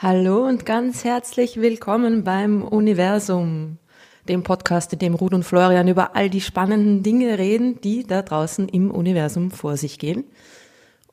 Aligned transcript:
Hallo 0.00 0.44
und 0.44 0.66
ganz 0.66 1.04
herzlich 1.04 1.60
willkommen 1.60 2.24
beim 2.24 2.62
Universum, 2.64 3.78
dem 4.28 4.42
Podcast, 4.42 4.92
in 4.92 4.98
dem 4.98 5.14
Ruth 5.14 5.32
und 5.32 5.44
Florian 5.44 5.86
über 5.86 6.16
all 6.16 6.28
die 6.28 6.40
spannenden 6.40 7.04
Dinge 7.04 7.38
reden, 7.38 7.80
die 7.80 8.04
da 8.04 8.22
draußen 8.22 8.68
im 8.68 8.90
Universum 8.90 9.52
vor 9.52 9.76
sich 9.76 10.00
gehen. 10.00 10.24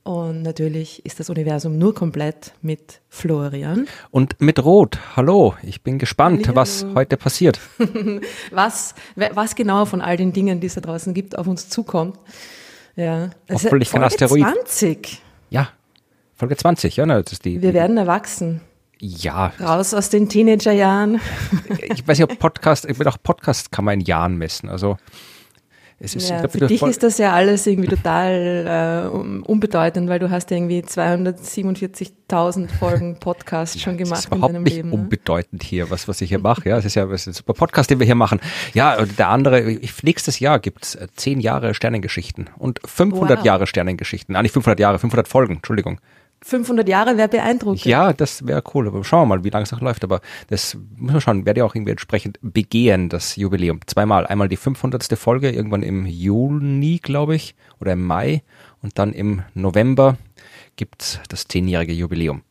Und 0.04 0.42
natürlich 0.42 1.06
ist 1.06 1.20
das 1.20 1.30
Universum 1.30 1.78
nur 1.78 1.94
komplett 1.94 2.54
mit 2.62 3.02
Florian. 3.10 3.88
Und 4.10 4.42
mit 4.42 4.64
Rot. 4.64 4.98
Hallo, 5.16 5.54
ich 5.62 5.84
bin 5.84 6.00
gespannt, 6.00 6.48
Hallo. 6.48 6.56
was 6.56 6.86
heute 6.96 7.18
passiert. 7.18 7.60
was, 8.52 8.96
was 9.16 9.56
genau 9.56 9.86
von 9.86 10.02
all 10.02 10.18
den 10.18 10.34
Dingen, 10.34 10.60
die 10.60 10.68
es 10.68 10.74
da 10.74 10.82
draußen 10.82 11.14
gibt, 11.14 11.38
auf 11.38 11.46
uns 11.46 11.70
zukommt. 11.70 12.18
Ja. 12.96 13.30
Also 13.48 13.66
Hoffentlich 13.66 13.92
kein 13.92 14.04
Asteroid. 14.04 14.42
20. 14.42 15.22
Ja, 15.52 15.70
Folge 16.34 16.58
20, 16.58 16.96
ja, 16.96 17.06
das 17.06 17.34
ist 17.34 17.46
die. 17.46 17.62
Wir 17.62 17.76
werden 17.76 17.98
erwachsen. 17.98 18.62
Ja. 19.00 19.54
Raus 19.60 19.94
aus 19.94 20.10
den 20.10 20.28
Teenagerjahren. 20.28 21.22
ich 21.80 22.08
weiß 22.08 22.18
nicht, 22.18 22.32
ob 22.32 22.40
Podcast, 22.40 22.86
ich 22.86 22.98
will 22.98 23.08
auch 23.08 23.18
Podcast 23.22 23.72
kann 23.72 23.86
man 23.86 24.00
in 24.00 24.06
Jahren 24.06 24.38
messen. 24.38 24.68
Also 24.68 24.98
es 26.04 26.16
ist, 26.16 26.30
ja, 26.30 26.40
glaub, 26.40 26.52
für 26.52 26.66
dich 26.66 26.82
ist 26.82 27.04
das 27.04 27.20
ja 27.20 27.32
alles 27.32 27.68
irgendwie 27.68 27.90
total 27.90 29.12
äh, 29.14 29.18
unbedeutend, 29.48 30.10
weil 30.10 30.18
du 30.18 30.32
hast 30.32 30.50
ja 30.50 30.58
irgendwie 30.58 30.82
247.000 30.82 32.70
Folgen 32.70 33.16
Podcast 33.20 33.80
schon 33.80 33.98
gemacht 33.98 34.14
das 34.14 34.20
ist 34.22 34.28
überhaupt 34.28 34.50
in 34.50 34.54
deinem 34.54 34.64
nicht 34.64 34.76
Leben. 34.78 34.90
Ne? 34.90 34.96
unbedeutend 34.96 35.62
hier, 35.62 35.92
was, 35.92 36.08
was 36.08 36.20
ich 36.22 36.30
hier 36.30 36.40
mache. 36.40 36.68
Ja, 36.68 36.78
es 36.78 36.86
ist 36.86 36.96
ja 36.96 37.06
es 37.06 37.22
ist 37.22 37.28
ein 37.28 37.34
super 37.34 37.54
Podcast, 37.54 37.92
den 37.92 38.00
wir 38.00 38.06
hier 38.08 38.16
machen. 38.16 38.40
Ja, 38.74 39.06
der 39.06 39.30
andere, 39.30 39.62
ich, 39.62 40.02
nächstes 40.02 40.40
Jahr 40.40 40.60
gibt's 40.60 40.96
äh, 40.96 41.08
zehn 41.16 41.40
Jahre 41.40 41.76
Sternengeschichten 41.76 42.50
und 42.58 42.80
500 42.84 43.38
wow. 43.38 43.46
Jahre 43.46 43.68
Sternengeschichten. 43.68 44.36
Ah, 44.36 44.42
nicht 44.42 44.54
500 44.54 44.80
Jahre, 44.80 44.98
500 44.98 45.28
Folgen, 45.28 45.58
Entschuldigung. 45.58 46.00
500 46.44 46.88
Jahre 46.90 47.18
wäre 47.18 47.28
beeindruckend. 47.28 47.86
Ja, 47.86 48.14
das 48.14 48.46
wäre 48.48 48.64
cool. 48.74 48.88
Aber 48.88 49.04
schauen 49.04 49.22
wir 49.22 49.38
mal, 49.38 49.44
wie 49.44 49.50
lange 49.50 49.64
es 49.64 49.72
noch 49.72 49.82
läuft. 49.82 50.04
Aber 50.04 50.22
das 50.48 50.76
muss 50.98 51.12
man 51.12 51.22
schauen, 51.22 51.46
werde 51.46 51.60
ja 51.60 51.66
auch 51.66 51.76
irgendwie 51.76 51.92
entsprechend 51.92 52.40
begehen, 52.42 53.10
das 53.10 53.36
Jubiläum. 53.36 53.80
Zweimal. 53.86 54.26
Einmal 54.26 54.50
die 54.50 54.58
500. 54.58 55.04
Folge, 55.18 55.52
irgendwann 55.52 55.84
im 55.84 56.06
Juni, 56.06 57.00
glaube 57.02 57.36
ich, 57.36 57.56
oder 57.80 57.94
im 57.94 58.06
Mai. 58.06 58.42
Und 58.82 58.98
dann 58.98 59.14
im 59.14 59.44
November 59.54 60.18
gibt's 60.76 61.20
das 61.30 61.48
zehnjährige 61.48 61.94
Jubiläum. 61.94 62.42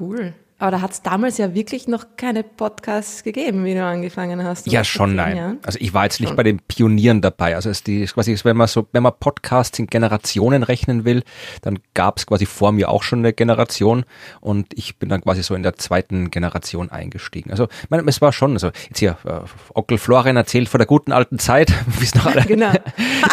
Cool. 0.00 0.34
Aber 0.60 0.72
da 0.72 0.80
hat 0.80 0.90
es 0.90 1.02
damals 1.02 1.38
ja 1.38 1.54
wirklich 1.54 1.86
noch 1.86 2.04
keine 2.16 2.42
Podcasts 2.42 3.22
gegeben, 3.22 3.64
wie 3.64 3.74
du 3.74 3.84
angefangen 3.84 4.42
hast. 4.42 4.66
Ja, 4.66 4.82
schon 4.82 5.14
nein. 5.14 5.36
Jahren. 5.36 5.58
Also 5.64 5.78
ich 5.80 5.94
war 5.94 6.02
jetzt 6.04 6.18
nicht 6.18 6.30
schon. 6.30 6.36
bei 6.36 6.42
den 6.42 6.58
Pionieren 6.58 7.20
dabei. 7.20 7.54
Also 7.54 7.70
es 7.70 7.84
die 7.84 8.04
quasi, 8.06 8.36
wenn 8.42 8.56
man 8.56 8.66
so, 8.66 8.88
wenn 8.90 9.04
man 9.04 9.12
Podcasts 9.20 9.78
in 9.78 9.86
Generationen 9.86 10.64
rechnen 10.64 11.04
will, 11.04 11.22
dann 11.62 11.78
gab 11.94 12.18
es 12.18 12.26
quasi 12.26 12.44
vor 12.44 12.72
mir 12.72 12.88
auch 12.88 13.04
schon 13.04 13.20
eine 13.20 13.32
Generation 13.32 14.04
und 14.40 14.66
ich 14.74 14.98
bin 14.98 15.08
dann 15.08 15.20
quasi 15.20 15.44
so 15.44 15.54
in 15.54 15.62
der 15.62 15.76
zweiten 15.76 16.30
Generation 16.32 16.90
eingestiegen. 16.90 17.52
Also 17.52 17.68
ich 17.84 17.90
meine, 17.90 18.02
es 18.08 18.20
war 18.20 18.32
schon, 18.32 18.54
also 18.54 18.70
jetzt 18.88 18.98
hier, 18.98 19.16
äh, 19.24 19.40
Onkel 19.74 19.98
Florian 19.98 20.36
erzählt 20.36 20.68
von 20.68 20.78
der 20.78 20.86
guten 20.86 21.12
alten 21.12 21.38
Zeit, 21.38 21.72
wie 21.98 22.04
es 22.04 22.16
noch 22.16 22.26
alle. 22.34 22.44
genau. 22.44 22.72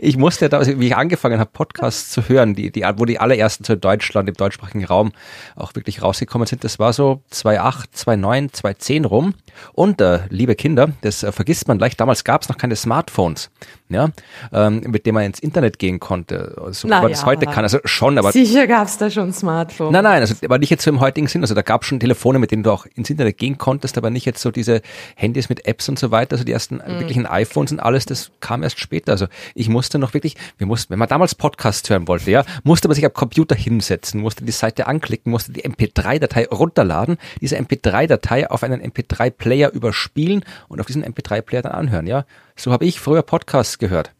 ich 0.00 0.16
musste 0.16 0.48
da, 0.48 0.58
also 0.58 0.78
wie 0.78 0.88
ich 0.88 0.96
angefangen 0.96 1.38
habe, 1.38 1.50
Podcasts 1.52 2.10
zu 2.10 2.28
hören, 2.28 2.54
die, 2.54 2.70
die, 2.70 2.82
wo 2.96 3.04
die 3.04 3.18
allerersten 3.18 3.64
zu 3.64 3.76
Deutschland, 3.76 4.28
im 4.28 4.34
deutschsprachigen 4.34 4.84
Raum 4.84 5.12
auch 5.56 5.74
wirklich 5.74 6.02
rausgekommen 6.02 6.46
sind, 6.46 6.64
das 6.64 6.78
war 6.78 6.92
so 6.92 7.22
2008, 7.30 7.96
2009, 7.96 8.52
2010 8.52 9.04
rum. 9.04 9.34
Und 9.72 10.00
äh, 10.00 10.20
liebe 10.28 10.54
Kinder, 10.54 10.90
das 11.02 11.22
äh, 11.22 11.32
vergisst 11.32 11.68
man 11.68 11.78
leicht, 11.78 12.00
damals 12.00 12.24
gab 12.24 12.42
es 12.42 12.48
noch 12.48 12.56
keine 12.56 12.76
Smartphones, 12.76 13.50
ja, 13.88 14.08
ähm, 14.52 14.82
mit 14.86 15.06
dem 15.06 15.14
man 15.14 15.24
ins 15.24 15.38
Internet 15.38 15.78
gehen 15.78 16.00
konnte, 16.00 16.54
so 16.70 16.88
wie 16.88 16.92
man 16.92 17.10
das 17.10 17.26
heute 17.26 17.46
kann. 17.46 17.64
Also 17.64 17.78
schon, 17.84 18.18
aber. 18.18 18.32
Sicher 18.32 18.66
gab 18.66 18.88
es 18.88 18.98
da 18.98 19.10
schon 19.10 19.32
Smartphones. 19.32 19.92
Nein, 19.92 20.04
nein, 20.04 20.20
also 20.20 20.34
aber 20.44 20.58
nicht 20.58 20.70
jetzt 20.70 20.84
so 20.84 20.90
im 20.90 21.00
heutigen 21.00 21.26
Sinn. 21.26 21.42
Also 21.42 21.54
da 21.54 21.62
gab 21.62 21.82
es 21.82 21.88
schon 21.88 22.00
Telefone, 22.00 22.38
mit 22.38 22.50
denen 22.50 22.62
du 22.62 22.70
auch 22.70 22.86
ins 22.94 23.10
Internet 23.10 23.38
gehen 23.38 23.58
konntest, 23.58 23.98
aber 23.98 24.10
nicht 24.10 24.24
jetzt 24.24 24.40
so 24.40 24.50
diese 24.50 24.82
Handys 25.16 25.48
mit 25.48 25.66
Apps 25.66 25.88
und 25.88 25.98
so 25.98 26.10
weiter. 26.10 26.34
Also 26.34 26.44
die 26.44 26.52
ersten 26.52 26.76
mhm. 26.76 27.00
wirklichen 27.00 27.26
iPhones 27.26 27.72
und 27.72 27.80
alles, 27.80 28.06
das 28.06 28.30
kam 28.40 28.62
erst 28.62 28.80
später. 28.80 29.12
Also 29.12 29.26
ich 29.54 29.61
musste 29.68 29.98
noch 29.98 30.14
wirklich, 30.14 30.36
wir 30.58 30.66
mussten, 30.66 30.90
wenn 30.90 30.98
man 30.98 31.08
damals 31.08 31.34
Podcasts 31.34 31.88
hören 31.88 32.08
wollte, 32.08 32.30
ja, 32.30 32.44
musste 32.64 32.88
man 32.88 32.94
sich 32.94 33.04
am 33.04 33.12
Computer 33.12 33.54
hinsetzen, 33.54 34.20
musste 34.20 34.44
die 34.44 34.52
Seite 34.52 34.86
anklicken, 34.86 35.30
musste 35.30 35.52
die 35.52 35.64
MP3-Datei 35.64 36.46
runterladen, 36.48 37.18
diese 37.40 37.56
MP3-Datei 37.56 38.50
auf 38.50 38.62
einen 38.62 38.82
MP3-Player 38.82 39.70
überspielen 39.72 40.44
und 40.68 40.80
auf 40.80 40.86
diesen 40.86 41.04
MP3-Player 41.04 41.62
dann 41.62 41.72
anhören, 41.72 42.06
ja. 42.06 42.24
So 42.56 42.72
habe 42.72 42.84
ich 42.84 43.00
früher 43.00 43.22
Podcasts 43.22 43.78
gehört. 43.78 44.12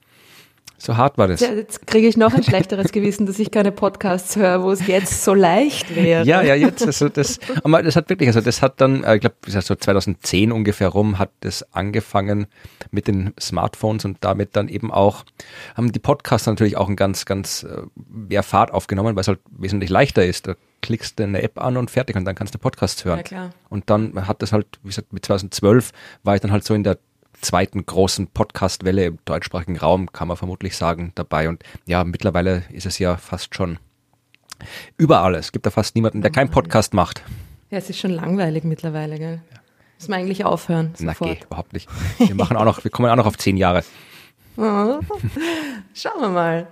So 0.82 0.97
hart 0.97 1.16
war 1.16 1.28
das. 1.28 1.38
Ja, 1.38 1.53
jetzt 1.53 1.87
kriege 1.87 2.09
ich 2.09 2.16
noch 2.16 2.34
ein 2.34 2.43
schlechteres 2.43 2.91
Gewissen, 2.91 3.25
dass 3.25 3.38
ich 3.38 3.53
keine 3.53 3.70
Podcasts 3.70 4.34
höre, 4.34 4.65
wo 4.65 4.72
es 4.72 4.84
jetzt 4.88 5.22
so 5.22 5.32
leicht 5.32 5.94
wäre. 5.94 6.26
Ja, 6.26 6.43
ja, 6.43 6.56
jetzt. 6.56 6.84
Also 6.84 7.09
das, 7.09 7.38
aber 7.62 7.84
das 7.84 7.94
hat 7.94 8.10
wirklich, 8.10 8.28
also 8.28 8.41
das 8.41 8.62
hat 8.62 8.81
dann, 8.81 9.04
äh, 9.04 9.15
ich 9.15 9.20
glaube, 9.20 9.37
so 9.47 9.60
2010 9.60 10.50
ungefähr 10.50 10.88
rum, 10.88 11.20
hat 11.20 11.31
das 11.38 11.72
angefangen 11.72 12.48
mit 12.91 13.06
den 13.06 13.32
Smartphones 13.41 14.04
und 14.04 14.19
damit 14.22 14.56
dann 14.56 14.66
eben 14.66 14.91
auch, 14.91 15.25
haben 15.76 15.93
die 15.93 16.00
Podcasts 16.00 16.48
natürlich 16.48 16.76
auch 16.76 16.88
einen 16.88 16.97
ganz, 16.97 17.26
ganz 17.26 17.62
äh, 17.62 17.82
mehr 18.09 18.43
Fahrt 18.43 18.72
aufgenommen, 18.72 19.14
weil 19.14 19.20
es 19.20 19.28
halt 19.28 19.38
wesentlich 19.56 19.88
leichter 19.88 20.26
ist. 20.26 20.49
Da 20.49 20.56
klickst 20.81 21.16
du 21.20 21.22
eine 21.22 21.43
App 21.43 21.60
an 21.60 21.76
und 21.76 21.93
fertig 21.93 22.16
und 22.16 22.25
dann 22.25 22.34
kannst 22.34 22.56
du 22.56 22.59
Podcasts 22.59 23.04
hören. 23.04 23.19
Ja, 23.19 23.22
klar. 23.22 23.50
Und 23.69 23.88
dann 23.88 24.26
hat 24.26 24.43
das 24.43 24.50
halt, 24.50 24.66
wie 24.82 24.88
gesagt, 24.88 25.12
mit 25.12 25.25
2012 25.25 25.93
war 26.25 26.34
ich 26.34 26.41
dann 26.41 26.50
halt 26.50 26.64
so 26.64 26.75
in 26.75 26.82
der 26.82 26.99
zweiten 27.42 27.84
großen 27.84 28.28
Podcast-Welle 28.28 29.04
im 29.04 29.19
deutschsprachigen 29.25 29.78
Raum, 29.78 30.10
kann 30.12 30.28
man 30.28 30.36
vermutlich 30.36 30.76
sagen, 30.76 31.12
dabei. 31.14 31.48
Und 31.48 31.62
ja, 31.86 32.04
mittlerweile 32.04 32.64
ist 32.70 32.86
es 32.86 32.98
ja 32.98 33.16
fast 33.16 33.54
schon 33.54 33.78
überall. 34.97 35.34
Es 35.34 35.52
gibt 35.52 35.66
da 35.66 35.70
fast 35.70 35.94
niemanden, 35.94 36.22
der 36.22 36.31
keinen 36.31 36.50
Podcast 36.50 36.94
macht. 36.94 37.22
Ja, 37.70 37.78
es 37.78 37.91
ist 37.91 37.98
schon 37.98 38.12
langweilig 38.12 38.64
mittlerweile, 38.64 39.19
gell? 39.19 39.41
Ja. 39.52 39.58
Muss 39.98 40.08
man 40.08 40.20
eigentlich 40.20 40.44
aufhören. 40.44 40.94
Na, 40.98 41.14
geh, 41.19 41.38
überhaupt 41.44 41.72
nicht. 41.72 41.88
Wir 42.19 42.34
machen 42.34 42.56
auch 42.56 42.64
noch, 42.64 42.82
wir 42.82 42.91
kommen 42.91 43.08
auch 43.08 43.16
noch 43.16 43.26
auf 43.26 43.38
zehn 43.38 43.56
Jahre. 43.56 43.84
Oh, 44.56 44.98
schauen 45.94 46.20
wir 46.20 46.28
mal. 46.28 46.66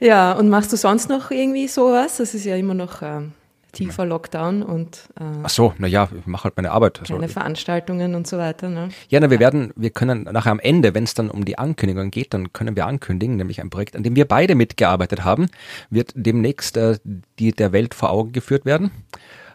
Ja, 0.00 0.32
und 0.32 0.48
machst 0.48 0.72
du 0.72 0.76
sonst 0.76 1.08
noch 1.08 1.30
irgendwie 1.30 1.66
sowas? 1.66 2.18
Das 2.18 2.34
ist 2.34 2.44
ja 2.44 2.56
immer 2.56 2.74
noch 2.74 3.02
ähm, 3.02 3.32
tiefer 3.72 4.06
Lockdown 4.06 4.62
und 4.62 5.08
äh, 5.18 5.24
Ach 5.42 5.50
so, 5.50 5.74
naja, 5.78 6.08
ich 6.18 6.26
mache 6.26 6.44
halt 6.44 6.56
meine 6.56 6.70
Arbeit. 6.70 7.00
Also, 7.00 7.14
keine 7.14 7.28
Veranstaltungen 7.28 8.14
und 8.14 8.26
so 8.26 8.38
weiter. 8.38 8.68
Ne? 8.68 8.88
Ja, 9.08 9.20
na, 9.20 9.30
wir 9.30 9.38
werden, 9.38 9.72
wir 9.76 9.90
können 9.90 10.24
nachher 10.24 10.52
am 10.52 10.60
Ende, 10.60 10.94
wenn 10.94 11.04
es 11.04 11.14
dann 11.14 11.30
um 11.30 11.44
die 11.44 11.58
Ankündigung 11.58 12.10
geht, 12.10 12.34
dann 12.34 12.52
können 12.52 12.76
wir 12.76 12.86
ankündigen, 12.86 13.36
nämlich 13.36 13.60
ein 13.60 13.70
Projekt, 13.70 13.96
an 13.96 14.02
dem 14.02 14.16
wir 14.16 14.26
beide 14.26 14.54
mitgearbeitet 14.54 15.24
haben, 15.24 15.48
wird 15.90 16.12
demnächst 16.14 16.76
äh, 16.76 16.98
die 17.38 17.52
der 17.52 17.72
Welt 17.72 17.94
vor 17.94 18.10
Augen 18.10 18.32
geführt 18.32 18.64
werden. 18.64 18.90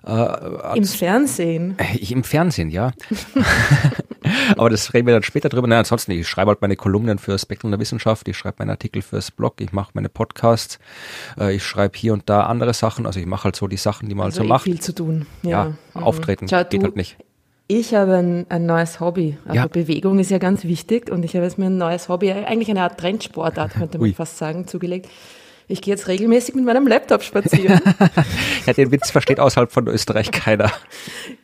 Äh, 0.06 0.78
Im 0.78 0.84
Fernsehen? 0.84 1.76
Äh, 1.78 1.98
Im 2.12 2.24
Fernsehen, 2.24 2.70
ja. 2.70 2.92
Aber 4.58 4.70
das 4.70 4.94
reden 4.94 5.08
wir 5.08 5.14
dann 5.14 5.24
später 5.24 5.50
drüber. 5.50 5.68
Nein, 5.68 5.80
ansonsten, 5.80 6.12
ich 6.12 6.28
schreibe 6.28 6.50
halt 6.50 6.62
meine 6.62 6.76
Kolumnen 6.76 7.18
für 7.20 7.38
Spektrum 7.38 7.72
der 7.72 7.80
Wissenschaft, 7.80 8.28
ich 8.28 8.38
schreibe 8.38 8.56
meine 8.60 8.72
Artikel 8.72 9.02
fürs 9.02 9.32
Blog, 9.32 9.62
ich 9.62 9.72
mache 9.72 9.92
meine 9.94 10.10
Podcasts, 10.10 10.80
äh, 11.40 11.56
ich 11.56 11.64
schreibe 11.64 11.98
hier 11.98 12.14
und 12.14 12.30
da 12.30 12.44
andere 12.44 12.74
Sachen. 12.74 13.06
Also 13.06 13.20
ich 13.20 13.26
mache 13.26 13.46
halt 13.46 13.56
so 13.56 13.68
die 13.68 13.78
Sachen, 13.78 14.10
die 14.10 14.16
man 14.16 14.26
also 14.26 14.40
halt 14.40 14.48
so 14.48 14.50
eh 14.50 14.54
macht. 14.54 14.64
viel 14.64 14.80
zu 14.80 14.94
tun. 14.94 15.26
Ja, 15.42 15.50
ja 15.50 15.74
mhm. 15.94 16.04
auftreten 16.04 16.48
Schau, 16.48 16.64
geht 16.64 16.84
halt 16.84 16.96
nicht. 16.96 17.18
Ich 17.68 17.96
habe 17.96 18.16
ein, 18.18 18.46
ein 18.50 18.66
neues 18.66 19.00
Hobby. 19.00 19.38
Also 19.46 19.56
ja. 19.56 19.68
Bewegung 19.68 20.20
ist 20.20 20.30
ja 20.30 20.38
ganz 20.38 20.66
wichtig 20.66 21.10
und 21.10 21.24
ich 21.24 21.36
habe 21.36 21.46
jetzt 21.46 21.58
mir 21.58 21.68
ein 21.68 21.78
neues 21.78 22.10
Hobby, 22.10 22.32
eigentlich 22.32 22.70
eine 22.70 22.82
Art 22.82 23.00
Trendsportart, 23.00 23.74
könnte 23.76 23.98
man 23.98 24.10
Ui. 24.10 24.14
fast 24.14 24.38
sagen, 24.38 24.68
zugelegt 24.68 25.08
ich 25.68 25.82
gehe 25.82 25.94
jetzt 25.94 26.08
regelmäßig 26.08 26.56
mit 26.56 26.66
meinem 26.66 26.88
Laptop 26.88 27.24
spazieren. 27.24 27.80
ja, 28.66 28.74
den 28.74 28.92
Witz 28.92 29.12
versteht 29.12 29.40
außerhalb 29.40 29.72
von 29.72 29.88
Österreich 29.88 30.32
keiner. 30.32 30.72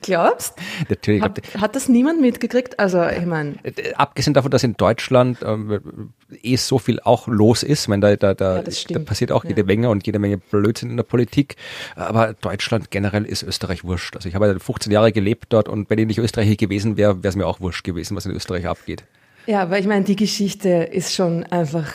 Glaubst? 0.01 0.55
Natürlich. 0.89 1.21
Hat, 1.21 1.41
hat 1.59 1.75
das 1.75 1.89
niemand 1.89 2.21
mitgekriegt? 2.21 2.79
Also, 2.79 3.05
ich 3.05 3.25
meine. 3.25 3.55
Äh, 3.63 3.93
abgesehen 3.93 4.33
davon, 4.33 4.51
dass 4.51 4.63
in 4.63 4.75
Deutschland 4.75 5.39
ähm, 5.43 6.11
eh 6.41 6.55
so 6.55 6.79
viel 6.79 6.99
auch 6.99 7.27
los 7.27 7.63
ist, 7.63 7.87
meine, 7.87 8.01
da, 8.01 8.15
da, 8.15 8.33
da, 8.33 8.61
ja, 8.61 8.71
da 8.89 8.99
passiert 8.99 9.31
auch 9.31 9.43
jede 9.43 9.61
ja. 9.61 9.65
Menge 9.65 9.89
und 9.89 10.05
jede 10.05 10.19
Menge 10.19 10.37
Blödsinn 10.37 10.89
in 10.89 10.97
der 10.97 11.03
Politik. 11.03 11.55
Aber 11.95 12.33
Deutschland 12.33 12.91
generell 12.91 13.25
ist 13.25 13.43
Österreich 13.43 13.83
wurscht. 13.83 14.15
Also 14.15 14.29
ich 14.29 14.35
habe 14.35 14.47
ja 14.47 14.57
15 14.57 14.91
Jahre 14.91 15.11
gelebt 15.11 15.47
dort 15.49 15.69
und 15.69 15.89
wenn 15.89 15.99
ich 15.99 16.07
nicht 16.07 16.19
Österreicher 16.19 16.55
gewesen 16.55 16.97
wäre, 16.97 17.23
wäre 17.23 17.29
es 17.29 17.35
mir 17.35 17.47
auch 17.47 17.59
wurscht 17.59 17.83
gewesen, 17.83 18.15
was 18.15 18.25
in 18.25 18.31
Österreich 18.31 18.67
abgeht. 18.67 19.03
Ja, 19.45 19.63
aber 19.63 19.79
ich 19.79 19.87
meine, 19.87 20.05
die 20.05 20.15
Geschichte 20.15 20.69
ist 20.69 21.13
schon 21.15 21.43
einfach 21.45 21.91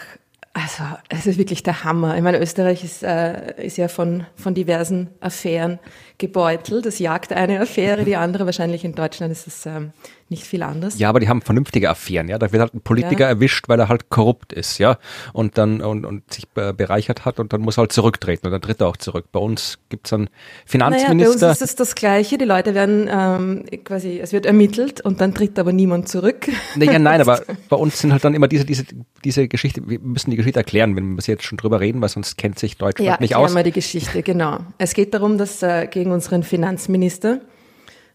also, 0.57 0.85
es 1.09 1.27
ist 1.27 1.37
wirklich 1.37 1.65
der 1.65 1.83
Hammer. 1.83 2.17
Ich 2.17 2.23
meine, 2.23 2.39
Österreich 2.39 2.85
ist, 2.85 3.03
äh, 3.03 3.61
ist 3.61 3.77
ja 3.77 3.89
von, 3.89 4.25
von 4.37 4.55
diversen 4.55 5.09
Affären 5.21 5.81
gebeutelt. 6.19 6.87
Das 6.87 7.01
jagt 7.01 7.33
eine 7.33 7.61
Affäre, 7.61 8.05
die 8.05 8.15
andere. 8.15 8.47
Wahrscheinlich 8.47 8.85
in 8.85 8.95
Deutschland 8.95 9.33
ist 9.33 9.49
es 9.49 9.67
ähm, 9.67 9.93
nicht 10.35 10.45
viel 10.45 10.65
anders. 10.65 10.99
Ja, 10.99 11.09
aber 11.09 11.21
die 11.21 11.29
haben 11.29 11.43
vernünftige 11.43 11.89
Affären, 11.89 12.29
ja. 12.29 12.39
Da 12.39 12.51
wird 12.51 12.61
halt 12.61 12.75
ein 12.75 12.81
Politiker 12.81 13.25
ja. 13.25 13.29
erwischt, 13.29 13.69
weil 13.69 13.79
er 13.79 13.89
halt 13.89 14.11
korrupt 14.11 14.53
ist, 14.53 14.79
ja. 14.79 14.99
Und 15.33 15.59
dann 15.59 15.81
und, 15.81 16.05
und 16.05 16.33
sich 16.33 16.49
bereichert 16.49 17.25
hat 17.25 17.39
und 17.39 17.53
dann 17.53 17.61
muss 17.61 17.79
er 17.79 17.83
halt 17.83 17.93
zurücktreten 17.93 18.47
und 18.47 18.53
dann 18.53 18.61
tritt 18.61 18.81
er 18.81 18.89
auch 18.89 18.97
zurück. 18.97 19.27
Bei 19.31 19.39
uns 19.39 19.79
gibt's 19.91 20.13
einen 20.13 20.29
Finanzminister. 20.67 21.15
Naja, 21.15 21.39
bei 21.39 21.47
uns 21.47 21.61
ist 21.61 21.63
es 21.63 21.77
das 21.77 21.95
Gleiche. 21.95 22.37
Die 22.37 22.45
Leute 22.45 22.75
werden 22.75 23.09
ähm, 23.09 23.65
quasi, 23.85 24.19
es 24.19 24.33
wird 24.33 24.45
ermittelt 24.45 25.01
und 25.01 25.21
dann 25.21 25.35
tritt 25.35 25.57
aber 25.59 25.73
niemand 25.73 26.09
zurück. 26.09 26.49
Naja, 26.75 26.99
nein, 26.99 27.21
aber 27.21 27.41
bei 27.69 27.77
uns 27.77 28.01
sind 28.01 28.13
halt 28.13 28.25
dann 28.25 28.35
immer 28.35 28.49
diese, 28.49 28.65
diese, 28.65 28.85
diese 29.25 29.47
Geschichte, 29.47 29.89
wir 29.89 30.01
müssen 30.01 30.33
die 30.33 30.37
Geschichte 30.37 30.59
erklären, 30.59 30.97
wenn 30.97 31.17
wir 31.17 31.23
jetzt 31.25 31.45
schon 31.45 31.59
drüber 31.59 31.79
reden, 31.79 32.01
weil 32.03 32.09
sonst 32.09 32.37
kennt 32.37 32.59
sich 32.59 32.77
Deutschland 32.77 33.07
ja, 33.07 33.17
nicht 33.21 33.37
aus. 33.37 33.51
Ja, 33.51 33.55
mal 33.55 33.63
die 33.63 33.71
Geschichte, 33.71 34.25
genau. 34.25 34.59
Es 34.79 34.95
geht 34.95 35.15
darum, 35.15 35.39
dass 35.39 35.63
äh, 35.63 35.87
gegen 35.87 36.11
unseren 36.11 36.43
Finanzminister 36.43 37.41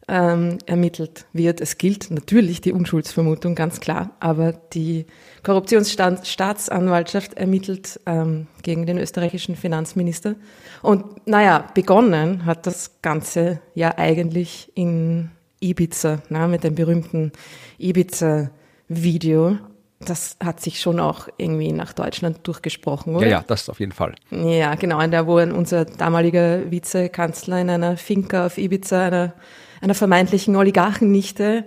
ähm, 0.09 0.57
ermittelt 0.65 1.25
wird. 1.31 1.61
Es 1.61 1.77
gilt 1.77 2.09
natürlich 2.11 2.61
die 2.61 2.73
Unschuldsvermutung, 2.73 3.55
ganz 3.55 3.79
klar, 3.79 4.11
aber 4.19 4.53
die 4.53 5.05
Korruptionsstaatsanwaltschaft 5.43 7.35
ermittelt 7.35 7.99
ähm, 8.05 8.47
gegen 8.63 8.85
den 8.85 8.97
österreichischen 8.97 9.55
Finanzminister. 9.55 10.35
Und 10.81 11.27
naja, 11.27 11.67
begonnen 11.73 12.45
hat 12.45 12.65
das 12.65 13.01
Ganze 13.01 13.61
ja 13.75 13.97
eigentlich 13.97 14.71
in 14.73 15.29
Ibiza, 15.61 16.21
na, 16.29 16.47
mit 16.47 16.63
dem 16.63 16.75
berühmten 16.75 17.31
Ibiza-Video. 17.77 19.57
Das 19.99 20.37
hat 20.41 20.61
sich 20.61 20.79
schon 20.79 20.99
auch 20.99 21.27
irgendwie 21.37 21.73
nach 21.73 21.91
Deutschland 21.91 22.39
durchgesprochen, 22.43 23.15
oder? 23.15 23.25
Ja, 23.25 23.31
ja, 23.39 23.43
das 23.45 23.67
auf 23.69 23.81
jeden 23.81 23.91
Fall. 23.91 24.15
Ja, 24.31 24.75
genau. 24.75 25.03
Und 25.03 25.11
da, 25.11 25.27
wo 25.27 25.35
unser 25.39 25.83
damaliger 25.85 26.71
Vizekanzler 26.71 27.59
in 27.59 27.69
einer 27.69 27.97
Finca 27.97 28.45
auf 28.45 28.57
Ibiza, 28.57 29.07
einer 29.07 29.33
einer 29.81 29.95
vermeintlichen 29.95 30.55
Oligarchennichte 30.55 31.65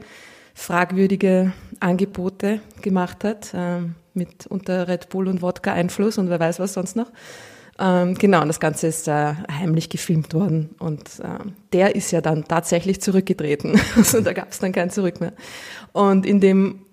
fragwürdige 0.55 1.53
Angebote 1.81 2.61
gemacht 2.83 3.25
hat, 3.25 3.55
äh, 3.55 3.81
mit 4.15 4.47
unter 4.47 4.89
Red 4.89 5.09
Bull 5.09 5.29
und 5.29 5.41
Wodka 5.41 5.73
Einfluss 5.73 6.19
und 6.19 6.29
wer 6.29 6.39
weiß 6.39 6.59
was 6.61 6.75
sonst 6.75 6.97
noch. 6.97 7.11
Ähm, 7.79 8.15
genau, 8.15 8.43
und 8.43 8.49
das 8.49 8.61
Ganze 8.61 8.87
ist 8.89 9.09
äh, 9.09 9.35
heimlich 9.51 9.89
gefilmt 9.89 10.35
worden 10.35 10.75
und 10.79 11.21
äh, 11.21 11.39
der 11.73 11.97
ist 11.97 12.11
ja 12.11 12.21
dann 12.21 12.45
tatsächlich 12.45 13.01
zurückgetreten. 13.01 13.81
also 13.97 14.21
da 14.21 14.35
gab 14.35 14.51
es 14.51 14.59
dann 14.59 14.73
kein 14.73 14.91
Zurück 14.91 15.21
mehr. 15.21 15.33
Und 15.93 16.27
in 16.27 16.41
dem 16.41 16.85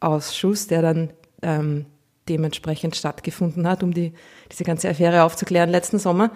Untersuchungsausschuss, 0.00 0.66
der 0.66 0.82
dann 0.82 1.10
ähm, 1.42 1.86
dementsprechend 2.28 2.96
stattgefunden 2.96 3.68
hat, 3.68 3.82
um 3.82 3.94
die, 3.94 4.12
diese 4.50 4.64
ganze 4.64 4.88
Affäre 4.88 5.22
aufzuklären 5.22 5.70
letzten 5.70 5.98
Sommer, 5.98 6.30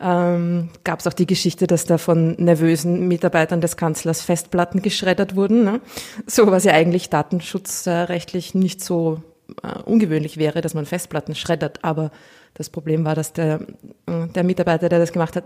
ähm, 0.00 0.70
gab 0.84 1.00
es 1.00 1.06
auch 1.06 1.12
die 1.12 1.26
Geschichte, 1.26 1.66
dass 1.66 1.84
da 1.84 1.98
von 1.98 2.34
nervösen 2.36 3.06
Mitarbeitern 3.08 3.60
des 3.60 3.76
Kanzlers 3.76 4.22
Festplatten 4.22 4.82
geschreddert 4.82 5.36
wurden. 5.36 5.64
Ne? 5.64 5.80
So 6.26 6.46
was 6.50 6.64
ja 6.64 6.72
eigentlich 6.72 7.10
datenschutzrechtlich 7.10 8.54
nicht 8.54 8.82
so 8.82 9.22
äh, 9.62 9.78
ungewöhnlich 9.82 10.38
wäre, 10.38 10.60
dass 10.60 10.74
man 10.74 10.86
Festplatten 10.86 11.34
schreddert. 11.34 11.84
Aber 11.84 12.10
das 12.54 12.68
Problem 12.68 13.04
war, 13.04 13.14
dass 13.14 13.32
der, 13.32 13.60
äh, 14.06 14.26
der 14.28 14.44
Mitarbeiter, 14.44 14.88
der 14.88 14.98
das 14.98 15.12
gemacht 15.12 15.36
hat, 15.36 15.44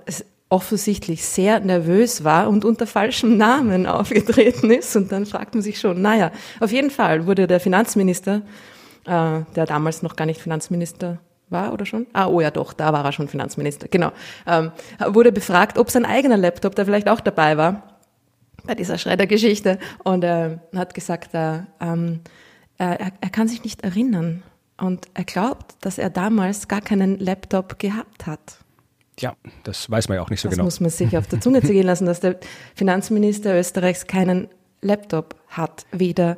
offensichtlich 0.48 1.25
sehr 1.25 1.60
nervös 1.60 2.22
war 2.22 2.48
und 2.48 2.64
unter 2.64 2.87
falschem 2.87 3.37
Namen 3.37 3.87
aufgetreten 3.87 4.70
ist. 4.70 4.94
Und 4.96 5.12
dann 5.12 5.26
fragt 5.26 5.54
man 5.54 5.62
sich 5.62 5.78
schon, 5.81 6.00
naja, 6.00 6.31
auf 6.60 6.72
jeden 6.72 6.90
Fall 6.90 7.26
wurde 7.26 7.46
der 7.46 7.60
Finanzminister, 7.60 8.43
äh, 9.06 9.40
der 9.54 9.66
damals 9.66 10.02
noch 10.02 10.16
gar 10.16 10.26
nicht 10.26 10.40
Finanzminister 10.40 11.19
war 11.48 11.72
oder 11.72 11.87
schon? 11.87 12.06
Ah, 12.12 12.26
oh 12.26 12.40
ja, 12.40 12.50
doch, 12.50 12.72
da 12.72 12.93
war 12.93 13.04
er 13.04 13.12
schon 13.12 13.28
Finanzminister, 13.28 13.88
genau. 13.88 14.12
Ähm, 14.46 14.72
wurde 15.08 15.32
befragt, 15.32 15.78
ob 15.78 15.90
sein 15.90 16.04
eigener 16.04 16.37
Laptop 16.37 16.75
da 16.75 16.84
vielleicht 16.84 17.08
auch 17.08 17.20
dabei 17.20 17.56
war 17.56 18.00
bei 18.66 18.75
dieser 18.75 18.98
Schredder-Geschichte 18.98 19.78
und 20.02 20.25
äh, 20.25 20.58
hat 20.75 20.94
gesagt, 20.94 21.34
äh, 21.34 21.60
ähm, 21.81 22.20
er, 22.78 22.98
er 22.98 23.31
kann 23.31 23.48
sich 23.48 23.62
nicht 23.62 23.82
erinnern 23.84 24.43
und 24.76 25.06
er 25.14 25.25
glaubt, 25.25 25.76
dass 25.81 25.98
er 25.98 26.10
damals 26.10 26.69
gar 26.69 26.81
keinen 26.81 27.19
Laptop 27.19 27.78
gehabt 27.78 28.26
hat. 28.26 28.58
Ja, 29.18 29.34
das 29.64 29.90
weiß 29.90 30.08
man 30.08 30.16
ja 30.16 30.22
auch 30.22 30.30
nicht 30.30 30.40
so 30.40 30.48
das 30.48 30.56
genau. 30.56 30.66
Das 30.66 30.80
muss 30.80 30.80
man 30.80 30.90
sich 30.90 31.16
auf 31.16 31.26
der 31.26 31.40
Zunge 31.40 31.62
zergehen 31.62 31.86
lassen, 31.86 32.06
dass 32.06 32.20
der 32.20 32.38
Finanzminister 32.74 33.58
Österreichs 33.58 34.06
keinen 34.06 34.48
Laptop 34.82 35.36
hat, 35.48 35.86
weder 35.90 36.36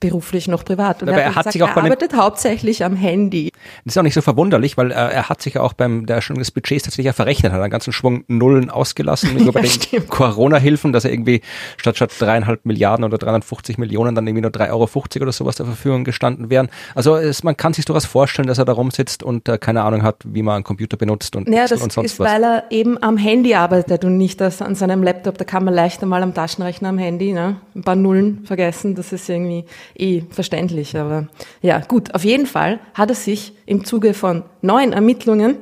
beruflich 0.00 0.48
noch 0.48 0.64
privat. 0.64 1.02
Und 1.02 1.08
Aber 1.08 1.18
er, 1.18 1.34
hat 1.34 1.34
gesagt, 1.34 1.52
sich 1.52 1.62
auch 1.62 1.68
er 1.68 1.84
arbeitet 1.84 2.14
hauptsächlich 2.14 2.84
am 2.84 2.96
Handy. 2.96 3.52
Das 3.84 3.94
ist 3.94 3.98
auch 3.98 4.02
nicht 4.02 4.14
so 4.14 4.22
verwunderlich, 4.22 4.76
weil 4.76 4.90
äh, 4.90 4.94
er 4.94 5.28
hat 5.28 5.42
sich 5.42 5.54
ja 5.54 5.62
auch 5.62 5.72
beim 5.72 6.06
der 6.06 6.16
Erstellung 6.16 6.38
des 6.38 6.50
Budgets 6.50 6.84
tatsächlich 6.84 7.06
ja 7.06 7.12
verrechnet, 7.12 7.52
hat 7.52 7.60
einen 7.60 7.70
ganzen 7.70 7.92
Schwung 7.92 8.24
Nullen 8.28 8.70
ausgelassen 8.70 9.38
ja, 9.44 9.50
bei 9.50 9.62
den 9.62 10.08
Corona-Hilfen, 10.08 10.92
dass 10.92 11.04
er 11.04 11.12
irgendwie 11.12 11.40
statt 11.76 11.96
statt 11.96 12.12
dreieinhalb 12.18 12.64
Milliarden 12.64 13.04
oder 13.04 13.18
350 13.18 13.78
Millionen 13.78 14.14
dann 14.14 14.26
irgendwie 14.26 14.42
nur 14.42 14.50
3,50 14.50 14.70
Euro 14.70 15.22
oder 15.22 15.32
sowas 15.32 15.56
zur 15.56 15.66
Verfügung 15.66 16.04
gestanden 16.04 16.50
wären. 16.50 16.68
Also 16.94 17.16
es, 17.16 17.42
man 17.42 17.56
kann 17.56 17.72
sich 17.72 17.84
durchaus 17.84 18.06
vorstellen, 18.06 18.48
dass 18.48 18.58
er 18.58 18.64
da 18.64 18.72
rumsitzt 18.72 19.22
und 19.22 19.48
äh, 19.48 19.58
keine 19.58 19.82
Ahnung 19.82 20.02
hat, 20.02 20.16
wie 20.24 20.42
man 20.42 20.56
einen 20.56 20.64
Computer 20.64 20.96
benutzt 20.96 21.36
und, 21.36 21.48
ja, 21.48 21.66
das 21.66 21.80
und 21.82 21.92
sonst 21.92 22.12
ist, 22.12 22.20
was. 22.20 22.30
weil 22.30 22.44
er 22.44 22.64
eben 22.70 23.02
am 23.02 23.16
Handy 23.16 23.54
arbeitet 23.54 24.04
und 24.04 24.16
nicht 24.16 24.40
das 24.40 24.62
an 24.62 24.74
seinem 24.74 25.02
Laptop. 25.02 25.38
Da 25.38 25.44
kann 25.44 25.64
man 25.64 25.74
leichter 25.74 26.06
mal 26.06 26.22
am 26.22 26.34
Taschenrechner 26.34 26.88
am 26.88 26.98
Handy 26.98 27.32
ne? 27.32 27.56
ein 27.74 27.82
paar 27.82 27.96
Nullen 27.96 28.44
vergessen. 28.44 28.94
Das 28.94 29.12
ist 29.12 29.28
irgendwie 29.28 29.64
eh 29.94 30.22
verständlich 30.30 30.96
aber 30.96 31.28
ja, 31.62 31.80
gut. 31.80 32.14
Auf 32.14 32.24
jeden 32.24 32.46
Fall 32.46 32.80
hat 32.94 33.10
er 33.10 33.16
sich 33.16 33.52
im 33.66 33.84
Zuge 33.84 34.14
von 34.14 34.44
neuen 34.62 34.92
Ermittlungen, 34.92 35.58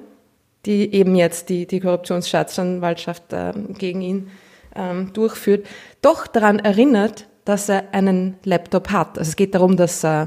die 0.65 0.93
eben 0.93 1.15
jetzt 1.15 1.49
die, 1.49 1.67
die 1.67 1.81
Korruptionsstaatsanwaltschaft 1.81 3.33
äh, 3.33 3.53
gegen 3.79 4.01
ihn 4.01 4.31
ähm, 4.75 5.13
durchführt, 5.13 5.67
doch 6.03 6.27
daran 6.27 6.59
erinnert, 6.59 7.29
dass 7.45 7.69
er 7.69 7.95
einen 7.95 8.37
Laptop 8.45 8.91
hat. 8.91 9.19
Also 9.19 9.31
es 9.31 9.37
geht 9.37 9.55
darum, 9.55 9.77
dass 9.77 10.05
äh, 10.05 10.27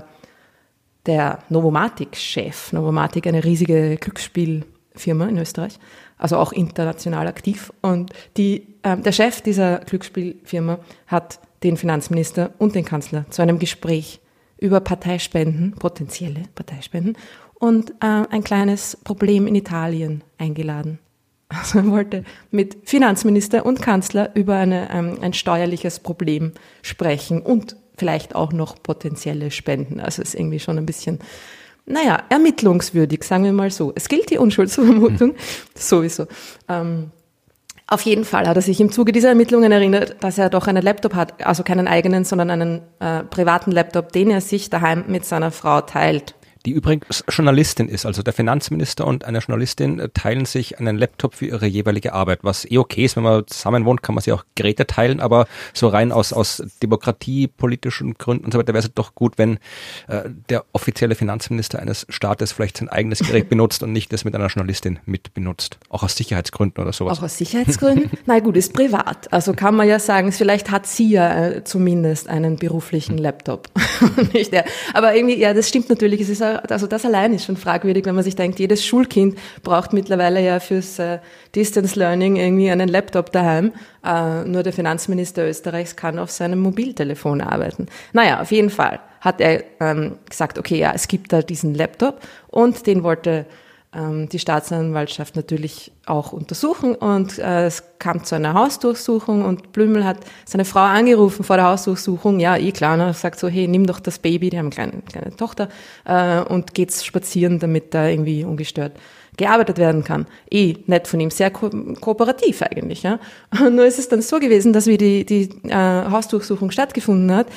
der 1.05 1.39
Novomatic-Chef, 1.49 2.73
Novomatic 2.73 3.27
eine 3.27 3.43
riesige 3.43 3.97
Glücksspielfirma 3.97 5.27
in 5.27 5.37
Österreich, 5.37 5.79
also 6.17 6.37
auch 6.37 6.51
international 6.51 7.27
aktiv, 7.27 7.71
und 7.81 8.13
die, 8.37 8.75
äh, 8.83 8.97
der 8.97 9.11
Chef 9.11 9.41
dieser 9.41 9.79
Glücksspielfirma 9.79 10.79
hat 11.07 11.39
den 11.63 11.77
Finanzminister 11.77 12.51
und 12.57 12.75
den 12.75 12.85
Kanzler 12.85 13.25
zu 13.29 13.41
einem 13.41 13.59
Gespräch 13.59 14.19
über 14.57 14.79
Parteispenden, 14.79 15.73
potenzielle 15.73 16.43
Parteispenden 16.55 17.17
und 17.55 17.91
äh, 18.01 18.25
ein 18.29 18.43
kleines 18.43 18.97
Problem 19.03 19.47
in 19.47 19.55
Italien 19.55 20.23
eingeladen. 20.37 20.99
Also 21.51 21.79
er 21.79 21.89
wollte 21.89 22.23
mit 22.51 22.77
Finanzminister 22.83 23.65
und 23.65 23.81
Kanzler 23.81 24.35
über 24.35 24.57
eine, 24.57 24.87
ähm, 24.91 25.17
ein 25.21 25.33
steuerliches 25.33 25.99
Problem 25.99 26.51
sprechen 26.83 27.41
und 27.41 27.75
vielleicht 27.97 28.35
auch 28.35 28.53
noch 28.53 28.81
potenzielle 28.83 29.49
Spenden. 29.49 29.99
Also 29.99 30.21
ist 30.21 30.35
irgendwie 30.35 30.59
schon 30.59 30.77
ein 30.77 30.85
bisschen, 30.85 31.17
naja, 31.87 32.21
ermittlungswürdig, 32.29 33.23
sagen 33.23 33.45
wir 33.45 33.51
mal 33.53 33.71
so. 33.71 33.91
Es 33.95 34.09
gilt 34.09 34.29
die 34.29 34.37
Unschuldsvermutung, 34.37 35.29
hm. 35.29 35.35
sowieso. 35.73 36.27
Ähm, 36.67 37.09
auf 37.89 38.01
jeden 38.01 38.23
Fall 38.23 38.47
hat 38.47 38.55
er 38.55 38.61
sich 38.61 38.79
im 38.79 38.91
Zuge 38.91 39.11
dieser 39.11 39.29
Ermittlungen 39.29 39.71
erinnert, 39.71 40.17
dass 40.21 40.37
er 40.37 40.49
doch 40.49 40.67
einen 40.67 40.83
Laptop 40.83 41.15
hat, 41.15 41.45
also 41.45 41.63
keinen 41.63 41.87
eigenen, 41.87 42.23
sondern 42.23 42.51
einen 42.51 42.81
äh, 42.99 43.23
privaten 43.23 43.71
Laptop, 43.71 44.11
den 44.11 44.29
er 44.29 44.41
sich 44.41 44.69
daheim 44.69 45.05
mit 45.07 45.25
seiner 45.25 45.51
Frau 45.51 45.81
teilt 45.81 46.35
die 46.65 46.71
übrigens 46.71 47.23
Journalistin 47.29 47.87
ist. 47.87 48.05
Also 48.05 48.21
der 48.21 48.33
Finanzminister 48.33 49.07
und 49.07 49.25
eine 49.25 49.39
Journalistin 49.39 49.99
äh, 49.99 50.09
teilen 50.09 50.45
sich 50.45 50.79
einen 50.79 50.97
Laptop 50.97 51.35
für 51.35 51.45
ihre 51.45 51.65
jeweilige 51.65 52.13
Arbeit, 52.13 52.39
was 52.43 52.69
eh 52.69 52.77
okay 52.77 53.05
ist. 53.05 53.15
Wenn 53.15 53.23
man 53.23 53.47
zusammen 53.47 53.85
wohnt, 53.85 54.03
kann 54.03 54.15
man 54.15 54.21
sich 54.21 54.33
auch 54.33 54.43
Geräte 54.55 54.85
teilen, 54.85 55.19
aber 55.19 55.47
so 55.73 55.87
rein 55.87 56.11
aus, 56.11 56.33
aus 56.33 56.63
Demokratie, 56.83 57.47
politischen 57.47 58.15
Gründen 58.15 58.45
und 58.45 58.51
so 58.51 58.59
weiter 58.59 58.73
wäre 58.73 58.83
es 58.83 58.93
doch 58.93 59.15
gut, 59.15 59.37
wenn 59.37 59.57
äh, 60.07 60.29
der 60.49 60.65
offizielle 60.73 61.15
Finanzminister 61.15 61.79
eines 61.79 62.05
Staates 62.09 62.51
vielleicht 62.51 62.77
sein 62.77 62.89
eigenes 62.89 63.19
Gerät 63.19 63.49
benutzt 63.49 63.83
und 63.83 63.93
nicht 63.93 64.11
das 64.11 64.25
mit 64.25 64.35
einer 64.35 64.47
Journalistin 64.47 64.99
mit 65.05 65.33
benutzt. 65.33 65.77
Auch 65.89 66.03
aus 66.03 66.15
Sicherheitsgründen 66.15 66.81
oder 66.81 66.93
sowas. 66.93 67.19
Auch 67.19 67.23
aus 67.23 67.37
Sicherheitsgründen? 67.37 68.11
Na 68.25 68.39
gut, 68.39 68.57
ist 68.57 68.73
privat. 68.73 69.31
Also 69.31 69.53
kann 69.53 69.75
man 69.75 69.87
ja 69.87 69.99
sagen, 69.99 70.31
vielleicht 70.31 70.71
hat 70.71 70.87
sie 70.87 71.09
ja 71.09 71.47
äh, 71.47 71.63
zumindest 71.63 72.27
einen 72.27 72.57
beruflichen 72.57 73.17
Laptop. 73.17 73.69
nicht 74.33 74.51
der. 74.51 74.65
Aber 74.93 75.15
irgendwie, 75.15 75.37
ja, 75.37 75.53
das 75.53 75.69
stimmt 75.69 75.89
natürlich. 75.89 76.21
Es 76.21 76.29
ist 76.29 76.41
also 76.57 76.87
das 76.87 77.05
allein 77.05 77.33
ist 77.33 77.45
schon 77.45 77.57
fragwürdig, 77.57 78.05
wenn 78.05 78.15
man 78.15 78.23
sich 78.23 78.35
denkt, 78.35 78.59
jedes 78.59 78.85
Schulkind 78.85 79.37
braucht 79.63 79.93
mittlerweile 79.93 80.43
ja 80.43 80.59
fürs 80.59 80.99
äh, 80.99 81.19
Distance 81.55 81.97
Learning 81.97 82.35
irgendwie 82.35 82.69
einen 82.69 82.89
Laptop 82.89 83.31
daheim. 83.31 83.71
Äh, 84.05 84.45
nur 84.45 84.63
der 84.63 84.73
Finanzminister 84.73 85.47
Österreichs 85.47 85.95
kann 85.95 86.19
auf 86.19 86.31
seinem 86.31 86.59
Mobiltelefon 86.59 87.41
arbeiten. 87.41 87.87
Naja, 88.13 88.41
auf 88.41 88.51
jeden 88.51 88.69
Fall 88.69 88.99
hat 89.21 89.41
er 89.41 89.63
ähm, 89.79 90.17
gesagt, 90.29 90.57
okay, 90.57 90.77
ja, 90.77 90.91
es 90.93 91.07
gibt 91.07 91.33
da 91.33 91.41
diesen 91.41 91.75
Laptop 91.75 92.21
und 92.47 92.87
den 92.87 93.03
wollte 93.03 93.45
ähm, 93.93 94.29
die 94.29 94.39
Staatsanwaltschaft 94.39 95.35
natürlich 95.35 95.91
auch 96.05 96.31
untersuchen 96.31 96.95
und 96.95 97.39
äh, 97.39 97.65
es 97.65 97.83
kam 97.97 98.23
zu 98.23 98.35
einer 98.35 98.53
Hausdurchsuchung 98.53 99.43
und 99.43 99.71
Blümel 99.71 100.05
hat 100.05 100.17
seine 100.45 100.65
Frau 100.65 100.81
angerufen 100.81 101.43
vor 101.43 101.55
der 101.55 101.65
Hausdurchsuchung, 101.65 102.39
ja, 102.39 102.55
eh 102.55 102.71
klar, 102.71 102.97
ne, 102.97 103.13
sagt 103.13 103.39
so, 103.39 103.47
hey, 103.47 103.67
nimm 103.67 103.87
doch 103.87 103.99
das 103.99 104.19
Baby, 104.19 104.51
die 104.51 104.57
haben 104.59 104.67
eine 104.67 104.75
kleine, 104.75 105.01
kleine 105.01 105.35
Tochter 105.35 105.69
äh, 106.05 106.41
und 106.41 106.75
geht's 106.75 107.03
spazieren, 107.03 107.59
damit 107.59 107.93
da 107.93 108.07
irgendwie 108.07 108.43
ungestört 108.43 108.93
gearbeitet 109.37 109.77
werden 109.77 110.03
kann. 110.03 110.27
Eh 110.51 110.75
nett 110.85 111.07
von 111.07 111.19
ihm, 111.19 111.31
sehr 111.31 111.49
ko 111.49 111.69
kooperativ 112.01 112.61
eigentlich. 112.61 113.03
Ja. 113.03 113.19
Nur 113.71 113.85
ist 113.85 113.97
es 113.97 114.09
dann 114.09 114.21
so 114.21 114.39
gewesen, 114.39 114.73
dass 114.73 114.85
wie 114.85 114.97
die, 114.97 115.25
die 115.25 115.49
äh, 115.67 115.73
Hausdurchsuchung 116.11 116.69
stattgefunden 116.71 117.33
hat, 117.33 117.47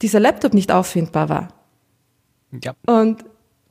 dieser 0.00 0.20
Laptop 0.20 0.54
nicht 0.54 0.72
auffindbar 0.72 1.28
war. 1.28 1.48
Ja. 2.62 2.72
Und 2.86 3.24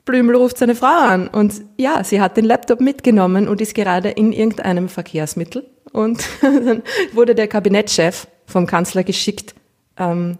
Blümel 0.08 0.36
ruft 0.36 0.56
seine 0.56 0.74
Frau 0.74 0.86
an 0.86 1.28
und 1.28 1.60
ja, 1.76 2.02
sie 2.02 2.18
hat 2.18 2.38
den 2.38 2.46
Laptop 2.46 2.80
mitgenommen 2.80 3.46
und 3.46 3.60
ist 3.60 3.74
gerade 3.74 4.08
in 4.08 4.32
irgendeinem 4.32 4.88
Verkehrsmittel. 4.88 5.66
Und 5.92 6.26
dann 6.40 6.82
wurde 7.12 7.34
der 7.34 7.46
Kabinettschef 7.46 8.26
vom 8.46 8.66
Kanzler 8.66 9.04
geschickt, 9.04 9.54
ähm, 9.98 10.38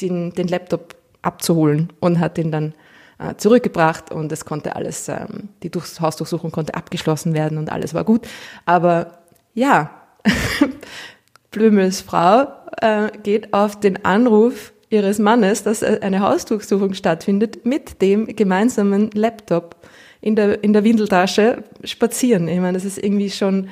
den, 0.00 0.32
den 0.32 0.48
Laptop 0.48 0.96
abzuholen 1.20 1.92
und 2.00 2.18
hat 2.18 2.38
ihn 2.38 2.50
dann 2.50 2.72
äh, 3.18 3.34
zurückgebracht 3.36 4.10
und 4.10 4.32
es 4.32 4.46
konnte 4.46 4.74
alles, 4.74 5.06
ähm, 5.08 5.50
die 5.62 5.70
Durchs 5.70 6.00
Hausdurchsuchung 6.00 6.50
konnte 6.50 6.74
abgeschlossen 6.74 7.34
werden 7.34 7.58
und 7.58 7.70
alles 7.70 7.92
war 7.92 8.04
gut. 8.04 8.26
Aber 8.64 9.18
ja, 9.52 9.90
Blümels 11.50 12.00
Frau 12.00 12.46
äh, 12.80 13.10
geht 13.22 13.52
auf 13.52 13.78
den 13.78 14.02
Anruf 14.06 14.72
ihres 14.90 15.18
Mannes, 15.18 15.62
dass 15.62 15.82
eine 15.82 16.20
Hausdurchsuchung 16.20 16.94
stattfindet, 16.94 17.64
mit 17.64 18.00
dem 18.00 18.26
gemeinsamen 18.26 19.10
Laptop 19.12 19.76
in 20.20 20.34
der, 20.36 20.62
in 20.64 20.72
der 20.72 20.84
Windeltasche 20.84 21.64
spazieren. 21.84 22.48
Ich 22.48 22.58
meine, 22.58 22.74
das 22.74 22.84
ist 22.84 22.98
irgendwie 22.98 23.30
schon, 23.30 23.68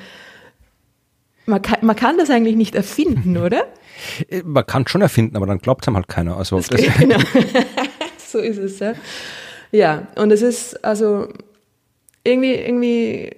man 1.46 1.62
kann, 1.62 1.84
man 1.84 1.96
kann 1.96 2.18
das 2.18 2.30
eigentlich 2.30 2.56
nicht 2.56 2.74
erfinden, 2.74 3.36
oder? 3.42 3.64
Äh, 4.28 4.42
man 4.44 4.66
kann 4.66 4.86
schon 4.86 5.02
erfinden, 5.02 5.36
aber 5.36 5.46
dann 5.46 5.58
glaubt 5.58 5.84
es 5.84 5.88
einem 5.88 5.96
halt 5.96 6.08
keiner. 6.08 6.36
Also 6.36 6.56
das 6.56 6.68
das 6.68 6.80
genau. 6.98 7.18
so 8.18 8.38
ist 8.38 8.58
es, 8.58 8.78
ja. 8.78 8.94
Ja, 9.72 10.06
und 10.16 10.30
es 10.30 10.42
ist 10.42 10.84
also 10.84 11.28
irgendwie, 12.24 12.54
irgendwie 12.54 13.30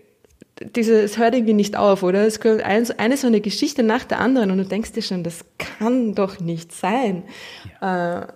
diese, 0.74 1.00
es 1.00 1.18
hört 1.18 1.34
irgendwie 1.34 1.54
nicht 1.54 1.76
auf, 1.76 2.02
oder? 2.02 2.26
Es 2.26 2.40
kommt 2.40 2.62
eine, 2.62 3.16
so 3.16 3.26
eine 3.26 3.40
Geschichte 3.40 3.82
nach 3.82 4.04
der 4.04 4.20
anderen 4.20 4.50
und 4.50 4.58
du 4.58 4.64
denkst 4.64 4.92
dir 4.92 5.02
schon, 5.02 5.22
das 5.22 5.44
kann 5.58 6.14
doch 6.14 6.40
nicht 6.40 6.72
sein. 6.72 7.24
Ja. 7.80 8.22
Äh, 8.22 8.26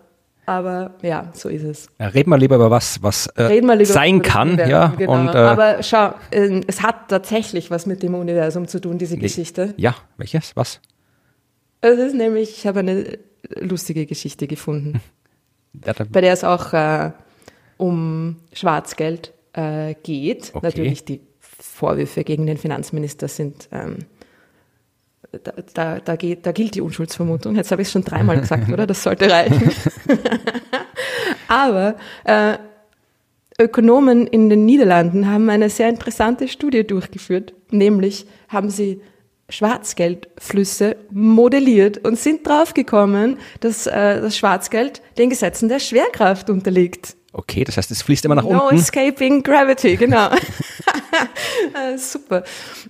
aber 0.45 0.95
ja, 1.03 1.31
so 1.35 1.49
ist 1.49 1.63
es. 1.63 1.89
Ja, 2.01 2.09
reden 2.09 2.31
wir 2.31 2.37
lieber 2.37 2.57
über 2.57 2.71
was, 2.71 3.01
was 3.03 3.29
äh, 3.37 3.85
sein 3.85 4.23
kann, 4.23 4.59
ja. 4.59 4.89
Genau. 4.99 5.13
Und, 5.13 5.29
äh, 5.29 5.39
aber 5.39 5.83
schau, 5.85 6.15
äh, 6.31 6.61
es 6.67 6.83
hat 6.83 7.09
tatsächlich 7.09 7.71
was 7.71 7.87
mit 7.87 8.03
dem 8.03 8.15
Universum 8.15 8.67
zu 8.67 8.81
tun, 8.81 8.99
diese 8.99 9.17
Geschichte. 9.17 9.73
Ja, 9.77 9.95
welches? 10.17 10.57
Was? 10.57 10.81
Es 11.81 11.99
ist 11.99 12.15
nämlich, 12.15 12.59
ich 12.59 12.67
habe 12.67 12.81
eine 12.81 13.19
lustige 13.61 14.05
Geschichte 14.07 14.49
gefunden, 14.49 15.01
ja, 15.85 15.95
bei 16.11 16.21
der 16.21 16.33
es 16.33 16.43
auch 16.43 16.73
äh, 16.73 17.13
um 17.77 18.37
Schwarzgeld 18.53 19.33
äh, 19.53 19.95
geht. 20.03 20.51
Okay. 20.55 20.67
Natürlich 20.67 21.05
die 21.05 21.21
Vorwürfe 21.63 22.25
gegen 22.25 22.47
den 22.47 22.59
Finanzminister 22.59 23.29
sind, 23.29 23.69
ähm, 23.73 23.99
da, 25.31 25.53
da, 25.75 26.01
da, 26.01 26.17
geht, 26.17 26.45
da 26.45 26.53
gilt 26.53 26.75
die 26.75 26.81
Unschuldsvermutung. 26.81 27.55
Jetzt 27.57 27.71
habe 27.71 27.83
ich 27.83 27.89
es 27.89 27.93
schon 27.93 28.05
dreimal 28.05 28.41
gesagt, 28.41 28.71
oder? 28.71 28.87
Das 28.87 29.03
sollte 29.03 29.31
reichen. 29.31 29.71
Aber 31.49 31.97
äh, 32.25 32.59
Ökonomen 33.59 34.27
in 34.27 34.51
den 34.51 34.65
Niederlanden 34.65 35.29
haben 35.29 35.49
eine 35.49 35.71
sehr 35.71 35.89
interessante 35.89 36.49
Studie 36.49 36.87
durchgeführt, 36.87 37.55
nämlich 37.71 38.27
haben 38.49 38.71
sie 38.71 39.01
Schwarzgeldflüsse 39.49 40.97
modelliert 41.11 41.99
und 41.99 42.19
sind 42.19 42.47
draufgekommen, 42.47 43.39
dass 43.61 43.87
äh, 43.87 44.21
das 44.21 44.37
Schwarzgeld 44.37 45.03
den 45.19 45.31
Gesetzen 45.31 45.69
der 45.69 45.79
Schwerkraft 45.79 46.49
unterliegt. 46.49 47.17
Okay, 47.35 47.65
das 47.65 47.77
heißt, 47.77 47.91
es 47.91 48.03
fließt 48.03 48.25
immer 48.25 48.35
nach 48.35 48.45
no 48.45 48.51
unten. 48.51 48.75
No 48.75 48.81
escaping 48.81 49.43
gravity, 49.43 49.97
genau. 49.97 50.29
Äh, 51.75 51.99
super. 51.99 52.45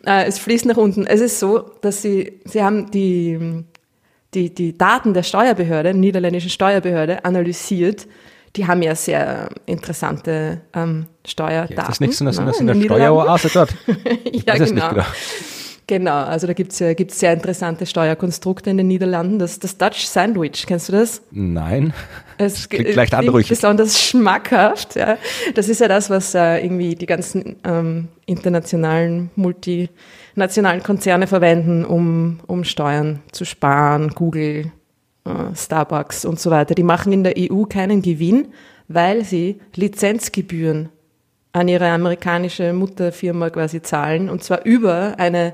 Äh, 0.07 0.27
es 0.27 0.39
fließt 0.39 0.67
nach 0.67 0.77
unten. 0.77 1.07
Es 1.07 1.21
ist 1.21 1.39
so, 1.39 1.71
dass 1.81 2.03
sie, 2.03 2.41
sie 2.45 2.63
haben 2.63 2.91
die, 2.91 3.65
die, 4.35 4.55
die 4.55 4.77
Daten 4.77 5.15
der 5.15 5.23
Steuerbehörde, 5.23 5.95
niederländischen 5.95 6.51
Steuerbehörde, 6.51 7.25
analysiert. 7.25 8.07
Die 8.57 8.67
haben 8.67 8.83
ja 8.83 8.95
sehr 8.95 9.49
interessante 9.67 10.61
ähm, 10.75 11.07
Steuerdaten. 11.27 11.77
Ja, 11.77 11.85
das 11.85 11.97
ist 11.97 12.01
nicht 12.01 12.15
so, 12.15 12.25
dass 12.25 12.39
no, 12.39 12.53
in 12.53 12.67
der 12.67 12.75
Steueroase 12.75 13.49
dort. 13.53 13.75
ja, 14.47 14.57
genau. 14.57 14.91
Genau, 15.93 16.25
also 16.25 16.47
da 16.47 16.55
gibt's 16.55 16.79
ja 16.79 16.95
gibt's 16.95 17.21
sehr 17.21 17.35
interessante 17.35 17.85
Steuerkonstrukte 17.85 18.71
in 18.71 18.79
den 18.79 18.89
Niederlanden. 18.89 19.39
Das, 19.39 19.59
das 19.59 19.77
Dutch 19.77 20.07
Sandwich, 20.07 20.65
kennst 20.67 20.89
du 20.89 20.93
das? 20.95 21.21
Nein. 21.31 21.93
Es 22.39 22.67
klingt 22.71 22.95
leicht 22.95 23.13
anrüchig. 23.13 23.51
besonders 23.51 24.01
schmackhaft. 24.01 24.97
Ja. 24.97 25.19
Das 25.55 25.69
ist 25.69 25.83
ja 25.83 25.89
das, 25.89 26.09
was 26.09 26.35
äh, 26.35 26.65
irgendwie 26.65 26.95
die 26.95 27.05
ganzen 27.05 27.57
ähm, 27.65 28.09
internationalen, 28.25 29.29
multinationalen 29.37 30.83
Konzerne 30.83 31.27
verwenden, 31.27 31.85
um, 31.85 32.41
um 32.47 32.65
Steuern 32.65 33.21
zu 33.31 33.45
sparen. 33.45 34.13
Google, 34.15 34.73
äh, 35.27 35.55
Starbucks 35.55 36.25
und 36.25 36.41
so 36.41 36.51
weiter. 36.51 36.75
Die 36.75 36.85
machen 36.85 37.13
in 37.13 37.23
der 37.23 37.35
EU 37.37 37.65
keinen 37.65 38.01
Gewinn, 38.01 38.49
weil 38.89 39.27
sie 39.27 39.61
Lizenzgebühren 39.75 40.89
an 41.53 41.69
ihre 41.69 41.91
amerikanische 41.91 42.73
Mutterfirma 42.73 43.51
quasi 43.51 43.83
zahlen 43.83 44.31
und 44.31 44.43
zwar 44.43 44.65
über 44.65 45.17
eine 45.19 45.53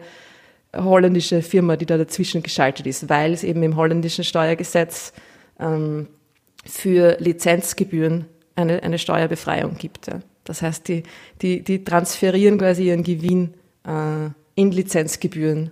holländische 0.76 1.42
Firma, 1.42 1.76
die 1.76 1.86
da 1.86 1.96
dazwischen 1.96 2.42
geschaltet 2.42 2.86
ist, 2.86 3.08
weil 3.08 3.32
es 3.32 3.44
eben 3.44 3.62
im 3.62 3.76
holländischen 3.76 4.24
Steuergesetz 4.24 5.12
ähm, 5.58 6.08
für 6.64 7.16
Lizenzgebühren 7.20 8.26
eine, 8.54 8.82
eine 8.82 8.98
Steuerbefreiung 8.98 9.76
gibt. 9.78 10.08
Ja. 10.08 10.20
Das 10.44 10.62
heißt, 10.62 10.88
die, 10.88 11.02
die, 11.42 11.62
die 11.62 11.84
transferieren 11.84 12.58
quasi 12.58 12.88
ihren 12.88 13.02
Gewinn 13.02 13.54
äh, 13.84 14.30
in 14.54 14.72
Lizenzgebühren 14.72 15.70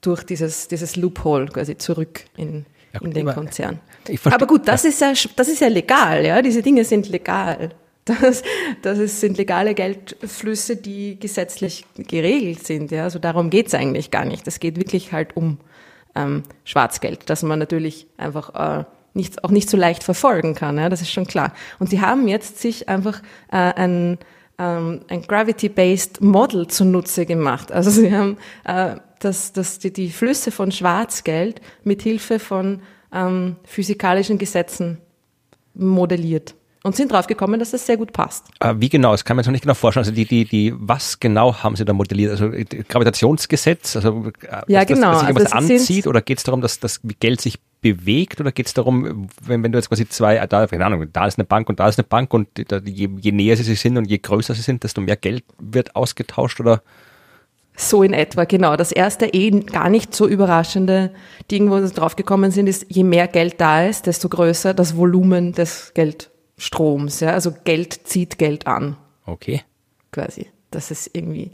durch 0.00 0.24
dieses, 0.24 0.68
dieses 0.68 0.96
Loophole 0.96 1.46
quasi 1.46 1.76
zurück 1.76 2.24
in, 2.36 2.66
ja, 2.92 3.00
in 3.00 3.12
den 3.12 3.26
Konzern. 3.26 3.80
Aber 4.24 4.46
gut, 4.46 4.66
das 4.66 4.84
ist 4.84 5.00
ja, 5.00 5.12
das 5.36 5.48
ist 5.48 5.60
ja 5.60 5.68
legal, 5.68 6.24
ja. 6.24 6.40
Diese 6.42 6.62
Dinge 6.62 6.84
sind 6.84 7.08
legal. 7.08 7.70
Das, 8.08 8.42
das 8.82 8.98
ist, 8.98 9.20
sind 9.20 9.36
legale 9.36 9.74
Geldflüsse, 9.74 10.76
die 10.76 11.18
gesetzlich 11.20 11.84
geregelt 11.96 12.66
sind. 12.66 12.90
Ja? 12.90 13.04
Also 13.04 13.18
darum 13.18 13.50
geht's 13.50 13.74
eigentlich 13.74 14.10
gar 14.10 14.24
nicht. 14.24 14.46
Es 14.46 14.60
geht 14.60 14.76
wirklich 14.76 15.12
halt 15.12 15.36
um 15.36 15.58
ähm, 16.14 16.42
Schwarzgeld, 16.64 17.28
das 17.30 17.42
man 17.42 17.58
natürlich 17.58 18.06
einfach 18.16 18.80
äh, 18.80 18.84
nicht, 19.14 19.44
auch 19.44 19.50
nicht 19.50 19.68
so 19.68 19.76
leicht 19.76 20.04
verfolgen 20.04 20.54
kann. 20.54 20.78
Ja? 20.78 20.88
Das 20.88 21.02
ist 21.02 21.12
schon 21.12 21.26
klar. 21.26 21.52
Und 21.78 21.90
sie 21.90 22.00
haben 22.00 22.28
jetzt 22.28 22.60
sich 22.60 22.88
einfach 22.88 23.20
äh, 23.50 23.56
ein, 23.56 24.18
ähm, 24.58 25.00
ein 25.08 25.22
Gravity-Based 25.22 26.20
Model 26.20 26.66
zunutze 26.66 27.26
gemacht. 27.26 27.70
Also 27.72 27.90
sie 27.90 28.14
haben 28.14 28.38
äh, 28.64 28.96
das, 29.20 29.52
das, 29.52 29.78
die, 29.78 29.92
die 29.92 30.10
Flüsse 30.10 30.50
von 30.50 30.72
Schwarzgeld 30.72 31.60
mit 31.84 32.02
Hilfe 32.02 32.38
von 32.38 32.80
ähm, 33.12 33.56
physikalischen 33.64 34.38
Gesetzen 34.38 34.98
modelliert 35.74 36.54
und 36.82 36.96
sind 36.96 37.12
drauf 37.12 37.26
gekommen, 37.26 37.58
dass 37.58 37.72
das 37.72 37.86
sehr 37.86 37.96
gut 37.96 38.12
passt. 38.12 38.46
Äh, 38.60 38.74
wie 38.78 38.88
genau? 38.88 39.12
Das 39.12 39.24
kann 39.24 39.36
man 39.36 39.42
sich 39.42 39.48
noch 39.48 39.52
nicht 39.52 39.62
genau 39.62 39.74
vorstellen. 39.74 40.02
Also 40.02 40.12
die, 40.12 40.24
die, 40.24 40.44
die, 40.44 40.74
was 40.76 41.18
genau 41.18 41.54
haben 41.56 41.76
Sie 41.76 41.84
da 41.84 41.92
modelliert? 41.92 42.30
Also 42.30 42.52
äh, 42.52 42.64
Gravitationsgesetz? 42.64 43.96
Also 43.96 44.26
äh, 44.42 44.62
ja, 44.68 44.84
genau. 44.84 45.12
Dass, 45.12 45.20
dass 45.20 45.28
sich 45.28 45.54
also 45.54 45.74
anzieht 45.74 46.06
oder 46.06 46.22
geht 46.22 46.38
es 46.38 46.44
darum, 46.44 46.60
dass 46.60 46.80
das 46.80 47.00
Geld 47.20 47.40
sich 47.40 47.58
bewegt 47.80 48.40
oder 48.40 48.52
geht 48.52 48.66
es 48.66 48.74
darum, 48.74 49.28
wenn, 49.44 49.62
wenn 49.62 49.72
du 49.72 49.78
jetzt 49.78 49.88
quasi 49.88 50.08
zwei, 50.08 50.44
da, 50.46 50.66
keine 50.66 50.84
Ahnung, 50.84 51.06
da 51.12 51.26
ist 51.26 51.38
eine 51.38 51.44
Bank 51.44 51.68
und 51.68 51.78
da 51.80 51.88
ist 51.88 51.98
eine 51.98 52.06
Bank 52.06 52.34
und 52.34 52.48
je, 52.84 53.08
je 53.20 53.32
näher 53.32 53.56
sie 53.56 53.74
sind 53.74 53.96
und 53.96 54.06
je 54.06 54.18
größer 54.18 54.54
sie 54.54 54.62
sind, 54.62 54.82
desto 54.82 55.00
mehr 55.00 55.16
Geld 55.16 55.44
wird 55.58 55.94
ausgetauscht 55.94 56.60
oder? 56.60 56.82
So 57.76 58.02
in 58.02 58.12
etwa, 58.12 58.44
genau. 58.44 58.74
Das 58.74 58.90
erste 58.90 59.26
eh 59.26 59.50
gar 59.50 59.88
nicht 59.88 60.12
so 60.12 60.26
überraschende 60.26 61.12
Ding, 61.48 61.70
wo 61.70 61.76
wir 61.76 61.88
drauf 61.88 62.16
gekommen 62.16 62.50
sind, 62.50 62.66
ist, 62.66 62.86
je 62.88 63.04
mehr 63.04 63.28
Geld 63.28 63.60
da 63.60 63.84
ist, 63.84 64.06
desto 64.08 64.28
größer 64.28 64.74
das 64.74 64.96
Volumen 64.96 65.52
des 65.52 65.92
Geld 65.94 66.30
Stroms. 66.58 67.20
Ja? 67.20 67.32
Also 67.32 67.52
Geld 67.64 68.00
zieht 68.04 68.36
Geld 68.36 68.66
an. 68.66 68.96
Okay. 69.24 69.62
Quasi. 70.12 70.48
Das 70.70 70.90
ist 70.90 71.10
irgendwie 71.14 71.52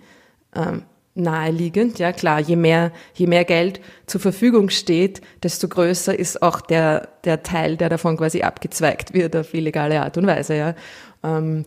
ähm, 0.56 0.82
naheliegend. 1.14 1.98
Ja 1.98 2.12
klar, 2.12 2.40
je 2.40 2.56
mehr, 2.56 2.90
je 3.14 3.26
mehr 3.26 3.44
Geld 3.44 3.80
zur 4.06 4.20
Verfügung 4.20 4.70
steht, 4.70 5.20
desto 5.42 5.68
größer 5.68 6.18
ist 6.18 6.42
auch 6.42 6.60
der, 6.60 7.08
der 7.24 7.42
Teil, 7.42 7.76
der 7.76 7.88
davon 7.88 8.16
quasi 8.16 8.42
abgezweigt 8.42 9.14
wird 9.14 9.36
auf 9.36 9.54
illegale 9.54 10.02
Art 10.02 10.18
und 10.18 10.26
Weise. 10.26 10.56
Ja. 10.56 10.74
Ähm, 11.22 11.64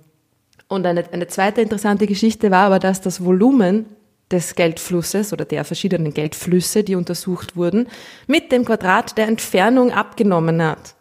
und 0.68 0.86
eine, 0.86 1.12
eine 1.14 1.28
zweite 1.28 1.62
interessante 1.62 2.08
Geschichte 2.08 2.52
war 2.52 2.66
aber, 2.66 2.80
dass 2.80 3.00
das 3.00 3.24
Volumen 3.24 3.86
des 4.32 4.56
Geldflusses 4.56 5.32
oder 5.32 5.46
der 5.46 5.64
verschiedenen 5.64 6.14
Geldflüsse, 6.14 6.84
die 6.84 6.96
untersucht 6.96 7.56
wurden, 7.56 7.88
mit 8.28 8.52
dem 8.52 8.66
Quadrat 8.66 9.18
der 9.18 9.28
Entfernung 9.28 9.92
abgenommen 9.92 10.62
hat. 10.62 10.96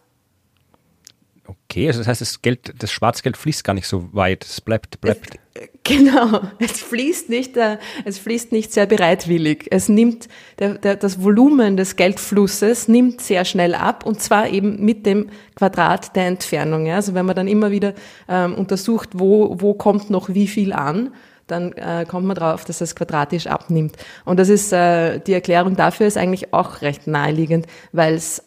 Okay, 1.69 1.87
also 1.87 1.99
das 1.99 2.07
heißt, 2.07 2.21
das 2.21 2.41
Geld, 2.41 2.73
das 2.79 2.91
Schwarzgeld 2.91 3.35
fließt 3.35 3.63
gar 3.65 3.73
nicht 3.73 3.87
so 3.87 4.07
weit. 4.13 4.45
Es 4.45 4.61
bleibt, 4.61 5.01
bleibt. 5.01 5.37
Es, 5.53 5.67
genau, 5.83 6.39
es 6.59 6.79
fließt 6.79 7.29
nicht, 7.29 7.57
äh, 7.57 7.77
es 8.05 8.19
fließt 8.19 8.53
nicht 8.53 8.71
sehr 8.71 8.85
bereitwillig. 8.85 9.67
Es 9.69 9.89
nimmt, 9.89 10.29
der, 10.59 10.75
der, 10.75 10.95
das 10.95 11.21
Volumen 11.21 11.75
des 11.75 11.97
Geldflusses 11.97 12.87
nimmt 12.87 13.19
sehr 13.19 13.43
schnell 13.43 13.75
ab 13.75 14.05
und 14.05 14.21
zwar 14.21 14.47
eben 14.47 14.83
mit 14.85 15.05
dem 15.05 15.29
Quadrat 15.55 16.15
der 16.15 16.27
Entfernung. 16.27 16.85
Ja? 16.85 16.95
Also 16.95 17.13
wenn 17.15 17.25
man 17.25 17.35
dann 17.35 17.49
immer 17.49 17.69
wieder 17.69 17.93
ähm, 18.29 18.55
untersucht, 18.55 19.09
wo, 19.13 19.57
wo 19.59 19.73
kommt 19.73 20.09
noch 20.09 20.29
wie 20.29 20.47
viel 20.47 20.71
an, 20.71 21.13
dann 21.47 21.73
äh, 21.73 22.05
kommt 22.07 22.27
man 22.27 22.35
drauf, 22.35 22.63
dass 22.63 22.79
es 22.79 22.95
quadratisch 22.95 23.47
abnimmt. 23.47 23.97
Und 24.23 24.39
das 24.39 24.47
ist, 24.47 24.71
äh, 24.71 25.19
die 25.19 25.33
Erklärung 25.33 25.75
dafür 25.75 26.07
ist 26.07 26.17
eigentlich 26.17 26.53
auch 26.53 26.81
recht 26.81 27.07
naheliegend, 27.07 27.67
weil 27.91 28.13
es 28.13 28.43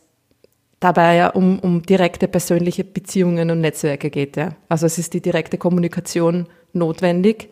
dabei 0.81 1.17
ja 1.17 1.29
um, 1.29 1.59
um 1.59 1.83
direkte 1.83 2.27
persönliche 2.27 2.85
Beziehungen 2.85 3.51
und 3.51 3.61
Netzwerke 3.61 4.11
geht. 4.11 4.37
Ja. 4.37 4.57
Also 4.69 4.87
es 4.87 4.99
ist 4.99 5.15
die 5.15 5.21
direkte 5.21 5.59
Kommunikation 5.59 6.49
notwendig, 6.73 7.51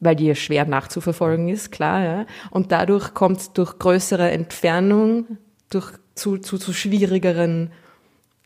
weil 0.00 0.14
die 0.14 0.26
ja 0.26 0.34
schwer 0.34 0.66
nachzuverfolgen 0.66 1.48
ist, 1.48 1.72
klar. 1.72 2.04
Ja. 2.04 2.26
Und 2.50 2.70
dadurch 2.70 3.14
kommt 3.14 3.56
durch 3.56 3.78
größere 3.78 4.30
Entfernung 4.30 5.38
durch, 5.70 5.92
zu, 6.14 6.38
zu, 6.38 6.58
zu 6.58 6.72
schwierigeren 6.72 7.72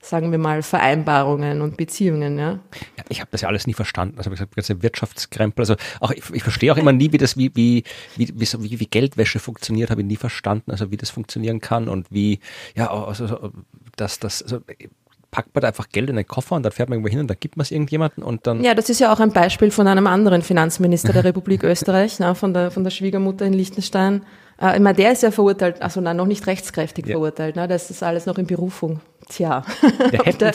sagen 0.09 0.31
wir 0.31 0.39
mal, 0.39 0.63
Vereinbarungen 0.63 1.61
und 1.61 1.77
Beziehungen, 1.77 2.39
ja. 2.39 2.59
ja 2.97 3.05
ich 3.09 3.21
habe 3.21 3.29
das 3.31 3.43
ja 3.43 3.49
alles 3.49 3.67
nie 3.67 3.75
verstanden. 3.75 4.17
Also 4.19 4.31
wie 4.31 4.35
gesagt, 4.35 4.57
ganze 4.57 4.83
Wirtschaftskrempel. 4.83 5.63
Also 5.63 5.77
auch 6.01 6.11
ich, 6.11 6.23
ich 6.33 6.43
verstehe 6.43 6.73
auch 6.73 6.79
immer 6.79 6.93
nie, 6.93 7.13
wie 7.13 7.19
das, 7.19 7.37
wie, 7.37 7.51
wie, 7.55 7.85
wie, 8.17 8.29
wie, 8.35 8.81
wie 8.81 8.87
Geldwäsche 8.87 9.39
funktioniert, 9.39 9.91
habe 9.91 10.01
ich 10.01 10.07
nie 10.07 10.17
verstanden, 10.17 10.71
also 10.71 10.91
wie 10.91 10.97
das 10.97 11.11
funktionieren 11.11 11.61
kann 11.61 11.89
und 11.89 12.07
wie, 12.11 12.41
ja, 12.75 12.91
also 12.91 13.53
dass 13.97 14.19
das, 14.19 14.43
also 14.43 14.61
packt 15.31 15.55
man 15.55 15.63
da 15.63 15.69
einfach 15.69 15.89
Geld 15.91 16.09
in 16.09 16.17
den 16.17 16.27
Koffer 16.27 16.57
und 16.57 16.63
dann 16.63 16.73
fährt 16.73 16.89
man 16.89 16.97
irgendwo 16.97 17.11
hin 17.11 17.21
und 17.21 17.29
dann 17.29 17.37
gibt 17.39 17.57
man 17.57 17.63
es 17.63 17.71
irgendjemanden 17.71 18.23
und 18.23 18.47
dann. 18.47 18.65
Ja, 18.65 18.75
das 18.75 18.89
ist 18.89 19.01
ja 19.01 19.13
auch 19.13 19.21
ein 19.21 19.33
Beispiel 19.33 19.71
von 19.71 19.87
einem 19.87 20.07
anderen 20.07 20.43
Finanzminister 20.43 21.13
der 21.13 21.25
Republik 21.25 21.65
Österreich, 21.65 22.19
na, 22.19 22.35
von, 22.35 22.55
der, 22.55 22.71
von 22.71 22.85
der 22.85 22.91
Schwiegermutter 22.91 23.45
in 23.45 23.53
Liechtenstein. 23.53 24.23
Äh, 24.61 24.77
ich 24.77 24.83
meine, 24.83 24.97
der 24.97 25.13
ist 25.13 25.23
ja 25.23 25.31
verurteilt, 25.31 25.83
also 25.83 26.01
nein, 26.01 26.17
noch 26.17 26.27
nicht 26.27 26.47
rechtskräftig 26.47 27.07
ja. 27.07 27.13
verurteilt, 27.13 27.57
ne? 27.57 27.69
das 27.69 27.91
ist 27.91 28.03
alles 28.03 28.27
noch 28.27 28.39
in 28.39 28.47
Berufung. 28.47 29.01
Tja. 29.29 29.65
Der 30.41 30.53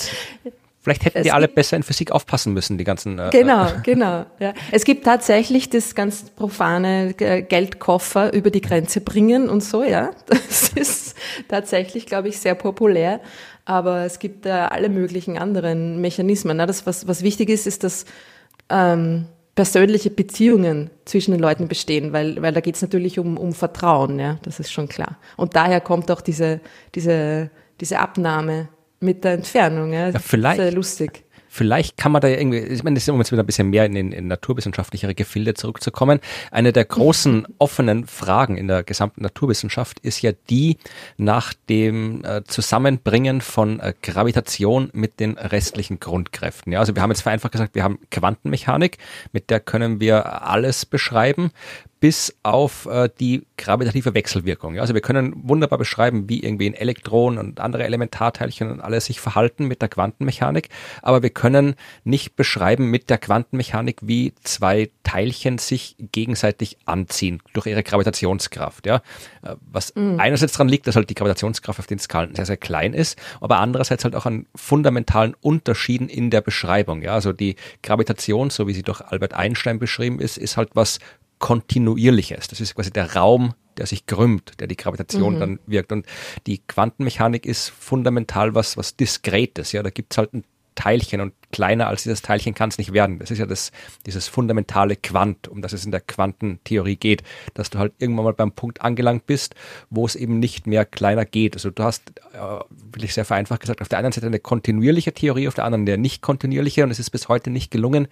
Vielleicht 0.84 1.06
hätten 1.06 1.24
die 1.24 1.32
alle 1.32 1.48
besser 1.48 1.78
in 1.78 1.84
Physik 1.84 2.12
aufpassen 2.12 2.54
müssen, 2.54 2.78
die 2.78 2.84
ganzen. 2.84 3.18
Äh, 3.18 3.30
genau, 3.32 3.68
genau. 3.84 4.26
Ja. 4.40 4.54
Es 4.70 4.84
gibt 4.84 5.06
tatsächlich 5.06 5.70
das 5.70 5.96
ganz 5.96 6.30
profane 6.32 7.14
Geldkoffer 7.14 8.34
über 8.34 8.52
die 8.52 8.60
Grenze 8.60 9.00
bringen 9.00 9.48
und 9.48 9.64
so, 9.64 9.86
ja. 9.86 10.12
Das 10.28 10.70
ist 10.76 11.16
tatsächlich, 11.48 12.06
glaube 12.06 12.28
ich, 12.28 12.38
sehr 12.40 12.56
populär. 12.56 13.22
Aber 13.64 14.04
es 14.04 14.20
gibt 14.20 14.46
äh, 14.46 14.50
alle 14.50 14.90
möglichen 14.90 15.38
anderen 15.38 16.02
Mechanismen. 16.02 16.58
Ne? 16.58 16.66
Das, 16.66 16.86
was, 16.86 17.08
was 17.08 17.24
wichtig 17.24 17.48
ist, 17.48 17.66
ist, 17.66 17.86
dass 17.86 18.04
ähm, 18.70 19.28
persönliche 19.56 20.10
Beziehungen 20.10 20.90
zwischen 21.06 21.32
den 21.32 21.40
Leuten 21.40 21.68
bestehen, 21.68 22.12
weil, 22.12 22.42
weil 22.42 22.54
da 22.54 22.60
geht 22.60 22.76
es 22.76 22.82
natürlich 22.82 23.20
um, 23.20 23.38
um 23.38 23.54
Vertrauen, 23.54 24.20
ja. 24.20 24.40
Das 24.44 24.60
ist 24.60 24.72
schon 24.72 24.88
klar. 24.88 25.18
Und 25.38 25.56
daher 25.56 25.80
kommt 25.80 26.10
auch 26.10 26.22
diese, 26.22 26.60
diese, 26.96 27.52
diese 27.80 28.00
Abnahme 28.00 28.70
mit 29.00 29.24
der 29.24 29.34
Entfernung. 29.34 29.94
Ja, 29.94 30.10
ja 30.10 30.20
vielleicht. 30.20 30.58
Sehr 30.60 30.72
lustig. 30.72 31.24
Vielleicht 31.56 31.98
kann 31.98 32.12
man 32.12 32.20
da 32.20 32.30
ja 32.30 32.40
irgendwie, 32.40 32.58
ich 32.58 32.84
meine, 32.84 32.96
das 32.96 33.04
ist 33.04 33.10
um 33.10 33.20
jetzt 33.20 33.32
wieder 33.32 33.44
ein 33.44 33.46
bisschen 33.46 33.70
mehr 33.70 33.86
in, 33.86 33.96
in, 33.96 34.12
in 34.12 34.28
naturwissenschaftlichere 34.28 35.14
Gefilde 35.14 35.54
zurückzukommen. 35.54 36.20
Eine 36.50 36.74
der 36.74 36.84
großen 36.84 37.46
offenen 37.60 38.08
Fragen 38.08 38.58
in 38.58 38.68
der 38.68 38.82
gesamten 38.82 39.22
Naturwissenschaft 39.22 40.00
ist 40.00 40.24
ja 40.24 40.32
die 40.50 40.78
nach 41.18 41.54
dem 41.70 42.26
äh, 42.26 42.44
Zusammenbringen 42.46 43.42
von 43.42 43.80
äh, 43.80 43.94
Gravitation 44.02 44.90
mit 44.94 45.20
den 45.20 45.38
restlichen 45.38 46.00
Grundkräften. 46.00 46.74
Ja, 46.74 46.80
also 46.80 46.96
wir 46.96 47.04
haben 47.04 47.12
jetzt 47.12 47.22
vereinfacht 47.22 47.52
gesagt, 47.52 47.76
wir 47.76 47.84
haben 47.84 48.00
Quantenmechanik, 48.10 48.98
mit 49.32 49.52
der 49.52 49.60
können 49.60 50.00
wir 50.00 50.42
alles 50.42 50.88
beschreiben 50.88 51.52
bis 52.04 52.36
auf 52.44 52.86
äh, 52.88 53.10
die 53.18 53.48
gravitative 53.56 54.14
Wechselwirkung. 54.14 54.76
Ja, 54.76 54.82
also 54.82 54.94
wir 54.94 55.00
können 55.00 55.34
wunderbar 55.48 55.80
beschreiben, 55.80 56.28
wie 56.28 56.44
irgendwie 56.44 56.70
ein 56.70 56.74
Elektron 56.74 57.38
und 57.38 57.62
andere 57.62 57.86
Elementarteilchen 57.86 58.70
und 58.70 58.82
alles 58.82 59.06
sich 59.06 59.22
verhalten 59.22 59.70
mit 59.70 59.82
der 59.82 59.88
Quantenmechanik, 59.88 60.68
aber 61.02 61.24
wir 61.24 61.30
können 61.30 61.76
nicht 62.04 62.36
beschreiben 62.36 62.92
mit 62.92 63.10
der 63.10 63.20
Quantenmechanik, 63.20 64.00
wie 64.02 64.34
zwei 64.44 64.92
Teilchen 65.04 65.60
sich 65.60 65.96
gegenseitig 66.12 66.76
anziehen 66.84 67.42
durch 67.54 67.68
ihre 67.68 67.84
Gravitationskraft. 67.84 68.86
Ja, 68.86 68.98
äh, 69.42 69.56
was 69.62 69.96
mhm. 69.96 70.20
einerseits 70.20 70.52
daran 70.52 70.68
liegt, 70.68 70.88
dass 70.88 70.98
halt 70.98 71.10
die 71.10 71.16
Gravitationskraft 71.16 71.80
auf 71.80 71.88
den 71.88 72.00
Skalen 72.00 72.36
sehr 72.36 72.46
sehr 72.46 72.58
klein 72.58 72.94
ist, 72.94 73.18
aber 73.40 73.60
andererseits 73.60 74.04
halt 74.04 74.18
auch 74.18 74.26
an 74.26 74.46
fundamentalen 74.56 75.36
Unterschieden 75.40 76.10
in 76.10 76.32
der 76.32 76.42
Beschreibung. 76.42 77.02
Ja, 77.02 77.14
also 77.14 77.32
die 77.32 77.56
Gravitation, 77.82 78.50
so 78.50 78.68
wie 78.68 78.74
sie 78.74 78.84
durch 78.84 79.00
Albert 79.00 79.34
Einstein 79.36 79.80
beschrieben 79.80 80.20
ist, 80.20 80.38
ist 80.38 80.58
halt 80.58 80.72
was 80.74 81.00
kontinuierliches. 81.44 82.48
Das 82.48 82.62
ist 82.62 82.74
quasi 82.74 82.90
der 82.90 83.16
Raum, 83.16 83.54
der 83.76 83.86
sich 83.86 84.06
krümmt, 84.06 84.62
der 84.62 84.68
die 84.68 84.78
Gravitation 84.78 85.36
mhm. 85.36 85.40
dann 85.42 85.60
wirkt. 85.68 85.92
Und 85.92 86.06
die 86.48 86.60
Quantenmechanik 86.60 87.46
ist 87.46 87.68
fundamental 87.68 88.56
was, 88.56 88.78
was 88.78 88.96
Diskretes. 88.96 89.74
Ja, 89.74 89.84
da 89.84 89.90
gibt's 89.90 90.18
halt 90.18 90.34
ein 90.34 90.46
Teilchen 90.76 91.22
und 91.22 91.34
kleiner 91.52 91.88
als 91.88 92.04
dieses 92.04 92.22
Teilchen 92.22 92.54
kann 92.54 92.70
es 92.70 92.78
nicht 92.78 92.94
werden. 92.94 93.20
Das 93.20 93.32
ist 93.32 93.38
ja 93.38 93.46
das, 93.46 93.72
dieses 94.06 94.28
fundamentale 94.28 94.96
Quant, 94.96 95.48
um 95.48 95.62
das 95.62 95.72
es 95.72 95.86
in 95.86 95.92
der 95.92 96.02
Quantentheorie 96.02 96.96
geht, 96.96 97.24
dass 97.54 97.70
du 97.70 97.80
halt 97.80 97.94
irgendwann 98.00 98.26
mal 98.26 98.34
beim 98.34 98.52
Punkt 98.52 98.82
angelangt 98.82 99.26
bist, 99.28 99.56
wo 99.90 100.06
es 100.06 100.16
eben 100.16 100.40
nicht 100.40 100.68
mehr 100.68 100.84
kleiner 100.84 101.26
geht. 101.26 101.56
Also 101.56 101.70
du 101.70 101.84
hast, 101.84 102.12
äh, 102.34 102.40
will 102.92 103.04
ich 103.04 103.14
sehr 103.14 103.24
vereinfacht 103.24 103.62
gesagt, 103.62 103.82
auf 103.82 103.88
der 103.88 104.00
einen 104.00 104.12
Seite 104.12 104.28
eine 104.28 104.40
kontinuierliche 104.40 105.14
Theorie, 105.14 105.48
auf 105.48 105.54
der 105.54 105.66
anderen 105.66 105.88
eine 105.88 105.98
nicht 105.98 106.22
kontinuierliche 106.22 106.84
und 106.84 106.92
es 106.92 107.00
ist 107.00 107.12
bis 107.12 107.30
heute 107.30 107.52
nicht 107.52 107.72
gelungen, 107.72 108.08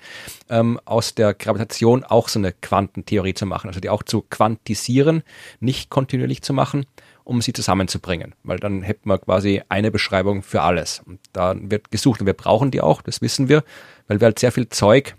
ähm, 0.49 0.79
aus 0.85 1.15
der 1.15 1.33
Gravitation 1.33 2.03
auch 2.03 2.29
so 2.29 2.39
eine 2.39 2.53
Quantentheorie 2.53 3.33
zu 3.33 3.45
machen, 3.45 3.67
also 3.67 3.79
die 3.79 3.89
auch 3.89 4.03
zu 4.03 4.21
quantisieren, 4.21 5.23
nicht 5.59 5.89
kontinuierlich 5.89 6.41
zu 6.43 6.53
machen 6.53 6.85
um 7.23 7.41
sie 7.41 7.53
zusammenzubringen, 7.53 8.35
weil 8.43 8.59
dann 8.59 8.81
hätten 8.81 9.09
wir 9.09 9.17
quasi 9.19 9.61
eine 9.69 9.91
Beschreibung 9.91 10.43
für 10.43 10.61
alles. 10.61 11.01
Und 11.05 11.19
da 11.33 11.55
wird 11.57 11.91
gesucht 11.91 12.21
und 12.21 12.27
wir 12.27 12.33
brauchen 12.33 12.71
die 12.71 12.81
auch, 12.81 13.01
das 13.01 13.21
wissen 13.21 13.49
wir, 13.49 13.63
weil 14.07 14.19
wir 14.19 14.25
halt 14.25 14.39
sehr 14.39 14.51
viel 14.51 14.69
Zeug 14.69 15.15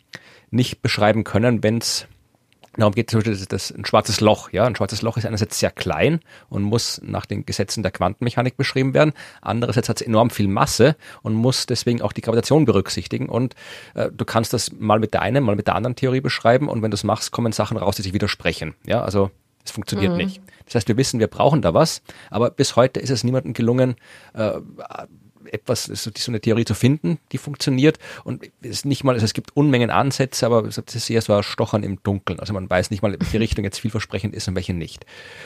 nicht 0.50 0.82
beschreiben 0.82 1.24
können, 1.24 1.62
wenn 1.62 1.78
es 1.78 2.06
Darum 2.76 2.94
geht 2.94 3.10
zum 3.10 3.18
Beispiel 3.18 3.34
das, 3.34 3.46
das 3.48 3.70
ein 3.70 3.84
schwarzes 3.84 4.20
Loch. 4.20 4.50
Ja, 4.50 4.64
ein 4.64 4.74
schwarzes 4.74 5.02
Loch 5.02 5.18
ist 5.18 5.26
einerseits 5.26 5.58
sehr 5.58 5.70
klein 5.70 6.20
und 6.48 6.62
muss 6.62 7.00
nach 7.04 7.26
den 7.26 7.44
Gesetzen 7.44 7.82
der 7.82 7.92
Quantenmechanik 7.92 8.56
beschrieben 8.56 8.94
werden. 8.94 9.12
Andererseits 9.42 9.90
hat 9.90 10.00
es 10.00 10.06
enorm 10.06 10.30
viel 10.30 10.48
Masse 10.48 10.96
und 11.20 11.34
muss 11.34 11.66
deswegen 11.66 12.00
auch 12.00 12.12
die 12.12 12.22
Gravitation 12.22 12.64
berücksichtigen. 12.64 13.28
Und 13.28 13.54
äh, 13.94 14.10
du 14.10 14.24
kannst 14.24 14.54
das 14.54 14.72
mal 14.72 15.00
mit 15.00 15.12
der 15.12 15.20
einen, 15.20 15.44
mal 15.44 15.56
mit 15.56 15.66
der 15.66 15.74
anderen 15.74 15.96
Theorie 15.96 16.22
beschreiben. 16.22 16.68
Und 16.68 16.80
wenn 16.80 16.90
du 16.90 16.94
es 16.94 17.04
machst, 17.04 17.30
kommen 17.30 17.52
Sachen 17.52 17.76
raus, 17.76 17.96
die 17.96 18.02
sich 18.02 18.14
widersprechen. 18.14 18.74
Ja, 18.86 19.02
also 19.02 19.30
es 19.64 19.70
funktioniert 19.70 20.12
mhm. 20.12 20.18
nicht. 20.18 20.42
Das 20.64 20.74
heißt, 20.76 20.88
wir 20.88 20.96
wissen, 20.96 21.20
wir 21.20 21.28
brauchen 21.28 21.62
da 21.62 21.74
was, 21.74 22.02
aber 22.30 22.50
bis 22.50 22.76
heute 22.76 23.00
ist 23.00 23.10
es 23.10 23.24
niemandem 23.24 23.52
gelungen, 23.52 23.96
äh, 24.34 24.60
etwas, 25.50 25.84
so, 25.84 26.10
eine 26.28 26.40
Theorie 26.40 26.64
zu 26.64 26.74
finden, 26.74 27.18
die 27.32 27.38
funktioniert. 27.38 27.98
Und 28.24 28.44
es 28.62 28.70
ist 28.70 28.86
nicht 28.86 29.04
mal, 29.04 29.14
also 29.14 29.24
es 29.24 29.34
gibt 29.34 29.56
Unmengen 29.56 29.90
Ansätze, 29.90 30.46
aber 30.46 30.64
es 30.64 30.78
ist 30.78 31.10
eher 31.10 31.22
so 31.22 31.34
ein 31.34 31.42
Stochern 31.42 31.82
im 31.82 32.02
Dunkeln. 32.02 32.40
Also 32.40 32.52
man 32.52 32.68
weiß 32.68 32.90
nicht 32.90 33.02
mal, 33.02 33.16
welche 33.18 33.40
Richtung 33.40 33.64
jetzt 33.64 33.80
vielversprechend 33.80 34.34
ist 34.34 34.48
und 34.48 34.54
welche 34.54 34.74
nicht. 34.74 35.04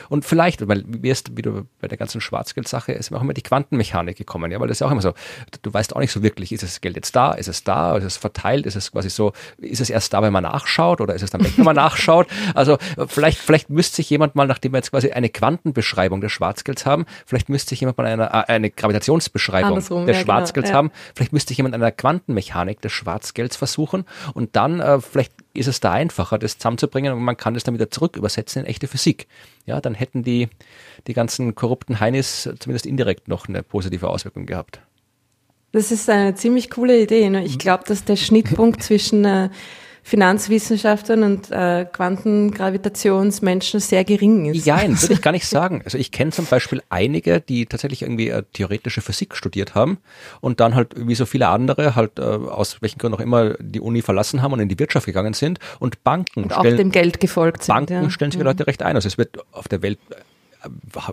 Und 0.09 0.25
vielleicht, 0.25 0.67
weil 0.67 0.83
wie 0.87 1.07
erst 1.07 1.35
wieder 1.37 1.65
bei 1.79 1.87
der 1.87 1.97
ganzen 1.97 2.21
Schwarzgeldsache 2.21 2.91
ist 2.91 3.11
mir 3.11 3.17
auch 3.17 3.21
immer 3.21 3.33
die 3.33 3.41
Quantenmechanik 3.41 4.17
gekommen, 4.17 4.51
ja, 4.51 4.59
weil 4.59 4.67
das 4.67 4.77
ist 4.77 4.81
auch 4.81 4.91
immer 4.91 5.01
so, 5.01 5.13
du 5.61 5.73
weißt 5.73 5.95
auch 5.95 5.99
nicht 5.99 6.11
so 6.11 6.23
wirklich, 6.23 6.51
ist 6.51 6.63
das 6.63 6.81
Geld 6.81 6.95
jetzt 6.95 7.15
da, 7.15 7.33
ist 7.33 7.47
es 7.47 7.63
da, 7.63 7.97
ist 7.97 8.03
es 8.03 8.17
verteilt, 8.17 8.65
ist 8.65 8.75
es 8.75 8.91
quasi 8.91 9.09
so, 9.09 9.33
ist 9.57 9.81
es 9.81 9.89
erst 9.89 10.13
da, 10.13 10.21
wenn 10.21 10.33
man 10.33 10.43
nachschaut 10.43 11.01
oder 11.01 11.15
ist 11.15 11.23
es 11.23 11.31
dann 11.31 11.43
weg, 11.43 11.53
wenn 11.57 11.65
man 11.65 11.75
nachschaut? 11.87 12.27
Also 12.53 12.77
vielleicht, 13.07 13.39
vielleicht 13.39 13.69
müsste 13.69 13.97
sich 13.97 14.09
jemand 14.09 14.35
mal, 14.35 14.47
nachdem 14.47 14.73
wir 14.73 14.77
jetzt 14.77 14.91
quasi 14.91 15.11
eine 15.11 15.29
Quantenbeschreibung 15.29 16.21
des 16.21 16.31
Schwarzgelds 16.31 16.85
haben, 16.85 17.05
vielleicht 17.25 17.49
müsste 17.49 17.69
sich 17.69 17.81
jemand 17.81 17.97
mal 17.97 18.05
eine, 18.05 18.25
äh, 18.25 18.53
eine 18.53 18.69
Gravitationsbeschreibung 18.69 19.86
Andersrum, 19.87 20.05
des 20.05 20.15
ja, 20.15 20.23
genau, 20.23 20.33
Schwarzgelds 20.33 20.69
genau, 20.69 20.73
ja. 20.73 20.77
haben. 20.77 20.91
Vielleicht 21.15 21.33
müsste 21.33 21.53
jemand 21.53 21.75
an 21.75 21.81
der 21.81 21.91
Quantenmechanik 21.91 22.81
des 22.81 22.91
Schwarzgelds 22.91 23.55
versuchen 23.55 24.05
und 24.33 24.55
dann 24.55 24.79
äh, 24.79 24.99
vielleicht 24.99 25.33
ist 25.53 25.67
es 25.67 25.79
da 25.79 25.91
einfacher, 25.91 26.37
das 26.37 26.57
zusammenzubringen 26.57 27.13
und 27.13 27.23
man 27.23 27.37
kann 27.37 27.53
das 27.53 27.63
dann 27.63 27.73
wieder 27.73 27.89
zurück 27.89 28.15
übersetzen 28.15 28.63
in 28.63 28.65
echte 28.67 28.87
Physik. 28.87 29.27
Ja, 29.65 29.81
dann 29.81 29.95
hätten 29.95 30.23
die, 30.23 30.49
die 31.07 31.13
ganzen 31.13 31.55
korrupten 31.55 31.99
Heinis 31.99 32.49
zumindest 32.59 32.85
indirekt 32.85 33.27
noch 33.27 33.47
eine 33.47 33.63
positive 33.63 34.07
Auswirkung 34.07 34.45
gehabt. 34.45 34.79
Das 35.71 35.91
ist 35.91 36.09
eine 36.09 36.33
ziemlich 36.35 36.69
coole 36.69 37.01
Idee. 37.01 37.29
Ne? 37.29 37.43
Ich 37.43 37.55
mhm. 37.55 37.59
glaube, 37.59 37.83
dass 37.85 38.05
der 38.05 38.15
Schnittpunkt 38.15 38.83
zwischen 38.83 39.25
äh, 39.25 39.49
Finanzwissenschaftlern 40.07 41.23
und 41.23 41.51
äh, 41.51 41.85
Quantengravitationsmenschen 41.91 43.81
sehr 43.81 44.05
gering 44.05 44.45
ist. 44.45 44.65
Ja, 44.65 44.81
würde 44.81 45.13
ich 45.13 45.21
gar 45.21 45.33
nicht 45.33 45.45
sagen. 45.45 45.81
Also 45.83 45.97
ich 45.97 46.13
kenne 46.13 46.31
zum 46.31 46.45
Beispiel 46.45 46.81
einige, 46.87 47.41
die 47.41 47.65
tatsächlich 47.65 48.03
irgendwie 48.03 48.29
äh, 48.29 48.43
theoretische 48.53 49.01
Physik 49.01 49.35
studiert 49.35 49.75
haben 49.75 49.97
und 50.39 50.61
dann 50.61 50.75
halt 50.75 50.93
wie 50.95 51.13
so 51.13 51.25
viele 51.25 51.49
andere 51.49 51.97
halt 51.97 52.19
äh, 52.19 52.21
aus 52.21 52.81
welchen 52.81 52.99
Gründen 52.99 53.17
auch 53.17 53.19
immer 53.19 53.55
die 53.59 53.81
Uni 53.81 54.01
verlassen 54.01 54.41
haben 54.41 54.53
und 54.53 54.61
in 54.61 54.69
die 54.69 54.79
Wirtschaft 54.79 55.07
gegangen 55.07 55.33
sind 55.33 55.59
und 55.79 56.01
Banken 56.05 56.43
und 56.43 56.53
stellen, 56.53 56.73
auch 56.73 56.77
dem 56.77 56.91
Geld 56.91 57.19
gefolgt 57.19 57.63
sind. 57.63 57.75
Banken 57.75 58.03
ja. 58.03 58.09
stellen 58.09 58.31
sich 58.31 58.39
die 58.39 58.45
Leute 58.45 58.65
recht 58.65 58.83
ein. 58.83 58.95
Also 58.95 59.09
es 59.09 59.17
wird 59.17 59.37
auf 59.51 59.67
der 59.67 59.81
Welt 59.81 59.99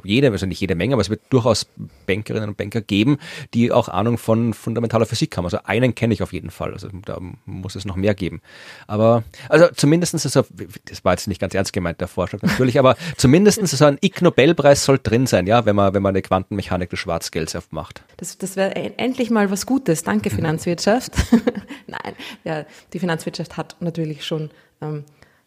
jede, 0.04 0.30
also 0.30 0.46
nicht 0.46 0.61
jede 0.61 0.74
Menge, 0.74 0.94
aber 0.94 1.02
es 1.02 1.11
wird 1.11 1.22
durchaus 1.30 1.66
Bankerinnen 2.07 2.50
und 2.50 2.57
Banker 2.57 2.80
geben, 2.80 3.18
die 3.52 3.72
auch 3.72 3.88
Ahnung 3.88 4.18
von 4.18 4.54
fundamentaler 4.54 5.07
Physik 5.07 5.37
haben. 5.37 5.44
Also 5.44 5.59
einen 5.64 5.94
kenne 5.94 6.14
ich 6.14 6.22
auf 6.22 6.33
jeden 6.33 6.50
Fall. 6.50 6.72
Also 6.72 6.88
da 7.04 7.18
muss 7.44 7.76
es 7.76 7.85
noch 7.85 7.96
mehr 7.96 8.14
geben. 8.14 8.40
Aber 8.87 9.24
also 9.48 9.68
zumindestens 9.68 10.24
ist 10.24 10.37
das 10.37 11.04
war 11.04 11.12
jetzt 11.12 11.28
nicht 11.28 11.40
ganz 11.40 11.54
ernst 11.54 11.72
gemeint, 11.72 12.00
der 12.00 12.09
Vorschlag 12.09 12.42
natürlich, 12.42 12.78
aber 12.78 12.96
zumindestens 13.16 13.70
so 13.72 13.85
ein 13.85 13.98
Ig 14.02 14.20
Nobelpreis 14.22 14.85
soll 14.85 14.98
drin 15.02 15.26
sein, 15.26 15.46
ja, 15.46 15.66
wenn 15.66 15.76
man, 15.76 15.94
wenn 15.94 16.02
man 16.02 16.11
eine 16.11 16.22
Quantenmechanik 16.22 16.90
des 16.90 16.98
Schwarzgelds 16.98 17.57
aufmacht. 17.57 18.02
Das, 18.16 18.38
das 18.38 18.57
wäre 18.57 18.74
endlich 18.74 19.30
mal 19.30 19.50
was 19.50 19.66
Gutes. 19.66 20.02
Danke, 20.02 20.30
mhm. 20.30 20.37
Finanzwirtschaft. 20.37 21.12
Nein, 21.87 22.14
ja, 22.44 22.64
die 22.92 22.98
Finanzwirtschaft 22.98 23.57
hat 23.57 23.76
natürlich 23.80 24.24
schon 24.24 24.50
ähm, 24.80 25.04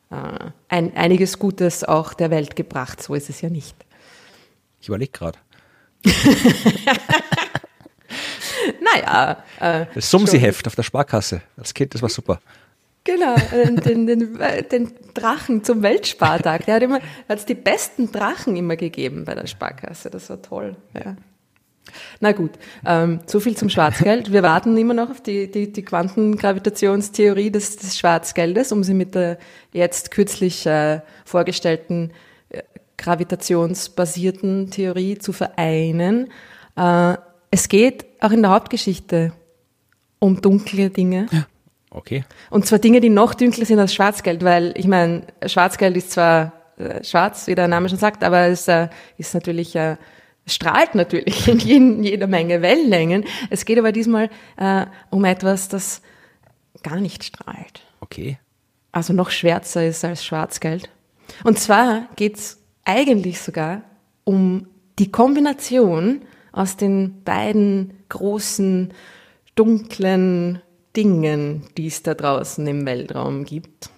äh, 0.10 0.52
ein, 0.70 0.96
einiges 0.96 1.40
Gutes 1.40 1.84
auch 1.84 2.14
der 2.14 2.32
Welt 2.32 2.56
gebracht. 2.56 3.02
So 3.02 3.14
ist 3.14 3.30
es 3.30 3.42
ja 3.42 3.50
nicht. 3.50 3.76
Ich 4.80 4.88
überlege 4.88 5.12
gerade. 5.12 5.40
naja. 8.82 9.44
Äh, 9.60 9.86
das 9.94 10.10
Sumsi-Heft 10.10 10.68
auf 10.68 10.76
der 10.76 10.84
Sparkasse 10.84 11.42
als 11.58 11.74
Kind, 11.74 11.94
das 11.94 12.02
war 12.02 12.10
super. 12.10 12.40
Genau, 13.04 13.36
den, 13.52 14.06
den, 14.06 14.38
den, 14.70 14.92
Drachen 15.14 15.64
zum 15.64 15.82
Weltspartag. 15.82 16.66
Der 16.66 16.76
hat 16.76 16.84
immer, 16.84 17.00
hat 17.30 17.40
es 17.40 17.46
die 17.46 17.56
besten 17.56 18.12
Drachen 18.12 18.58
immer 18.58 18.76
gegeben 18.76 19.24
bei 19.24 19.34
der 19.34 19.48
Sparkasse. 19.48 20.10
Das 20.10 20.30
war 20.30 20.42
toll. 20.42 20.76
Ja. 20.94 21.16
Na 22.20 22.34
gut, 22.34 22.52
ähm, 22.86 23.22
so 23.26 23.40
viel 23.40 23.56
zum 23.56 23.70
Schwarzgeld. 23.70 24.34
Wir 24.34 24.44
warten 24.44 24.76
immer 24.78 24.94
noch 24.94 25.10
auf 25.10 25.22
die, 25.22 25.50
die, 25.50 25.72
die 25.72 25.84
Quantengravitationstheorie 25.84 27.50
des, 27.50 27.78
des 27.78 27.98
Schwarzgeldes, 27.98 28.74
um 28.74 28.84
sie 28.84 28.94
mit 28.94 29.16
der 29.16 29.38
jetzt 29.72 30.12
kürzlich 30.12 30.66
äh, 30.66 31.00
vorgestellten 31.24 32.12
gravitationsbasierten 32.98 34.72
Theorie 34.72 35.18
zu 35.18 35.34
vereinen. 35.34 36.32
Äh, 36.76 37.16
es 37.52 37.70
geht 37.70 38.06
auch 38.20 38.32
in 38.32 38.42
der 38.42 38.52
Hauptgeschichte 38.52 39.34
um 40.20 40.42
dunkle 40.42 40.90
Dinge. 40.90 41.28
Ja. 41.32 41.48
Okay. 41.90 42.26
Und 42.50 42.66
zwar 42.66 42.80
Dinge, 42.80 43.00
die 43.00 43.10
noch 43.10 43.34
dunkler 43.34 43.66
sind 43.66 43.80
als 43.80 43.94
Schwarzgeld, 43.94 44.44
weil 44.44 44.74
ich 44.76 44.88
meine, 44.88 45.24
Schwarzgeld 45.46 45.96
ist 45.96 46.12
zwar 46.12 46.54
äh, 46.78 47.04
schwarz, 47.04 47.48
wie 47.48 47.56
der 47.56 47.68
Name 47.68 47.90
schon 47.90 47.98
sagt, 47.98 48.24
aber 48.24 48.48
es 48.48 48.68
äh, 48.68 48.90
ist 49.18 49.34
natürlich 49.34 49.76
äh, 49.76 49.98
strahlt 50.46 50.96
natürlich 50.96 51.48
in 51.48 51.60
jeden, 51.60 52.04
jeder 52.04 52.28
Menge 52.28 52.62
Wellenlängen. 52.62 53.26
Es 53.50 53.66
geht 53.66 53.78
aber 53.78 53.92
diesmal 53.92 54.30
äh, 54.58 54.86
um 55.10 55.26
etwas, 55.26 55.70
das 55.70 56.02
gar 56.84 57.00
nicht 57.00 57.24
strahlt. 57.24 57.82
Okay. 58.00 58.40
Also 58.92 59.14
noch 59.14 59.30
schwärzer 59.30 59.86
ist 59.86 60.04
als 60.04 60.26
Schwarzgeld. 60.26 60.90
Und 61.44 61.60
zwar 61.60 62.08
geht's 62.16 62.60
eigentlich 62.88 63.40
sogar 63.42 63.84
um 64.24 64.68
die 64.98 65.12
Kombination 65.12 66.22
aus 66.52 66.78
den 66.78 67.24
beiden 67.24 67.94
großen, 68.10 68.94
dunklen 69.56 70.62
Dingen, 70.96 71.68
die 71.78 71.88
es 71.88 72.02
da 72.02 72.14
draußen 72.14 72.66
im 72.66 72.86
Weltraum 72.86 73.46
gibt, 73.46 73.90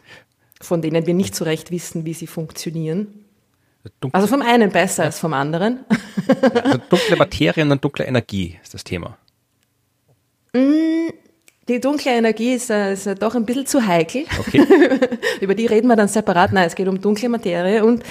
von 0.60 0.82
denen 0.82 1.06
wir 1.06 1.14
nicht 1.14 1.36
so 1.36 1.46
recht 1.46 1.72
wissen, 1.72 2.06
wie 2.06 2.14
sie 2.14 2.28
funktionieren. 2.28 3.26
Dunkle, 4.02 4.16
also 4.16 4.28
vom 4.28 4.42
einen 4.42 4.72
besser 4.72 5.04
ja. 5.04 5.08
als 5.08 5.20
vom 5.20 5.34
anderen. 5.34 5.86
Also 6.54 6.80
dunkle 6.90 7.16
Materien 7.16 7.72
und 7.72 7.84
dunkle 7.84 8.06
Energie 8.06 8.60
ist 8.62 8.74
das 8.74 8.84
Thema. 8.84 9.18
Mm, 10.54 11.10
die 11.70 11.80
dunkle 11.80 12.12
Energie 12.12 12.54
ist, 12.54 12.70
äh, 12.70 12.94
ist 12.94 13.08
doch 13.22 13.36
ein 13.36 13.46
bisschen 13.46 13.66
zu 13.66 13.86
heikel. 13.86 14.26
Okay. 14.38 14.66
Über 15.42 15.56
die 15.56 15.66
reden 15.66 15.88
wir 15.88 15.96
dann 15.96 16.08
separat. 16.10 16.52
Nein, 16.52 16.68
es 16.68 16.76
geht 16.76 16.88
um 16.88 17.00
dunkle 17.00 17.30
Materie 17.30 17.86
und 17.86 18.04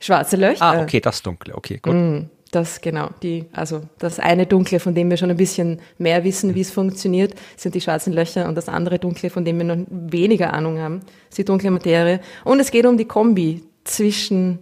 schwarze 0.00 0.36
Löcher. 0.36 0.62
Ah, 0.62 0.82
okay, 0.82 1.00
das 1.00 1.22
dunkle, 1.22 1.54
okay, 1.54 1.78
gut. 1.80 1.94
Mm, 1.94 2.30
das 2.50 2.80
genau, 2.80 3.10
die, 3.22 3.44
also 3.52 3.82
das 3.98 4.18
eine 4.18 4.46
dunkle, 4.46 4.80
von 4.80 4.94
dem 4.94 5.08
wir 5.10 5.16
schon 5.16 5.30
ein 5.30 5.36
bisschen 5.36 5.80
mehr 5.98 6.24
wissen, 6.24 6.54
wie 6.54 6.62
es 6.62 6.70
funktioniert, 6.70 7.34
sind 7.56 7.74
die 7.74 7.80
schwarzen 7.80 8.12
Löcher 8.12 8.48
und 8.48 8.56
das 8.56 8.68
andere 8.68 8.98
dunkle, 8.98 9.30
von 9.30 9.44
dem 9.44 9.58
wir 9.58 9.64
noch 9.64 9.86
weniger 9.88 10.52
Ahnung 10.52 10.78
haben, 10.78 11.00
ist 11.28 11.38
die 11.38 11.44
dunkle 11.44 11.70
Materie. 11.70 12.20
Und 12.44 12.58
es 12.58 12.70
geht 12.70 12.86
um 12.86 12.96
die 12.96 13.04
Kombi 13.04 13.62
zwischen 13.84 14.60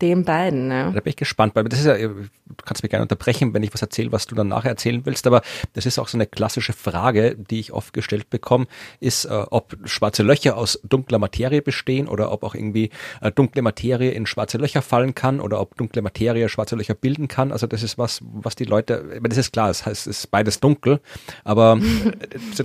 den 0.00 0.24
beiden. 0.24 0.70
Ja. 0.70 0.90
Da 0.90 1.00
bin 1.00 1.10
ich 1.10 1.16
gespannt, 1.16 1.54
weil 1.54 1.64
das 1.64 1.80
ist 1.80 1.86
ja, 1.86 1.96
du 1.96 2.26
kannst 2.64 2.82
mich 2.82 2.90
gerne 2.90 3.02
unterbrechen, 3.02 3.54
wenn 3.54 3.62
ich 3.62 3.72
was 3.72 3.82
erzähle, 3.82 4.12
was 4.12 4.26
du 4.26 4.34
dann 4.34 4.48
nachher 4.48 4.70
erzählen 4.70 5.04
willst, 5.04 5.26
aber 5.26 5.42
das 5.74 5.86
ist 5.86 5.98
auch 5.98 6.08
so 6.08 6.16
eine 6.16 6.26
klassische 6.26 6.72
Frage, 6.72 7.36
die 7.36 7.60
ich 7.60 7.72
oft 7.72 7.92
gestellt 7.92 8.30
bekomme, 8.30 8.66
ist, 9.00 9.24
äh, 9.24 9.44
ob 9.50 9.76
schwarze 9.84 10.22
Löcher 10.22 10.56
aus 10.56 10.80
dunkler 10.82 11.18
Materie 11.18 11.62
bestehen 11.62 12.08
oder 12.08 12.32
ob 12.32 12.42
auch 12.42 12.54
irgendwie 12.54 12.90
äh, 13.20 13.30
dunkle 13.30 13.62
Materie 13.62 14.10
in 14.10 14.26
schwarze 14.26 14.58
Löcher 14.58 14.82
fallen 14.82 15.14
kann 15.14 15.40
oder 15.40 15.60
ob 15.60 15.76
dunkle 15.76 16.02
Materie 16.02 16.48
schwarze 16.48 16.76
Löcher 16.76 16.94
bilden 16.94 17.28
kann. 17.28 17.52
Also 17.52 17.66
das 17.66 17.82
ist 17.82 17.98
was, 17.98 18.20
was 18.22 18.56
die 18.56 18.64
Leute, 18.64 19.20
das 19.22 19.38
ist 19.38 19.52
klar, 19.52 19.70
es 19.70 19.86
heißt, 19.86 20.06
es 20.06 20.20
ist 20.20 20.30
beides 20.30 20.60
dunkel, 20.60 21.00
aber 21.44 21.78
äh, 21.78 22.64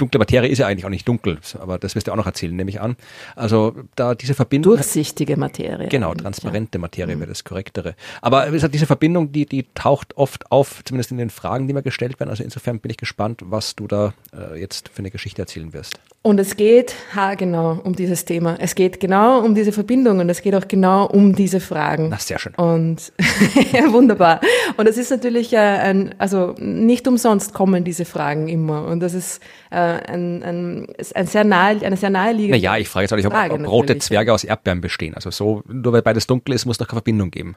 dunkle 0.00 0.18
Materie 0.18 0.48
ist 0.48 0.58
ja 0.58 0.66
eigentlich 0.66 0.84
auch 0.84 0.90
nicht 0.90 1.06
dunkel, 1.06 1.38
aber 1.58 1.78
das 1.78 1.94
wirst 1.94 2.06
du 2.06 2.12
auch 2.12 2.16
noch 2.16 2.26
erzählen, 2.26 2.54
nehme 2.54 2.70
ich 2.70 2.80
an. 2.80 2.96
Also 3.36 3.74
da 3.96 4.14
diese 4.14 4.34
Verbindung. 4.34 4.74
Durchsichtige 4.74 5.36
Materie. 5.36 5.88
Genau, 5.88 6.14
transparente 6.14 6.59
ja. 6.59 6.59
Materie 6.78 7.16
mhm. 7.16 7.20
wäre 7.20 7.30
das 7.30 7.44
korrektere. 7.44 7.94
Aber 8.20 8.52
es 8.52 8.62
hat 8.62 8.74
diese 8.74 8.86
Verbindung, 8.86 9.32
die, 9.32 9.46
die 9.46 9.66
taucht 9.74 10.16
oft 10.16 10.50
auf, 10.50 10.82
zumindest 10.84 11.10
in 11.10 11.18
den 11.18 11.30
Fragen, 11.30 11.66
die 11.66 11.74
mir 11.74 11.82
gestellt 11.82 12.20
werden. 12.20 12.30
Also 12.30 12.42
insofern 12.42 12.80
bin 12.80 12.90
ich 12.90 12.96
gespannt, 12.96 13.42
was 13.44 13.76
du 13.76 13.86
da 13.86 14.14
äh, 14.32 14.60
jetzt 14.60 14.88
für 14.88 15.00
eine 15.00 15.10
Geschichte 15.10 15.42
erzählen 15.42 15.72
wirst. 15.72 16.00
Und 16.22 16.38
es 16.38 16.56
geht 16.56 16.94
ha, 17.14 17.34
genau 17.34 17.80
um 17.82 17.96
dieses 17.96 18.26
Thema. 18.26 18.56
Es 18.58 18.74
geht 18.74 19.00
genau 19.00 19.40
um 19.40 19.54
diese 19.54 19.72
Verbindung 19.72 20.18
und 20.18 20.28
es 20.28 20.42
geht 20.42 20.54
auch 20.54 20.68
genau 20.68 21.06
um 21.06 21.34
diese 21.34 21.60
Fragen. 21.60 22.10
Na, 22.10 22.18
sehr 22.18 22.38
schön. 22.38 22.54
Und 22.56 23.10
wunderbar. 23.88 24.42
Und 24.76 24.86
es 24.86 24.98
ist 24.98 25.10
natürlich 25.10 25.54
äh, 25.54 25.56
ein, 25.56 26.14
also 26.18 26.54
nicht 26.58 27.08
umsonst 27.08 27.54
kommen 27.54 27.84
diese 27.84 28.04
Fragen 28.04 28.48
immer. 28.48 28.84
Und 28.84 29.00
das 29.00 29.14
ist 29.14 29.40
äh, 29.70 29.76
ein, 29.76 30.42
ein, 30.42 30.86
ein 31.14 31.26
sehr 31.26 31.44
nahe, 31.44 31.82
eine 31.82 31.96
sehr 31.96 32.10
naheliegende 32.10 32.58
Naja, 32.58 32.76
ich 32.76 32.90
frage 32.90 33.04
jetzt 33.04 33.12
auch 33.14 33.16
nicht, 33.16 33.26
ob, 33.26 33.32
Frage, 33.32 33.54
ob 33.54 33.66
rote 33.66 33.96
Zwerge 33.96 34.34
aus 34.34 34.44
Erdbeeren 34.44 34.82
bestehen. 34.82 35.14
Also 35.14 35.30
so, 35.30 35.62
nur 35.68 35.94
weil 35.94 36.02
beides 36.02 36.26
dunkel 36.26 36.54
ist, 36.54 36.66
muss 36.66 36.76
doch 36.76 36.86
keine 36.86 36.98
Verbindung 36.98 37.30
geben. 37.30 37.54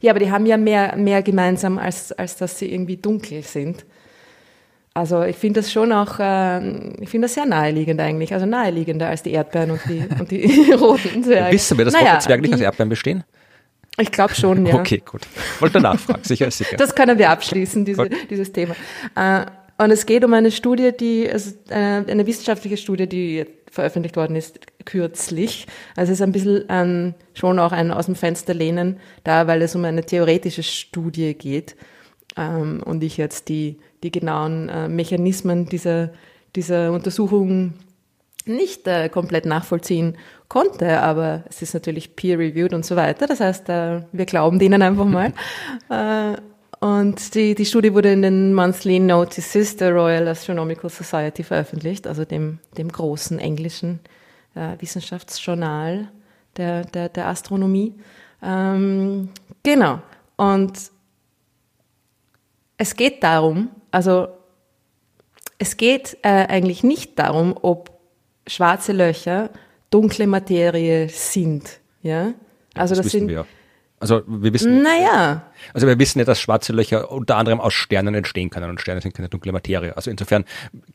Ja, 0.00 0.12
aber 0.12 0.20
die 0.20 0.30
haben 0.30 0.46
ja 0.46 0.56
mehr, 0.56 0.94
mehr 0.96 1.22
gemeinsam, 1.22 1.78
als, 1.78 2.12
als 2.12 2.36
dass 2.36 2.56
sie 2.60 2.72
irgendwie 2.72 2.98
dunkel 2.98 3.42
sind. 3.42 3.84
Also 4.98 5.22
ich 5.22 5.36
finde 5.36 5.60
das 5.60 5.70
schon 5.70 5.92
auch, 5.92 6.18
äh, 6.18 6.58
ich 7.00 7.08
finde 7.08 7.26
das 7.26 7.34
sehr 7.34 7.46
naheliegend 7.46 8.00
eigentlich, 8.00 8.34
also 8.34 8.46
naheliegender 8.46 9.08
als 9.08 9.22
die 9.22 9.30
Erdbeeren 9.30 9.70
und 9.70 9.80
die, 9.88 10.04
und 10.18 10.30
die 10.30 10.72
roten 10.78 11.22
Zwerge. 11.22 11.54
Wissen 11.54 11.78
wir, 11.78 11.84
dass 11.84 11.94
naja, 11.94 12.14
rote 12.14 12.24
Zwerge 12.24 12.42
nicht 12.42 12.54
aus 12.54 12.60
Erdbeeren 12.60 12.88
bestehen? 12.88 13.22
Ich 14.00 14.10
glaube 14.10 14.34
schon, 14.34 14.66
ja. 14.66 14.74
Okay, 14.74 15.00
gut. 15.04 15.22
Wollte 15.60 15.80
nachfragen, 15.80 16.24
sicher, 16.24 16.50
sicher. 16.50 16.76
Das 16.76 16.96
können 16.96 17.16
wir 17.16 17.30
abschließen, 17.30 17.84
diese, 17.84 18.08
dieses 18.28 18.52
Thema. 18.52 18.74
Äh, 19.14 19.46
und 19.80 19.92
es 19.92 20.04
geht 20.04 20.24
um 20.24 20.34
eine 20.34 20.50
Studie, 20.50 20.90
die, 20.98 21.30
also 21.30 21.52
eine, 21.70 22.04
eine 22.08 22.26
wissenschaftliche 22.26 22.76
Studie, 22.76 23.08
die 23.08 23.46
veröffentlicht 23.70 24.16
worden 24.16 24.34
ist 24.34 24.58
kürzlich. 24.84 25.68
Also 25.94 26.10
es 26.10 26.18
ist 26.18 26.22
ein 26.24 26.32
bisschen 26.32 26.64
ähm, 26.68 27.14
schon 27.34 27.60
auch 27.60 27.70
ein 27.70 27.92
aus 27.92 28.06
dem 28.06 28.16
Fenster 28.16 28.52
lehnen 28.52 28.98
da, 29.22 29.46
weil 29.46 29.62
es 29.62 29.76
um 29.76 29.84
eine 29.84 30.04
theoretische 30.04 30.64
Studie 30.64 31.34
geht 31.34 31.76
ähm, 32.36 32.82
und 32.84 33.04
ich 33.04 33.16
jetzt 33.16 33.48
die 33.48 33.78
die 34.02 34.10
genauen 34.10 34.68
äh, 34.68 34.88
Mechanismen 34.88 35.66
dieser, 35.66 36.10
dieser 36.54 36.92
Untersuchung 36.92 37.74
nicht 38.46 38.86
äh, 38.86 39.08
komplett 39.08 39.44
nachvollziehen 39.44 40.16
konnte, 40.48 41.00
aber 41.00 41.44
es 41.48 41.60
ist 41.62 41.74
natürlich 41.74 42.16
peer-reviewed 42.16 42.72
und 42.72 42.84
so 42.84 42.96
weiter. 42.96 43.26
Das 43.26 43.40
heißt, 43.40 43.68
äh, 43.68 44.02
wir 44.12 44.26
glauben 44.26 44.58
denen 44.58 44.82
einfach 44.82 45.04
mal. 45.04 45.32
äh, 45.90 46.36
und 46.80 47.34
die, 47.34 47.54
die 47.54 47.66
Studie 47.66 47.92
wurde 47.92 48.12
in 48.12 48.22
den 48.22 48.54
Monthly 48.54 49.00
Notices 49.00 49.76
der 49.76 49.92
Royal 49.92 50.28
Astronomical 50.28 50.88
Society 50.88 51.42
veröffentlicht, 51.42 52.06
also 52.06 52.24
dem, 52.24 52.60
dem 52.76 52.90
großen 52.90 53.38
englischen 53.38 54.00
äh, 54.54 54.80
Wissenschaftsjournal 54.80 56.08
der, 56.56 56.84
der, 56.84 57.08
der 57.08 57.26
Astronomie. 57.26 57.94
Ähm, 58.42 59.30
genau. 59.62 60.00
Und 60.36 60.72
es 62.76 62.94
geht 62.94 63.24
darum, 63.24 63.70
also 63.90 64.28
es 65.58 65.76
geht 65.76 66.18
äh, 66.22 66.28
eigentlich 66.28 66.82
nicht 66.82 67.18
darum, 67.18 67.56
ob 67.60 67.90
schwarze 68.46 68.92
Löcher 68.92 69.50
dunkle 69.90 70.26
Materie 70.26 71.08
sind. 71.08 71.80
Ja? 72.02 72.34
Also 72.74 72.94
das, 72.94 73.04
das 73.04 73.12
sind. 73.12 73.28
Wir. 73.28 73.46
Also 74.00 74.22
wir 74.26 74.52
wissen. 74.52 74.82
Naja, 74.82 75.47
Also 75.74 75.86
wir 75.86 75.98
wissen 75.98 76.18
ja, 76.18 76.24
dass 76.24 76.40
schwarze 76.40 76.72
Löcher 76.72 77.10
unter 77.10 77.36
anderem 77.36 77.60
aus 77.60 77.74
Sternen 77.74 78.14
entstehen 78.14 78.50
können 78.50 78.70
und 78.70 78.80
Sterne 78.80 79.00
sind 79.00 79.14
keine 79.14 79.28
dunkle 79.28 79.52
Materie. 79.52 79.96
Also 79.96 80.10
insofern 80.10 80.44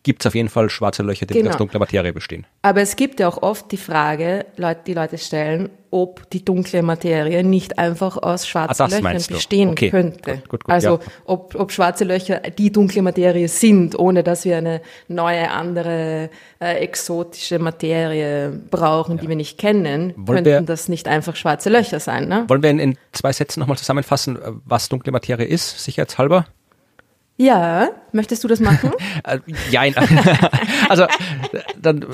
gibt 0.04 0.22
es 0.22 0.28
auf 0.28 0.36
jeden 0.36 0.50
Fall 0.50 0.70
schwarze 0.70 1.04
Löcher, 1.04 1.26
die 1.26 1.34
genau. 1.34 1.52
aus 1.52 1.58
dunkler 1.58 1.80
Materie 1.80 2.14
bestehen. 2.14 2.46
Aber 2.62 2.82
es 2.82 2.96
gibt 2.96 3.20
ja 3.20 3.28
auch 3.28 3.42
oft 3.42 3.72
die 3.72 3.78
Frage, 3.78 4.46
Leute, 4.58 4.82
die 4.88 4.94
Leute 4.94 5.18
stellen, 5.18 5.70
ob 5.92 6.28
die 6.32 6.44
dunkle 6.44 6.82
Materie 6.82 7.44
nicht 7.44 7.78
einfach 7.78 8.18
aus 8.18 8.48
schwarzen 8.48 8.82
ah, 8.82 8.88
Löchern 8.88 9.24
bestehen 9.30 9.70
okay. 9.70 9.92
könnte. 9.92 10.32
Gut, 10.32 10.50
gut, 10.50 10.64
gut, 10.64 10.74
also 10.74 10.88
ja. 10.88 11.00
ob, 11.26 11.54
ob 11.54 11.72
schwarze 11.72 12.04
Löcher 12.04 12.40
die 12.40 12.72
dunkle 12.72 13.04
Materie 13.04 13.48
sind, 13.48 13.98
ohne 13.98 14.24
dass 14.24 14.44
wir 14.44 14.58
eine 14.58 14.82
neue, 15.08 15.52
andere, 15.52 16.32
äh, 16.64 16.78
exotische 16.78 17.60
Materie 17.60 18.50
brauchen, 18.72 19.18
ja. 19.18 19.22
die 19.22 19.28
wir 19.28 19.36
nicht 19.36 19.58
kennen, 19.58 20.14
wollen 20.16 20.44
könnten 20.44 20.46
wir, 20.46 20.62
das 20.62 20.88
nicht 20.88 21.08
einfach 21.08 21.36
schwarze 21.36 21.70
Löcher 21.70 22.00
sein. 22.00 22.28
Ne? 22.28 22.46
Wollen 22.48 22.64
wir 22.64 22.70
in, 22.70 22.80
in 22.80 22.98
zwei 23.12 23.34
Sätzen 23.34 23.60
nochmal 23.60 23.78
zusammenfassen, 23.78 24.40
was 24.66 24.90
dunkle 24.90 25.12
Materie 25.12 25.46
ist, 25.46 25.84
sicherheitshalber? 25.84 26.46
Ja, 27.36 27.90
möchtest 28.12 28.44
du 28.44 28.48
das 28.48 28.60
machen? 28.60 28.92
Äh, 29.26 29.40
ja, 29.72 29.82
also 30.90 31.06
dann, 31.82 32.06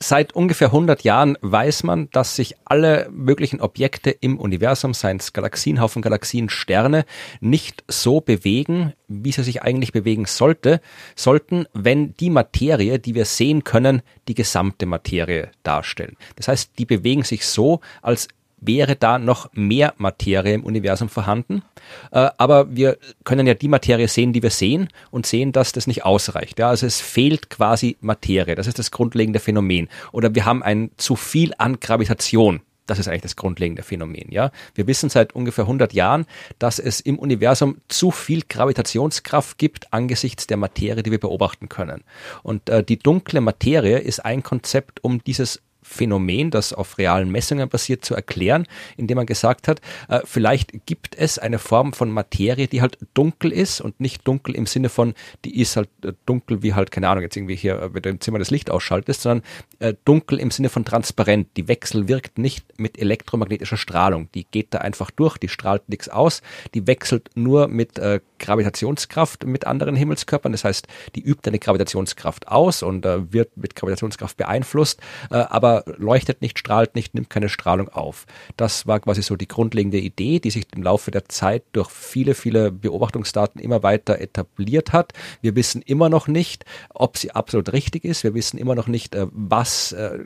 seit 0.00 0.34
ungefähr 0.34 0.68
100 0.68 1.02
Jahren 1.04 1.36
weiß 1.42 1.82
man, 1.82 2.08
dass 2.10 2.36
sich 2.36 2.54
alle 2.64 3.08
möglichen 3.10 3.60
Objekte 3.60 4.10
im 4.10 4.38
Universum, 4.38 4.94
seien 4.94 5.18
es 5.18 5.34
Galaxien, 5.34 5.78
Haufen 5.78 6.00
Galaxien, 6.00 6.48
Sterne, 6.48 7.04
nicht 7.40 7.84
so 7.86 8.22
bewegen, 8.22 8.94
wie 9.08 9.32
sie 9.32 9.42
sich 9.42 9.62
eigentlich 9.62 9.92
bewegen 9.92 10.24
sollte, 10.24 10.80
sollten, 11.16 11.66
wenn 11.74 12.14
die 12.14 12.30
Materie, 12.30 12.98
die 12.98 13.14
wir 13.14 13.26
sehen 13.26 13.62
können, 13.62 14.00
die 14.26 14.34
gesamte 14.34 14.86
Materie 14.86 15.50
darstellen. 15.64 16.16
Das 16.36 16.48
heißt, 16.48 16.78
die 16.78 16.86
bewegen 16.86 17.24
sich 17.24 17.46
so, 17.46 17.80
als 18.00 18.28
wäre 18.66 18.96
da 18.96 19.18
noch 19.18 19.50
mehr 19.52 19.94
Materie 19.98 20.54
im 20.54 20.64
Universum 20.64 21.08
vorhanden. 21.08 21.62
Äh, 22.10 22.30
aber 22.38 22.74
wir 22.74 22.98
können 23.24 23.46
ja 23.46 23.54
die 23.54 23.68
Materie 23.68 24.08
sehen, 24.08 24.32
die 24.32 24.42
wir 24.42 24.50
sehen 24.50 24.88
und 25.10 25.26
sehen, 25.26 25.52
dass 25.52 25.72
das 25.72 25.86
nicht 25.86 26.04
ausreicht. 26.04 26.58
Ja, 26.58 26.68
also 26.68 26.86
es 26.86 27.00
fehlt 27.00 27.50
quasi 27.50 27.96
Materie. 28.00 28.54
Das 28.54 28.66
ist 28.66 28.78
das 28.78 28.90
grundlegende 28.90 29.40
Phänomen. 29.40 29.88
Oder 30.12 30.34
wir 30.34 30.44
haben 30.44 30.62
ein 30.62 30.90
zu 30.96 31.16
viel 31.16 31.52
an 31.58 31.80
Gravitation. 31.80 32.60
Das 32.86 32.98
ist 32.98 33.08
eigentlich 33.08 33.22
das 33.22 33.36
grundlegende 33.36 33.82
Phänomen, 33.82 34.30
ja. 34.30 34.50
Wir 34.74 34.86
wissen 34.86 35.08
seit 35.08 35.34
ungefähr 35.34 35.64
100 35.64 35.94
Jahren, 35.94 36.26
dass 36.58 36.78
es 36.78 37.00
im 37.00 37.18
Universum 37.18 37.78
zu 37.88 38.10
viel 38.10 38.42
Gravitationskraft 38.46 39.56
gibt 39.56 39.92
angesichts 39.92 40.46
der 40.46 40.58
Materie, 40.58 41.02
die 41.02 41.10
wir 41.10 41.20
beobachten 41.20 41.70
können. 41.70 42.04
Und 42.42 42.68
äh, 42.68 42.84
die 42.84 42.98
dunkle 42.98 43.40
Materie 43.40 43.98
ist 43.98 44.24
ein 44.24 44.42
Konzept, 44.42 45.02
um 45.02 45.24
dieses 45.24 45.62
Phänomen, 45.84 46.50
das 46.50 46.72
auf 46.72 46.98
realen 46.98 47.30
Messungen 47.30 47.68
basiert, 47.68 48.04
zu 48.04 48.14
erklären, 48.14 48.66
indem 48.96 49.16
man 49.16 49.26
gesagt 49.26 49.68
hat, 49.68 49.80
äh, 50.08 50.20
vielleicht 50.24 50.86
gibt 50.86 51.14
es 51.16 51.38
eine 51.38 51.58
Form 51.58 51.92
von 51.92 52.10
Materie, 52.10 52.66
die 52.66 52.80
halt 52.80 52.98
dunkel 53.12 53.52
ist 53.52 53.80
und 53.80 54.00
nicht 54.00 54.26
dunkel 54.26 54.54
im 54.54 54.66
Sinne 54.66 54.88
von, 54.88 55.14
die 55.44 55.60
ist 55.60 55.76
halt 55.76 55.90
äh, 56.02 56.14
dunkel 56.26 56.62
wie 56.62 56.74
halt, 56.74 56.90
keine 56.90 57.08
Ahnung, 57.08 57.22
jetzt 57.22 57.36
irgendwie 57.36 57.54
hier, 57.54 57.90
wenn 57.92 58.02
du 58.02 58.08
im 58.08 58.20
Zimmer 58.20 58.38
das 58.38 58.50
Licht 58.50 58.70
ausschaltest, 58.70 59.22
sondern 59.22 59.46
äh, 59.78 59.94
dunkel 60.04 60.40
im 60.40 60.50
Sinne 60.50 60.70
von 60.70 60.84
transparent. 60.84 61.48
Die 61.56 61.68
Wechsel 61.68 62.08
wirkt 62.08 62.38
nicht 62.38 62.78
mit 62.78 62.98
elektromagnetischer 62.98 63.76
Strahlung. 63.76 64.28
Die 64.34 64.46
geht 64.50 64.72
da 64.72 64.78
einfach 64.78 65.10
durch, 65.10 65.36
die 65.36 65.48
strahlt 65.48 65.88
nichts 65.88 66.08
aus, 66.08 66.40
die 66.72 66.86
wechselt 66.86 67.30
nur 67.34 67.68
mit 67.68 67.98
äh, 67.98 68.20
Gravitationskraft 68.44 69.46
mit 69.46 69.66
anderen 69.66 69.96
Himmelskörpern. 69.96 70.52
Das 70.52 70.64
heißt, 70.64 70.86
die 71.14 71.22
übt 71.22 71.48
eine 71.48 71.58
Gravitationskraft 71.58 72.48
aus 72.48 72.82
und 72.82 73.06
äh, 73.06 73.32
wird 73.32 73.56
mit 73.56 73.74
Gravitationskraft 73.74 74.36
beeinflusst, 74.36 75.00
äh, 75.30 75.36
aber 75.36 75.84
leuchtet 75.86 76.42
nicht, 76.42 76.58
strahlt 76.58 76.94
nicht, 76.94 77.14
nimmt 77.14 77.30
keine 77.30 77.48
Strahlung 77.48 77.88
auf. 77.88 78.26
Das 78.56 78.86
war 78.86 79.00
quasi 79.00 79.22
so 79.22 79.36
die 79.36 79.48
grundlegende 79.48 79.98
Idee, 79.98 80.40
die 80.40 80.50
sich 80.50 80.66
im 80.74 80.82
Laufe 80.82 81.10
der 81.10 81.24
Zeit 81.28 81.64
durch 81.72 81.90
viele, 81.90 82.34
viele 82.34 82.70
Beobachtungsdaten 82.70 83.60
immer 83.60 83.82
weiter 83.82 84.20
etabliert 84.20 84.92
hat. 84.92 85.12
Wir 85.40 85.56
wissen 85.56 85.80
immer 85.80 86.10
noch 86.10 86.28
nicht, 86.28 86.66
ob 86.90 87.16
sie 87.16 87.30
absolut 87.30 87.72
richtig 87.72 88.04
ist. 88.04 88.24
Wir 88.24 88.34
wissen 88.34 88.58
immer 88.58 88.74
noch 88.74 88.88
nicht, 88.88 89.14
äh, 89.14 89.26
was 89.32 89.92
äh, 89.92 90.24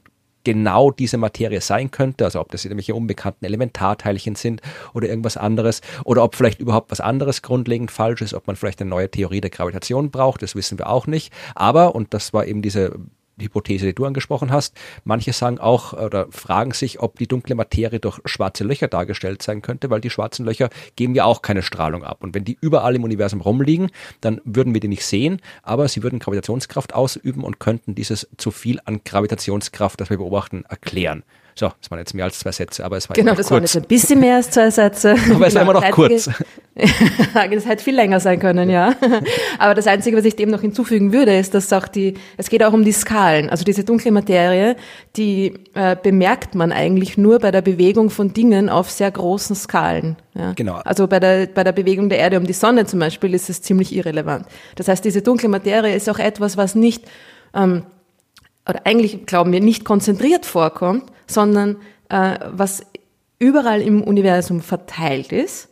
genau 0.49 0.91
diese 0.91 1.19
Materie 1.19 1.61
sein 1.61 1.91
könnte, 1.91 2.25
also 2.25 2.41
ob 2.41 2.51
das 2.51 2.65
irgendwelche 2.65 2.95
unbekannten 2.95 3.45
Elementarteilchen 3.45 4.35
sind 4.35 4.63
oder 4.95 5.07
irgendwas 5.07 5.37
anderes 5.37 5.83
oder 6.05 6.25
ob 6.25 6.37
vielleicht 6.37 6.59
überhaupt 6.59 6.91
was 6.91 7.01
anderes 7.01 7.43
grundlegend 7.43 7.91
falsch 7.91 8.23
ist, 8.23 8.33
ob 8.33 8.47
man 8.47 8.57
vielleicht 8.57 8.81
eine 8.81 8.89
neue 8.89 9.11
Theorie 9.11 9.43
der 9.43 9.51
Gravitation 9.51 10.11
braucht, 10.11 10.41
das 10.41 10.55
wissen 10.55 10.79
wir 10.79 10.89
auch 10.89 11.07
nicht. 11.07 11.35
Aber, 11.55 11.95
und 11.95 12.15
das 12.15 12.33
war 12.33 12.47
eben 12.47 12.63
diese 12.63 12.99
Hypothese, 13.45 13.87
die 13.87 13.95
du 13.95 14.05
angesprochen 14.05 14.51
hast. 14.51 14.77
Manche 15.05 15.33
sagen 15.33 15.59
auch 15.59 15.93
oder 15.93 16.27
fragen 16.31 16.73
sich, 16.73 17.01
ob 17.01 17.19
die 17.19 17.27
dunkle 17.27 17.55
Materie 17.55 18.01
durch 18.01 18.21
schwarze 18.25 18.65
Löcher 18.65 18.89
dargestellt 18.89 19.43
sein 19.43 19.63
könnte, 19.63 19.91
weil 19.91 20.01
die 20.01 20.11
schwarzen 20.11 20.45
Löcher 20.45 20.71
geben 20.97 21.15
ja 21.15 21.25
auch 21.25 21.43
keine 21.43 21.63
Strahlung 21.63 22.05
ab. 22.05 22.23
Und 22.23 22.35
wenn 22.35 22.45
die 22.45 22.59
überall 22.61 22.97
im 22.97 23.05
Universum 23.05 23.41
rumliegen, 23.41 23.91
dann 24.21 24.41
würden 24.45 24.75
wir 24.75 24.81
die 24.81 24.89
nicht 24.89 25.05
sehen, 25.05 25.41
aber 25.63 25.89
sie 25.89 26.03
würden 26.03 26.19
Gravitationskraft 26.19 26.95
ausüben 26.95 27.45
und 27.45 27.61
könnten 27.61 27.95
dieses 27.95 28.29
zu 28.37 28.51
viel 28.51 28.81
an 28.85 29.01
Gravitationskraft, 29.05 30.01
das 30.01 30.11
wir 30.11 30.19
beobachten, 30.19 30.65
erklären. 30.69 31.23
So, 31.59 31.73
das 31.81 31.91
waren 31.91 31.99
jetzt 31.99 32.15
mehr 32.15 32.25
als 32.25 32.39
zwei 32.39 32.53
Sätze, 32.53 32.85
aber 32.85 32.99
es 32.99 33.09
war 33.09 33.15
Genau, 33.15 33.33
das 33.33 33.49
kurz. 33.49 33.51
waren 33.51 33.63
jetzt 33.63 33.77
ein 33.77 33.83
bisschen 33.83 34.21
mehr 34.21 34.37
als 34.37 34.49
zwei 34.53 34.71
Sätze. 34.71 35.17
Aber 35.35 35.49
es 35.49 35.57
war 35.57 35.63
immer 35.63 35.73
noch 35.73 35.91
kurz. 35.91 36.31
das 37.35 37.67
hätte 37.67 37.83
viel 37.83 37.97
länger 37.97 38.21
sein 38.21 38.39
können, 38.39 38.71
ja. 38.71 38.95
Aber 39.59 39.75
das 39.75 39.89
Einzige, 39.89 40.17
was 40.17 40.25
ich 40.25 40.37
dem 40.37 40.51
noch 40.51 40.61
hinzufügen 40.61 41.13
würde, 41.13 41.37
ist, 41.37 41.55
dass 41.55 41.73
auch 41.73 41.89
die, 41.89 42.15
es 42.37 42.49
geht 42.49 42.63
auch 42.63 42.73
um 42.73 42.85
die 42.85 42.93
Skalen. 42.93 43.51
Also 43.51 43.65
diese 43.65 43.83
dunkle 43.83 44.13
Materie, 44.13 44.77
die 45.17 45.55
äh, 45.75 45.97
bemerkt 46.01 46.55
man 46.55 46.71
eigentlich 46.71 47.19
nur 47.19 47.41
bei 47.41 47.51
der 47.51 47.63
Bewegung 47.63 48.11
von 48.11 48.33
Dingen 48.33 48.69
auf 48.69 48.89
sehr 48.89 49.11
großen 49.11 49.57
Skalen. 49.57 50.15
Ja. 50.35 50.53
Genau. 50.53 50.77
Also 50.85 51.09
bei 51.09 51.19
der, 51.19 51.49
bei 51.49 51.65
der 51.65 51.73
Bewegung 51.73 52.09
der 52.09 52.19
Erde 52.19 52.39
um 52.39 52.47
die 52.47 52.53
Sonne 52.53 52.87
zum 52.87 53.01
Beispiel 53.01 53.35
ist 53.35 53.51
es 53.51 53.63
ziemlich 53.63 53.93
irrelevant. 53.93 54.47
Das 54.77 54.87
heißt, 54.87 55.05
diese 55.05 55.23
dunkle 55.23 55.49
Materie 55.49 55.97
ist 55.97 56.09
auch 56.09 56.21
etwas, 56.21 56.57
was 56.57 56.77
nicht, 56.77 57.05
ähm, 57.53 57.83
oder 58.69 58.83
eigentlich 58.85 59.27
glauben 59.27 59.51
wir, 59.51 59.61
nicht 59.61 59.85
konzentriert 59.85 60.47
vorkommt, 60.47 61.11
sondern 61.29 61.77
äh, 62.09 62.39
was 62.51 62.83
überall 63.39 63.81
im 63.81 64.03
Universum 64.03 64.61
verteilt 64.61 65.31
ist, 65.31 65.69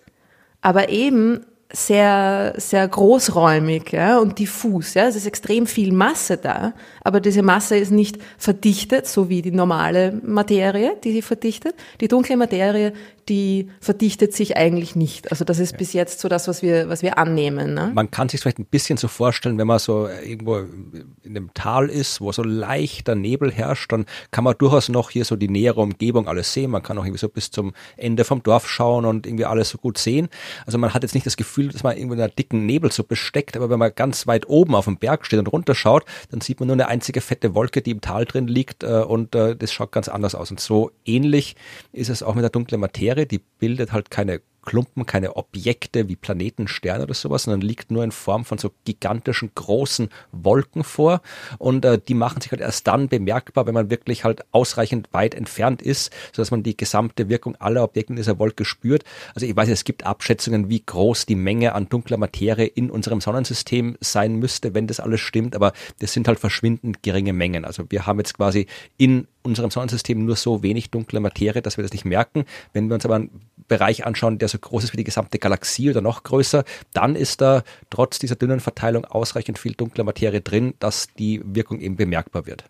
aber 0.60 0.88
eben 0.90 1.44
sehr, 1.72 2.54
sehr 2.58 2.86
großräumig 2.86 3.90
ja, 3.90 4.18
und 4.18 4.38
diffus. 4.38 4.94
Ja. 4.94 5.08
Es 5.08 5.16
ist 5.16 5.26
extrem 5.26 5.66
viel 5.66 5.92
Masse 5.92 6.36
da, 6.36 6.74
aber 7.02 7.20
diese 7.20 7.42
Masse 7.42 7.76
ist 7.76 7.90
nicht 7.90 8.18
verdichtet, 8.38 9.06
so 9.08 9.28
wie 9.28 9.42
die 9.42 9.50
normale 9.50 10.20
Materie, 10.22 10.96
die 11.02 11.12
sie 11.12 11.22
verdichtet. 11.22 11.74
Die 12.00 12.08
dunkle 12.08 12.36
Materie 12.36 12.92
die 13.28 13.68
verdichtet 13.80 14.32
sich 14.34 14.56
eigentlich 14.56 14.94
nicht. 14.94 15.30
Also 15.30 15.44
das 15.44 15.58
ist 15.58 15.72
ja. 15.72 15.78
bis 15.78 15.92
jetzt 15.92 16.20
so 16.20 16.28
das, 16.28 16.46
was 16.46 16.62
wir, 16.62 16.88
was 16.88 17.02
wir 17.02 17.18
annehmen. 17.18 17.74
Ne? 17.74 17.90
Man 17.94 18.10
kann 18.10 18.28
sich 18.28 18.40
vielleicht 18.40 18.58
ein 18.58 18.66
bisschen 18.66 18.96
so 18.98 19.08
vorstellen, 19.08 19.58
wenn 19.58 19.66
man 19.66 19.78
so 19.78 20.08
irgendwo 20.08 20.58
in 20.58 21.16
einem 21.24 21.50
Tal 21.54 21.88
ist, 21.88 22.20
wo 22.20 22.30
so 22.30 22.42
leichter 22.42 23.14
Nebel 23.14 23.50
herrscht, 23.50 23.90
dann 23.90 24.06
kann 24.30 24.44
man 24.44 24.54
durchaus 24.56 24.88
noch 24.88 25.10
hier 25.10 25.24
so 25.24 25.34
die 25.34 25.48
nähere 25.48 25.80
Umgebung 25.80 26.28
alles 26.28 26.52
sehen. 26.52 26.70
Man 26.70 26.82
kann 26.82 26.98
auch 26.98 27.04
irgendwie 27.04 27.18
so 27.18 27.28
bis 27.28 27.50
zum 27.50 27.72
Ende 27.96 28.24
vom 28.24 28.42
Dorf 28.42 28.68
schauen 28.68 29.04
und 29.04 29.26
irgendwie 29.26 29.44
alles 29.44 29.70
so 29.70 29.78
gut 29.78 29.98
sehen. 29.98 30.28
Also 30.64 30.78
man 30.78 30.94
hat 30.94 31.02
jetzt 31.02 31.14
nicht 31.14 31.26
das 31.26 31.36
Gefühl, 31.36 31.68
dass 31.68 31.82
man 31.82 31.96
irgendwo 31.96 32.14
in 32.14 32.20
einer 32.20 32.28
dicken 32.28 32.64
Nebelsuppe 32.64 33.16
steckt, 33.16 33.56
aber 33.56 33.70
wenn 33.70 33.78
man 33.78 33.92
ganz 33.94 34.26
weit 34.26 34.48
oben 34.48 34.74
auf 34.74 34.84
dem 34.84 34.98
Berg 34.98 35.26
steht 35.26 35.40
und 35.40 35.48
runterschaut, 35.48 36.04
dann 36.30 36.40
sieht 36.40 36.60
man 36.60 36.68
nur 36.68 36.74
eine 36.74 36.88
einzige 36.88 37.20
fette 37.20 37.54
Wolke, 37.54 37.82
die 37.82 37.90
im 37.90 38.00
Tal 38.00 38.24
drin 38.24 38.46
liegt 38.46 38.84
äh, 38.84 39.02
und 39.02 39.34
äh, 39.34 39.56
das 39.56 39.72
schaut 39.72 39.90
ganz 39.90 40.08
anders 40.08 40.34
aus. 40.34 40.50
Und 40.50 40.60
so 40.60 40.92
ähnlich 41.04 41.56
ist 41.92 42.08
es 42.08 42.22
auch 42.22 42.34
mit 42.34 42.42
der 42.42 42.50
dunklen 42.50 42.80
Materie. 42.80 43.15
Atmosphäre, 43.16 43.26
die 43.26 43.40
bildet 43.58 43.92
halt 43.92 44.10
keine 44.10 44.40
Klumpen, 44.66 45.06
keine 45.06 45.36
Objekte 45.36 46.08
wie 46.08 46.16
Planeten, 46.16 46.66
Sterne 46.66 47.04
oder 47.04 47.14
sowas, 47.14 47.44
sondern 47.44 47.60
liegt 47.60 47.92
nur 47.92 48.02
in 48.02 48.10
Form 48.10 48.44
von 48.44 48.58
so 48.58 48.72
gigantischen 48.84 49.52
großen 49.54 50.08
Wolken 50.32 50.82
vor. 50.82 51.22
Und 51.58 51.84
äh, 51.84 52.00
die 52.00 52.14
machen 52.14 52.40
sich 52.40 52.50
halt 52.50 52.60
erst 52.60 52.84
dann 52.88 53.08
bemerkbar, 53.08 53.68
wenn 53.68 53.74
man 53.74 53.90
wirklich 53.90 54.24
halt 54.24 54.44
ausreichend 54.50 55.08
weit 55.12 55.36
entfernt 55.36 55.82
ist, 55.82 56.12
sodass 56.32 56.50
man 56.50 56.64
die 56.64 56.76
gesamte 56.76 57.28
Wirkung 57.28 57.54
aller 57.56 57.84
Objekte 57.84 58.12
in 58.12 58.16
dieser 58.16 58.40
Wolke 58.40 58.64
spürt. 58.64 59.04
Also 59.36 59.46
ich 59.46 59.54
weiß, 59.54 59.68
es 59.68 59.84
gibt 59.84 60.04
Abschätzungen, 60.04 60.68
wie 60.68 60.82
groß 60.84 61.26
die 61.26 61.36
Menge 61.36 61.76
an 61.76 61.88
dunkler 61.88 62.16
Materie 62.16 62.66
in 62.66 62.90
unserem 62.90 63.20
Sonnensystem 63.20 63.96
sein 64.00 64.34
müsste, 64.34 64.74
wenn 64.74 64.88
das 64.88 64.98
alles 64.98 65.20
stimmt, 65.20 65.54
aber 65.54 65.74
das 66.00 66.12
sind 66.12 66.26
halt 66.26 66.40
verschwindend 66.40 67.04
geringe 67.04 67.32
Mengen. 67.32 67.64
Also 67.64 67.84
wir 67.88 68.04
haben 68.04 68.18
jetzt 68.18 68.34
quasi 68.34 68.66
in 68.96 69.28
unserem 69.46 69.70
Sonnensystem 69.70 70.24
nur 70.24 70.36
so 70.36 70.62
wenig 70.62 70.90
dunkle 70.90 71.20
Materie, 71.20 71.62
dass 71.62 71.78
wir 71.78 71.82
das 71.82 71.92
nicht 71.92 72.04
merken. 72.04 72.44
Wenn 72.72 72.88
wir 72.88 72.94
uns 72.94 73.04
aber 73.04 73.16
einen 73.16 73.30
Bereich 73.68 74.04
anschauen, 74.04 74.38
der 74.38 74.48
so 74.48 74.58
groß 74.58 74.84
ist 74.84 74.92
wie 74.92 74.98
die 74.98 75.04
gesamte 75.04 75.38
Galaxie 75.38 75.90
oder 75.90 76.00
noch 76.00 76.22
größer, 76.22 76.64
dann 76.92 77.16
ist 77.16 77.40
da 77.40 77.62
trotz 77.90 78.18
dieser 78.18 78.36
dünnen 78.36 78.60
Verteilung 78.60 79.04
ausreichend 79.04 79.58
viel 79.58 79.72
dunkle 79.72 80.04
Materie 80.04 80.40
drin, 80.40 80.74
dass 80.78 81.08
die 81.18 81.40
Wirkung 81.44 81.80
eben 81.80 81.96
bemerkbar 81.96 82.46
wird. 82.46 82.64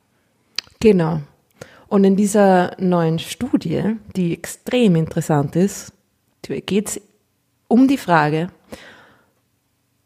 Genau. 0.80 1.20
Und 1.88 2.04
in 2.04 2.16
dieser 2.16 2.76
neuen 2.80 3.18
Studie, 3.18 3.96
die 4.16 4.32
extrem 4.32 4.96
interessant 4.96 5.56
ist, 5.56 5.92
geht 6.42 6.88
es 6.88 7.00
um 7.68 7.88
die 7.88 7.98
Frage, 7.98 8.48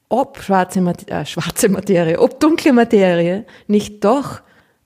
ob 0.09 0.43
schwarze, 0.43 0.81
Materie, 0.81 1.21
äh, 1.21 1.27
schwarze 1.27 1.69
Materie, 1.69 2.19
ob 2.19 2.41
dunkle 2.41 2.73
Materie 2.73 3.47
nicht 3.67 4.05
doch 4.05 4.41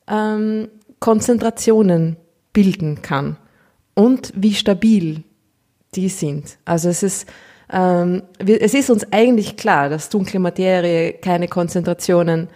ähm, 0.06 0.68
Konzentrationen 1.04 2.16
bilden 2.54 3.02
kann 3.02 3.36
und 3.92 4.32
wie 4.34 4.54
stabil 4.54 5.22
die 5.94 6.08
sind. 6.08 6.56
Also 6.64 6.88
es 6.88 7.02
ist 7.02 7.28
Ähm, 7.72 8.22
es 8.38 8.74
ist 8.74 8.90
uns 8.90 9.06
eigentlich 9.10 9.56
klar, 9.56 9.88
dass 9.88 10.10
dunkle 10.10 10.38
Materie 10.38 11.14
keine 11.14 11.48
Konzentrationen 11.48 12.48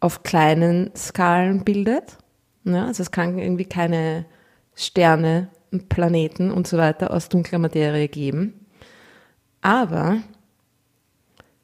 auf 0.00 0.22
kleinen 0.22 0.90
Skalen 0.94 1.64
bildet. 1.64 2.18
Ja, 2.64 2.86
also 2.86 3.02
es 3.02 3.10
kann 3.10 3.38
irgendwie 3.38 3.64
keine 3.64 4.26
Sterne, 4.74 5.48
Planeten 5.88 6.50
und 6.52 6.66
so 6.66 6.76
weiter 6.76 7.10
aus 7.10 7.28
dunkler 7.28 7.58
Materie 7.58 8.08
geben. 8.08 8.66
Aber 9.62 10.18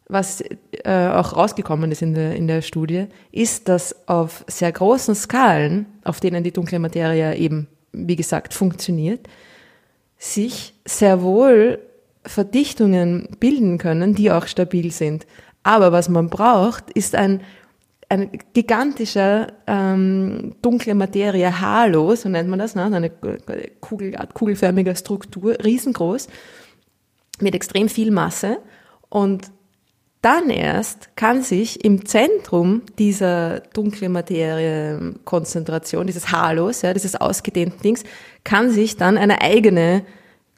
was 0.09 0.42
äh, 0.85 1.09
auch 1.09 1.37
rausgekommen 1.37 1.90
ist 1.90 2.03
in 2.03 2.14
der, 2.14 2.37
in 2.37 2.47
der 2.47 2.62
Studie, 2.62 3.07
ist, 3.33 3.69
dass 3.69 4.09
auf 4.09 4.45
sehr 4.47 4.71
großen 4.71 5.14
Skalen, 5.14 5.87
auf 6.05 6.21
denen 6.21 6.45
die 6.45 6.53
dunkle 6.53 6.79
Materie 6.79 7.37
eben, 7.37 7.66
wie 7.92 8.16
gesagt, 8.16 8.55
funktioniert, 8.55 9.29
sich 10.19 10.75
sehr 10.85 11.23
wohl 11.23 11.81
Verdichtungen 12.25 13.29
bilden 13.40 13.79
können, 13.79 14.14
die 14.14 14.31
auch 14.31 14.47
stabil 14.47 14.90
sind. 14.90 15.27
Aber 15.62 15.92
was 15.92 16.09
man 16.09 16.31
braucht, 16.31 16.90
ist 16.92 17.14
ein, 17.14 17.40
ein 18.09 18.31
gigantischer 18.53 19.49
ähm, 19.66 20.55
dunkle 20.62 20.95
Materie, 20.95 21.61
Halo, 21.61 22.14
so 22.14 22.29
nennt 22.29 22.49
man 22.49 22.61
das, 22.61 22.77
ne? 22.77 22.85
eine 22.85 23.11
Kugel, 23.81 24.14
kugelförmige 24.33 24.95
Struktur, 24.95 25.57
riesengroß, 25.64 26.29
mit 27.40 27.55
extrem 27.55 27.88
viel 27.88 28.12
Masse. 28.12 28.59
Und 29.09 29.51
dann 30.22 30.50
erst 30.50 31.16
kann 31.16 31.42
sich 31.42 31.85
im 31.85 32.07
Zentrum 32.07 32.83
dieser 32.98 33.61
dunklen 33.61 34.12
Materie-Konzentration, 34.12 36.07
dieses 36.07 36.33
Halos, 36.33 36.83
ja, 36.83 36.92
dieses 36.92 37.16
ausgedehnten 37.16 37.81
Dings, 37.83 38.02
kann 38.42 38.70
sich 38.70 38.96
dann 38.96 39.18
eine 39.18 39.40
eigene 39.40 40.02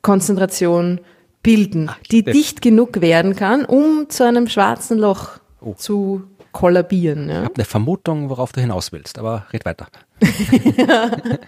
Konzentration 0.03 1.01
bilden, 1.43 1.89
Ach, 1.91 1.99
die 2.11 2.23
dicht 2.23 2.63
genug 2.63 3.01
werden 3.01 3.37
kann, 3.37 3.65
um 3.65 4.09
zu 4.09 4.25
einem 4.25 4.49
schwarzen 4.49 4.99
Loch 4.99 5.39
oh. 5.61 5.75
zu 5.75 6.23
kollabieren. 6.53 7.29
Ja. 7.29 7.41
Ich 7.41 7.45
habe 7.45 7.55
eine 7.57 7.65
Vermutung, 7.65 8.31
worauf 8.31 8.53
du 8.53 8.61
hinaus 8.61 8.93
willst, 8.93 9.19
aber 9.19 9.47
red 9.53 9.65
weiter. 9.65 9.89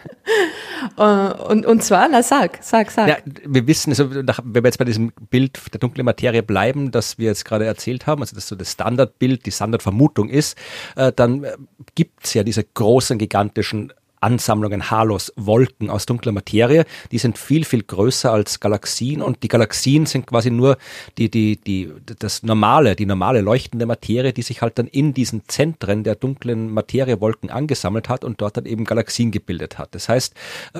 Und, 0.97 1.67
und 1.67 1.83
zwar, 1.83 2.09
na 2.09 2.23
sag, 2.23 2.59
sag, 2.63 2.91
sag. 2.91 3.09
Ja, 3.09 3.17
wir 3.45 3.67
wissen, 3.67 3.91
also 3.91 4.15
wenn 4.15 4.27
wir 4.27 4.63
jetzt 4.65 4.79
bei 4.79 4.85
diesem 4.85 5.13
Bild 5.31 5.61
der 5.73 5.81
dunklen 5.81 6.05
Materie 6.05 6.43
bleiben, 6.43 6.91
das 6.91 7.19
wir 7.19 7.27
jetzt 7.27 7.45
gerade 7.45 7.67
erzählt 7.67 8.07
haben, 8.07 8.23
also 8.23 8.35
das 8.35 8.49
so 8.49 8.57
das 8.57 8.73
Standardbild, 8.73 9.45
die 9.45 9.53
Standardvermutung 9.53 10.29
ist, 10.29 10.57
äh, 10.97 11.13
dann 11.13 11.45
äh, 11.45 11.57
gibt 11.95 12.25
es 12.25 12.35
ja 12.35 12.45
diese 12.45 12.65
großen, 12.65 13.19
gigantischen 13.19 13.93
Ansammlungen, 14.21 14.91
Halos, 14.91 15.33
Wolken 15.37 15.91
aus 15.91 16.07
dunkler 16.07 16.33
Materie. 16.33 16.85
Die 17.11 17.19
sind 17.19 17.39
viel, 17.39 17.65
viel 17.65 17.83
größer 17.83 18.31
als 18.33 18.61
Galaxien 18.61 19.23
und 19.23 19.43
die 19.43 19.49
Galaxien 19.49 20.07
sind 20.07 20.27
quasi 20.27 20.51
nur 20.51 20.77
die, 21.19 21.31
die, 21.31 21.57
die, 21.57 21.91
das 22.19 22.43
normale, 22.43 22.97
die 22.97 23.07
normale 23.07 23.41
leuchtende 23.41 23.87
Materie, 23.87 24.33
die 24.33 24.43
sich 24.43 24.63
halt 24.63 24.79
dann 24.79 24.87
in 24.87 25.15
diesen 25.15 25.49
Zentren 25.49 26.05
der 26.05 26.15
dunklen 26.15 26.71
Materiewolken 26.71 27.51
angesammelt 27.51 28.09
hat 28.09 28.25
und 28.25 28.41
dort 28.41 28.57
dann 28.57 28.67
eben 28.67 28.85
Galaxien 28.85 29.31
gebildet 29.31 29.79
hat. 29.79 29.95
Das 29.95 30.09
heißt, 30.09 30.35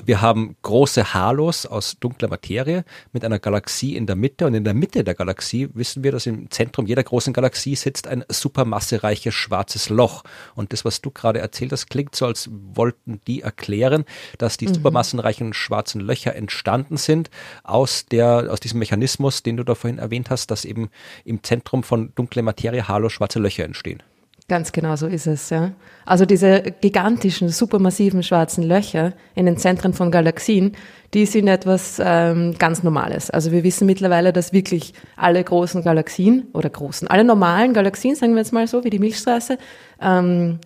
wir 0.05 0.21
haben 0.21 0.55
große 0.61 1.13
Halos 1.13 1.65
aus 1.65 1.97
dunkler 1.99 2.29
Materie 2.29 2.85
mit 3.11 3.25
einer 3.25 3.39
Galaxie 3.39 3.95
in 3.95 4.05
der 4.05 4.15
Mitte 4.15 4.45
und 4.45 4.53
in 4.53 4.63
der 4.63 4.73
Mitte 4.73 5.03
der 5.03 5.15
Galaxie 5.15 5.69
wissen 5.73 6.03
wir, 6.03 6.11
dass 6.11 6.25
im 6.25 6.51
Zentrum 6.51 6.85
jeder 6.85 7.03
großen 7.03 7.33
Galaxie 7.33 7.75
sitzt 7.75 8.07
ein 8.07 8.23
supermassereiches 8.29 9.33
schwarzes 9.33 9.89
Loch. 9.89 10.23
Und 10.55 10.73
das, 10.73 10.85
was 10.85 11.01
du 11.01 11.11
gerade 11.11 11.39
erzählt 11.39 11.71
hast, 11.71 11.89
klingt 11.89 12.15
so, 12.15 12.25
als 12.25 12.49
wollten 12.51 13.21
die 13.27 13.30
die 13.31 13.41
erklären, 13.41 14.05
dass 14.37 14.57
die 14.57 14.67
mhm. 14.67 14.75
supermassenreichen 14.75 15.53
schwarzen 15.53 16.01
Löcher 16.01 16.35
entstanden 16.35 16.97
sind 16.97 17.29
aus 17.63 18.05
der, 18.05 18.47
aus 18.51 18.59
diesem 18.59 18.79
Mechanismus, 18.79 19.43
den 19.43 19.57
du 19.57 19.63
da 19.63 19.75
vorhin 19.75 19.99
erwähnt 19.99 20.29
hast, 20.29 20.51
dass 20.51 20.65
eben 20.65 20.89
im 21.23 21.43
Zentrum 21.43 21.83
von 21.83 22.11
dunkle 22.15 22.41
Materie 22.41 22.87
Halo 22.87 23.09
schwarze 23.09 23.39
Löcher 23.39 23.63
entstehen. 23.63 24.03
Ganz 24.49 24.73
genau 24.73 24.97
so 24.97 25.07
ist 25.07 25.27
es, 25.27 25.49
ja. 25.49 25.71
Also 26.05 26.25
diese 26.25 26.61
gigantischen, 26.81 27.47
supermassiven 27.47 28.21
schwarzen 28.21 28.63
Löcher 28.63 29.13
in 29.33 29.45
den 29.45 29.55
Zentren 29.55 29.93
von 29.93 30.11
Galaxien, 30.11 30.75
die 31.13 31.25
sind 31.25 31.47
etwas 31.47 32.01
ähm, 32.03 32.55
ganz 32.57 32.83
Normales. 32.83 33.29
Also 33.29 33.53
wir 33.53 33.63
wissen 33.63 33.85
mittlerweile, 33.85 34.33
dass 34.33 34.51
wirklich 34.51 34.93
alle 35.15 35.41
großen 35.41 35.83
Galaxien 35.83 36.47
oder 36.51 36.69
großen, 36.69 37.07
alle 37.07 37.23
normalen 37.23 37.73
Galaxien, 37.73 38.15
sagen 38.15 38.33
wir 38.33 38.39
jetzt 38.39 38.51
mal 38.51 38.67
so, 38.67 38.83
wie 38.83 38.89
die 38.89 38.99
Milchstraße, 38.99 39.57
ähm, 40.01 40.59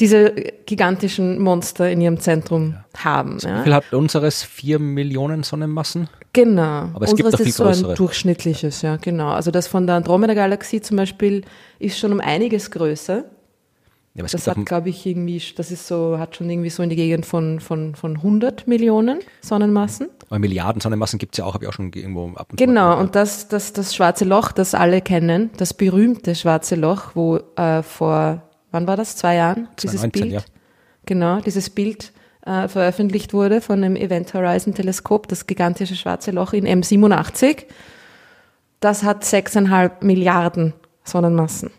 diese 0.00 0.30
gigantischen 0.66 1.38
Monster 1.38 1.90
in 1.90 2.00
ihrem 2.00 2.18
Zentrum 2.18 2.76
ja. 2.94 3.04
haben. 3.04 3.38
ja. 3.42 3.60
Wie 3.60 3.64
viel 3.64 3.74
hat 3.74 3.92
unseres? 3.92 4.42
Vier 4.42 4.78
Millionen 4.78 5.42
Sonnenmassen? 5.42 6.08
Genau. 6.32 6.90
Aber 6.94 7.04
es 7.04 7.12
unseres 7.12 7.36
gibt 7.36 7.48
ist 7.48 7.56
so 7.56 7.64
ein 7.64 7.94
durchschnittliches, 7.94 8.82
ja, 8.82 8.96
genau. 8.96 9.30
Also 9.30 9.50
das 9.50 9.66
von 9.66 9.86
der 9.86 9.96
Andromeda-Galaxie 9.96 10.80
zum 10.80 10.96
Beispiel 10.96 11.42
ist 11.78 11.98
schon 11.98 12.12
um 12.12 12.20
einiges 12.20 12.70
größer. 12.70 13.24
Ja, 14.14 14.24
das 14.24 14.46
hat, 14.46 14.66
glaube 14.66 14.90
ich, 14.90 15.06
irgendwie, 15.06 15.42
das 15.56 15.70
ist 15.70 15.86
so, 15.86 16.18
hat 16.18 16.36
schon 16.36 16.50
irgendwie 16.50 16.68
so 16.68 16.82
in 16.82 16.90
die 16.90 16.96
Gegend 16.96 17.24
von, 17.24 17.60
von, 17.60 17.94
von 17.94 18.16
100 18.16 18.68
Millionen 18.68 19.20
Sonnenmassen. 19.40 20.08
Aber 20.28 20.38
Milliarden 20.38 20.82
Sonnenmassen 20.82 21.18
gibt 21.18 21.34
es 21.34 21.38
ja 21.38 21.46
auch, 21.46 21.54
habe 21.54 21.64
ich 21.64 21.68
auch 21.70 21.72
schon 21.72 21.90
irgendwo 21.94 22.30
ab 22.34 22.48
und. 22.50 22.58
Genau, 22.58 22.98
und 22.98 23.14
das, 23.14 23.48
das, 23.48 23.72
das 23.72 23.94
schwarze 23.94 24.26
Loch, 24.26 24.52
das 24.52 24.74
alle 24.74 25.00
kennen, 25.00 25.50
das 25.56 25.72
berühmte 25.72 26.34
schwarze 26.34 26.74
Loch, 26.74 27.12
wo 27.14 27.38
äh, 27.56 27.82
vor 27.82 28.42
wann 28.72 28.86
war 28.86 28.96
das? 28.96 29.16
Zwei 29.16 29.36
Jahren? 29.36 29.68
2019, 29.76 29.90
dieses 29.90 30.10
Bild. 30.10 30.32
Ja. 30.32 30.40
Genau, 31.06 31.40
dieses 31.40 31.70
Bild 31.70 32.12
äh, 32.44 32.68
veröffentlicht 32.68 33.32
wurde 33.32 33.60
von 33.60 33.80
dem 33.82 33.96
Event 33.96 34.34
Horizon 34.34 34.74
Teleskop, 34.74 35.28
das 35.28 35.46
gigantische 35.46 35.96
schwarze 35.96 36.30
Loch 36.32 36.52
in 36.52 36.66
M87. 36.66 37.64
Das 38.80 39.04
hat 39.04 39.24
sechseinhalb 39.24 40.02
Milliarden 40.02 40.74
Sonnenmassen. 41.04 41.70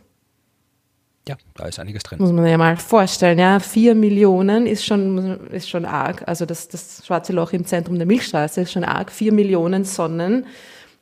Ja, 1.27 1.37
da 1.55 1.65
ist 1.67 1.79
einiges 1.79 2.03
drin. 2.03 2.19
Muss 2.19 2.33
man 2.33 2.45
ja 2.45 2.57
mal 2.57 2.75
vorstellen, 2.75 3.39
ja. 3.39 3.59
Vier 3.59 3.95
Millionen 3.95 4.67
ist 4.67 4.85
schon, 4.85 5.47
ist 5.51 5.69
schon 5.69 5.85
arg. 5.85 6.27
Also 6.27 6.45
das, 6.45 6.67
das 6.67 7.05
schwarze 7.05 7.31
Loch 7.31 7.53
im 7.53 7.65
Zentrum 7.65 7.97
der 7.97 8.05
Milchstraße 8.05 8.61
ist 8.61 8.73
schon 8.73 8.83
arg. 8.83 9.09
Vier 9.09 9.31
Millionen 9.31 9.85
Sonnen 9.85 10.45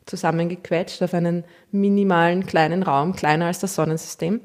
zusammengequetscht 0.06 1.02
auf 1.02 1.14
einen 1.16 1.44
minimalen 1.72 2.46
kleinen 2.46 2.84
Raum, 2.84 3.16
kleiner 3.16 3.48
als 3.48 3.60
das 3.60 3.74
Sonnensystem. 3.74 4.42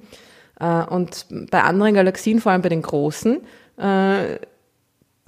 Äh, 0.60 0.84
und 0.84 1.26
bei 1.50 1.62
anderen 1.62 1.94
Galaxien, 1.94 2.40
vor 2.40 2.52
allem 2.52 2.62
bei 2.62 2.68
den 2.68 2.82
großen, 2.82 3.40
äh, 3.78 4.38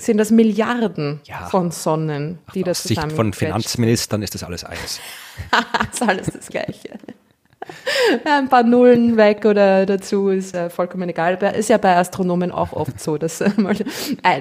sind 0.01 0.19
das 0.19 0.31
Milliarden 0.31 1.21
ja. 1.25 1.47
von 1.49 1.71
Sonnen, 1.71 2.39
die 2.55 2.63
da 2.63 2.73
zusammen 2.73 3.11
Sicht 3.11 3.17
von 3.17 3.33
Finanzministern 3.33 4.23
ist 4.23 4.35
das 4.35 4.45
alles 4.45 4.65
eins. 4.65 5.01
ist 5.93 6.03
alles 6.03 6.27
das 6.27 6.49
Gleiche. 6.49 6.99
Ein 8.25 8.49
paar 8.49 8.63
Nullen 8.63 9.17
weg 9.17 9.45
oder 9.45 9.85
dazu 9.85 10.29
ist 10.29 10.55
äh, 10.55 10.71
vollkommen 10.71 11.09
egal. 11.09 11.35
Ist 11.55 11.69
ja 11.69 11.79
bei 11.79 11.97
Astronomen 11.97 12.53
auch 12.53 12.73
oft 12.73 13.01
so, 13.01 13.19
dass 13.19 13.43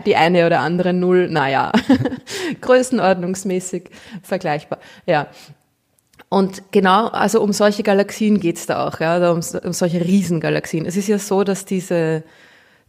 die 0.05 0.15
eine 0.15 0.45
oder 0.45 0.59
andere 0.59 0.93
Null, 0.93 1.27
naja, 1.29 1.71
größenordnungsmäßig 2.61 3.89
vergleichbar. 4.21 4.79
Ja, 5.05 5.27
und 6.29 6.71
genau, 6.71 7.07
also 7.07 7.41
um 7.41 7.53
solche 7.53 7.83
Galaxien 7.83 8.39
geht's 8.39 8.65
da 8.65 8.85
auch, 8.85 8.99
ja, 8.99 9.31
um, 9.31 9.39
um 9.63 9.73
solche 9.73 10.03
Riesengalaxien. 10.03 10.85
Es 10.85 10.97
ist 10.97 11.07
ja 11.07 11.19
so, 11.19 11.43
dass 11.43 11.63
diese, 11.63 12.23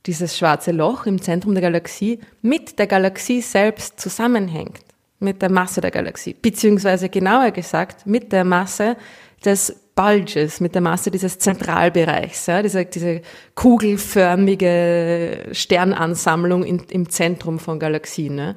dieses 0.06 0.36
schwarze 0.36 0.72
Loch 0.72 1.06
im 1.06 1.22
Zentrum 1.22 1.54
der 1.54 1.62
Galaxie 1.62 2.18
mit 2.42 2.78
der 2.78 2.88
Galaxie 2.88 3.40
selbst 3.40 4.00
zusammenhängt, 4.00 4.80
mit 5.20 5.40
der 5.40 5.52
Masse 5.52 5.80
der 5.80 5.92
Galaxie, 5.92 6.34
beziehungsweise 6.34 7.08
genauer 7.08 7.52
gesagt 7.52 8.06
mit 8.06 8.32
der 8.32 8.44
Masse 8.44 8.96
des 9.44 9.74
Bulges, 9.94 10.60
mit 10.60 10.74
der 10.74 10.82
Masse 10.82 11.10
dieses 11.10 11.38
Zentralbereichs, 11.38 12.46
ja, 12.46 12.62
diese, 12.62 12.84
diese 12.84 13.20
kugelförmige 13.54 15.48
Sternansammlung 15.52 16.64
in, 16.64 16.82
im 16.90 17.08
Zentrum 17.08 17.58
von 17.58 17.78
Galaxien. 17.78 18.34
Ne? 18.34 18.56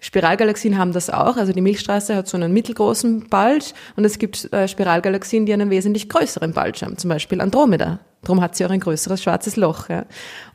Spiralgalaxien 0.00 0.78
haben 0.78 0.92
das 0.92 1.10
auch. 1.10 1.36
Also 1.36 1.52
die 1.52 1.60
Milchstraße 1.60 2.14
hat 2.14 2.28
so 2.28 2.36
einen 2.36 2.52
mittelgroßen 2.52 3.28
Bulge 3.28 3.66
und 3.96 4.04
es 4.04 4.18
gibt 4.18 4.52
äh, 4.52 4.68
Spiralgalaxien, 4.68 5.44
die 5.44 5.52
einen 5.52 5.70
wesentlich 5.70 6.08
größeren 6.08 6.52
Bulge 6.52 6.80
haben, 6.82 6.96
zum 6.96 7.08
Beispiel 7.08 7.40
Andromeda. 7.40 7.98
Darum 8.22 8.40
hat 8.40 8.56
sie 8.56 8.64
auch 8.64 8.70
ein 8.70 8.80
größeres 8.80 9.22
schwarzes 9.22 9.56
Loch. 9.56 9.88
Ja. 9.88 10.04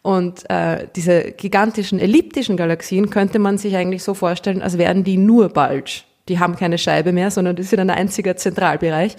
Und 0.02 0.50
äh, 0.50 0.88
diese 0.96 1.32
gigantischen 1.32 2.00
elliptischen 2.00 2.58
Galaxien 2.58 3.10
könnte 3.10 3.40
man 3.40 3.58
sich 3.58 3.76
eigentlich 3.76 4.04
so 4.04 4.14
vorstellen, 4.14 4.62
als 4.62 4.78
wären 4.78 5.04
die 5.04 5.18
nur 5.18 5.50
Bulge. 5.50 6.04
Die 6.30 6.40
haben 6.40 6.56
keine 6.56 6.78
Scheibe 6.78 7.12
mehr, 7.12 7.32
sondern 7.32 7.56
das 7.56 7.72
ist 7.72 7.78
ein 7.78 7.90
einziger 7.90 8.38
Zentralbereich. 8.38 9.16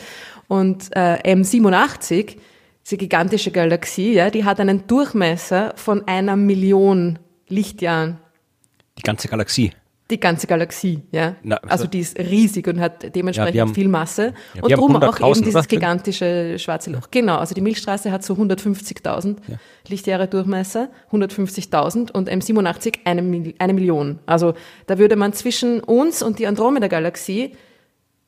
Und 0.49 0.95
äh, 0.97 1.35
M87, 1.35 2.37
diese 2.85 2.97
gigantische 2.97 3.51
Galaxie, 3.51 4.15
ja, 4.15 4.31
die 4.31 4.45
hat 4.45 4.61
einen 4.61 4.87
Durchmesser 4.87 5.73
von 5.77 6.07
einer 6.07 6.37
Million 6.37 7.19
Lichtjahren. 7.49 8.19
Die 8.99 9.03
ganze 9.03 9.29
Galaxie? 9.29 9.73
Die 10.11 10.21
ganze 10.21 10.47
Galaxie, 10.47 11.03
ja. 11.13 11.37
Na, 11.43 11.57
also, 11.57 11.69
also, 11.71 11.87
die 11.87 12.01
ist 12.01 12.19
riesig 12.19 12.69
und 12.69 12.79
hat 12.79 13.15
dementsprechend 13.15 13.55
ja, 13.55 13.63
haben, 13.63 13.75
viel 13.75 13.89
Masse. 13.89 14.35
Ja, 14.55 14.63
und 14.63 14.71
darum 14.71 14.97
auch 14.97 15.19
eben 15.19 15.43
dieses 15.43 15.67
gigantische 15.67 16.59
schwarze 16.59 16.91
Loch. 16.91 17.09
Genau, 17.11 17.37
also 17.39 17.55
die 17.55 17.63
Milchstraße 17.63 18.13
hat 18.13 18.23
so 18.23 18.35
150.000 18.35 19.37
ja. 19.49 19.57
Lichtjahre 19.89 20.29
Durchmesser, 20.29 20.91
150.000 21.11 22.13
und 22.13 22.31
M87 22.31 22.99
eine, 23.05 23.55
eine 23.59 23.73
Million. 23.73 24.19
Also 24.27 24.53
da 24.87 24.99
würde 24.99 25.17
man 25.17 25.33
zwischen 25.33 25.81
uns 25.81 26.23
und 26.23 26.39
die 26.39 26.47
Andromeda-Galaxie 26.47 27.57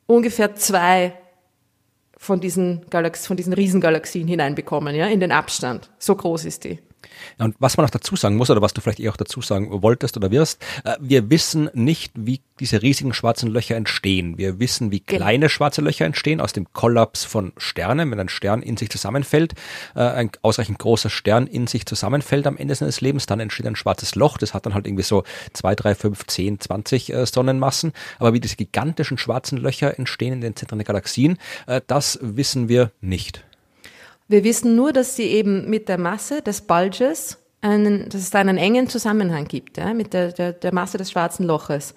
ungefähr 0.07 0.55
zwei 0.55 1.13
von 2.17 2.39
diesen, 2.39 2.87
Galax 2.89 3.27
von 3.27 3.37
diesen 3.37 3.53
Riesengalaxien 3.53 4.27
hineinbekommen, 4.27 4.95
ja, 4.95 5.05
in 5.05 5.19
den 5.19 5.31
Abstand. 5.31 5.91
So 5.99 6.15
groß 6.15 6.45
ist 6.45 6.63
die. 6.63 6.79
Ja, 7.39 7.45
und 7.45 7.55
was 7.59 7.77
man 7.77 7.85
noch 7.85 7.91
dazu 7.91 8.15
sagen 8.15 8.35
muss, 8.35 8.49
oder 8.49 8.61
was 8.61 8.73
du 8.73 8.81
vielleicht 8.81 8.99
eher 8.99 9.11
auch 9.11 9.17
dazu 9.17 9.41
sagen 9.41 9.69
wolltest 9.81 10.17
oder 10.17 10.31
wirst, 10.31 10.61
äh, 10.83 10.95
wir 10.99 11.29
wissen 11.29 11.69
nicht, 11.73 12.11
wie 12.15 12.41
diese 12.59 12.81
riesigen 12.81 13.13
schwarzen 13.13 13.49
Löcher 13.49 13.75
entstehen. 13.75 14.37
Wir 14.37 14.59
wissen, 14.59 14.91
wie 14.91 15.01
genau. 15.01 15.19
kleine 15.19 15.49
schwarze 15.49 15.81
Löcher 15.81 16.05
entstehen 16.05 16.41
aus 16.41 16.53
dem 16.53 16.71
Kollaps 16.73 17.23
von 17.23 17.53
Sternen, 17.57 18.09
wenn 18.11 18.19
ein 18.19 18.29
Stern 18.29 18.61
in 18.61 18.77
sich 18.77 18.89
zusammenfällt, 18.89 19.53
äh, 19.95 20.01
ein 20.01 20.31
ausreichend 20.41 20.79
großer 20.79 21.09
Stern 21.09 21.47
in 21.47 21.67
sich 21.67 21.85
zusammenfällt 21.85 22.47
am 22.47 22.57
Ende 22.57 22.75
seines 22.75 23.01
Lebens, 23.01 23.25
dann 23.25 23.39
entsteht 23.39 23.67
ein 23.67 23.75
schwarzes 23.75 24.15
Loch, 24.15 24.37
das 24.37 24.53
hat 24.53 24.65
dann 24.65 24.73
halt 24.73 24.87
irgendwie 24.87 25.03
so 25.03 25.23
zwei, 25.53 25.75
drei, 25.75 25.95
fünf, 25.95 26.25
zehn, 26.27 26.59
zwanzig 26.59 27.13
äh, 27.13 27.25
Sonnenmassen. 27.25 27.93
Aber 28.19 28.33
wie 28.33 28.39
diese 28.39 28.55
gigantischen 28.55 29.17
schwarzen 29.17 29.57
Löcher 29.57 29.97
entstehen 29.97 30.33
in 30.33 30.41
den 30.41 30.55
Zentren 30.55 30.79
der 30.79 30.85
Galaxien, 30.85 31.37
das 31.87 32.19
wissen 32.21 32.69
wir 32.69 32.91
nicht. 33.01 33.43
Wir 34.27 34.43
wissen 34.43 34.75
nur, 34.75 34.91
dass 34.93 35.15
sie 35.15 35.23
eben 35.23 35.69
mit 35.69 35.87
der 35.87 35.97
Masse 35.97 36.41
des 36.41 36.61
Bulges 36.61 37.37
einen, 37.61 38.09
dass 38.09 38.21
es 38.21 38.29
da 38.29 38.39
einen 38.39 38.57
engen 38.57 38.87
Zusammenhang 38.87 39.45
gibt, 39.45 39.77
ja, 39.77 39.93
mit 39.93 40.13
der, 40.13 40.31
der, 40.31 40.53
der 40.53 40.73
Masse 40.73 40.97
des 40.97 41.11
schwarzen 41.11 41.45
Loches. 41.45 41.95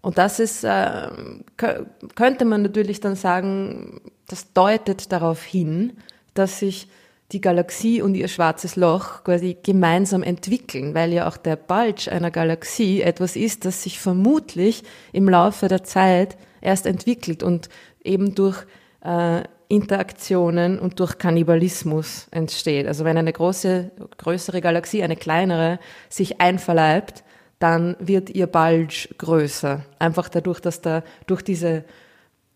Und 0.00 0.18
das 0.18 0.40
ist, 0.40 0.64
äh, 0.64 1.08
könnte 1.56 2.44
man 2.44 2.62
natürlich 2.62 3.00
dann 3.00 3.14
sagen, 3.14 4.00
das 4.28 4.52
deutet 4.52 5.12
darauf 5.12 5.42
hin, 5.42 5.92
dass 6.34 6.58
sich 6.58 6.88
die 7.30 7.40
Galaxie 7.40 8.02
und 8.02 8.14
ihr 8.14 8.28
schwarzes 8.28 8.76
Loch 8.76 9.24
quasi 9.24 9.56
gemeinsam 9.62 10.22
entwickeln, 10.22 10.94
weil 10.94 11.12
ja 11.12 11.28
auch 11.28 11.36
der 11.36 11.56
Bulge 11.56 12.10
einer 12.10 12.30
Galaxie 12.30 13.00
etwas 13.00 13.36
ist, 13.36 13.64
das 13.64 13.82
sich 13.82 13.98
vermutlich 13.98 14.82
im 15.12 15.28
Laufe 15.28 15.68
der 15.68 15.84
Zeit 15.84 16.36
erst 16.60 16.86
entwickelt 16.86 17.42
und 17.42 17.68
eben 18.04 18.34
durch 18.34 18.64
äh, 19.02 19.42
Interaktionen 19.72 20.78
und 20.78 21.00
durch 21.00 21.16
Kannibalismus 21.16 22.26
entsteht. 22.30 22.86
Also 22.86 23.06
wenn 23.06 23.16
eine 23.16 23.32
große, 23.32 23.90
größere 24.18 24.60
Galaxie 24.60 25.02
eine 25.02 25.16
kleinere 25.16 25.78
sich 26.10 26.42
einverleibt, 26.42 27.24
dann 27.58 27.96
wird 27.98 28.28
ihr 28.28 28.48
Bulge 28.48 29.08
größer. 29.16 29.80
Einfach 29.98 30.28
dadurch, 30.28 30.60
dass 30.60 30.82
da 30.82 31.02
durch 31.26 31.40
diese, 31.40 31.84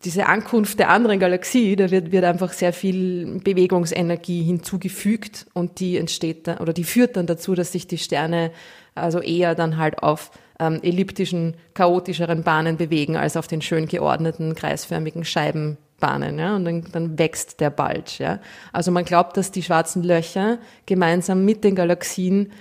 diese 0.04 0.26
Ankunft 0.26 0.78
der 0.78 0.90
anderen 0.90 1.18
Galaxie, 1.18 1.74
da 1.74 1.90
wird, 1.90 2.12
wird 2.12 2.24
einfach 2.24 2.52
sehr 2.52 2.74
viel 2.74 3.40
Bewegungsenergie 3.42 4.42
hinzugefügt 4.42 5.46
und 5.54 5.80
die 5.80 5.96
entsteht 5.96 6.46
dann, 6.46 6.58
oder 6.58 6.74
die 6.74 6.84
führt 6.84 7.16
dann 7.16 7.26
dazu, 7.26 7.54
dass 7.54 7.72
sich 7.72 7.86
die 7.86 7.96
Sterne 7.96 8.50
also 8.94 9.20
eher 9.20 9.54
dann 9.54 9.78
halt 9.78 10.02
auf 10.02 10.32
ähm, 10.60 10.80
elliptischen, 10.82 11.54
chaotischeren 11.72 12.42
Bahnen 12.42 12.76
bewegen 12.76 13.16
als 13.16 13.38
auf 13.38 13.46
den 13.46 13.62
schön 13.62 13.88
geordneten, 13.88 14.54
kreisförmigen 14.54 15.24
Scheiben 15.24 15.78
Bahnen, 15.98 16.38
ja, 16.38 16.56
und 16.56 16.64
dann, 16.64 16.84
dann 16.92 17.18
wächst 17.18 17.60
der 17.60 17.70
Bulge, 17.70 18.12
ja. 18.18 18.38
Also 18.72 18.90
man 18.90 19.04
glaubt, 19.04 19.36
dass 19.36 19.50
die 19.50 19.62
schwarzen 19.62 20.02
Löcher 20.02 20.58
gemeinsam 20.84 21.44
mit 21.44 21.64
den 21.64 21.74
Galaxien 21.74 22.52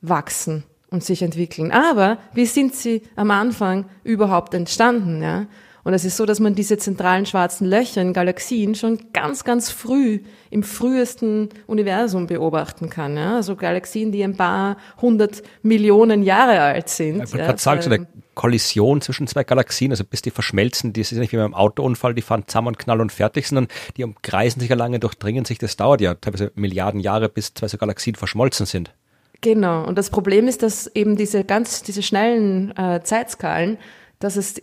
wachsen 0.00 0.64
und 0.90 1.02
sich 1.02 1.22
entwickeln. 1.22 1.72
Aber 1.72 2.18
wie 2.34 2.46
sind 2.46 2.74
sie 2.74 3.02
am 3.16 3.30
Anfang 3.30 3.86
überhaupt 4.02 4.54
entstanden, 4.54 5.22
ja? 5.22 5.46
Und 5.84 5.92
es 5.92 6.06
ist 6.06 6.16
so, 6.16 6.24
dass 6.24 6.40
man 6.40 6.54
diese 6.54 6.78
zentralen 6.78 7.26
schwarzen 7.26 7.66
Löcher 7.66 8.00
in 8.00 8.14
Galaxien 8.14 8.74
schon 8.74 9.12
ganz, 9.12 9.44
ganz 9.44 9.70
früh 9.70 10.20
im 10.48 10.62
frühesten 10.62 11.50
Universum 11.66 12.26
beobachten 12.26 12.88
kann. 12.88 13.18
Ja? 13.18 13.36
Also 13.36 13.54
Galaxien, 13.54 14.10
die 14.10 14.24
ein 14.24 14.34
paar 14.34 14.78
hundert 15.02 15.42
Millionen 15.62 16.22
Jahre 16.22 16.60
alt 16.60 16.88
sind. 16.88 17.30
Ja, 17.34 17.56
sagen, 17.58 17.82
so 17.82 17.90
eine 17.90 18.06
Kollision 18.34 19.00
zwischen 19.00 19.26
zwei 19.26 19.44
Galaxien, 19.44 19.90
also 19.90 20.04
bis 20.04 20.22
die 20.22 20.30
verschmelzen, 20.30 20.92
das 20.92 21.12
ist 21.12 21.18
nicht 21.18 21.32
wie 21.32 21.36
beim 21.36 21.54
Autounfall, 21.54 22.14
die 22.14 22.22
fahren 22.22 22.44
zusammen 22.46 22.68
und 22.68 22.78
knall 22.78 23.00
und 23.00 23.12
fertig, 23.12 23.48
sondern 23.48 23.68
die 23.96 24.04
umkreisen 24.04 24.60
sich 24.60 24.70
ja 24.70 24.76
lange, 24.76 24.98
durchdringen 24.98 25.44
sich. 25.44 25.58
Das 25.58 25.76
dauert 25.76 26.00
ja 26.00 26.14
teilweise 26.14 26.52
Milliarden 26.54 27.00
Jahre, 27.00 27.28
bis 27.28 27.54
zwei 27.54 27.68
so 27.68 27.78
Galaxien 27.78 28.14
verschmolzen 28.14 28.66
sind. 28.66 28.92
Genau. 29.40 29.84
Und 29.84 29.98
das 29.98 30.10
Problem 30.10 30.48
ist, 30.48 30.62
dass 30.62 30.86
eben 30.94 31.16
diese 31.16 31.44
ganz, 31.44 31.82
diese 31.82 32.02
schnellen 32.02 32.76
äh, 32.76 33.02
Zeitskalen, 33.02 33.78
dass 34.18 34.36
es 34.36 34.62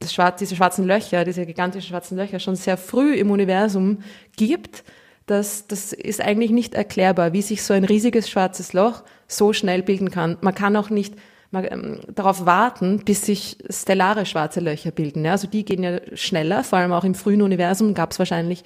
das 0.00 0.12
Schwarz, 0.12 0.38
diese 0.38 0.56
schwarzen 0.56 0.86
Löcher, 0.86 1.24
diese 1.24 1.46
gigantischen 1.46 1.88
schwarzen 1.88 2.16
Löcher 2.16 2.38
schon 2.38 2.56
sehr 2.56 2.76
früh 2.76 3.14
im 3.14 3.30
Universum 3.30 3.98
gibt, 4.36 4.84
das, 5.26 5.66
das 5.66 5.92
ist 5.92 6.20
eigentlich 6.20 6.52
nicht 6.52 6.74
erklärbar, 6.74 7.32
wie 7.32 7.42
sich 7.42 7.62
so 7.62 7.74
ein 7.74 7.84
riesiges 7.84 8.30
schwarzes 8.30 8.72
Loch 8.72 9.02
so 9.26 9.52
schnell 9.52 9.82
bilden 9.82 10.10
kann. 10.10 10.38
Man 10.40 10.54
kann 10.54 10.76
auch 10.76 10.90
nicht 10.90 11.14
darauf 11.52 12.44
warten, 12.44 13.04
bis 13.04 13.24
sich 13.24 13.58
stellare 13.70 14.26
schwarze 14.26 14.60
Löcher 14.60 14.90
bilden. 14.90 15.24
Ja? 15.24 15.32
Also 15.32 15.46
die 15.46 15.64
gehen 15.64 15.82
ja 15.82 16.00
schneller, 16.14 16.64
vor 16.64 16.78
allem 16.78 16.92
auch 16.92 17.04
im 17.04 17.14
frühen 17.14 17.42
Universum 17.42 17.94
gab 17.94 18.12
es 18.12 18.18
wahrscheinlich 18.18 18.64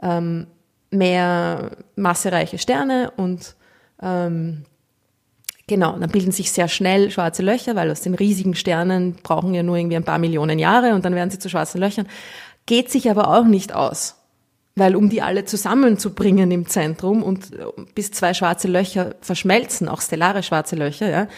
ähm, 0.00 0.46
mehr 0.90 1.72
massereiche 1.96 2.58
Sterne 2.58 3.12
und 3.16 3.56
ähm, 4.00 4.64
Genau, 5.68 5.96
dann 5.96 6.10
bilden 6.10 6.32
sich 6.32 6.50
sehr 6.50 6.68
schnell 6.68 7.10
schwarze 7.10 7.42
Löcher, 7.42 7.76
weil 7.76 7.90
aus 7.90 8.00
den 8.00 8.14
riesigen 8.14 8.54
Sternen 8.54 9.14
brauchen 9.22 9.54
ja 9.54 9.62
nur 9.62 9.76
irgendwie 9.76 9.96
ein 9.96 10.04
paar 10.04 10.18
Millionen 10.18 10.58
Jahre 10.58 10.94
und 10.94 11.04
dann 11.04 11.14
werden 11.14 11.30
sie 11.30 11.38
zu 11.38 11.48
schwarzen 11.48 11.80
Löchern. 11.80 12.08
Geht 12.66 12.90
sich 12.90 13.08
aber 13.08 13.28
auch 13.28 13.44
nicht 13.44 13.72
aus, 13.72 14.16
weil 14.74 14.96
um 14.96 15.08
die 15.08 15.22
alle 15.22 15.44
zusammenzubringen 15.44 16.50
im 16.50 16.66
Zentrum 16.66 17.22
und 17.22 17.52
äh, 17.52 17.64
bis 17.94 18.10
zwei 18.10 18.34
schwarze 18.34 18.66
Löcher 18.66 19.14
verschmelzen, 19.20 19.88
auch 19.88 20.00
stellare 20.00 20.42
schwarze 20.42 20.74
Löcher, 20.76 21.08
ja, 21.08 21.28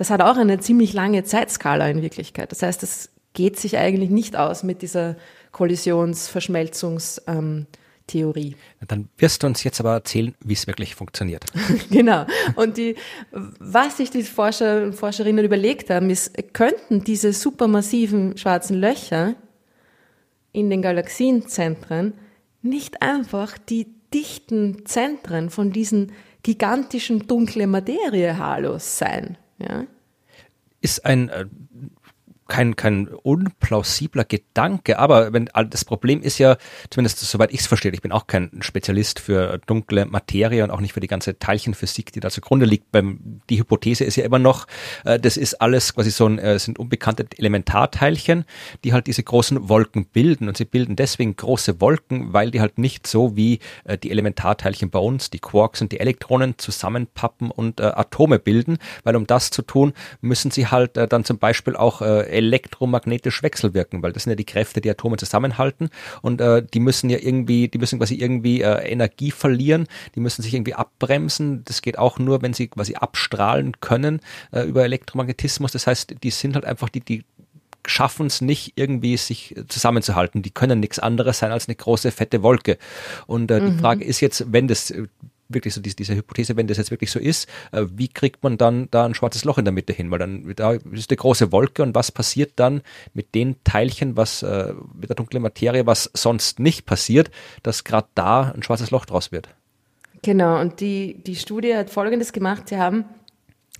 das 0.00 0.08
hat 0.08 0.22
auch 0.22 0.38
eine 0.38 0.58
ziemlich 0.60 0.94
lange 0.94 1.24
Zeitskala 1.24 1.86
in 1.90 2.00
Wirklichkeit. 2.00 2.50
Das 2.52 2.62
heißt, 2.62 2.82
das 2.82 3.10
geht 3.34 3.60
sich 3.60 3.76
eigentlich 3.76 4.08
nicht 4.08 4.34
aus 4.34 4.62
mit 4.62 4.80
dieser 4.80 5.14
Kollisions-, 5.52 6.26
Verschmelzungs-, 6.26 7.20
ähm, 7.26 7.66
Theorie. 8.06 8.56
Dann 8.88 9.10
wirst 9.18 9.42
du 9.42 9.46
uns 9.46 9.62
jetzt 9.62 9.78
aber 9.78 9.92
erzählen, 9.92 10.34
wie 10.42 10.54
es 10.54 10.66
wirklich 10.66 10.94
funktioniert. 10.94 11.44
genau. 11.90 12.24
Und 12.56 12.78
die, 12.78 12.96
was 13.30 13.98
sich 13.98 14.10
die 14.10 14.22
Forscher 14.22 14.84
und 14.84 14.94
Forscherinnen 14.94 15.44
überlegt 15.44 15.90
haben, 15.90 16.08
ist, 16.08 16.32
könnten 16.54 17.04
diese 17.04 17.34
supermassiven 17.34 18.38
schwarzen 18.38 18.80
Löcher 18.80 19.34
in 20.52 20.70
den 20.70 20.80
Galaxienzentren 20.80 22.14
nicht 22.62 23.02
einfach 23.02 23.58
die 23.58 23.86
dichten 24.14 24.86
Zentren 24.86 25.50
von 25.50 25.72
diesen 25.72 26.12
gigantischen 26.42 27.26
dunkle 27.26 27.66
Materie-Halos 27.66 28.96
sein? 28.96 29.36
Ja? 29.60 29.86
Ist 30.80 31.04
ein 31.04 31.28
äh, 31.28 31.46
kein, 32.50 32.76
kein 32.76 33.08
unplausibler 33.08 34.24
Gedanke, 34.24 34.98
aber 34.98 35.32
wenn, 35.32 35.48
das 35.70 35.84
Problem 35.84 36.20
ist 36.20 36.38
ja, 36.38 36.58
zumindest 36.90 37.20
soweit 37.20 37.52
ich 37.52 37.60
es 37.60 37.66
verstehe, 37.66 37.92
ich 37.92 38.02
bin 38.02 38.12
auch 38.12 38.26
kein 38.26 38.50
Spezialist 38.60 39.20
für 39.20 39.58
dunkle 39.66 40.04
Materie 40.04 40.64
und 40.64 40.70
auch 40.70 40.80
nicht 40.80 40.92
für 40.92 41.00
die 41.00 41.06
ganze 41.06 41.38
Teilchenphysik, 41.38 42.12
die 42.12 42.20
da 42.20 42.28
zugrunde 42.28 42.66
liegt. 42.66 42.90
Beim, 42.90 43.40
die 43.48 43.58
Hypothese 43.60 44.04
ist 44.04 44.16
ja 44.16 44.24
immer 44.24 44.40
noch, 44.40 44.66
äh, 45.04 45.18
das 45.18 45.36
ist 45.36 45.60
alles 45.60 45.94
quasi 45.94 46.10
so 46.10 46.26
ein, 46.26 46.38
äh, 46.38 46.58
sind 46.58 46.78
unbekannte 46.78 47.24
Elementarteilchen, 47.38 48.44
die 48.84 48.92
halt 48.92 49.06
diese 49.06 49.22
großen 49.22 49.68
Wolken 49.68 50.06
bilden 50.06 50.48
und 50.48 50.56
sie 50.56 50.64
bilden 50.64 50.96
deswegen 50.96 51.36
große 51.36 51.80
Wolken, 51.80 52.32
weil 52.32 52.50
die 52.50 52.60
halt 52.60 52.78
nicht 52.78 53.06
so 53.06 53.36
wie 53.36 53.60
äh, 53.84 53.96
die 53.96 54.10
Elementarteilchen 54.10 54.90
bei 54.90 54.98
uns, 54.98 55.30
die 55.30 55.38
Quarks 55.38 55.80
und 55.82 55.92
die 55.92 56.00
Elektronen 56.00 56.58
zusammenpappen 56.58 57.52
und 57.52 57.78
äh, 57.78 57.84
Atome 57.84 58.40
bilden, 58.40 58.78
weil 59.04 59.14
um 59.14 59.28
das 59.28 59.50
zu 59.50 59.62
tun, 59.62 59.92
müssen 60.20 60.50
sie 60.50 60.66
halt 60.66 60.96
äh, 60.96 61.06
dann 61.06 61.24
zum 61.24 61.38
Beispiel 61.38 61.76
auch 61.76 62.02
äh, 62.02 62.39
elektromagnetisch 62.40 63.42
wechselwirken, 63.42 64.02
weil 64.02 64.12
das 64.12 64.24
sind 64.24 64.30
ja 64.30 64.36
die 64.36 64.44
Kräfte, 64.44 64.80
die 64.80 64.90
Atome 64.90 65.16
zusammenhalten 65.16 65.90
und 66.22 66.40
äh, 66.40 66.62
die 66.62 66.80
müssen 66.80 67.10
ja 67.10 67.18
irgendwie, 67.18 67.68
die 67.68 67.78
müssen 67.78 67.98
quasi 67.98 68.14
irgendwie 68.14 68.62
äh, 68.62 68.88
Energie 68.90 69.30
verlieren, 69.30 69.86
die 70.14 70.20
müssen 70.20 70.42
sich 70.42 70.54
irgendwie 70.54 70.74
abbremsen. 70.74 71.64
Das 71.64 71.82
geht 71.82 71.98
auch 71.98 72.18
nur, 72.18 72.42
wenn 72.42 72.54
sie 72.54 72.68
quasi 72.68 72.94
abstrahlen 72.94 73.80
können 73.80 74.20
äh, 74.52 74.62
über 74.62 74.84
Elektromagnetismus. 74.84 75.72
Das 75.72 75.86
heißt, 75.86 76.16
die 76.22 76.30
sind 76.30 76.54
halt 76.54 76.64
einfach 76.64 76.88
die, 76.88 77.00
die 77.00 77.24
schaffen 77.86 78.26
es 78.26 78.40
nicht 78.40 78.72
irgendwie 78.76 79.16
sich 79.16 79.54
zusammenzuhalten. 79.68 80.42
Die 80.42 80.50
können 80.50 80.80
nichts 80.80 80.98
anderes 80.98 81.38
sein 81.38 81.52
als 81.52 81.68
eine 81.68 81.76
große 81.76 82.10
fette 82.10 82.42
Wolke. 82.42 82.78
Und 83.26 83.50
äh, 83.50 83.60
mhm. 83.60 83.72
die 83.72 83.78
Frage 83.78 84.04
ist 84.04 84.20
jetzt, 84.20 84.52
wenn 84.52 84.68
das 84.68 84.92
wirklich 85.52 85.74
so 85.74 85.80
diese, 85.80 85.96
diese 85.96 86.14
Hypothese, 86.14 86.56
wenn 86.56 86.66
das 86.66 86.78
jetzt 86.78 86.90
wirklich 86.90 87.10
so 87.10 87.18
ist, 87.18 87.48
äh, 87.72 87.84
wie 87.94 88.08
kriegt 88.08 88.42
man 88.42 88.58
dann 88.58 88.88
da 88.90 89.04
ein 89.04 89.14
schwarzes 89.14 89.44
Loch 89.44 89.58
in 89.58 89.64
der 89.64 89.72
Mitte 89.72 89.92
hin? 89.92 90.10
Weil 90.10 90.18
dann 90.18 90.52
da 90.56 90.72
ist 90.72 91.10
eine 91.10 91.16
große 91.16 91.52
Wolke 91.52 91.82
und 91.82 91.94
was 91.94 92.12
passiert 92.12 92.52
dann 92.56 92.82
mit 93.14 93.34
den 93.34 93.56
Teilchen, 93.64 94.16
was 94.16 94.42
äh, 94.42 94.72
mit 94.98 95.08
der 95.08 95.16
dunklen 95.16 95.42
Materie, 95.42 95.86
was 95.86 96.10
sonst 96.14 96.58
nicht 96.58 96.86
passiert, 96.86 97.30
dass 97.62 97.84
gerade 97.84 98.08
da 98.14 98.52
ein 98.54 98.62
schwarzes 98.62 98.90
Loch 98.90 99.04
draus 99.04 99.32
wird? 99.32 99.48
Genau, 100.22 100.60
und 100.60 100.80
die, 100.80 101.22
die 101.24 101.36
Studie 101.36 101.74
hat 101.74 101.90
Folgendes 101.90 102.32
gemacht. 102.32 102.68
Sie 102.68 102.76
haben 102.76 103.04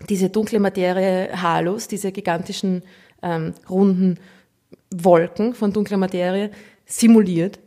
diese 0.09 0.31
dunkle 0.31 0.59
Materie 0.59 1.31
Halos, 1.41 1.89
diese 1.89 2.13
gigantischen 2.13 2.83
ähm, 3.23 3.55
runden 3.69 4.19
Wolken 4.91 5.55
von 5.55 5.73
dunkler 5.73 5.99
Materie, 5.99 6.51
simuliert. 6.87 7.59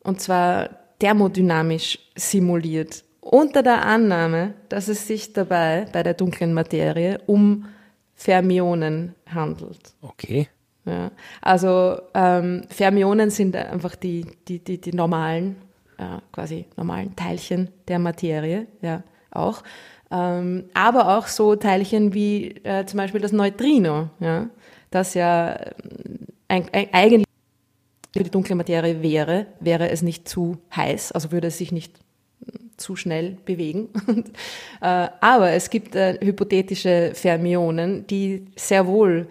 Und 0.00 0.20
zwar 0.20 0.85
thermodynamisch 0.98 1.98
simuliert, 2.14 3.04
unter 3.20 3.62
der 3.62 3.84
Annahme, 3.84 4.54
dass 4.68 4.88
es 4.88 5.06
sich 5.06 5.32
dabei 5.32 5.86
bei 5.92 6.02
der 6.02 6.14
dunklen 6.14 6.54
Materie 6.54 7.20
um 7.26 7.66
Fermionen 8.14 9.14
handelt. 9.26 9.94
Okay. 10.00 10.48
Ja. 10.84 11.10
Also 11.42 12.00
ähm, 12.14 12.62
Fermionen 12.68 13.30
sind 13.30 13.56
einfach 13.56 13.96
die, 13.96 14.24
die, 14.46 14.60
die, 14.60 14.80
die 14.80 14.92
normalen, 14.92 15.56
äh, 15.98 16.18
quasi 16.32 16.66
normalen 16.76 17.14
Teilchen 17.16 17.68
der 17.88 17.98
Materie, 17.98 18.66
ja, 18.80 19.02
auch. 19.32 19.62
Ähm, 20.10 20.64
aber 20.72 21.18
auch 21.18 21.26
so 21.26 21.56
Teilchen 21.56 22.14
wie 22.14 22.50
äh, 22.62 22.86
zum 22.86 22.98
Beispiel 22.98 23.20
das 23.20 23.32
Neutrino, 23.32 24.08
ja, 24.20 24.48
das 24.90 25.14
ja 25.14 25.54
äh, 25.54 25.72
ein, 26.46 26.68
ein, 26.72 26.88
eigentlich 26.92 27.25
die 28.22 28.30
dunkle 28.30 28.54
Materie 28.54 29.02
wäre, 29.02 29.46
wäre 29.60 29.90
es 29.90 30.02
nicht 30.02 30.28
zu 30.28 30.58
heiß, 30.74 31.12
also 31.12 31.32
würde 31.32 31.48
es 31.48 31.58
sich 31.58 31.72
nicht 31.72 31.92
zu 32.76 32.96
schnell 32.96 33.38
bewegen. 33.44 33.88
äh, 34.80 35.08
aber 35.20 35.52
es 35.52 35.70
gibt 35.70 35.94
äh, 35.94 36.18
hypothetische 36.22 37.12
Fermionen, 37.14 38.06
die 38.06 38.46
sehr 38.56 38.86
wohl 38.86 39.28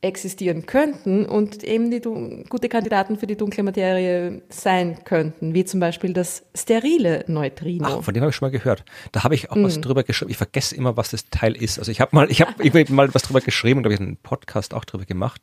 existieren 0.00 0.64
könnten 0.64 1.26
und 1.26 1.64
eben 1.64 1.90
die 1.90 2.00
gute 2.48 2.68
Kandidaten 2.68 3.18
für 3.18 3.26
die 3.26 3.36
dunkle 3.36 3.64
Materie 3.64 4.42
sein 4.48 5.02
könnten, 5.04 5.54
wie 5.54 5.64
zum 5.64 5.80
Beispiel 5.80 6.12
das 6.12 6.44
sterile 6.54 7.24
Neutrino. 7.26 7.84
Ach, 7.88 8.02
von 8.04 8.14
dem 8.14 8.22
habe 8.22 8.30
ich 8.30 8.36
schon 8.36 8.46
mal 8.46 8.56
gehört. 8.56 8.84
Da 9.10 9.24
habe 9.24 9.34
ich 9.34 9.50
auch 9.50 9.56
mhm. 9.56 9.64
was 9.64 9.80
drüber 9.80 10.04
geschrieben. 10.04 10.30
Ich 10.30 10.36
vergesse 10.36 10.76
immer, 10.76 10.96
was 10.96 11.10
das 11.10 11.28
Teil 11.30 11.56
ist. 11.56 11.80
Also 11.80 11.90
ich 11.90 12.00
habe 12.00 12.14
mal, 12.14 12.30
ich 12.30 12.40
habe 12.40 12.52
hab 12.64 12.90
mal 12.90 13.12
was 13.12 13.22
drüber 13.22 13.40
geschrieben 13.40 13.78
und 13.78 13.86
habe 13.86 13.96
einen 13.96 14.16
Podcast 14.18 14.72
auch 14.72 14.84
drüber 14.84 15.04
gemacht. 15.04 15.42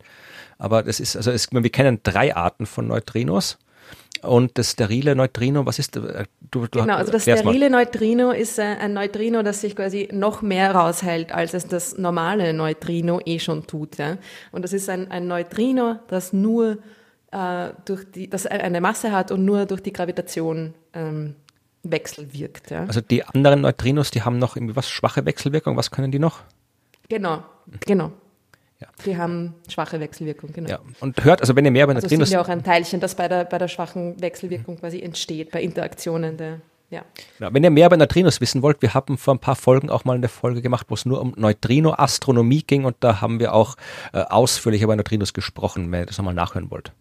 Aber 0.58 0.84
das 0.84 1.02
ist, 1.02 1.18
also 1.18 1.32
es, 1.32 1.52
wir 1.52 1.70
kennen 1.70 2.00
drei 2.04 2.34
Arten 2.34 2.66
von 2.66 2.88
Neutrinos. 2.88 3.58
Und 4.28 4.58
das 4.58 4.72
sterile 4.72 5.16
Neutrino, 5.16 5.66
was 5.66 5.80
ist 5.80 5.96
äh, 5.98 6.26
du, 6.52 6.68
du 6.68 6.82
Genau, 6.82 6.96
also 6.96 7.12
das 7.12 7.24
sterile 7.24 7.70
mal. 7.70 7.86
Neutrino 7.86 8.32
ist 8.32 8.60
ein 8.60 8.94
Neutrino, 8.94 9.44
das 9.44 9.62
sich 9.62 9.76
quasi 9.76 10.10
noch 10.12 10.42
mehr 10.42 10.74
raushält, 10.74 11.32
als 11.32 11.54
es 11.54 11.68
das 11.68 11.98
normale 11.98 12.54
Neutrino 12.54 13.20
eh 13.26 13.40
schon 13.40 13.68
tut. 13.68 13.98
Ja? 13.98 14.18
Und 14.52 14.64
das 14.64 14.74
ist 14.74 14.90
ein, 14.90 15.12
ein 15.12 15.28
Neutrino, 15.28 16.00
das 16.08 16.34
nur 16.34 16.78
äh, 17.32 17.70
durch 17.86 18.10
die, 18.12 18.30
das 18.30 18.46
eine 18.46 18.82
Masse 18.82 19.12
hat 19.12 19.32
und 19.32 19.46
nur 19.46 19.66
durch 19.66 19.82
die 19.82 19.94
Gravitation 19.94 20.74
ähm, 20.94 21.36
wechselwirkt. 21.84 22.72
Ja? 22.72 22.86
Also 22.86 23.02
die 23.02 23.24
anderen 23.24 23.62
Neutrinos, 23.62 24.12
die 24.12 24.24
haben 24.24 24.40
noch 24.40 24.56
irgendwie 24.56 24.76
was 24.76 24.90
schwache 24.90 25.26
Wechselwirkung. 25.26 25.78
Was 25.78 25.92
können 25.92 26.12
die 26.12 26.20
noch? 26.20 26.42
Genau, 27.10 27.44
genau. 27.86 28.12
Ja. 28.80 28.88
Die 29.06 29.18
haben 29.18 29.56
schwache 29.70 30.00
Wechselwirkung, 30.00 30.52
genau. 30.52 30.70
Ja. 30.70 30.80
Und 31.00 31.24
hört, 31.24 31.42
also 31.42 31.56
wenn 31.56 31.64
ihr 31.64 31.72
mehr 31.72 31.86
über 31.86 31.96
also 31.96 32.06
Neutrinos... 32.06 32.24
Also 32.24 32.30
sind 32.30 32.38
ja 32.38 32.44
auch 32.44 32.50
ein 32.50 32.64
Teilchen, 32.64 33.00
das 33.00 33.16
bei 33.16 33.28
der, 33.28 33.46
bei 33.46 33.58
der 33.58 33.68
schwachen 33.68 34.22
Wechselwirkung 34.22 34.78
quasi 34.78 35.02
entsteht, 35.02 35.52
bei 35.52 35.62
Interaktionen 35.62 36.38
der... 36.38 36.62
Ja. 36.92 37.04
ja. 37.40 37.52
wenn 37.52 37.64
ihr 37.64 37.72
mehr 37.72 37.88
über 37.88 37.98
Neutrinos 37.98 38.42
wissen 38.42 38.62
wollt, 38.62 38.82
wir 38.82 38.94
haben 38.94 39.18
vor 39.18 39.34
ein 39.34 39.40
paar 39.40 39.56
Folgen 39.56 39.90
auch 39.90 40.06
mal 40.06 40.16
eine 40.16 40.28
Folge 40.28 40.62
gemacht, 40.62 40.86
wo 40.90 40.94
es 40.94 41.06
nur 41.06 41.20
um 41.20 41.34
Neutrino-Astronomie 41.36 42.62
ging 42.62 42.86
und 42.86 42.96
da 43.00 43.22
haben 43.22 43.40
wir 43.40 43.54
auch 43.54 43.76
äh, 44.14 44.20
ausführlich 44.20 44.84
über 44.84 44.96
Neutrinos 44.96 45.34
gesprochen, 45.34 45.92
wenn 45.92 46.02
ihr 46.02 46.06
das 46.06 46.18
nochmal 46.18 46.36
nachhören 46.36 46.70
wollt. 46.70 46.92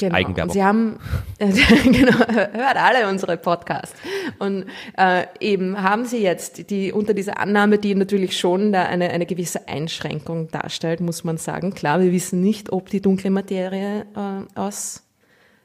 Genau. 0.00 0.14
Eigenwerbung. 0.14 0.54
Sie 0.54 0.64
haben, 0.64 0.98
äh, 1.38 1.52
genau, 1.84 2.18
hört 2.18 2.76
alle 2.76 3.06
unsere 3.08 3.36
Podcasts. 3.36 3.94
Und 4.38 4.64
äh, 4.96 5.26
eben 5.40 5.82
haben 5.82 6.06
Sie 6.06 6.22
jetzt 6.22 6.70
die 6.70 6.90
unter 6.90 7.12
dieser 7.12 7.38
Annahme, 7.38 7.76
die 7.76 7.94
natürlich 7.94 8.38
schon 8.38 8.72
da 8.72 8.84
eine, 8.84 9.10
eine 9.10 9.26
gewisse 9.26 9.68
Einschränkung 9.68 10.48
darstellt, 10.48 11.00
muss 11.00 11.22
man 11.22 11.36
sagen. 11.36 11.74
Klar, 11.74 12.00
wir 12.00 12.12
wissen 12.12 12.40
nicht, 12.40 12.72
ob 12.72 12.88
die 12.88 13.02
dunkle 13.02 13.30
Materie 13.30 14.06
äh, 14.16 14.58
aus 14.58 15.02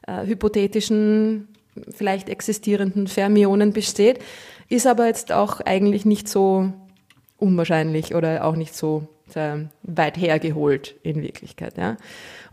äh, 0.05 0.25
hypothetischen, 0.25 1.47
vielleicht 1.89 2.27
existierenden 2.27 3.07
Fermionen 3.07 3.71
besteht, 3.71 4.19
ist 4.67 4.85
aber 4.85 5.07
jetzt 5.07 5.31
auch 5.31 5.61
eigentlich 5.61 6.03
nicht 6.03 6.27
so 6.27 6.73
unwahrscheinlich 7.37 8.15
oder 8.15 8.43
auch 8.43 8.57
nicht 8.57 8.75
so 8.75 9.07
äh, 9.33 9.65
weit 9.83 10.17
hergeholt 10.17 10.95
in 11.03 11.21
Wirklichkeit. 11.21 11.77
Ja. 11.77 11.97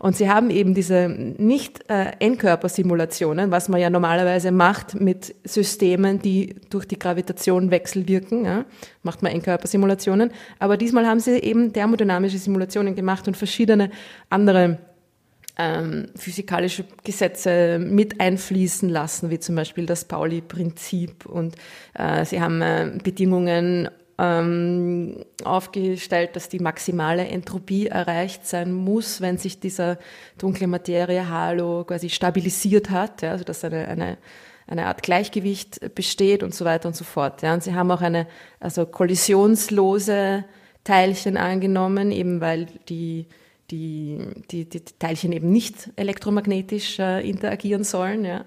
Und 0.03 0.17
sie 0.17 0.29
haben 0.29 0.49
eben 0.49 0.73
diese 0.73 1.07
nicht 1.07 1.89
äh, 1.89 2.11
Endkörpersimulationen, 2.19 3.51
was 3.51 3.69
man 3.69 3.79
ja 3.79 3.89
normalerweise 3.89 4.51
macht 4.51 4.99
mit 4.99 5.33
Systemen, 5.45 6.19
die 6.19 6.57
durch 6.69 6.85
die 6.85 6.99
Gravitation 6.99 7.71
wechselwirken, 7.71 8.43
ja, 8.43 8.65
macht 9.03 9.21
man 9.21 9.31
Endkörpersimulationen. 9.31 10.31
Aber 10.59 10.75
diesmal 10.75 11.07
haben 11.07 11.21
sie 11.21 11.37
eben 11.37 11.71
thermodynamische 11.71 12.37
Simulationen 12.37 12.95
gemacht 12.95 13.29
und 13.29 13.37
verschiedene 13.37 13.91
andere 14.29 14.79
ähm, 15.57 16.07
physikalische 16.17 16.83
Gesetze 17.05 17.79
mit 17.79 18.19
einfließen 18.19 18.89
lassen, 18.89 19.29
wie 19.29 19.39
zum 19.39 19.55
Beispiel 19.55 19.85
das 19.85 20.03
Pauli-Prinzip. 20.03 21.25
Und 21.25 21.55
äh, 21.93 22.25
sie 22.25 22.41
haben 22.41 22.61
äh, 22.61 22.91
Bedingungen 23.01 23.87
ähm, 24.17 25.25
aufgestellt, 25.43 26.35
dass 26.35 26.49
die 26.49 26.59
maximale 26.59 27.27
Entropie 27.27 27.87
erreicht 27.87 28.45
sein 28.45 28.71
muss, 28.71 29.21
wenn 29.21 29.37
sich 29.37 29.59
dieser 29.59 29.97
dunkle 30.37 30.67
Materie-Halo 30.67 31.85
quasi 31.85 32.09
stabilisiert 32.09 32.89
hat, 32.89 33.21
ja, 33.21 33.31
also 33.31 33.43
dass 33.43 33.63
eine, 33.63 33.87
eine, 33.87 34.17
eine 34.67 34.85
Art 34.85 35.03
Gleichgewicht 35.03 35.95
besteht 35.95 36.43
und 36.43 36.53
so 36.53 36.65
weiter 36.65 36.87
und 36.87 36.95
so 36.95 37.03
fort. 37.03 37.41
Ja. 37.41 37.53
Und 37.53 37.63
sie 37.63 37.73
haben 37.73 37.91
auch 37.91 38.01
eine 38.01 38.27
also 38.59 38.85
kollisionslose 38.85 40.45
Teilchen 40.83 41.37
angenommen, 41.37 42.11
eben 42.11 42.41
weil 42.41 42.67
die 42.89 43.27
die, 43.71 44.19
die, 44.51 44.69
die 44.69 44.81
Teilchen 44.99 45.31
eben 45.31 45.51
nicht 45.51 45.89
elektromagnetisch 45.95 46.99
äh, 46.99 47.27
interagieren 47.27 47.83
sollen. 47.83 48.23
Ja. 48.25 48.45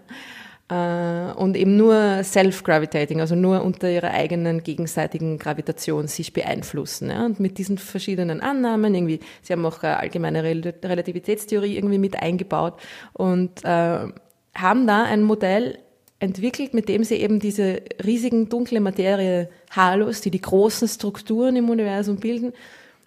Äh, 0.68 1.32
und 1.36 1.56
eben 1.56 1.76
nur 1.76 2.24
self-gravitating, 2.24 3.20
also 3.20 3.36
nur 3.36 3.62
unter 3.62 3.88
ihrer 3.88 4.10
eigenen 4.10 4.64
gegenseitigen 4.64 5.38
Gravitation 5.38 6.08
sich 6.08 6.32
beeinflussen. 6.32 7.10
Ja? 7.10 7.24
Und 7.24 7.38
mit 7.38 7.58
diesen 7.58 7.78
verschiedenen 7.78 8.40
Annahmen, 8.40 8.94
irgendwie, 8.94 9.20
sie 9.42 9.52
haben 9.52 9.64
auch 9.64 9.82
allgemeine 9.82 10.42
Relativitätstheorie 10.42 11.76
irgendwie 11.76 11.98
mit 11.98 12.20
eingebaut 12.20 12.74
und 13.12 13.64
äh, 13.64 14.08
haben 14.54 14.86
da 14.86 15.04
ein 15.04 15.22
Modell 15.22 15.78
entwickelt, 16.18 16.74
mit 16.74 16.88
dem 16.88 17.04
sie 17.04 17.16
eben 17.16 17.38
diese 17.38 17.82
riesigen 18.04 18.48
dunkle 18.48 18.80
Materie-Halos, 18.80 20.20
die 20.22 20.30
die 20.30 20.40
großen 20.40 20.88
Strukturen 20.88 21.54
im 21.56 21.68
Universum 21.70 22.16
bilden, 22.16 22.52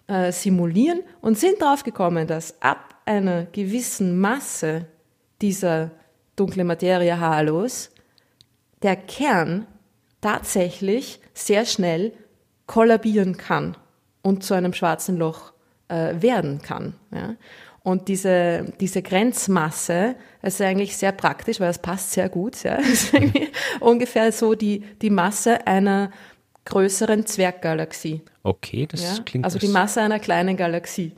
äh, 0.06 0.32
simulieren 0.32 1.00
und 1.20 1.38
sind 1.38 1.60
drauf 1.60 1.82
gekommen, 1.82 2.26
dass 2.26 2.62
ab 2.62 2.94
einer 3.04 3.46
gewissen 3.52 4.18
Masse 4.18 4.86
dieser 5.42 5.90
dunkle 6.40 6.64
Materie 6.64 7.20
haarlos, 7.20 7.90
der 8.82 8.96
Kern 8.96 9.66
tatsächlich 10.20 11.20
sehr 11.34 11.66
schnell 11.66 12.12
kollabieren 12.66 13.36
kann 13.36 13.76
und 14.22 14.42
zu 14.42 14.54
einem 14.54 14.72
schwarzen 14.72 15.16
Loch 15.16 15.52
äh, 15.88 16.14
werden 16.20 16.62
kann. 16.62 16.94
Ja? 17.12 17.36
Und 17.82 18.08
diese, 18.08 18.72
diese 18.78 19.02
Grenzmasse 19.02 20.14
ist 20.42 20.60
eigentlich 20.60 20.96
sehr 20.96 21.12
praktisch, 21.12 21.60
weil 21.60 21.70
es 21.70 21.78
passt 21.78 22.12
sehr 22.12 22.28
gut. 22.28 22.62
Ja? 22.62 22.78
ungefähr 23.80 24.32
so 24.32 24.54
die, 24.54 24.80
die 25.00 25.10
Masse 25.10 25.66
einer 25.66 26.10
größeren 26.66 27.26
Zwerggalaxie. 27.26 28.22
Okay, 28.42 28.86
das 28.86 29.02
ja? 29.02 29.22
klingt. 29.24 29.44
Also 29.44 29.58
die 29.58 29.68
Masse 29.68 30.00
einer 30.02 30.18
kleinen 30.18 30.56
Galaxie. 30.56 31.12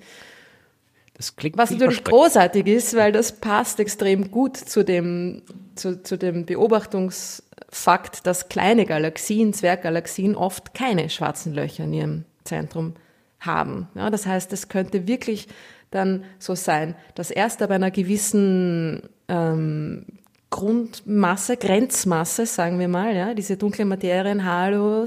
Das 1.23 1.37
klingt 1.37 1.57
Was 1.57 1.71
natürlich 1.71 2.03
großartig 2.03 2.67
ist, 2.67 2.97
weil 2.97 3.13
das 3.13 3.31
passt 3.39 3.79
extrem 3.79 4.33
gut 4.33 4.57
zu 4.57 4.85
dem, 4.85 5.43
zu, 5.77 6.03
zu 6.03 6.19
dem 6.19 6.47
Beobachtungsfakt, 6.47 8.27
dass 8.27 8.49
kleine 8.49 8.87
Galaxien, 8.87 9.53
Zwerggalaxien 9.53 10.35
oft 10.35 10.75
keine 10.75 11.09
schwarzen 11.11 11.55
Löcher 11.55 11.85
in 11.85 11.93
ihrem 11.93 12.25
Zentrum 12.43 12.95
haben. 13.39 13.87
Ja, 13.95 14.11
das 14.11 14.27
heißt, 14.27 14.53
es 14.53 14.69
könnte 14.69 15.07
wirklich 15.07 15.47
dann 15.93 16.25
so 16.41 16.57
sein, 16.57 16.97
dass 17.15 17.31
erst 17.31 17.63
ab 17.63 17.71
einer 17.71 17.93
gewissen 17.93 19.09
ähm, 19.29 20.07
Grundmasse, 20.51 21.57
Grenzmasse, 21.57 22.47
sagen 22.47 22.81
wir 22.81 22.89
mal, 22.89 23.15
ja, 23.15 23.35
diese 23.35 23.57
dunkle 23.57 23.85
Materienhalo 23.85 25.07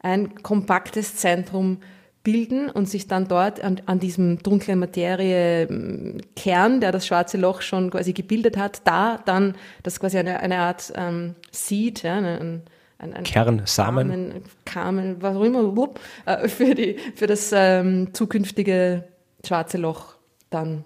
ein 0.00 0.42
kompaktes 0.42 1.16
Zentrum 1.16 1.80
bilden 2.24 2.70
und 2.70 2.88
sich 2.88 3.06
dann 3.06 3.28
dort 3.28 3.62
an, 3.62 3.80
an 3.86 4.00
diesem 4.00 4.42
dunklen 4.42 4.80
Materie-Kern, 4.80 6.80
der 6.80 6.90
das 6.90 7.06
schwarze 7.06 7.36
Loch 7.36 7.60
schon 7.60 7.90
quasi 7.90 8.12
gebildet 8.12 8.56
hat, 8.56 8.80
da 8.84 9.20
dann 9.24 9.54
das 9.84 10.00
quasi 10.00 10.18
eine, 10.18 10.40
eine 10.40 10.58
Art 10.58 10.92
ähm, 10.96 11.36
Seed, 11.52 12.02
ja, 12.02 12.16
ein, 12.16 12.62
ein, 12.98 13.12
ein 13.12 13.24
Kern, 13.24 13.62
Samen, 13.66 14.42
Kamen, 14.64 15.22
was 15.22 15.36
auch 15.36 15.44
immer, 15.44 15.76
wupp, 15.76 16.00
äh, 16.24 16.48
für, 16.48 16.74
die, 16.74 16.96
für 17.14 17.26
das 17.26 17.52
ähm, 17.54 18.14
zukünftige 18.14 19.04
schwarze 19.46 19.76
Loch 19.76 20.14
dann 20.48 20.84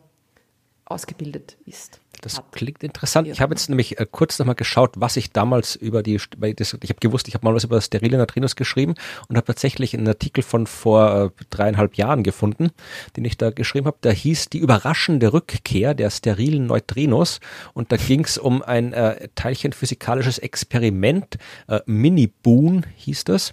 ausgebildet 0.86 1.56
ist. 1.66 2.00
Das 2.20 2.42
klingt 2.52 2.82
interessant. 2.82 3.28
Ich 3.28 3.40
habe 3.40 3.54
jetzt 3.54 3.68
nämlich 3.68 3.98
äh, 3.98 4.06
kurz 4.10 4.38
nochmal 4.38 4.54
geschaut, 4.54 4.94
was 4.96 5.16
ich 5.16 5.32
damals 5.32 5.76
über 5.76 6.02
die, 6.02 6.20
das, 6.56 6.76
ich 6.80 6.90
habe 6.90 7.00
gewusst, 7.00 7.28
ich 7.28 7.34
habe 7.34 7.46
mal 7.46 7.54
was 7.54 7.64
über 7.64 7.80
sterile 7.80 8.18
Neutrinos 8.18 8.56
geschrieben 8.56 8.94
und 9.28 9.36
habe 9.36 9.46
tatsächlich 9.46 9.94
einen 9.94 10.08
Artikel 10.08 10.42
von 10.42 10.66
vor 10.66 11.32
äh, 11.38 11.44
dreieinhalb 11.50 11.96
Jahren 11.96 12.22
gefunden, 12.22 12.70
den 13.16 13.24
ich 13.24 13.36
da 13.36 13.50
geschrieben 13.50 13.86
habe. 13.86 13.98
Da 14.00 14.10
hieß 14.10 14.48
die 14.50 14.58
überraschende 14.58 15.32
Rückkehr 15.32 15.94
der 15.94 16.10
sterilen 16.10 16.66
Neutrinos 16.66 17.40
und 17.74 17.92
da 17.92 17.96
ging 17.96 18.24
es 18.24 18.38
um 18.38 18.62
ein 18.62 18.92
äh, 18.92 19.28
teilchenphysikalisches 19.34 20.38
Experiment, 20.38 21.38
äh, 21.68 21.80
Mini-Boon 21.86 22.86
hieß 22.96 23.24
das 23.24 23.52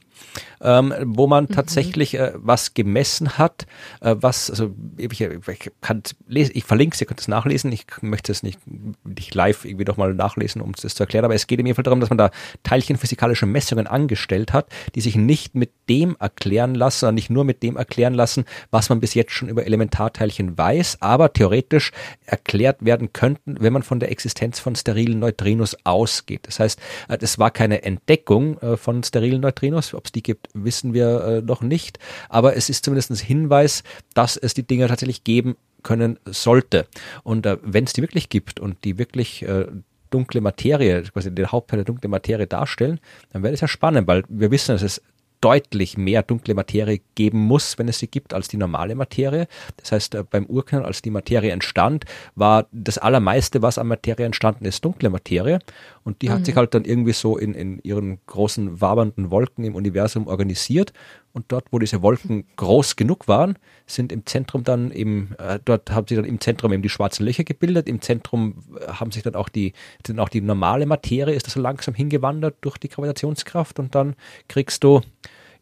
ähm, 0.62 0.94
wo 1.04 1.28
man 1.28 1.46
mhm. 1.46 1.54
tatsächlich 1.54 2.16
äh, 2.16 2.32
was 2.36 2.74
gemessen 2.74 3.38
hat, 3.38 3.66
äh, 4.02 4.16
was, 4.20 4.50
also 4.50 4.74
ich, 4.98 5.22
ich 5.22 5.72
kann 5.82 6.04
lesen, 6.28 6.52
ich 6.56 6.64
verlinke 6.64 6.96
es, 6.96 7.02
ihr 7.02 7.08
könnt 7.08 7.20
es 7.20 7.28
nachlesen, 7.28 7.72
ich 7.72 7.86
möchte 8.02 8.32
es 8.32 8.44
nicht, 8.44 8.60
nicht 9.04 9.34
live 9.36 9.66
irgendwie 9.66 9.86
doch 9.86 9.98
mal 9.98 10.14
nachlesen, 10.14 10.62
um 10.62 10.74
es 10.82 10.96
zu 10.96 11.04
erklären, 11.04 11.26
aber 11.26 11.36
es 11.36 11.48
geht 11.48 11.60
im 11.60 11.76
Fall 11.76 11.84
darum, 11.84 12.00
dass 12.00 12.10
man 12.10 12.18
da 12.18 12.32
teilchenphysikalische 12.64 13.46
Messungen 13.46 13.88
angestellt 13.88 14.54
hat, 14.54 14.68
die 14.96 15.02
sich 15.02 15.16
nicht 15.16 15.56
mit 15.56 15.72
dem 15.90 16.16
erklären 16.20 16.76
lassen, 16.76 17.00
sondern 17.02 17.16
nicht 17.16 17.30
nur 17.30 17.44
mit 17.44 17.64
dem 17.64 17.78
erklären 17.78 18.14
lassen, 18.14 18.46
was 18.72 18.90
man 18.90 19.00
bis 19.00 19.14
jetzt 19.14 19.32
schon 19.32 19.50
über 19.50 19.66
Elementarteilchen 19.66 20.58
weiß, 20.58 21.02
aber 21.02 21.34
theoretisch 21.34 21.92
erklärt 22.26 22.84
werden 22.84 23.14
könnten, 23.14 23.58
wenn 23.60 23.74
man 23.74 23.84
von 23.84 24.00
der 24.00 24.12
Existenz 24.12 24.60
von 24.60 24.76
sterilen 24.76 25.20
Neutrinos 25.20 25.78
ausgeht. 25.84 26.48
Das 26.48 26.60
heißt, 26.60 26.80
äh, 27.10 27.18
es 27.22 27.40
war 27.40 27.52
keine 27.52 27.84
Entdeckung 27.84 28.58
äh, 28.60 28.78
von 28.78 29.04
sterilen 29.04 29.42
Neutrinos, 29.42 29.94
ob 30.06 30.08
es 30.08 30.12
die 30.12 30.24
gibt, 30.24 30.48
wissen 30.54 30.94
wir 30.94 31.24
äh, 31.24 31.42
noch 31.42 31.62
nicht. 31.62 32.00
Aber 32.30 32.56
es 32.56 32.70
ist 32.70 32.86
zumindest 32.86 33.12
ein 33.12 33.18
Hinweis, 33.18 33.84
dass 34.14 34.38
es 34.38 34.54
die 34.54 34.64
Dinge 34.64 34.88
tatsächlich 34.88 35.24
geben 35.24 35.56
können 35.84 36.20
sollte. 36.26 36.88
Und 37.24 37.46
äh, 37.46 37.58
wenn 37.64 37.86
es 37.86 37.94
die 37.94 38.02
wirklich 38.02 38.30
gibt 38.30 38.60
und 38.60 38.84
die 38.84 38.98
wirklich 38.98 39.44
äh, 39.44 39.66
dunkle 40.12 40.42
Materie, 40.42 41.04
quasi 41.04 41.34
den 41.34 41.52
Hauptteil 41.52 41.78
der 41.78 41.86
dunklen 41.86 42.12
Materie 42.12 42.48
darstellen, 42.48 43.00
dann 43.32 43.44
wäre 43.44 43.52
das 43.52 43.62
ja 43.62 43.68
spannend, 43.68 44.08
weil 44.08 44.24
wir 44.30 44.52
wissen, 44.52 44.74
dass 44.74 44.82
es 44.82 45.02
deutlich 45.46 45.96
mehr 45.96 46.24
dunkle 46.24 46.56
Materie 46.56 47.02
geben 47.14 47.38
muss, 47.38 47.78
wenn 47.78 47.88
es 47.88 48.00
sie 48.00 48.08
gibt, 48.08 48.34
als 48.34 48.48
die 48.48 48.58
normale 48.58 48.96
Materie. 48.96 49.48
Das 49.78 49.92
heißt, 49.92 50.16
äh, 50.16 50.24
beim 50.28 50.48
Urknall, 50.48 50.84
als 50.84 51.04
die 51.04 51.12
Materie 51.12 51.52
entstand, 51.52 52.06
war 52.34 52.66
das 52.72 52.98
Allermeiste, 52.98 53.62
was 53.62 53.78
an 53.78 53.86
Materie 53.86 54.26
entstanden 54.26 54.66
ist, 54.66 54.84
dunkle 54.84 55.12
Materie. 55.12 55.60
Und 56.04 56.24
die 56.24 56.30
mhm. 56.30 56.34
hat 56.34 56.46
sich 56.48 56.56
halt 56.56 56.74
dann 56.74 56.84
irgendwie 56.84 57.14
so 57.14 57.38
in, 57.38 57.54
in 57.54 57.80
ihren 57.84 58.18
großen 58.26 58.82
wabernden 58.82 59.30
Wolken 59.30 59.64
im 59.66 59.76
Universum 59.76 60.26
organisiert. 60.26 60.94
Und 61.32 61.52
dort, 61.52 61.66
wo 61.70 61.78
diese 61.78 62.02
Wolken 62.02 62.46
groß 62.56 62.96
genug 62.96 63.28
waren, 63.28 63.60
sind 63.86 64.12
im 64.12 64.26
Zentrum 64.26 64.64
dann 64.64 64.90
eben, 64.90 65.36
äh, 65.38 65.60
dort 65.64 65.92
haben 65.92 66.08
sich 66.08 66.16
dann 66.16 66.26
im 66.26 66.42
Zentrum 66.42 66.74
eben 66.74 66.82
die 66.82 66.90
schwarzen 66.90 67.24
Löcher 67.24 67.44
gebildet. 67.44 67.88
Im 67.88 68.02
Zentrum 68.02 68.64
äh, 68.80 68.88
haben 68.94 69.12
sich 69.12 69.22
dann 69.22 69.36
auch 69.36 69.50
die, 69.50 69.74
dann 70.04 70.18
auch 70.18 70.30
die 70.30 70.42
normale 70.42 70.88
Materie, 70.88 71.36
ist 71.36 71.46
das 71.46 71.54
so 71.54 71.60
langsam 71.60 71.94
hingewandert 71.94 72.56
durch 72.62 72.80
die 72.80 72.90
Gravitationskraft. 72.90 73.78
Und 73.78 73.94
dann 73.94 74.16
kriegst 74.48 74.84
du 74.84 75.02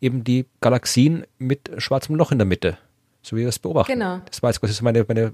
eben 0.04 0.24
die 0.24 0.46
Galaxien 0.62 1.26
mit 1.38 1.72
schwarzem 1.78 2.16
Loch 2.16 2.32
in 2.32 2.38
der 2.38 2.46
Mitte, 2.46 2.78
so 3.22 3.36
wie 3.36 3.42
wir 3.42 3.48
das 3.48 3.60
beobachten. 3.60 3.94
Genau. 3.94 4.20
Das 4.26 4.44
war 4.44 4.50
jetzt 4.50 4.60
quasi 4.60 4.74
so 4.74 4.84
meine, 4.84 5.06
meine 5.08 5.34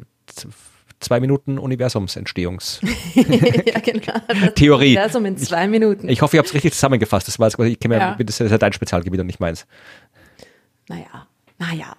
zwei 0.99 1.19
Minuten 1.19 1.57
Universumsentstehungs 1.57 2.81
ja, 3.15 3.79
genau. 3.79 4.51
Theorie. 4.55 4.97
Universum 4.97 5.25
in 5.25 5.37
zwei 5.37 5.67
Minuten. 5.67 6.07
Ich, 6.07 6.13
ich 6.13 6.21
hoffe, 6.21 6.35
ich 6.35 6.39
habe 6.39 6.47
es 6.47 6.53
richtig 6.53 6.73
zusammengefasst. 6.73 7.27
Das 7.27 7.39
war 7.39 7.47
jetzt 7.47 7.55
quasi, 7.55 7.71
ich 7.71 7.79
kenne 7.79 7.97
ja. 7.97 8.15
das 8.15 8.39
ist 8.39 8.51
ja 8.51 8.57
dein 8.57 8.73
Spezialgebiet 8.73 9.19
und 9.19 9.27
nicht 9.27 9.39
meins. 9.39 9.65
Naja, 10.87 11.27
naja. 11.57 11.95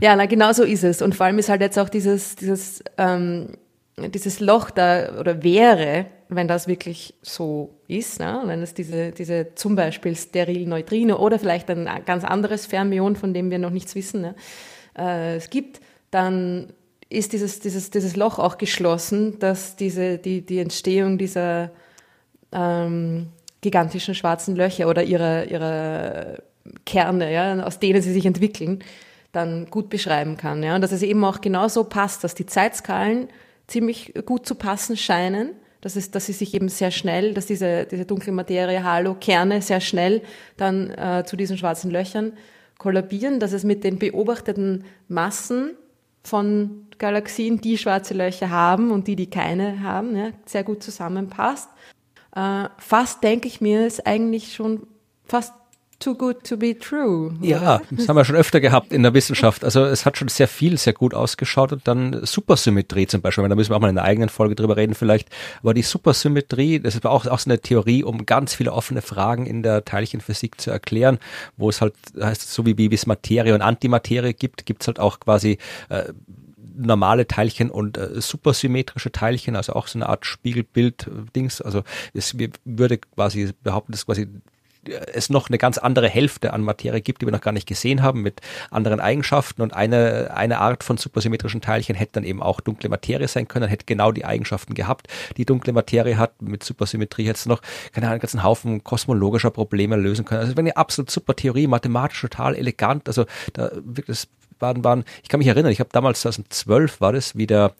Ja, 0.00 0.16
na 0.16 0.26
genau 0.26 0.52
so 0.52 0.64
ist 0.64 0.84
es. 0.84 1.00
Und 1.02 1.14
vor 1.14 1.26
allem 1.26 1.38
ist 1.38 1.48
halt 1.48 1.62
jetzt 1.62 1.78
auch 1.78 1.88
dieses, 1.88 2.36
dieses, 2.36 2.84
ähm, 2.98 3.56
dieses 4.10 4.40
Loch 4.40 4.70
da, 4.70 5.18
oder 5.18 5.42
wäre, 5.42 6.06
wenn 6.28 6.48
das 6.48 6.66
wirklich 6.66 7.14
so 7.22 7.74
ist, 7.88 8.20
ne? 8.20 8.42
wenn 8.46 8.62
es 8.62 8.74
diese, 8.74 9.12
diese 9.12 9.54
zum 9.54 9.76
Beispiel 9.76 10.16
steril 10.16 10.66
Neutrino 10.66 11.16
oder 11.16 11.38
vielleicht 11.38 11.70
ein 11.70 11.88
ganz 12.06 12.24
anderes 12.24 12.66
Fermion, 12.66 13.16
von 13.16 13.34
dem 13.34 13.50
wir 13.50 13.58
noch 13.58 13.70
nichts 13.70 13.94
wissen, 13.94 14.22
ne? 14.22 14.34
äh, 14.98 15.36
es 15.36 15.50
gibt, 15.50 15.80
dann 16.10 16.72
ist 17.08 17.32
dieses, 17.32 17.60
dieses, 17.60 17.90
dieses 17.90 18.16
Loch 18.16 18.38
auch 18.38 18.58
geschlossen, 18.58 19.38
dass 19.38 19.76
diese, 19.76 20.18
die, 20.18 20.44
die 20.44 20.58
Entstehung 20.58 21.18
dieser 21.18 21.70
ähm, 22.52 23.28
gigantischen 23.60 24.14
schwarzen 24.14 24.56
Löcher 24.56 24.88
oder 24.88 25.02
ihrer, 25.02 25.44
ihrer 25.44 26.38
Kerne, 26.86 27.32
ja, 27.32 27.62
aus 27.64 27.78
denen 27.78 28.02
sie 28.02 28.12
sich 28.12 28.26
entwickeln, 28.26 28.82
dann 29.32 29.66
gut 29.66 29.88
beschreiben 29.88 30.36
kann. 30.36 30.62
Ja? 30.62 30.74
Und 30.74 30.82
dass 30.82 30.92
es 30.92 31.02
eben 31.02 31.24
auch 31.24 31.40
genauso 31.40 31.84
passt, 31.84 32.22
dass 32.24 32.34
die 32.34 32.46
Zeitskalen 32.46 33.28
ziemlich 33.72 34.14
gut 34.26 34.46
zu 34.46 34.54
passen 34.54 34.96
scheinen 34.96 35.50
dass, 35.82 35.96
es, 35.96 36.10
dass 36.10 36.26
sie 36.26 36.32
sich 36.32 36.54
eben 36.54 36.68
sehr 36.68 36.90
schnell, 36.90 37.34
dass 37.34 37.46
diese, 37.46 37.84
diese 37.84 38.06
dunkle 38.06 38.32
Materie, 38.32 38.82
Halo-Kerne 38.82 39.60
sehr 39.60 39.80
schnell 39.80 40.22
dann 40.56 40.90
äh, 40.90 41.24
zu 41.26 41.36
diesen 41.36 41.58
schwarzen 41.58 41.90
Löchern 41.90 42.32
kollabieren, 42.78 43.40
dass 43.40 43.52
es 43.52 43.64
mit 43.64 43.84
den 43.84 43.98
beobachteten 43.98 44.84
Massen 45.08 45.72
von 46.22 46.86
Galaxien, 46.98 47.60
die 47.60 47.76
schwarze 47.78 48.14
Löcher 48.14 48.50
haben 48.50 48.92
und 48.92 49.08
die, 49.08 49.16
die 49.16 49.28
keine 49.28 49.82
haben, 49.82 50.16
ja, 50.16 50.30
sehr 50.46 50.62
gut 50.62 50.84
zusammenpasst. 50.84 51.68
Äh, 52.34 52.68
fast 52.78 53.24
denke 53.24 53.48
ich 53.48 53.60
mir, 53.60 53.84
ist 53.84 54.06
eigentlich 54.06 54.54
schon 54.54 54.86
fast 55.24 55.52
too 56.02 56.14
good 56.14 56.42
to 56.44 56.56
be 56.56 56.78
true. 56.78 57.34
Ja, 57.40 57.80
das 57.90 58.08
haben 58.08 58.16
wir 58.16 58.24
schon 58.24 58.36
öfter 58.36 58.60
gehabt 58.60 58.92
in 58.92 59.02
der 59.02 59.14
Wissenschaft. 59.14 59.64
Also 59.64 59.84
es 59.84 60.04
hat 60.04 60.18
schon 60.18 60.28
sehr 60.28 60.48
viel, 60.48 60.78
sehr 60.78 60.92
gut 60.92 61.14
ausgeschaut 61.14 61.72
und 61.72 61.86
dann 61.86 62.24
Supersymmetrie 62.24 63.06
zum 63.06 63.20
Beispiel. 63.20 63.48
Da 63.48 63.54
müssen 63.54 63.70
wir 63.70 63.76
auch 63.76 63.80
mal 63.80 63.90
in 63.90 63.98
einer 63.98 64.06
eigenen 64.06 64.28
Folge 64.28 64.54
drüber 64.54 64.76
reden 64.76 64.94
vielleicht. 64.94 65.28
Aber 65.60 65.74
die 65.74 65.82
Supersymmetrie, 65.82 66.80
das 66.80 66.94
ist 66.94 67.06
auch, 67.06 67.26
auch 67.26 67.38
so 67.38 67.50
eine 67.50 67.60
Theorie, 67.60 68.04
um 68.04 68.26
ganz 68.26 68.54
viele 68.54 68.72
offene 68.72 69.02
Fragen 69.02 69.46
in 69.46 69.62
der 69.62 69.84
Teilchenphysik 69.84 70.60
zu 70.60 70.70
erklären, 70.70 71.18
wo 71.56 71.68
es 71.68 71.80
halt 71.80 71.94
heißt, 72.20 72.52
so 72.52 72.66
wie, 72.66 72.76
wie 72.76 72.92
es 72.92 73.06
Materie 73.06 73.54
und 73.54 73.62
Antimaterie 73.62 74.34
gibt, 74.34 74.66
gibt 74.66 74.82
es 74.82 74.88
halt 74.88 74.98
auch 74.98 75.20
quasi 75.20 75.58
äh, 75.88 76.12
normale 76.74 77.26
Teilchen 77.26 77.70
und 77.70 77.98
äh, 77.98 78.20
supersymmetrische 78.20 79.12
Teilchen, 79.12 79.56
also 79.56 79.74
auch 79.74 79.86
so 79.86 79.98
eine 79.98 80.08
Art 80.08 80.26
Spiegelbild-Dings. 80.26 81.60
Also 81.60 81.84
es 82.14 82.36
würde 82.64 82.98
quasi 82.98 83.52
behaupten, 83.62 83.92
dass 83.92 84.06
quasi 84.06 84.28
es 85.12 85.30
noch 85.30 85.48
eine 85.48 85.58
ganz 85.58 85.78
andere 85.78 86.08
Hälfte 86.08 86.52
an 86.52 86.62
Materie 86.62 87.00
gibt, 87.00 87.22
die 87.22 87.26
wir 87.26 87.32
noch 87.32 87.40
gar 87.40 87.52
nicht 87.52 87.68
gesehen 87.68 88.02
haben, 88.02 88.22
mit 88.22 88.40
anderen 88.70 89.00
Eigenschaften. 89.00 89.62
Und 89.62 89.74
eine, 89.74 90.32
eine 90.34 90.58
Art 90.58 90.82
von 90.82 90.96
supersymmetrischen 90.96 91.60
Teilchen 91.60 91.94
hätte 91.94 92.12
dann 92.14 92.24
eben 92.24 92.42
auch 92.42 92.60
dunkle 92.60 92.88
Materie 92.88 93.28
sein 93.28 93.48
können, 93.48 93.68
hätte 93.68 93.86
genau 93.86 94.12
die 94.12 94.24
Eigenschaften 94.24 94.74
gehabt, 94.74 95.06
die 95.36 95.44
dunkle 95.44 95.72
Materie 95.72 96.18
hat. 96.18 96.42
Mit 96.42 96.64
Supersymmetrie 96.64 97.26
hätte 97.26 97.38
es 97.38 97.46
noch, 97.46 97.62
keine 97.92 98.06
Ahnung, 98.06 98.14
einen 98.14 98.20
ganzen 98.20 98.42
Haufen 98.42 98.82
kosmologischer 98.82 99.50
Probleme 99.50 99.96
lösen 99.96 100.24
können. 100.24 100.40
Also 100.40 100.54
eine 100.56 100.76
absolut 100.76 101.10
super 101.10 101.36
Theorie, 101.36 101.66
mathematisch 101.66 102.20
total 102.20 102.56
elegant. 102.56 103.08
Also 103.08 103.26
da 103.52 103.70
wirklich 103.74 104.18
waren, 104.18 104.41
waren, 104.62 105.04
ich 105.22 105.28
kann 105.28 105.38
mich 105.38 105.48
erinnern, 105.48 105.72
ich 105.72 105.80
habe 105.80 105.90
damals 105.92 106.22
2012 106.22 107.00
war 107.00 107.12
das, 107.12 107.36
wie 107.36 107.46
der 107.46 107.74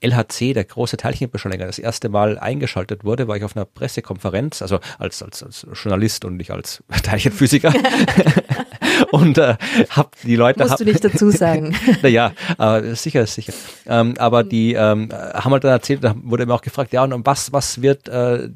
LHC, 0.00 0.54
der 0.54 0.64
große 0.64 0.96
Teilchenbeschleuniger, 0.96 1.66
das 1.66 1.78
erste 1.78 2.08
Mal 2.08 2.38
eingeschaltet 2.38 3.04
wurde, 3.04 3.26
war 3.26 3.36
ich 3.36 3.44
auf 3.44 3.56
einer 3.56 3.64
Pressekonferenz, 3.64 4.62
also 4.62 4.78
als, 4.98 5.22
als, 5.22 5.42
als 5.42 5.66
Journalist 5.74 6.24
und 6.24 6.36
nicht 6.36 6.50
als 6.50 6.82
Teilchenphysiker. 7.02 7.72
und 9.10 9.38
äh, 9.38 9.56
hab 9.90 10.16
die 10.22 10.36
Leute. 10.36 10.60
Musst 10.60 10.72
hab, 10.72 10.78
du 10.78 10.84
nicht 10.84 11.04
dazu 11.04 11.30
sagen. 11.32 11.74
naja, 12.02 12.32
äh, 12.58 12.94
sicher, 12.94 13.26
sicher. 13.26 13.52
Ähm, 13.86 14.14
aber 14.18 14.44
die 14.44 14.74
ähm, 14.74 15.08
haben 15.12 15.52
halt 15.52 15.64
dann 15.64 15.72
erzählt, 15.72 16.04
da 16.04 16.14
wurde 16.22 16.46
mir 16.46 16.54
auch 16.54 16.62
gefragt, 16.62 16.92
ja, 16.92 17.02
und 17.02 17.26
was, 17.26 17.52
was 17.52 17.82
wird 17.82 18.08
äh, 18.08 18.48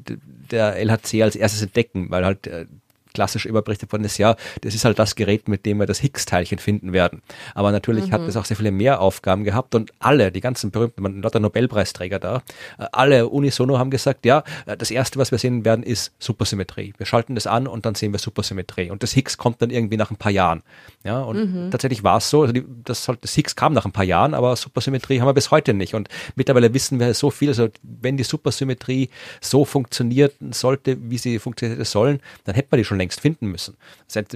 der 0.51 0.77
LHC 0.77 1.23
als 1.23 1.35
erstes 1.35 1.61
entdecken? 1.61 2.09
Weil 2.09 2.25
halt 2.25 2.47
äh, 2.47 2.65
klassisch 3.13 3.45
überberichtet 3.45 3.91
worden 3.91 4.03
ist, 4.03 4.17
ja, 4.17 4.35
das 4.61 4.75
ist 4.75 4.85
halt 4.85 4.99
das 4.99 5.15
Gerät, 5.15 5.47
mit 5.47 5.65
dem 5.65 5.79
wir 5.79 5.85
das 5.85 5.99
Higgs-Teilchen 5.99 6.59
finden 6.59 6.93
werden. 6.93 7.21
Aber 7.55 7.71
natürlich 7.71 8.07
mhm. 8.07 8.11
hat 8.11 8.21
es 8.21 8.35
auch 8.35 8.45
sehr 8.45 8.57
viele 8.57 8.71
mehr 8.71 9.01
Aufgaben 9.01 9.43
gehabt 9.43 9.75
und 9.75 9.91
alle, 9.99 10.31
die 10.31 10.41
ganzen 10.41 10.71
berühmten, 10.71 11.01
man 11.01 11.21
lauter 11.21 11.39
Nobelpreisträger 11.39 12.19
da, 12.19 12.37
äh, 12.77 12.85
alle 12.91 13.27
unisono 13.27 13.77
haben 13.79 13.91
gesagt, 13.91 14.25
ja, 14.25 14.43
äh, 14.65 14.77
das 14.77 14.91
erste, 14.91 15.19
was 15.19 15.31
wir 15.31 15.37
sehen 15.37 15.65
werden, 15.65 15.83
ist 15.83 16.13
Supersymmetrie. 16.19 16.93
Wir 16.97 17.05
schalten 17.05 17.35
das 17.35 17.47
an 17.47 17.67
und 17.67 17.85
dann 17.85 17.95
sehen 17.95 18.11
wir 18.11 18.19
Supersymmetrie. 18.19 18.89
Und 18.89 19.03
das 19.03 19.13
Higgs 19.13 19.37
kommt 19.37 19.61
dann 19.61 19.69
irgendwie 19.69 19.97
nach 19.97 20.11
ein 20.11 20.17
paar 20.17 20.31
Jahren. 20.31 20.63
Ja, 21.03 21.21
und 21.21 21.37
mhm. 21.37 21.71
tatsächlich 21.71 22.03
war 22.03 22.17
es 22.17 22.29
so, 22.29 22.41
also 22.41 22.53
die, 22.53 22.63
das, 22.83 23.09
das 23.21 23.33
Higgs 23.33 23.55
kam 23.55 23.73
nach 23.73 23.85
ein 23.85 23.91
paar 23.91 24.05
Jahren, 24.05 24.33
aber 24.33 24.55
Supersymmetrie 24.55 25.19
haben 25.19 25.27
wir 25.27 25.33
bis 25.33 25.51
heute 25.51 25.73
nicht. 25.73 25.93
Und 25.95 26.09
mittlerweile 26.35 26.73
wissen 26.73 26.99
wir 26.99 27.13
so 27.13 27.29
viel, 27.29 27.49
also 27.49 27.69
wenn 27.81 28.17
die 28.17 28.23
Supersymmetrie 28.23 29.09
so 29.41 29.65
funktioniert 29.65 30.33
sollte, 30.51 30.97
wie 31.09 31.17
sie 31.17 31.39
funktioniert 31.39 31.85
sollen, 31.85 32.19
dann 32.45 32.55
hätten 32.55 32.71
wir 32.71 32.77
die 32.77 32.85
schon 32.85 32.97
längst 32.97 33.02
finden 33.11 33.47
müssen. 33.47 33.77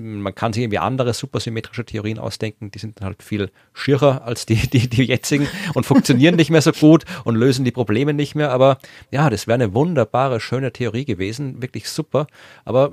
Man 0.02 0.36
kann 0.36 0.54
sich 0.54 0.64
irgendwie 0.64 0.80
andere 0.80 1.14
supersymmetrische 1.14 1.86
Theorien 1.86 2.20
ausdenken, 2.20 2.72
die 2.72 2.80
sind 2.80 3.00
dann 3.00 3.06
halt 3.06 3.24
viel 3.24 3.52
schierer 3.74 4.24
als 4.24 4.46
die, 4.46 4.56
die, 4.56 4.90
die 4.90 5.04
jetzigen 5.04 5.48
und 5.74 5.86
funktionieren 5.86 6.36
nicht 6.36 6.50
mehr 6.50 6.62
so 6.62 6.72
gut 6.72 7.06
und 7.24 7.36
lösen 7.36 7.66
die 7.66 7.72
Probleme 7.72 8.14
nicht 8.14 8.36
mehr. 8.36 8.52
Aber 8.52 8.78
ja, 9.12 9.30
das 9.30 9.48
wäre 9.48 9.56
eine 9.56 9.74
wunderbare, 9.74 10.40
schöne 10.40 10.74
Theorie 10.74 11.06
gewesen, 11.06 11.62
wirklich 11.62 11.90
super. 11.90 12.28
Aber 12.66 12.92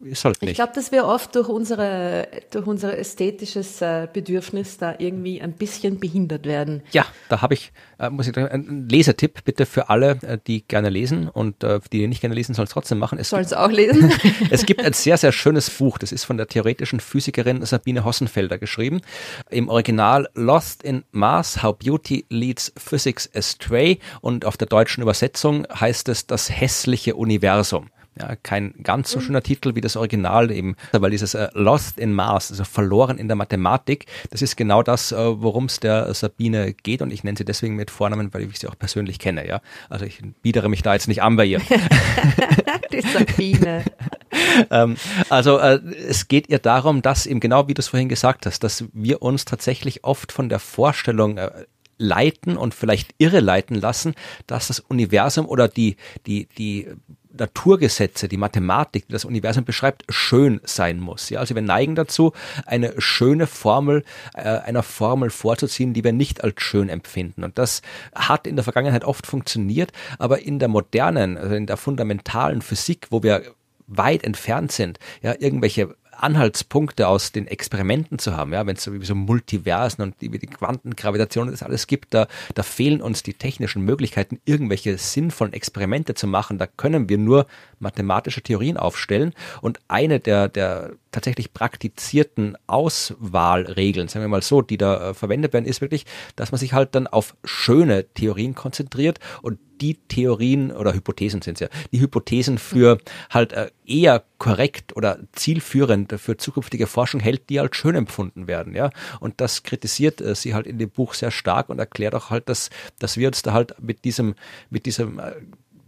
ist 0.00 0.24
halt 0.24 0.40
nicht. 0.42 0.52
Ich 0.52 0.56
glaube, 0.56 0.72
dass 0.74 0.92
wir 0.92 1.06
oft 1.06 1.34
durch 1.34 1.48
unsere, 1.48 2.28
durch 2.50 2.66
unser 2.66 2.96
ästhetisches 2.96 3.80
äh, 3.82 4.06
Bedürfnis 4.12 4.78
da 4.78 4.94
irgendwie 4.98 5.40
ein 5.40 5.52
bisschen 5.52 5.98
behindert 5.98 6.46
werden. 6.46 6.82
Ja, 6.92 7.06
da 7.28 7.42
habe 7.42 7.54
ich, 7.54 7.72
äh, 7.98 8.08
muss 8.08 8.28
ich 8.28 8.34
sagen, 8.34 8.48
einen 8.48 8.88
Lesetipp 8.88 9.44
bitte 9.44 9.66
für 9.66 9.88
alle, 9.88 10.18
äh, 10.22 10.38
die 10.46 10.66
gerne 10.66 10.88
lesen 10.88 11.28
und 11.28 11.64
äh, 11.64 11.80
die 11.92 12.06
nicht 12.06 12.20
gerne 12.20 12.34
lesen, 12.34 12.54
sollen 12.54 12.66
es 12.66 12.72
trotzdem 12.72 12.98
machen. 12.98 13.22
Sollen 13.24 13.44
es 13.44 13.52
auch 13.52 13.70
lesen? 13.70 14.12
es 14.50 14.66
gibt 14.66 14.84
ein 14.84 14.92
sehr, 14.92 15.16
sehr 15.16 15.32
schönes 15.32 15.68
Buch, 15.68 15.98
das 15.98 16.12
ist 16.12 16.24
von 16.24 16.36
der 16.36 16.46
theoretischen 16.46 17.00
Physikerin 17.00 17.64
Sabine 17.64 18.04
Hossenfelder 18.04 18.58
geschrieben. 18.58 19.00
Im 19.50 19.68
Original 19.68 20.28
Lost 20.34 20.82
in 20.84 21.04
Mars, 21.10 21.62
How 21.62 21.76
Beauty 21.76 22.26
Leads 22.28 22.72
Physics 22.76 23.28
Astray 23.34 23.98
und 24.20 24.44
auf 24.44 24.56
der 24.56 24.68
deutschen 24.68 25.02
Übersetzung 25.02 25.66
heißt 25.68 26.08
es 26.08 26.26
das 26.26 26.50
hässliche 26.50 27.16
Universum. 27.16 27.90
Ja, 28.18 28.34
kein 28.36 28.74
ganz 28.82 29.10
so 29.10 29.18
mhm. 29.18 29.24
schöner 29.24 29.42
Titel 29.42 29.74
wie 29.74 29.80
das 29.80 29.96
Original 29.96 30.50
eben, 30.50 30.76
weil 30.92 31.10
dieses 31.10 31.34
äh, 31.34 31.48
Lost 31.54 31.98
in 31.98 32.12
Mars, 32.12 32.50
also 32.50 32.64
verloren 32.64 33.18
in 33.18 33.28
der 33.28 33.36
Mathematik, 33.36 34.06
das 34.30 34.42
ist 34.42 34.56
genau 34.56 34.82
das, 34.82 35.12
äh, 35.12 35.16
worum 35.16 35.66
es 35.66 35.78
der 35.78 36.12
Sabine 36.14 36.74
geht 36.74 37.02
und 37.02 37.12
ich 37.12 37.22
nenne 37.22 37.38
sie 37.38 37.44
deswegen 37.44 37.76
mit 37.76 37.90
Vornamen, 37.90 38.34
weil 38.34 38.42
ich 38.42 38.58
sie 38.58 38.66
auch 38.66 38.78
persönlich 38.78 39.18
kenne, 39.18 39.46
ja. 39.46 39.60
Also 39.88 40.04
ich 40.04 40.20
biedere 40.42 40.68
mich 40.68 40.82
da 40.82 40.94
jetzt 40.94 41.06
nicht 41.08 41.22
an 41.22 41.36
bei 41.36 41.44
ihr. 41.44 41.60
Die 42.92 43.02
Sabine. 43.02 43.84
ähm, 44.70 44.96
also 45.28 45.58
äh, 45.58 45.80
es 46.08 46.28
geht 46.28 46.48
ihr 46.48 46.58
darum, 46.58 47.02
dass 47.02 47.26
eben 47.26 47.40
genau 47.40 47.68
wie 47.68 47.74
du 47.74 47.80
es 47.80 47.88
vorhin 47.88 48.08
gesagt 48.08 48.46
hast, 48.46 48.64
dass 48.64 48.84
wir 48.92 49.22
uns 49.22 49.44
tatsächlich 49.44 50.04
oft 50.04 50.32
von 50.32 50.48
der 50.48 50.58
Vorstellung 50.58 51.38
äh, 51.38 51.50
leiten 51.98 52.56
und 52.56 52.74
vielleicht 52.74 53.14
irre 53.18 53.40
leiten 53.40 53.74
lassen, 53.74 54.14
dass 54.46 54.68
das 54.68 54.80
Universum 54.80 55.46
oder 55.46 55.68
die, 55.68 55.96
die, 56.26 56.46
die 56.56 56.88
Naturgesetze, 57.36 58.28
die 58.28 58.36
Mathematik, 58.36 59.06
die 59.06 59.12
das 59.12 59.24
Universum 59.24 59.64
beschreibt, 59.64 60.04
schön 60.08 60.60
sein 60.64 60.98
muss. 60.98 61.30
Ja, 61.30 61.40
also 61.40 61.54
wir 61.54 61.62
neigen 61.62 61.94
dazu, 61.94 62.32
eine 62.66 62.94
schöne 62.98 63.46
Formel, 63.46 64.04
äh, 64.34 64.42
einer 64.42 64.82
Formel 64.82 65.30
vorzuziehen, 65.30 65.92
die 65.92 66.04
wir 66.04 66.12
nicht 66.12 66.42
als 66.42 66.62
schön 66.62 66.88
empfinden. 66.88 67.44
Und 67.44 67.58
das 67.58 67.82
hat 68.14 68.46
in 68.46 68.56
der 68.56 68.64
Vergangenheit 68.64 69.04
oft 69.04 69.26
funktioniert, 69.26 69.92
aber 70.18 70.40
in 70.40 70.58
der 70.58 70.68
modernen, 70.68 71.36
also 71.36 71.54
in 71.54 71.66
der 71.66 71.76
fundamentalen 71.76 72.62
Physik, 72.62 73.06
wo 73.10 73.22
wir 73.22 73.42
weit 73.86 74.24
entfernt 74.24 74.72
sind, 74.72 74.98
ja, 75.22 75.34
irgendwelche 75.38 75.94
Anhaltspunkte 76.22 77.08
aus 77.08 77.32
den 77.32 77.46
Experimenten 77.46 78.18
zu 78.18 78.36
haben, 78.36 78.52
ja, 78.52 78.66
wenn 78.66 78.76
es 78.76 78.84
so, 78.84 78.92
so 79.02 79.14
Multiversen 79.14 80.02
und 80.02 80.20
die, 80.20 80.30
die 80.30 80.46
Quantengravitation 80.46 81.48
und 81.48 81.52
das 81.52 81.62
alles 81.62 81.86
gibt, 81.86 82.14
da, 82.14 82.26
da 82.54 82.62
fehlen 82.62 83.00
uns 83.00 83.22
die 83.22 83.34
technischen 83.34 83.82
Möglichkeiten, 83.82 84.40
irgendwelche 84.44 84.98
sinnvollen 84.98 85.52
Experimente 85.52 86.14
zu 86.14 86.26
machen. 86.26 86.58
Da 86.58 86.66
können 86.66 87.08
wir 87.08 87.18
nur 87.18 87.46
mathematische 87.78 88.42
Theorien 88.42 88.76
aufstellen 88.76 89.34
und 89.60 89.80
eine 89.88 90.20
der, 90.20 90.48
der 90.48 90.92
tatsächlich 91.12 91.52
praktizierten 91.52 92.56
Auswahlregeln, 92.66 94.08
sagen 94.08 94.24
wir 94.24 94.28
mal 94.28 94.42
so, 94.42 94.62
die 94.62 94.78
da 94.78 95.10
äh, 95.10 95.14
verwendet 95.14 95.52
werden, 95.52 95.64
ist 95.64 95.80
wirklich, 95.80 96.04
dass 96.36 96.52
man 96.52 96.58
sich 96.58 96.72
halt 96.72 96.94
dann 96.94 97.06
auf 97.06 97.34
schöne 97.44 98.04
Theorien 98.14 98.54
konzentriert 98.54 99.18
und 99.42 99.58
die 99.80 99.94
Theorien 100.08 100.72
oder 100.72 100.92
Hypothesen 100.92 101.42
sind 101.42 101.54
es 101.54 101.60
ja, 101.60 101.68
die 101.92 102.00
Hypothesen 102.00 102.58
für 102.58 102.98
halt 103.30 103.52
äh, 103.52 103.70
eher 103.86 104.24
korrekt 104.38 104.96
oder 104.96 105.18
zielführend 105.32 106.12
für 106.20 106.36
zukünftige 106.36 106.86
Forschung 106.86 107.20
hält, 107.20 107.48
die 107.50 107.60
halt 107.60 107.76
schön 107.76 107.94
empfunden 107.94 108.46
werden, 108.46 108.74
ja. 108.74 108.90
Und 109.20 109.40
das 109.40 109.62
kritisiert 109.62 110.20
äh, 110.20 110.34
sie 110.34 110.54
halt 110.54 110.66
in 110.66 110.78
dem 110.78 110.90
Buch 110.90 111.14
sehr 111.14 111.30
stark 111.30 111.68
und 111.68 111.78
erklärt 111.78 112.14
auch 112.14 112.30
halt, 112.30 112.48
dass, 112.48 112.70
dass 112.98 113.16
wir 113.16 113.28
uns 113.28 113.42
da 113.42 113.52
halt 113.52 113.74
mit 113.80 114.04
diesem, 114.04 114.34
mit 114.70 114.86
diesem 114.86 115.18
äh, 115.18 115.32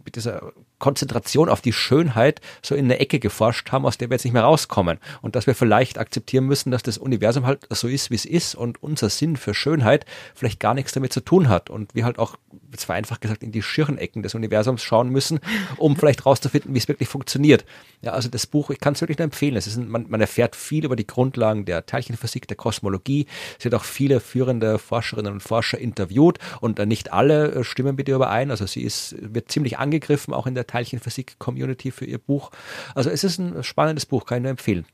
mit 0.05 0.17
dieser 0.17 0.53
Konzentration 0.81 1.49
auf 1.49 1.61
die 1.61 1.73
Schönheit 1.73 2.41
so 2.63 2.75
in 2.75 2.87
eine 2.87 2.99
Ecke 2.99 3.21
geforscht 3.21 3.71
haben, 3.71 3.87
aus 3.87 3.99
der 3.99 4.11
wir 4.11 4.15
jetzt 4.17 4.25
nicht 4.25 4.33
mehr 4.33 4.43
rauskommen. 4.43 4.99
Und 5.23 5.37
dass 5.37 5.47
wir 5.47 5.55
vielleicht 5.55 5.99
akzeptieren 5.99 6.47
müssen, 6.47 6.73
dass 6.73 6.83
das 6.83 6.99
Universum 6.99 7.47
halt 7.47 7.69
so 7.71 7.87
ist, 7.87 8.11
wie 8.11 8.17
es 8.17 8.25
ist 8.25 8.57
und 8.57 8.83
unser 8.83 9.11
Sinn 9.11 9.37
für 9.37 9.55
Schönheit 9.55 10.07
vielleicht 10.35 10.59
gar 10.59 10.75
nichts 10.75 10.93
damit 10.93 11.13
zu 11.13 11.21
tun 11.21 11.49
hat. 11.49 11.71
Und 11.71 11.95
wir 11.95 12.05
halt 12.05 12.19
auch, 12.19 12.37
zwar 12.77 12.97
einfach 12.97 13.21
gesagt, 13.21 13.45
in 13.45 13.53
die 13.53 13.63
Schirnecken 13.63 14.23
des 14.23 14.35
Universums 14.35 14.83
schauen 14.83 15.11
müssen, 15.11 15.39
um 15.77 15.97
vielleicht 15.97 16.27
rauszufinden, 16.27 16.75
wie 16.75 16.79
es 16.79 16.89
wirklich 16.89 17.09
funktioniert. 17.09 17.65
Ja, 18.03 18.13
also 18.13 18.29
das 18.29 18.47
Buch, 18.47 18.71
ich 18.71 18.81
kann 18.81 18.95
es 18.95 19.01
wirklich 19.01 19.19
nur 19.19 19.27
empfehlen. 19.27 19.57
Es 19.57 19.67
ist 19.67 19.77
ein, 19.77 19.89
man, 19.89 20.07
man 20.09 20.21
erfährt 20.21 20.57
viel 20.57 20.85
über 20.85 20.97
die 20.97 21.07
Grundlagen 21.07 21.67
der 21.67 21.87
Teilchenphysik, 21.87 22.49
der 22.49 22.57
Kosmologie. 22.57 23.27
Es 23.59 23.65
wird 23.65 23.75
auch 23.75 23.85
viele 23.85 24.21
führende 24.21 24.79
Forscherinnen 24.79 25.33
und 25.33 25.43
Forscher 25.43 25.79
interviewt 25.79 26.39
und 26.61 26.79
nicht 26.87 27.13
alle 27.13 27.53
äh, 27.53 27.65
stimmen 27.65 27.97
mit 27.97 28.09
ihr 28.09 28.17
überein. 28.17 28.51
Also 28.51 28.67
sie 28.67 28.83
ist, 28.83 29.15
wird 29.21 29.53
ziemlich 29.53 29.79
angegriffen, 29.79 30.33
auch 30.33 30.47
in 30.47 30.55
der 30.55 30.67
Teilchenphysik-Community 30.71 31.91
für 31.91 32.05
ihr 32.05 32.19
Buch. 32.19 32.51
Also 32.95 33.11
es 33.11 33.25
ist 33.25 33.39
ein 33.39 33.63
spannendes 33.63 34.07
Buch, 34.07 34.25
kann 34.25 34.39
ich 34.39 34.43
nur 34.43 34.51
empfehlen. 34.51 34.87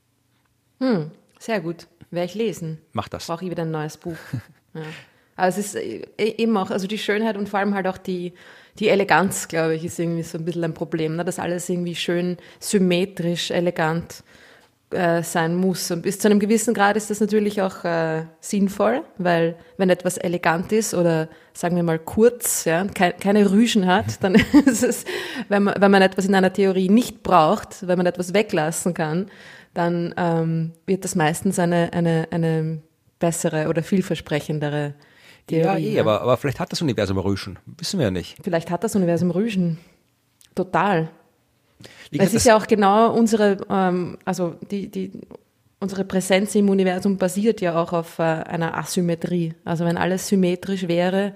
Hm, 0.81 1.11
sehr 1.39 1.61
gut. 1.61 1.87
Werde 2.11 2.27
ich 2.27 2.35
lesen. 2.35 2.79
Mach 2.93 3.09
das. 3.09 3.27
Brauche 3.27 3.45
ich 3.45 3.51
wieder 3.51 3.65
ein 3.65 3.71
neues 3.71 3.97
Buch. 3.97 4.17
ja. 4.75 4.83
Also 5.37 5.61
es 5.61 5.75
ist 5.75 5.77
äh, 5.77 6.07
eben 6.17 6.57
auch, 6.57 6.71
also 6.71 6.87
die 6.87 6.99
Schönheit 6.99 7.37
und 7.37 7.49
vor 7.49 7.61
allem 7.61 7.75
halt 7.75 7.87
auch 7.87 7.99
die, 7.99 8.33
die 8.79 8.89
Eleganz, 8.89 9.49
glaube 9.49 9.75
ich, 9.75 9.85
ist 9.85 9.99
irgendwie 9.99 10.23
so 10.23 10.39
ein 10.39 10.45
bisschen 10.45 10.65
ein 10.65 10.75
Problem, 10.75 11.17
ne? 11.17 11.25
dass 11.25 11.39
alles 11.39 11.69
irgendwie 11.69 11.95
schön 11.95 12.39
symmetrisch, 12.59 13.51
elegant 13.51 14.25
äh, 14.91 15.23
sein 15.23 15.57
muss. 15.57 15.91
Und 15.91 16.03
bis 16.03 16.19
zu 16.19 16.29
einem 16.29 16.39
gewissen 16.39 16.73
Grad 16.73 16.97
ist 16.97 17.11
das 17.11 17.21
natürlich 17.21 17.61
auch 17.61 17.85
äh, 17.85 18.25
sinnvoll, 18.41 19.03
weil 19.19 19.57
wenn 19.79 19.91
etwas 19.91 20.17
elegant 20.17 20.71
ist 20.73 20.95
oder 20.95 21.29
sagen 21.53 21.77
wir 21.77 21.83
mal 21.83 21.99
kurz, 21.99 22.65
ja, 22.65 22.85
ke 22.85 23.15
keine 23.19 23.51
Rüschen 23.51 23.87
hat, 23.87 24.23
dann 24.23 24.35
ist 24.67 24.85
es, 24.85 25.05
wenn 25.49 25.65
man, 25.65 25.75
wenn 25.81 25.91
man 25.91 26.03
etwas 26.03 26.27
in 26.27 26.35
einer 26.35 26.53
Theorie 26.53 26.89
nicht 26.89 27.23
braucht, 27.23 27.87
wenn 27.87 27.99
man 27.99 28.07
etwas 28.07 28.33
weglassen 28.33 28.95
kann, 28.95 29.27
dann 29.75 30.15
ähm, 30.17 30.73
wird 30.87 31.05
das 31.05 31.15
meistens 31.15 31.59
eine, 31.59 31.93
eine, 31.93 32.29
eine 32.31 32.81
bessere 33.19 33.69
oder 33.69 33.83
vielversprechendere 33.83 34.95
Theorie. 35.47 35.95
Ja, 35.95 35.97
eh, 35.97 36.01
aber, 36.01 36.23
aber 36.23 36.37
vielleicht 36.37 36.61
hat 36.61 36.73
das 36.73 36.83
Universum 36.83 37.19
Rüschen. 37.19 37.59
Wissen 37.67 37.99
wir 37.99 38.05
ja 38.05 38.11
nicht. 38.11 38.37
Vielleicht 38.43 38.71
hat 38.71 38.85
das 38.85 38.97
Universum 38.97 39.31
Rüschen. 39.31 39.79
Total. 40.55 41.11
Es 42.17 42.35
ist 42.35 42.47
ja 42.47 42.57
auch 42.57 42.67
genau 42.67 43.13
unsere, 43.13 43.59
ähm, 43.69 44.19
also 44.25 44.55
die, 44.71 44.91
die, 44.91 45.13
unsere 45.81 46.05
Präsenz 46.05 46.55
im 46.55 46.69
Universum 46.69 47.17
basiert 47.19 47.61
ja 47.61 47.81
auch 47.81 47.93
auf 47.93 48.19
äh, 48.19 48.23
einer 48.23 48.77
Asymmetrie. 48.77 49.55
Also 49.65 49.85
wenn 49.85 49.97
alles 49.97 50.29
symmetrisch 50.29 50.89
wäre, 50.89 51.35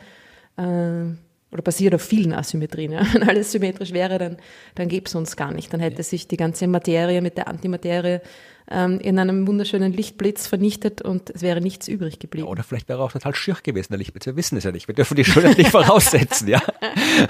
äh, 0.57 1.12
oder 1.53 1.62
basiert 1.62 1.95
auf 1.95 2.03
vielen 2.03 2.32
Asymmetrien, 2.32 2.93
ja. 2.93 3.03
wenn 3.12 3.28
alles 3.28 3.53
symmetrisch 3.53 3.93
wäre, 3.93 4.18
dann, 4.18 4.36
dann 4.74 4.88
gäbe 4.88 5.07
es 5.07 5.14
uns 5.14 5.36
gar 5.36 5.53
nicht. 5.53 5.72
Dann 5.72 5.80
hätte 5.80 6.03
sich 6.03 6.28
die 6.28 6.36
ganze 6.36 6.66
Materie 6.66 7.20
mit 7.20 7.36
der 7.36 7.49
Antimaterie 7.49 8.20
ähm, 8.70 9.00
in 9.00 9.18
einem 9.18 9.46
wunderschönen 9.46 9.92
Lichtblitz 9.92 10.46
vernichtet 10.46 11.02
und 11.02 11.30
es 11.30 11.42
wäre 11.42 11.61
nichts 11.61 11.88
übrig 11.88 12.18
geblieben. 12.18 12.46
Ja, 12.46 12.50
oder 12.50 12.62
vielleicht 12.62 12.88
wäre 12.88 13.00
er 13.00 13.04
auch 13.04 13.12
total 13.12 13.34
schier 13.34 13.56
gewesen, 13.62 13.88
der 13.90 13.98
Lichtblitz. 13.98 14.26
Wir 14.26 14.36
wissen 14.36 14.56
es 14.56 14.64
ja 14.64 14.72
nicht. 14.72 14.88
Wir 14.88 14.94
dürfen 14.94 15.16
die 15.16 15.24
Schönheit 15.24 15.58
nicht 15.58 15.70
voraussetzen, 15.70 16.48
ja. 16.48 16.62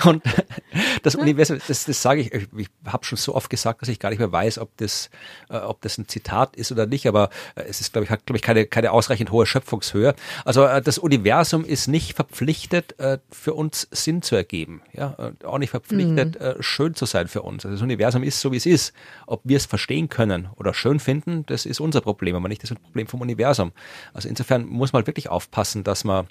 Und 0.04 0.22
das 1.02 1.14
Universum, 1.14 1.58
das, 1.66 1.84
das 1.84 2.02
sage 2.02 2.22
ich, 2.22 2.48
ich 2.56 2.68
habe 2.86 3.04
schon 3.04 3.18
so 3.18 3.34
oft 3.34 3.50
gesagt, 3.50 3.82
dass 3.82 3.88
ich 3.88 3.98
gar 3.98 4.10
nicht 4.10 4.18
mehr 4.18 4.32
weiß, 4.32 4.58
ob 4.58 4.76
das, 4.76 5.10
äh, 5.48 5.56
ob 5.56 5.80
das 5.82 5.98
ein 5.98 6.08
Zitat 6.08 6.56
ist 6.56 6.72
oder 6.72 6.86
nicht, 6.86 7.06
aber 7.06 7.30
äh, 7.54 7.62
es 7.68 7.80
ist, 7.80 7.92
glaube 7.92 8.04
ich, 8.04 8.10
hat, 8.10 8.26
glaube 8.26 8.36
ich, 8.36 8.42
keine, 8.42 8.66
keine 8.66 8.92
ausreichend 8.92 9.30
hohe 9.30 9.46
Schöpfungshöhe. 9.46 10.14
Also 10.44 10.64
äh, 10.64 10.82
das 10.82 10.98
Universum 10.98 11.64
ist 11.64 11.88
nicht 11.88 12.14
verpflichtet, 12.14 12.98
äh, 12.98 13.18
für 13.30 13.54
uns 13.54 13.88
Sinn 13.90 14.22
zu 14.22 14.36
ergeben, 14.36 14.82
ja, 14.92 15.08
und 15.08 15.44
auch 15.44 15.58
nicht 15.58 15.70
verpflichtet, 15.70 16.38
mhm. 16.38 16.46
äh, 16.46 16.62
schön 16.62 16.94
zu 16.94 17.06
sein 17.06 17.28
für 17.28 17.42
uns. 17.42 17.64
Also 17.64 17.76
das 17.76 17.82
Universum 17.82 18.22
ist 18.22 18.40
so, 18.40 18.52
wie 18.52 18.56
es 18.56 18.66
ist. 18.66 18.92
Ob 19.26 19.40
wir 19.44 19.56
es 19.56 19.66
verstehen 19.66 20.08
können 20.08 20.48
oder 20.56 20.74
schön 20.74 21.00
finden, 21.00 21.19
finden, 21.22 21.44
das 21.46 21.66
ist 21.66 21.80
unser 21.80 22.00
Problem, 22.00 22.34
aber 22.36 22.48
nicht 22.48 22.62
das 22.62 22.74
Problem 22.74 23.06
vom 23.06 23.20
Universum. 23.20 23.72
Also 24.12 24.28
insofern 24.28 24.66
muss 24.66 24.92
man 24.92 25.06
wirklich 25.06 25.28
aufpassen, 25.28 25.84
dass 25.84 26.04
man 26.04 26.26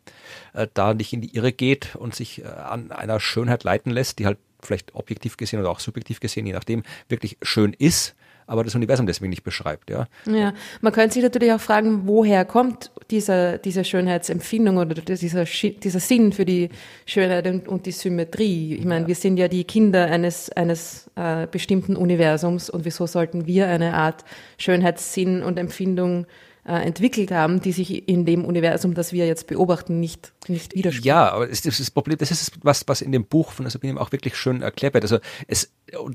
äh, 0.53 0.67
da 0.73 0.93
nicht 0.93 1.13
in 1.13 1.21
die 1.21 1.35
Irre 1.35 1.51
geht 1.51 1.95
und 1.95 2.15
sich 2.15 2.43
äh, 2.43 2.47
an 2.47 2.91
einer 2.91 3.19
Schönheit 3.19 3.63
leiten 3.63 3.91
lässt, 3.91 4.19
die 4.19 4.25
halt 4.25 4.37
vielleicht 4.61 4.95
objektiv 4.95 5.37
gesehen 5.37 5.59
oder 5.59 5.69
auch 5.69 5.79
subjektiv 5.79 6.19
gesehen, 6.19 6.45
je 6.45 6.53
nachdem, 6.53 6.83
wirklich 7.07 7.37
schön 7.41 7.73
ist, 7.73 8.15
aber 8.49 8.63
das 8.63 8.75
Universum 8.75 9.05
deswegen 9.05 9.29
nicht 9.29 9.43
beschreibt. 9.43 9.89
Ja, 9.89 10.07
ja 10.25 10.53
man 10.81 10.91
könnte 10.91 11.13
sich 11.13 11.23
natürlich 11.23 11.53
auch 11.53 11.61
fragen, 11.61 12.01
woher 12.05 12.45
kommt 12.45 12.91
diese, 13.11 13.59
diese 13.63 13.83
Schönheitsempfindung 13.83 14.77
oder 14.77 14.95
dieser, 14.95 15.45
dieser 15.45 15.99
Sinn 15.99 16.33
für 16.33 16.45
die 16.45 16.69
Schönheit 17.05 17.47
und, 17.47 17.67
und 17.67 17.85
die 17.85 17.91
Symmetrie. 17.91 18.75
Ich 18.75 18.85
meine, 18.85 19.01
ja. 19.01 19.07
wir 19.07 19.15
sind 19.15 19.37
ja 19.37 19.47
die 19.47 19.63
Kinder 19.63 20.05
eines, 20.05 20.51
eines 20.51 21.09
äh, 21.15 21.45
bestimmten 21.47 21.95
Universums 21.95 22.69
und 22.69 22.85
wieso 22.85 23.05
sollten 23.05 23.45
wir 23.45 23.67
eine 23.67 23.93
Art 23.93 24.25
Schönheitssinn 24.57 25.43
und 25.43 25.59
Empfindung 25.59 26.23
äh, 26.23 26.48
entwickelt 26.63 27.31
haben, 27.31 27.61
die 27.61 27.71
sich 27.71 28.07
in 28.07 28.25
dem 28.25 28.45
Universum, 28.45 28.93
das 28.93 29.13
wir 29.13 29.25
jetzt 29.25 29.47
beobachten, 29.47 29.99
nicht, 29.99 30.33
nicht 30.47 30.75
widerspiegeln. 30.75 31.07
Ja, 31.07 31.31
aber 31.31 31.47
das, 31.47 31.65
ist 31.65 31.79
das 31.79 31.91
Problem, 31.91 32.17
das 32.17 32.31
ist 32.31 32.51
was, 32.61 32.87
was 32.87 33.01
in 33.01 33.11
dem 33.11 33.25
Buch 33.25 33.51
von 33.51 33.69
Sabine 33.69 33.99
auch 33.99 34.11
wirklich 34.11 34.35
schön 34.35 34.61
erklärt 34.61 34.93
wird. 34.93 35.03
Also 35.03 35.19
es, 35.47 35.71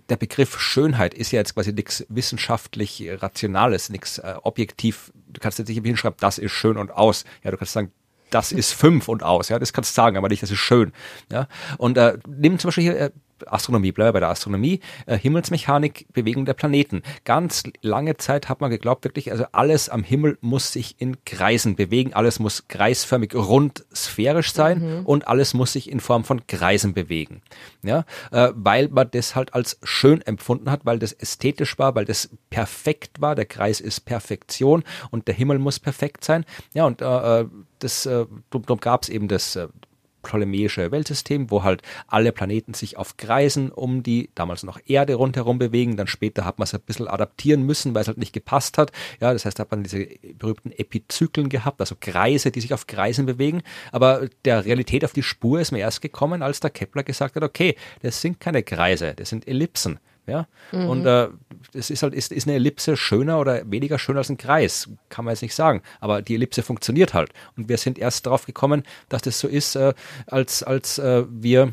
der 0.08 0.16
Begriff 0.16 0.60
Schönheit 0.60 1.14
ist 1.14 1.32
ja 1.32 1.40
jetzt 1.40 1.54
quasi 1.54 1.72
nichts 1.72 2.06
wissenschaftlich 2.08 3.04
Rationales, 3.08 3.90
nichts 3.90 4.18
äh, 4.18 4.34
objektiv. 4.42 5.12
Du 5.28 5.40
kannst 5.40 5.58
jetzt 5.58 5.68
nicht 5.68 5.82
hinschreiben, 5.82 6.16
das 6.20 6.38
ist 6.38 6.52
schön 6.52 6.76
und 6.76 6.92
aus. 6.92 7.24
Ja, 7.42 7.50
du 7.50 7.56
kannst 7.56 7.72
sagen, 7.72 7.90
das 8.30 8.52
ist 8.52 8.72
fünf 8.72 9.08
und 9.08 9.22
aus, 9.22 9.48
ja, 9.48 9.58
das 9.58 9.72
kannst 9.72 9.92
du 9.92 9.94
sagen, 9.94 10.16
aber 10.16 10.28
nicht, 10.28 10.42
das 10.42 10.50
ist 10.50 10.58
schön, 10.58 10.92
ja. 11.30 11.46
Und 11.78 11.96
äh, 11.96 12.18
nimm 12.26 12.58
zum 12.58 12.68
Beispiel 12.68 12.84
hier 12.84 12.98
äh, 12.98 13.10
Astronomie, 13.48 13.92
bleiben 13.92 14.08
wir 14.08 14.12
bei 14.14 14.20
der 14.20 14.30
Astronomie, 14.30 14.80
äh, 15.06 15.16
Himmelsmechanik, 15.16 16.06
Bewegung 16.12 16.44
der 16.44 16.54
Planeten. 16.54 17.02
Ganz 17.24 17.62
lange 17.82 18.16
Zeit 18.16 18.48
hat 18.48 18.60
man 18.60 18.70
geglaubt, 18.70 19.04
wirklich, 19.04 19.30
also 19.32 19.44
alles 19.52 19.88
am 19.88 20.02
Himmel 20.02 20.38
muss 20.40 20.72
sich 20.72 20.96
in 20.98 21.24
Kreisen 21.24 21.76
bewegen, 21.76 22.14
alles 22.14 22.38
muss 22.38 22.68
kreisförmig 22.68 23.34
rund 23.34 23.84
sphärisch 23.94 24.52
sein 24.52 24.98
mhm. 25.00 25.06
und 25.06 25.28
alles 25.28 25.54
muss 25.54 25.72
sich 25.72 25.90
in 25.90 26.00
Form 26.00 26.24
von 26.24 26.46
Kreisen 26.46 26.94
bewegen. 26.94 27.42
Ja, 27.82 28.04
äh, 28.32 28.50
weil 28.54 28.88
man 28.88 29.08
das 29.10 29.34
halt 29.34 29.54
als 29.54 29.78
schön 29.82 30.22
empfunden 30.22 30.70
hat, 30.70 30.84
weil 30.84 30.98
das 30.98 31.12
ästhetisch 31.12 31.78
war, 31.78 31.94
weil 31.94 32.04
das 32.04 32.30
perfekt 32.50 33.20
war. 33.20 33.34
Der 33.34 33.46
Kreis 33.46 33.80
ist 33.80 34.00
Perfektion 34.00 34.84
und 35.10 35.28
der 35.28 35.34
Himmel 35.34 35.58
muss 35.58 35.78
perfekt 35.78 36.24
sein. 36.24 36.44
Ja, 36.72 36.86
und 36.86 37.00
äh, 37.00 37.40
äh 37.40 37.46
das, 37.80 38.06
äh, 38.06 38.24
darum 38.50 38.80
gab 38.80 39.02
es 39.02 39.10
eben 39.10 39.28
das 39.28 39.56
äh, 39.56 39.68
ptolemäische 40.24 40.90
Weltsystem, 40.90 41.50
wo 41.50 41.62
halt 41.62 41.82
alle 42.08 42.32
Planeten 42.32 42.74
sich 42.74 42.96
auf 42.96 43.16
Kreisen 43.16 43.70
um 43.70 44.02
die 44.02 44.30
damals 44.34 44.64
noch 44.64 44.80
Erde 44.86 45.14
rundherum 45.14 45.58
bewegen. 45.58 45.96
Dann 45.96 46.08
später 46.08 46.44
hat 46.44 46.58
man 46.58 46.64
es 46.64 46.74
ein 46.74 46.80
bisschen 46.80 47.06
adaptieren 47.06 47.62
müssen, 47.62 47.94
weil 47.94 48.02
es 48.02 48.08
halt 48.08 48.18
nicht 48.18 48.32
gepasst 48.32 48.76
hat. 48.78 48.90
Ja, 49.20 49.32
das 49.32 49.44
heißt, 49.44 49.58
da 49.58 49.62
hat 49.62 49.70
man 49.70 49.84
diese 49.84 50.06
berühmten 50.36 50.72
Epizyklen 50.72 51.48
gehabt, 51.48 51.80
also 51.80 51.94
Kreise, 51.98 52.50
die 52.50 52.60
sich 52.60 52.74
auf 52.74 52.86
Kreisen 52.86 53.26
bewegen. 53.26 53.62
Aber 53.92 54.28
der 54.44 54.64
Realität 54.64 55.04
auf 55.04 55.12
die 55.12 55.22
Spur 55.22 55.60
ist 55.60 55.70
mir 55.70 55.78
erst 55.78 56.02
gekommen, 56.02 56.42
als 56.42 56.60
der 56.60 56.70
Kepler 56.70 57.04
gesagt 57.04 57.36
hat, 57.36 57.42
okay, 57.42 57.76
das 58.02 58.20
sind 58.20 58.40
keine 58.40 58.62
Kreise, 58.62 59.14
das 59.14 59.28
sind 59.28 59.46
Ellipsen. 59.46 59.98
Ja? 60.26 60.46
Mhm. 60.72 60.88
Und 60.88 61.06
äh, 61.06 61.28
es 61.72 61.90
ist 61.90 62.02
halt, 62.02 62.14
ist, 62.14 62.32
ist 62.32 62.46
eine 62.46 62.56
Ellipse 62.56 62.96
schöner 62.96 63.38
oder 63.38 63.70
weniger 63.70 63.98
schön 63.98 64.16
als 64.16 64.30
ein 64.30 64.36
Kreis, 64.36 64.88
kann 65.08 65.24
man 65.24 65.32
jetzt 65.32 65.42
nicht 65.42 65.54
sagen. 65.54 65.82
Aber 66.00 66.22
die 66.22 66.34
Ellipse 66.34 66.62
funktioniert 66.62 67.14
halt. 67.14 67.30
Und 67.56 67.68
wir 67.68 67.78
sind 67.78 67.98
erst 67.98 68.26
darauf 68.26 68.46
gekommen, 68.46 68.84
dass 69.08 69.22
das 69.22 69.38
so 69.38 69.48
ist, 69.48 69.76
äh, 69.76 69.94
als, 70.26 70.62
als 70.62 70.98
äh, 70.98 71.24
wir 71.28 71.72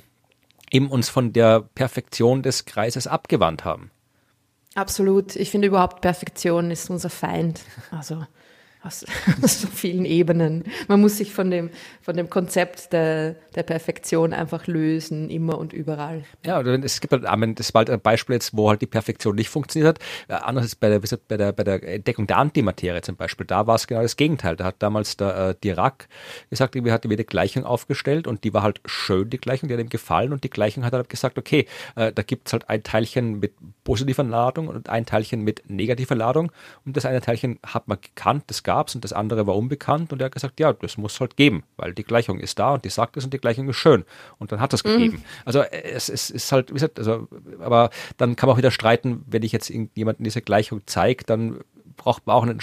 eben 0.71 0.89
uns 0.89 1.09
von 1.09 1.33
der 1.33 1.61
Perfektion 1.61 2.43
des 2.43 2.65
Kreises 2.65 3.07
abgewandt 3.07 3.65
haben. 3.65 3.91
Absolut. 4.75 5.35
Ich 5.35 5.51
finde 5.51 5.67
überhaupt 5.67 6.01
Perfektion 6.01 6.71
ist 6.71 6.89
unser 6.89 7.09
Feind. 7.09 7.61
Also 7.91 8.25
aus, 8.83 9.05
aus 9.43 9.61
so 9.61 9.67
vielen 9.67 10.05
Ebenen. 10.05 10.63
Man 10.87 11.01
muss 11.01 11.17
sich 11.17 11.33
von 11.33 11.51
dem, 11.51 11.69
von 12.01 12.15
dem 12.15 12.29
Konzept 12.29 12.93
der, 12.93 13.35
der 13.55 13.63
Perfektion 13.63 14.33
einfach 14.33 14.67
lösen, 14.67 15.29
immer 15.29 15.57
und 15.57 15.73
überall. 15.73 16.23
Ja, 16.45 16.61
es 16.61 16.99
gibt 16.99 17.13
halt, 17.13 17.23
das 17.59 17.73
war 17.73 17.79
halt 17.79 17.89
ein 17.89 18.01
Beispiel 18.01 18.33
jetzt, 18.33 18.55
wo 18.55 18.69
halt 18.69 18.81
die 18.81 18.87
Perfektion 18.87 19.35
nicht 19.35 19.49
funktioniert 19.49 19.99
hat. 20.27 20.43
Anders 20.43 20.65
ist 20.65 20.79
bei 20.79 20.89
der, 20.89 20.99
bei 20.99 21.37
der, 21.37 21.51
bei 21.51 21.63
der 21.63 21.83
Entdeckung 21.83 22.27
der 22.27 22.37
Antimaterie 22.37 23.01
zum 23.01 23.15
Beispiel. 23.15 23.45
Da 23.45 23.67
war 23.67 23.75
es 23.75 23.87
genau 23.87 24.01
das 24.01 24.17
Gegenteil. 24.17 24.55
Da 24.55 24.65
hat 24.65 24.75
damals 24.79 25.17
der 25.17 25.49
äh, 25.49 25.55
Dirac 25.63 26.07
gesagt, 26.49 26.75
wir 26.75 26.91
hatten 26.91 27.09
wieder 27.09 27.23
Gleichung 27.23 27.65
aufgestellt 27.65 28.27
und 28.27 28.43
die 28.43 28.53
war 28.53 28.63
halt 28.63 28.81
schön, 28.85 29.29
die 29.29 29.37
Gleichung, 29.37 29.69
die 29.69 29.75
hat 29.75 29.81
ihm 29.81 29.89
gefallen 29.89 30.33
und 30.33 30.43
die 30.43 30.49
Gleichung 30.49 30.83
hat 30.83 30.93
halt 30.93 31.09
gesagt, 31.09 31.37
okay, 31.37 31.67
äh, 31.95 32.11
da 32.11 32.23
gibt 32.23 32.47
es 32.47 32.53
halt 32.53 32.69
ein 32.69 32.83
Teilchen 32.83 33.39
mit 33.39 33.53
positiver 33.83 34.23
Ladung 34.23 34.67
und 34.67 34.89
ein 34.89 35.05
Teilchen 35.05 35.41
mit 35.43 35.69
negativer 35.69 36.15
Ladung 36.15 36.51
und 36.85 36.97
das 36.97 37.05
eine 37.05 37.21
Teilchen 37.21 37.59
hat 37.65 37.87
man 37.87 37.99
gekannt, 38.01 38.45
das 38.47 38.63
gab 38.63 38.70
gab 38.71 38.87
es 38.87 38.95
und 38.95 39.03
das 39.03 39.11
andere 39.11 39.45
war 39.47 39.57
unbekannt 39.57 40.13
und 40.13 40.21
er 40.21 40.25
hat 40.25 40.31
gesagt, 40.31 40.61
ja, 40.61 40.71
das 40.71 40.97
muss 40.97 41.19
halt 41.19 41.35
geben, 41.35 41.63
weil 41.75 41.93
die 41.93 42.05
Gleichung 42.05 42.39
ist 42.39 42.57
da 42.57 42.75
und 42.75 42.85
die 42.85 42.89
sagt 42.89 43.17
es 43.17 43.25
und 43.25 43.33
die 43.33 43.37
Gleichung 43.37 43.67
ist 43.67 43.75
schön 43.75 44.05
und 44.39 44.53
dann 44.53 44.61
hat 44.61 44.73
es 44.73 44.81
mhm. 44.85 44.89
gegeben. 44.89 45.23
Also 45.43 45.61
es, 45.61 46.07
es, 46.07 46.29
ist 46.29 46.53
halt, 46.53 46.69
wie 46.69 46.75
gesagt, 46.75 46.97
also, 46.97 47.27
aber 47.59 47.89
dann 48.15 48.37
kann 48.37 48.47
man 48.47 48.53
auch 48.53 48.57
wieder 48.57 48.71
streiten, 48.71 49.25
wenn 49.27 49.43
ich 49.43 49.51
jetzt 49.51 49.69
irgendjemanden 49.69 50.23
diese 50.23 50.41
Gleichung 50.41 50.83
zeige, 50.85 51.25
dann 51.25 51.59
braucht 52.01 52.25
man 52.25 52.35
auch 52.35 52.43
ein 52.43 52.57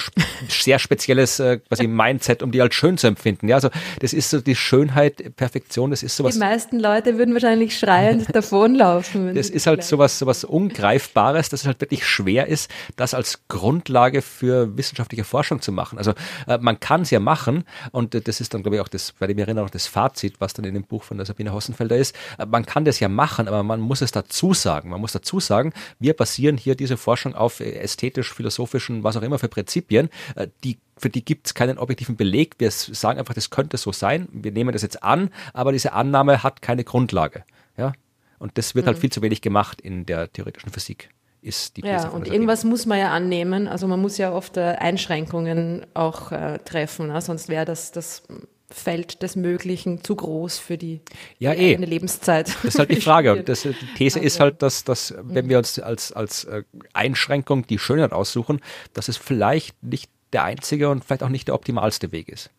sehr 0.48 0.80
spezielles 0.80 1.38
äh, 1.38 1.58
quasi 1.58 1.86
Mindset, 1.86 2.42
um 2.42 2.50
die 2.50 2.60
als 2.60 2.74
schön 2.74 2.98
zu 2.98 3.06
empfinden. 3.06 3.48
Ja, 3.48 3.56
also 3.56 3.70
das 4.00 4.12
ist 4.12 4.30
so 4.30 4.40
die 4.40 4.56
Schönheit, 4.56 5.36
Perfektion, 5.36 5.90
das 5.90 6.02
ist 6.02 6.16
sowas. 6.16 6.34
Die 6.34 6.40
meisten 6.40 6.80
Leute 6.80 7.18
würden 7.18 7.34
wahrscheinlich 7.34 7.78
schreiend 7.78 8.34
davonlaufen. 8.34 9.34
Das 9.34 9.48
ist 9.48 9.66
halt 9.68 9.84
sowas, 9.84 10.18
sowas 10.18 10.42
Ungreifbares, 10.42 11.48
dass 11.50 11.60
es 11.60 11.66
halt 11.66 11.80
wirklich 11.80 12.04
schwer 12.04 12.48
ist, 12.48 12.70
das 12.96 13.14
als 13.14 13.46
Grundlage 13.46 14.22
für 14.22 14.76
wissenschaftliche 14.76 15.22
Forschung 15.22 15.60
zu 15.60 15.70
machen. 15.70 15.98
Also 15.98 16.14
äh, 16.48 16.58
man 16.58 16.80
kann 16.80 17.02
es 17.02 17.10
ja 17.10 17.20
machen 17.20 17.64
und 17.92 18.14
äh, 18.14 18.20
das 18.20 18.40
ist 18.40 18.54
dann, 18.54 18.62
glaube 18.62 18.76
ich, 18.76 18.82
auch 18.82 18.88
das, 18.88 19.12
bei 19.12 19.28
dem 19.28 19.38
erinnere 19.38 19.66
auch 19.66 19.70
das 19.70 19.86
Fazit, 19.86 20.40
was 20.40 20.52
dann 20.52 20.64
in 20.64 20.74
dem 20.74 20.84
Buch 20.84 21.04
von 21.04 21.16
der 21.16 21.26
Sabine 21.26 21.52
Hossenfelder 21.52 21.96
ist. 21.96 22.16
Äh, 22.38 22.46
man 22.46 22.66
kann 22.66 22.84
das 22.84 22.98
ja 22.98 23.08
machen, 23.08 23.46
aber 23.46 23.62
man 23.62 23.80
muss 23.80 24.00
es 24.00 24.10
dazu 24.10 24.52
sagen. 24.52 24.90
Man 24.90 25.00
muss 25.00 25.12
dazu 25.12 25.38
sagen, 25.38 25.72
wir 26.00 26.14
basieren 26.14 26.56
hier 26.56 26.74
diese 26.74 26.96
Forschung 26.96 27.36
auf 27.36 27.60
äh, 27.60 27.70
ästhetisch-philosophischen, 27.78 29.04
was 29.04 29.16
auch 29.16 29.22
immer 29.22 29.27
für 29.36 29.48
Prinzipien, 29.48 30.08
äh, 30.36 30.48
die 30.64 30.78
für 30.96 31.10
die 31.10 31.24
gibt 31.24 31.46
es 31.46 31.54
keinen 31.54 31.78
objektiven 31.78 32.16
Beleg. 32.16 32.56
Wir 32.58 32.70
sagen 32.70 33.18
einfach, 33.18 33.34
das 33.34 33.50
könnte 33.50 33.76
so 33.76 33.92
sein. 33.92 34.28
Wir 34.32 34.52
nehmen 34.52 34.72
das 34.72 34.82
jetzt 34.82 35.02
an, 35.02 35.30
aber 35.52 35.72
diese 35.72 35.92
Annahme 35.92 36.42
hat 36.42 36.60
keine 36.60 36.82
Grundlage. 36.82 37.44
Ja? 37.76 37.92
Und 38.38 38.58
das 38.58 38.74
wird 38.74 38.86
halt 38.86 38.94
mhm. 38.94 38.96
halt 38.96 39.00
viel 39.00 39.12
zu 39.12 39.22
wenig 39.22 39.40
gemacht 39.40 39.80
in 39.80 40.06
der 40.06 40.32
theoretischen 40.32 40.72
Physik. 40.72 41.10
Ist 41.40 41.76
die 41.76 41.82
These 41.82 41.92
ja, 41.92 42.08
und 42.08 42.26
irgendwas 42.26 42.64
muss 42.64 42.84
man 42.84 42.98
ja 42.98 43.12
annehmen. 43.12 43.68
Also 43.68 43.86
man 43.86 44.00
muss 44.00 44.18
ja 44.18 44.32
oft 44.32 44.56
äh, 44.56 44.74
Einschränkungen 44.78 45.86
auch 45.94 46.32
äh, 46.32 46.58
treffen, 46.58 47.08
ne? 47.08 47.20
sonst 47.20 47.48
wäre 47.48 47.64
das, 47.64 47.92
das 47.92 48.24
Feld 48.70 49.22
des 49.22 49.34
Möglichen 49.34 50.04
zu 50.04 50.14
groß 50.14 50.58
für 50.58 50.76
die, 50.76 51.00
ja, 51.38 51.52
eh. 51.54 51.72
eigene 51.72 51.86
Lebenszeit. 51.86 52.48
Das 52.48 52.64
ist 52.64 52.78
halt 52.78 52.90
die 52.90 52.96
Frage. 53.00 53.32
Und 53.32 53.48
das, 53.48 53.62
die 53.62 53.74
These 53.96 54.18
also, 54.18 54.26
ist 54.26 54.40
halt, 54.40 54.62
dass, 54.62 54.84
dass 54.84 55.14
wenn 55.22 55.46
mhm. 55.46 55.50
wir 55.50 55.58
uns 55.58 55.78
als, 55.78 56.12
als 56.12 56.44
äh, 56.44 56.64
Einschränkung 56.92 57.66
die 57.66 57.78
Schönheit 57.78 58.12
aussuchen, 58.12 58.60
dass 58.92 59.08
es 59.08 59.16
vielleicht 59.16 59.82
nicht 59.82 60.10
der 60.32 60.44
einzige 60.44 60.90
und 60.90 61.04
vielleicht 61.04 61.22
auch 61.22 61.30
nicht 61.30 61.48
der 61.48 61.54
optimalste 61.54 62.12
Weg 62.12 62.28
ist. 62.28 62.50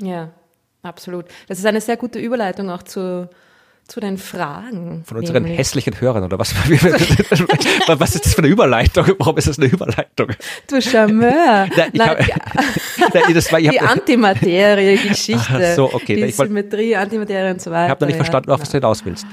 Ja, 0.00 0.32
absolut. 0.82 1.24
Das 1.48 1.58
ist 1.58 1.64
eine 1.64 1.80
sehr 1.80 1.96
gute 1.96 2.18
Überleitung 2.18 2.70
auch 2.70 2.82
zu, 2.82 3.30
zu 3.88 4.00
den 4.00 4.18
Fragen. 4.18 5.02
Von 5.06 5.16
unseren 5.16 5.42
nämlich. 5.42 5.58
hässlichen 5.58 5.98
Hörern 5.98 6.22
oder 6.22 6.38
was? 6.38 6.54
was 7.98 8.14
ist 8.14 8.26
das 8.26 8.34
für 8.34 8.42
eine 8.42 8.48
Überleitung? 8.48 9.06
Warum 9.18 9.38
ist 9.38 9.48
das 9.48 9.58
eine 9.58 9.68
Überleitung? 9.68 10.28
Du 10.66 10.80
Charmeur. 10.80 11.66
Nein, 11.76 11.90
Nein, 11.94 12.08
hab, 12.10 12.18
das 13.34 13.50
war, 13.50 13.60
die 13.60 13.80
Antimaterie-Geschichte. 13.80 15.74
So, 15.74 15.92
okay. 15.92 16.16
Die 16.16 16.30
Symmetrie, 16.30 16.96
Antimaterie 16.96 17.50
und 17.50 17.62
so 17.62 17.70
weiter. 17.70 17.86
Ich 17.86 17.90
habe 17.90 18.04
noch 18.04 18.08
nicht 18.08 18.16
verstanden, 18.16 18.50
auf 18.50 18.60
was 18.60 18.68
du 18.68 18.76
hinaus 18.76 19.02
willst. 19.06 19.26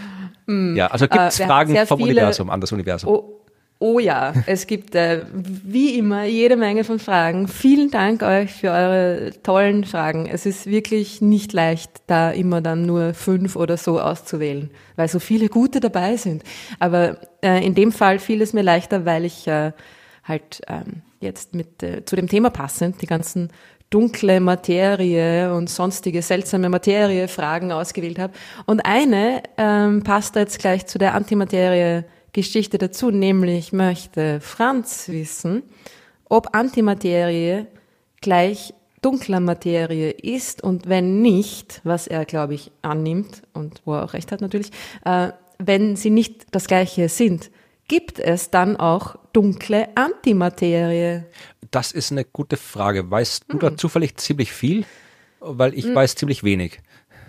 Mm. 0.46 0.78
Ja, 0.78 0.88
also 0.88 1.08
gibt 1.10 1.22
es 1.22 1.40
äh, 1.40 1.46
Fragen 1.46 1.76
vom 1.86 1.98
viele, 1.98 2.12
Universum, 2.12 2.50
an 2.50 2.62
das 2.62 2.72
Universum? 2.72 3.10
Oh, 3.10 3.45
Oh 3.78 4.00
ja, 4.00 4.34
es 4.46 4.68
gibt 4.68 4.96
äh, 4.96 5.26
wie 5.34 5.98
immer 5.98 6.24
jede 6.24 6.56
Menge 6.56 6.86
von 6.86 6.98
Fragen. 6.98 7.50
Vielen 7.50 7.92
Dank 7.92 8.24
euch 8.24 8.54
für 8.54 8.72
eure 8.72 9.32
tollen 9.44 9.84
Fragen. 9.84 10.28
Es 10.28 10.46
ist 10.46 10.66
wirklich 10.66 11.22
nicht 11.22 11.52
leicht, 11.52 11.92
da 12.08 12.32
immer 12.32 12.62
dann 12.62 12.86
nur 12.86 13.14
fünf 13.14 13.58
oder 13.58 13.76
so 13.76 14.00
auszuwählen, 14.00 14.72
weil 14.96 15.10
so 15.10 15.20
viele 15.20 15.50
gute 15.50 15.82
dabei 15.82 16.16
sind. 16.16 16.44
Aber 16.80 17.18
äh, 17.44 17.66
in 17.66 17.76
dem 17.76 17.92
Fall 17.92 18.20
fiel 18.20 18.42
es 18.42 18.54
mir 18.54 18.62
leichter, 18.62 19.06
weil 19.06 19.26
ich 19.26 19.46
äh, 19.46 19.74
halt 20.24 20.62
ähm, 20.70 21.02
jetzt 21.20 21.54
mit 21.54 21.84
äh, 21.84 22.06
zu 22.06 22.16
dem 22.16 22.30
Thema 22.30 22.52
passend 22.52 23.02
die 23.02 23.08
ganzen 23.08 23.50
dunkle 23.90 24.40
Materie 24.40 25.54
und 25.54 25.70
sonstige 25.70 26.22
seltsame 26.22 26.70
Materie 26.70 27.28
Fragen 27.28 27.74
ausgewählt 27.74 28.20
habe. 28.20 28.34
Und 28.66 28.86
eine 28.86 29.44
ähm, 29.58 30.02
passt 30.04 30.38
jetzt 30.38 30.60
gleich 30.60 30.86
zu 30.86 30.98
der 30.98 31.14
Antimaterie 31.14 32.06
Geschichte 32.36 32.78
dazu, 32.78 33.12
nämlich 33.12 33.72
möchte 33.72 34.42
Franz 34.42 35.08
wissen, 35.08 35.64
ob 36.28 36.54
Antimaterie 36.54 37.66
gleich 38.20 38.74
dunkler 39.02 39.40
Materie 39.40 40.12
ist 40.12 40.62
und 40.62 40.90
wenn 40.90 41.22
nicht, 41.22 41.80
was 41.86 42.08
er, 42.08 42.26
glaube 42.26 42.56
ich, 42.56 42.72
annimmt 42.82 43.44
und 43.54 43.82
wo 43.86 43.94
er 43.94 44.04
auch 44.04 44.14
recht 44.14 44.34
hat 44.34 44.42
natürlich, 44.42 44.72
äh, 45.06 45.30
wenn 45.60 45.96
sie 45.96 46.10
nicht 46.10 46.48
das 46.52 46.68
gleiche 46.68 47.08
sind, 47.08 47.52
gibt 47.88 48.20
es 48.20 48.50
dann 48.50 48.76
auch 48.76 49.16
dunkle 49.32 49.88
Antimaterie? 49.96 51.24
Das 51.72 51.94
ist 51.94 52.12
eine 52.12 52.26
gute 52.26 52.58
Frage. 52.58 53.10
Weißt 53.10 53.46
du 53.48 53.58
da 53.60 53.70
hm. 53.70 53.78
zufällig 53.78 54.18
ziemlich 54.18 54.52
viel? 54.52 54.84
Weil 55.40 55.74
ich 55.74 55.86
hm. 55.86 55.96
weiß 55.96 56.16
ziemlich 56.16 56.44
wenig. 56.44 56.82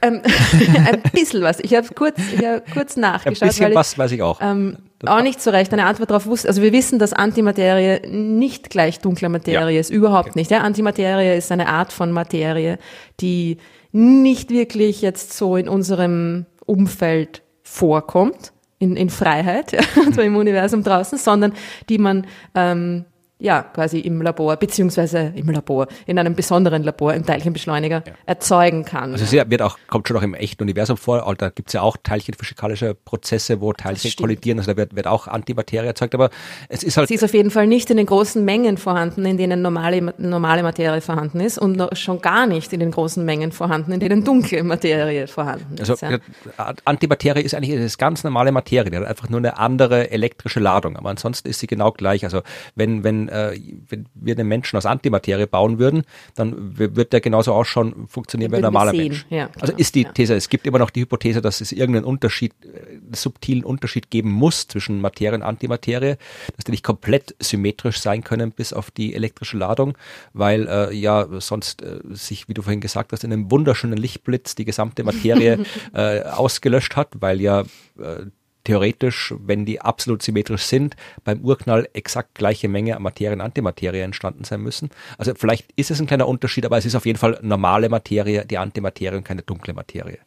Ähm, 0.02 0.22
ein 0.86 1.02
bisschen 1.12 1.42
was. 1.42 1.60
Ich 1.60 1.74
habe 1.74 1.86
kurz, 1.94 2.18
ich 2.34 2.44
hab 2.44 2.68
kurz 2.72 2.96
nachgeschaut. 2.96 3.42
Ein 3.42 3.48
bisschen 3.48 3.70
ich, 3.70 3.76
was 3.76 3.96
weiß 3.96 4.10
ich 4.12 4.22
auch. 4.22 4.40
Ähm, 4.40 4.78
auch 5.04 5.22
nicht 5.22 5.42
so 5.42 5.50
recht 5.50 5.72
eine 5.72 5.84
Antwort 5.84 6.10
darauf 6.10 6.26
wusste. 6.26 6.48
Also 6.48 6.62
wir 6.62 6.72
wissen, 6.72 6.98
dass 6.98 7.12
Antimaterie 7.12 8.06
nicht 8.08 8.70
gleich 8.70 9.00
dunkle 9.00 9.28
Materie 9.28 9.74
ja. 9.74 9.80
ist, 9.80 9.90
überhaupt 9.90 10.30
okay. 10.30 10.38
nicht. 10.38 10.50
Ja? 10.50 10.60
Antimaterie 10.60 11.36
ist 11.36 11.52
eine 11.52 11.68
Art 11.68 11.92
von 11.92 12.12
Materie, 12.12 12.78
die 13.20 13.58
nicht 13.92 14.50
wirklich 14.50 15.02
jetzt 15.02 15.34
so 15.34 15.56
in 15.56 15.68
unserem 15.68 16.46
Umfeld 16.64 17.42
vorkommt, 17.62 18.52
in, 18.78 18.96
in 18.96 19.10
Freiheit, 19.10 19.76
also 20.06 20.20
im 20.22 20.36
Universum 20.36 20.82
draußen, 20.82 21.18
sondern 21.18 21.52
die 21.88 21.98
man 21.98 22.26
ähm, 22.54 23.04
ja, 23.38 23.62
quasi 23.62 23.98
im 24.00 24.22
Labor, 24.22 24.56
beziehungsweise 24.56 25.32
im 25.34 25.50
Labor, 25.50 25.88
in 26.06 26.18
einem 26.18 26.34
besonderen 26.34 26.82
Labor, 26.82 27.12
im 27.12 27.26
Teilchenbeschleuniger, 27.26 28.02
ja. 28.06 28.12
erzeugen 28.24 28.84
kann. 28.86 29.12
Also 29.12 29.24
es 29.24 29.32
wird 29.32 29.60
auch, 29.60 29.78
kommt 29.88 30.08
schon 30.08 30.16
auch 30.16 30.22
im 30.22 30.32
echten 30.32 30.62
Universum 30.62 30.96
vor, 30.96 31.34
da 31.36 31.50
gibt 31.50 31.68
es 31.68 31.74
ja 31.74 31.82
auch 31.82 31.98
teilchenphysikalische 32.02 32.94
Prozesse, 32.94 33.60
wo 33.60 33.74
Teilchen 33.74 34.12
kollidieren, 34.16 34.58
also 34.58 34.72
da 34.72 34.78
wird, 34.78 34.96
wird 34.96 35.06
auch 35.06 35.28
Antimaterie 35.28 35.86
erzeugt, 35.86 36.14
aber 36.14 36.30
es 36.70 36.82
ist 36.82 36.96
halt. 36.96 37.08
Sie 37.08 37.14
ist 37.14 37.24
auf 37.24 37.34
jeden 37.34 37.50
Fall 37.50 37.66
nicht 37.66 37.90
in 37.90 37.98
den 37.98 38.06
großen 38.06 38.42
Mengen 38.42 38.78
vorhanden, 38.78 39.26
in 39.26 39.36
denen 39.36 39.60
normale, 39.60 40.14
normale 40.16 40.62
Materie 40.62 41.02
vorhanden 41.02 41.40
ist 41.40 41.58
und 41.58 41.78
schon 41.92 42.22
gar 42.22 42.46
nicht 42.46 42.72
in 42.72 42.80
den 42.80 42.90
großen 42.90 43.22
Mengen 43.22 43.52
vorhanden, 43.52 43.92
in 43.92 44.00
denen 44.00 44.24
dunkle 44.24 44.62
Materie 44.62 45.26
vorhanden 45.26 45.76
also, 45.78 45.92
ist. 45.92 46.02
Also 46.02 46.18
ja. 46.56 46.74
Antimaterie 46.86 47.42
ist 47.42 47.54
eigentlich 47.54 47.78
das 47.78 47.98
ganz 47.98 48.24
normale 48.24 48.50
Materie, 48.50 48.90
die 48.90 48.96
hat 48.96 49.04
einfach 49.04 49.28
nur 49.28 49.40
eine 49.40 49.58
andere 49.58 50.10
elektrische 50.10 50.60
Ladung, 50.60 50.96
aber 50.96 51.10
ansonsten 51.10 51.48
ist 51.48 51.60
sie 51.60 51.66
genau 51.66 51.92
gleich. 51.92 52.24
Also 52.24 52.40
wenn, 52.74 53.04
wenn 53.04 53.25
äh, 53.28 53.58
wenn 53.88 54.06
wir 54.14 54.34
den 54.34 54.48
Menschen 54.48 54.76
aus 54.76 54.86
Antimaterie 54.86 55.46
bauen 55.46 55.78
würden, 55.78 56.04
dann 56.34 56.78
wird 56.78 57.12
der 57.12 57.20
genauso 57.20 57.52
ausschauen, 57.52 58.06
funktionieren 58.08 58.52
wie 58.52 58.56
ein 58.56 58.62
normaler 58.62 58.92
Mensch. 58.92 59.26
Ja, 59.30 59.50
also 59.60 59.72
ist 59.74 59.94
die 59.94 60.04
These, 60.04 60.34
es 60.34 60.48
gibt 60.48 60.66
immer 60.66 60.78
noch 60.78 60.90
die 60.90 61.00
Hypothese, 61.00 61.40
dass 61.40 61.60
es 61.60 61.72
irgendeinen 61.72 62.04
Unterschied, 62.04 62.54
einen 62.62 63.12
äh, 63.12 63.16
subtilen 63.16 63.64
Unterschied 63.64 64.10
geben 64.10 64.30
muss 64.30 64.68
zwischen 64.68 65.00
Materie 65.00 65.36
und 65.38 65.42
Antimaterie, 65.42 66.16
dass 66.56 66.64
die 66.64 66.70
nicht 66.72 66.84
komplett 66.84 67.34
symmetrisch 67.38 68.00
sein 68.00 68.24
können 68.24 68.52
bis 68.52 68.72
auf 68.72 68.90
die 68.90 69.14
elektrische 69.14 69.56
Ladung, 69.56 69.96
weil 70.32 70.66
äh, 70.68 70.94
ja 70.94 71.26
sonst 71.40 71.82
äh, 71.82 72.00
sich, 72.10 72.48
wie 72.48 72.54
du 72.54 72.62
vorhin 72.62 72.80
gesagt 72.80 73.12
hast, 73.12 73.24
in 73.24 73.32
einem 73.32 73.50
wunderschönen 73.50 73.96
Lichtblitz 73.96 74.54
die 74.54 74.64
gesamte 74.64 75.04
Materie 75.04 75.58
äh, 75.94 76.22
ausgelöscht 76.22 76.96
hat, 76.96 77.08
weil 77.20 77.40
ja 77.40 77.62
äh, 77.98 78.26
theoretisch, 78.66 79.32
wenn 79.38 79.64
die 79.64 79.80
absolut 79.80 80.22
symmetrisch 80.22 80.64
sind, 80.64 80.96
beim 81.24 81.40
Urknall 81.40 81.88
exakt 81.92 82.34
gleiche 82.34 82.68
Menge 82.68 82.96
an 82.96 83.02
Materie 83.02 83.34
und 83.34 83.40
Antimaterie 83.40 84.00
entstanden 84.00 84.44
sein 84.44 84.60
müssen. 84.60 84.90
Also 85.18 85.34
vielleicht 85.34 85.66
ist 85.76 85.90
es 85.90 86.00
ein 86.00 86.06
kleiner 86.06 86.28
Unterschied, 86.28 86.66
aber 86.66 86.76
es 86.76 86.84
ist 86.84 86.94
auf 86.94 87.06
jeden 87.06 87.18
Fall 87.18 87.38
normale 87.42 87.88
Materie, 87.88 88.44
die 88.44 88.58
Antimaterie 88.58 89.16
und 89.16 89.24
keine 89.24 89.42
dunkle 89.42 89.72
Materie. 89.72 90.18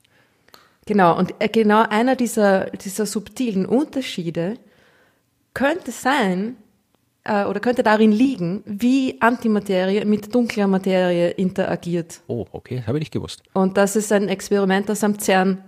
Genau, 0.85 1.17
und 1.17 1.35
äh, 1.39 1.49
genau 1.49 1.85
einer 1.87 2.15
dieser, 2.15 2.71
dieser 2.71 3.05
subtilen 3.05 3.65
Unterschiede 3.65 4.55
könnte 5.53 5.91
sein, 5.91 6.55
äh, 7.25 7.43
oder 7.43 7.59
könnte 7.59 7.83
darin 7.83 8.11
liegen, 8.11 8.63
wie 8.65 9.21
Antimaterie 9.21 10.05
mit 10.05 10.33
dunkler 10.33 10.67
Materie 10.67 11.31
interagiert. 11.31 12.21
Oh, 12.27 12.45
okay, 12.53 12.83
habe 12.87 12.97
ich 12.97 13.01
nicht 13.01 13.13
gewusst. 13.13 13.43
Und 13.53 13.77
das 13.77 13.95
ist 13.97 14.11
ein 14.11 14.29
Experiment, 14.29 14.87
das 14.87 15.03
am 15.03 15.19
CERN 15.19 15.61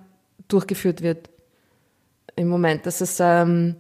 durchgeführt 0.47 1.01
wird 1.01 1.30
im 2.42 2.50
Moment, 2.50 2.86
dass 2.86 3.02
es 3.02 3.20
ähm, 3.20 3.76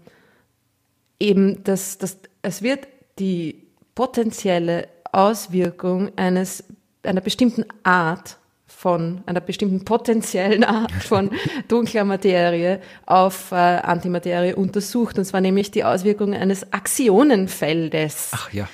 eben, 1.19 1.63
dass, 1.63 1.97
dass 1.97 2.17
es 2.41 2.61
wird 2.61 2.87
die 3.19 3.67
potenzielle 3.95 4.87
Auswirkung 5.11 6.11
eines, 6.15 6.63
einer 7.03 7.21
bestimmten 7.21 7.65
Art 7.83 8.37
von 8.65 9.21
einer 9.25 9.41
bestimmten 9.41 9.85
potenziellen 9.85 10.63
Art 10.81 10.91
von 10.91 11.29
dunkler 11.67 12.03
Materie 12.03 12.79
auf 13.05 13.51
äh, 13.51 13.55
Antimaterie 13.55 14.53
untersucht, 14.53 15.17
und 15.17 15.25
zwar 15.25 15.41
nämlich 15.41 15.71
die 15.71 15.83
Auswirkung 15.83 16.33
eines 16.33 16.73
Axionenfeldes. 16.73 18.31
Ach 18.33 18.51
ja. 18.51 18.67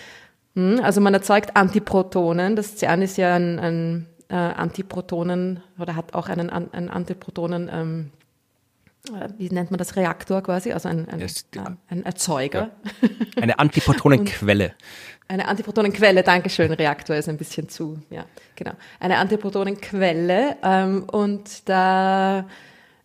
Hm, 0.55 0.79
also 0.81 1.01
man 1.01 1.13
erzeugt 1.13 1.55
Antiprotonen. 1.55 2.55
Das 2.55 2.77
CERN 2.77 3.01
ist 3.01 3.17
ja 3.17 3.35
ein, 3.35 3.59
ein 3.59 4.05
äh, 4.29 4.35
Antiprotonen 4.35 5.61
oder 5.77 5.95
hat 5.95 6.13
auch 6.13 6.29
einen, 6.29 6.49
einen 6.49 6.89
Antiprotonen 6.89 7.69
ähm, 7.71 8.11
äh, 8.11 8.16
wie 9.37 9.49
nennt 9.49 9.71
man 9.71 9.77
das, 9.77 9.95
Reaktor 9.95 10.41
quasi, 10.41 10.71
also 10.71 10.89
ein, 10.89 11.07
ein, 11.09 11.21
ein 11.89 12.05
Erzeuger. 12.05 12.71
Ja. 13.01 13.09
Eine 13.41 13.59
Antiprotonenquelle. 13.59 14.73
eine 15.27 15.47
Antiprotonenquelle, 15.47 16.23
Dankeschön, 16.23 16.71
Reaktor 16.71 17.15
ist 17.15 17.29
ein 17.29 17.37
bisschen 17.37 17.69
zu, 17.69 17.99
ja, 18.09 18.25
genau. 18.55 18.73
Eine 18.99 19.17
Antiprotonenquelle 19.17 20.57
ähm, 20.63 21.03
und 21.03 21.67
da 21.69 22.45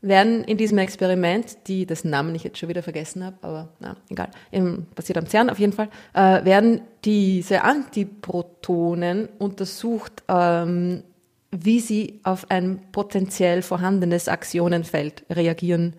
werden 0.02 0.42
in 0.44 0.56
diesem 0.56 0.78
Experiment, 0.78 1.68
die 1.68 1.86
dessen 1.86 2.10
Namen 2.10 2.34
ich 2.34 2.42
jetzt 2.42 2.58
schon 2.58 2.68
wieder 2.68 2.82
vergessen 2.82 3.24
habe, 3.24 3.36
aber 3.42 3.68
na, 3.78 3.96
egal, 4.10 4.30
im, 4.50 4.86
passiert 4.94 5.16
am 5.16 5.26
CERN 5.26 5.48
auf 5.48 5.60
jeden 5.60 5.72
Fall, 5.72 5.88
äh, 6.12 6.44
werden 6.44 6.82
diese 7.04 7.62
Antiprotonen 7.62 9.28
untersucht 9.38 10.24
ähm, 10.28 11.04
wie 11.52 11.80
sie 11.80 12.20
auf 12.24 12.50
ein 12.50 12.80
potenziell 12.92 13.62
vorhandenes 13.62 14.28
Aktionenfeld 14.28 15.24
reagieren 15.30 15.94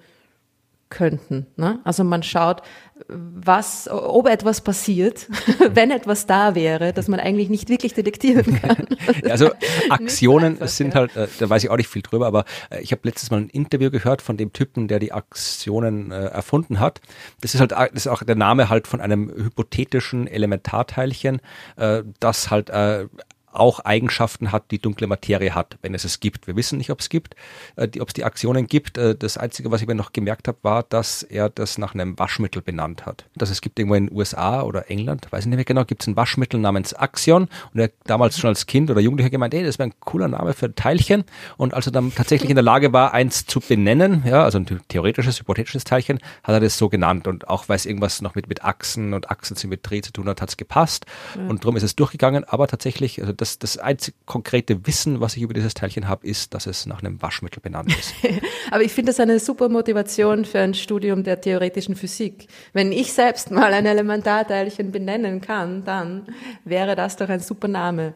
könnten. 0.94 1.48
Ne? 1.58 1.80
Also 1.84 2.04
man 2.04 2.24
schaut, 2.24 2.62
was, 3.08 3.90
ob 3.90 4.28
etwas 4.28 4.62
passiert, 4.62 5.28
wenn 5.74 5.92
etwas 5.92 6.28
da 6.28 6.56
wäre, 6.56 6.94
das 6.94 7.08
man 7.08 7.20
eigentlich 7.20 7.50
nicht 7.50 7.68
wirklich 7.68 7.94
detektieren 7.94 8.62
kann. 8.62 8.88
also 9.30 9.52
Aktionen 9.90 10.54
einfach, 10.54 10.68
sind 10.68 10.94
ja. 10.94 11.02
halt, 11.02 11.16
äh, 11.16 11.28
da 11.40 11.50
weiß 11.50 11.64
ich 11.64 11.70
auch 11.70 11.78
nicht 11.78 11.90
viel 11.90 12.04
drüber, 12.04 12.28
aber 12.28 12.46
äh, 12.70 12.82
ich 12.82 12.92
habe 12.92 13.02
letztes 13.04 13.32
Mal 13.32 13.42
ein 13.42 13.50
Interview 13.50 13.90
gehört 13.90 14.22
von 14.22 14.38
dem 14.38 14.54
Typen, 14.54 14.88
der 14.88 15.00
die 15.00 15.12
Aktionen 15.12 16.12
äh, 16.12 16.26
erfunden 16.26 16.80
hat. 16.80 17.02
Das 17.42 17.56
ist 17.56 17.60
halt, 17.60 17.72
das 17.72 17.90
ist 17.94 18.08
auch 18.08 18.24
der 18.24 18.36
Name 18.36 18.70
halt 18.70 18.88
von 18.88 19.02
einem 19.02 19.30
hypothetischen 19.30 20.28
Elementarteilchen, 20.28 21.42
äh, 21.76 22.04
das 22.20 22.52
halt 22.52 22.70
äh, 22.70 23.08
auch 23.54 23.80
Eigenschaften 23.80 24.52
hat, 24.52 24.72
die 24.72 24.80
dunkle 24.80 25.08
Materie 25.08 25.56
hat, 25.56 25.78
wenn 25.82 25.94
es 25.94 26.04
es 26.04 26.20
gibt. 26.20 26.48
Wir 26.48 26.56
wissen 26.56 26.78
nicht, 26.78 26.90
ob 26.90 27.00
es 27.00 27.10
gibt, 27.10 27.36
äh, 27.76 27.88
ob 28.00 28.10
es 28.10 28.14
die 28.14 28.24
Aktionen 28.24 28.68
gibt. 28.68 28.98
Äh, 28.98 29.16
das 29.16 29.38
Einzige, 29.38 29.72
was 29.72 29.82
ich 29.82 29.88
mir 29.88 29.96
noch 29.96 30.14
gemerkt 30.14 30.48
habe, 30.48 30.58
war, 30.62 30.84
dass 30.84 31.24
er 31.24 31.50
das 31.50 31.78
nach 31.78 31.94
einem 31.94 32.18
Waschmittel 32.18 32.62
benannt 32.62 33.06
hat. 33.06 33.26
Dass 33.36 33.50
es 33.50 33.62
gibt 33.62 33.80
irgendwo 33.80 33.96
in 33.96 34.08
den 34.08 34.16
USA 34.16 34.62
oder 34.62 34.90
England, 34.90 35.32
weiß 35.32 35.42
ich 35.42 35.48
nicht 35.48 35.56
mehr 35.56 35.66
genau, 35.66 35.86
gibt 35.86 36.02
es 36.02 36.08
ein 36.08 36.16
Waschmittel 36.16 36.60
namens 36.60 36.94
Axion 36.94 37.48
und 37.74 37.80
er 37.80 37.90
damals 38.06 38.38
schon 38.40 38.50
als 38.50 38.66
Kind 38.66 38.90
oder 38.90 39.02
Jugendlicher 39.02 39.30
gemeint, 39.30 39.54
ey, 39.54 39.64
das 39.64 39.80
wäre 39.80 39.90
ein 39.90 39.94
cooler 40.00 40.28
Name 40.28 40.54
für 40.54 40.68
ein 40.68 40.76
Teilchen 40.76 41.24
und 41.58 41.74
als 41.74 41.86
er 41.88 41.92
dann 41.92 42.14
tatsächlich 42.14 42.50
in 42.50 42.56
der 42.56 42.64
Lage 42.64 42.94
war, 42.94 43.14
eins 43.14 43.46
zu 43.46 43.60
benennen, 43.60 44.24
ja, 44.26 44.44
also 44.44 44.60
ein 44.60 44.82
theoretisches, 44.88 45.40
hypothetisches 45.40 45.84
Teilchen, 45.84 46.20
hat 46.44 46.54
er 46.54 46.60
das 46.60 46.78
so 46.78 46.90
genannt 46.90 47.28
und 47.28 47.48
auch 47.48 47.70
weil 47.70 47.76
es 47.76 47.86
irgendwas 47.86 48.22
noch 48.22 48.36
mit, 48.36 48.48
mit 48.48 48.64
Achsen 48.64 49.14
und 49.14 49.30
Achsensymmetrie 49.30 50.02
zu 50.02 50.12
tun 50.12 50.28
hat, 50.28 50.42
hat 50.42 50.50
es 50.50 50.58
gepasst 50.58 51.06
ja. 51.36 51.48
und 51.48 51.64
darum 51.64 51.76
ist 51.76 51.84
es 51.84 51.96
durchgegangen, 51.96 52.44
aber 52.44 52.68
tatsächlich, 52.68 53.22
also 53.22 53.34
das, 53.44 53.60
das 53.60 53.78
einzige 53.78 54.16
konkrete 54.26 54.88
Wissen, 54.88 55.20
was 55.20 55.36
ich 55.36 55.44
über 55.44 55.54
dieses 55.54 55.74
Teilchen 55.74 56.08
habe, 56.08 56.26
ist, 56.26 56.54
dass 56.54 56.66
es 56.66 56.86
nach 56.86 57.04
einem 57.04 57.22
Waschmittel 57.22 57.62
benannt 57.62 57.94
ist. 57.98 58.14
Aber 58.72 58.84
ich 58.84 58.94
finde 58.94 59.10
das 59.10 59.20
eine 59.20 59.38
super 59.40 59.68
Motivation 59.68 60.46
für 60.46 60.60
ein 60.60 60.74
Studium 60.74 61.24
der 61.24 61.42
theoretischen 61.42 61.96
Physik. 61.96 62.48
Wenn 62.72 62.94
ich 62.94 63.12
selbst 63.12 63.52
mal 63.52 63.74
ein 63.74 63.86
Elementarteilchen 63.86 64.94
benennen 64.94 65.42
kann, 65.42 65.84
dann 65.84 66.28
wäre 66.64 66.96
das 66.96 67.18
doch 67.18 67.28
ein 67.28 67.42
super 67.42 67.68
Name. 67.68 68.14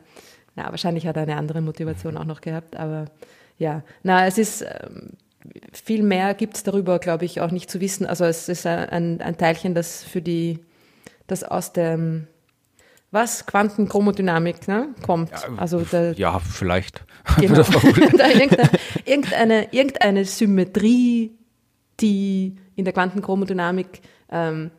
Na, 0.55 0.69
wahrscheinlich 0.69 1.05
hat 1.05 1.17
er 1.17 1.23
eine 1.23 1.35
andere 1.35 1.59
Motivation 1.59 2.15
auch 2.15 2.25
noch 2.25 2.39
gehabt, 2.39 2.77
aber 2.77 3.05
ja, 3.57 3.83
na, 4.03 4.25
es 4.27 4.37
ist, 4.37 4.61
ähm, 4.61 5.17
viel 5.73 6.03
mehr 6.03 6.33
gibt 6.35 6.55
es 6.55 6.63
darüber, 6.63 6.99
glaube 6.99 7.25
ich, 7.25 7.41
auch 7.41 7.51
nicht 7.51 7.69
zu 7.69 7.81
wissen. 7.81 8.05
Also 8.05 8.23
es 8.23 8.47
ist 8.47 8.65
ein, 8.65 9.19
ein 9.19 9.37
Teilchen, 9.37 9.75
das 9.75 10.03
für 10.03 10.21
die, 10.21 10.59
das 11.27 11.43
aus 11.43 11.73
dem 11.73 12.27
was 13.11 13.45
Quantenchromodynamik 13.45 14.67
ne, 14.67 14.89
kommt. 15.05 15.31
Ja, 15.31 15.57
also 15.57 15.79
der, 15.81 16.13
ja 16.13 16.39
vielleicht. 16.39 17.05
Genau. 17.41 17.61
da 18.17 18.29
irgendeine, 18.29 18.69
irgendeine, 19.03 19.73
irgendeine 19.73 20.23
Symmetrie, 20.23 21.31
die 21.99 22.55
in 22.75 22.85
der 22.85 22.93
Quantenchromodynamik 22.93 24.01
ähm, 24.31 24.71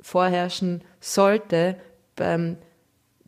vorherrschen 0.00 0.82
sollte, 0.98 1.76
ähm, 2.18 2.56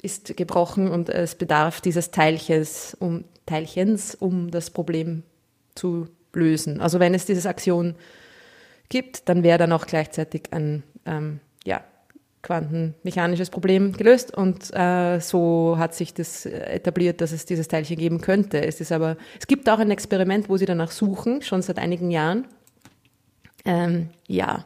ist 0.00 0.34
gebrochen 0.38 0.88
und 0.88 1.10
es 1.10 1.34
bedarf 1.34 1.82
dieses 1.82 2.10
Teilchens 2.10 2.96
um, 2.98 3.24
Teilchens, 3.44 4.14
um 4.14 4.50
das 4.50 4.70
Problem 4.70 5.22
zu 5.74 6.08
lösen. 6.32 6.80
Also 6.80 6.98
wenn 6.98 7.12
es 7.12 7.26
dieses 7.26 7.44
Aktion 7.44 7.94
gibt, 8.88 9.28
dann 9.28 9.42
wäre 9.42 9.58
dann 9.58 9.72
auch 9.72 9.86
gleichzeitig 9.86 10.44
ein 10.50 10.82
ähm, 11.04 11.40
ja, 11.64 11.84
quantenmechanisches 12.42 13.50
Problem 13.50 13.92
gelöst 13.92 14.36
und 14.36 14.74
äh, 14.74 15.20
so 15.20 15.76
hat 15.78 15.94
sich 15.94 16.12
das 16.12 16.44
etabliert, 16.44 17.20
dass 17.20 17.32
es 17.32 17.46
dieses 17.46 17.68
Teilchen 17.68 17.96
geben 17.96 18.20
könnte. 18.20 18.64
Es 18.64 18.80
ist 18.80 18.92
aber, 18.92 19.16
es 19.38 19.46
gibt 19.46 19.68
auch 19.70 19.78
ein 19.78 19.90
Experiment, 19.90 20.48
wo 20.48 20.56
sie 20.56 20.66
danach 20.66 20.90
suchen, 20.90 21.42
schon 21.42 21.62
seit 21.62 21.78
einigen 21.78 22.10
Jahren. 22.10 22.46
Ähm, 23.64 24.08
ja, 24.26 24.64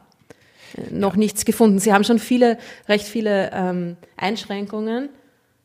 noch 0.89 1.13
ja. 1.13 1.19
nichts 1.19 1.45
gefunden. 1.45 1.79
Sie 1.79 1.93
haben 1.93 2.03
schon 2.03 2.19
viele, 2.19 2.57
recht 2.89 3.05
viele 3.05 3.51
ähm, 3.53 3.97
Einschränkungen, 4.17 5.09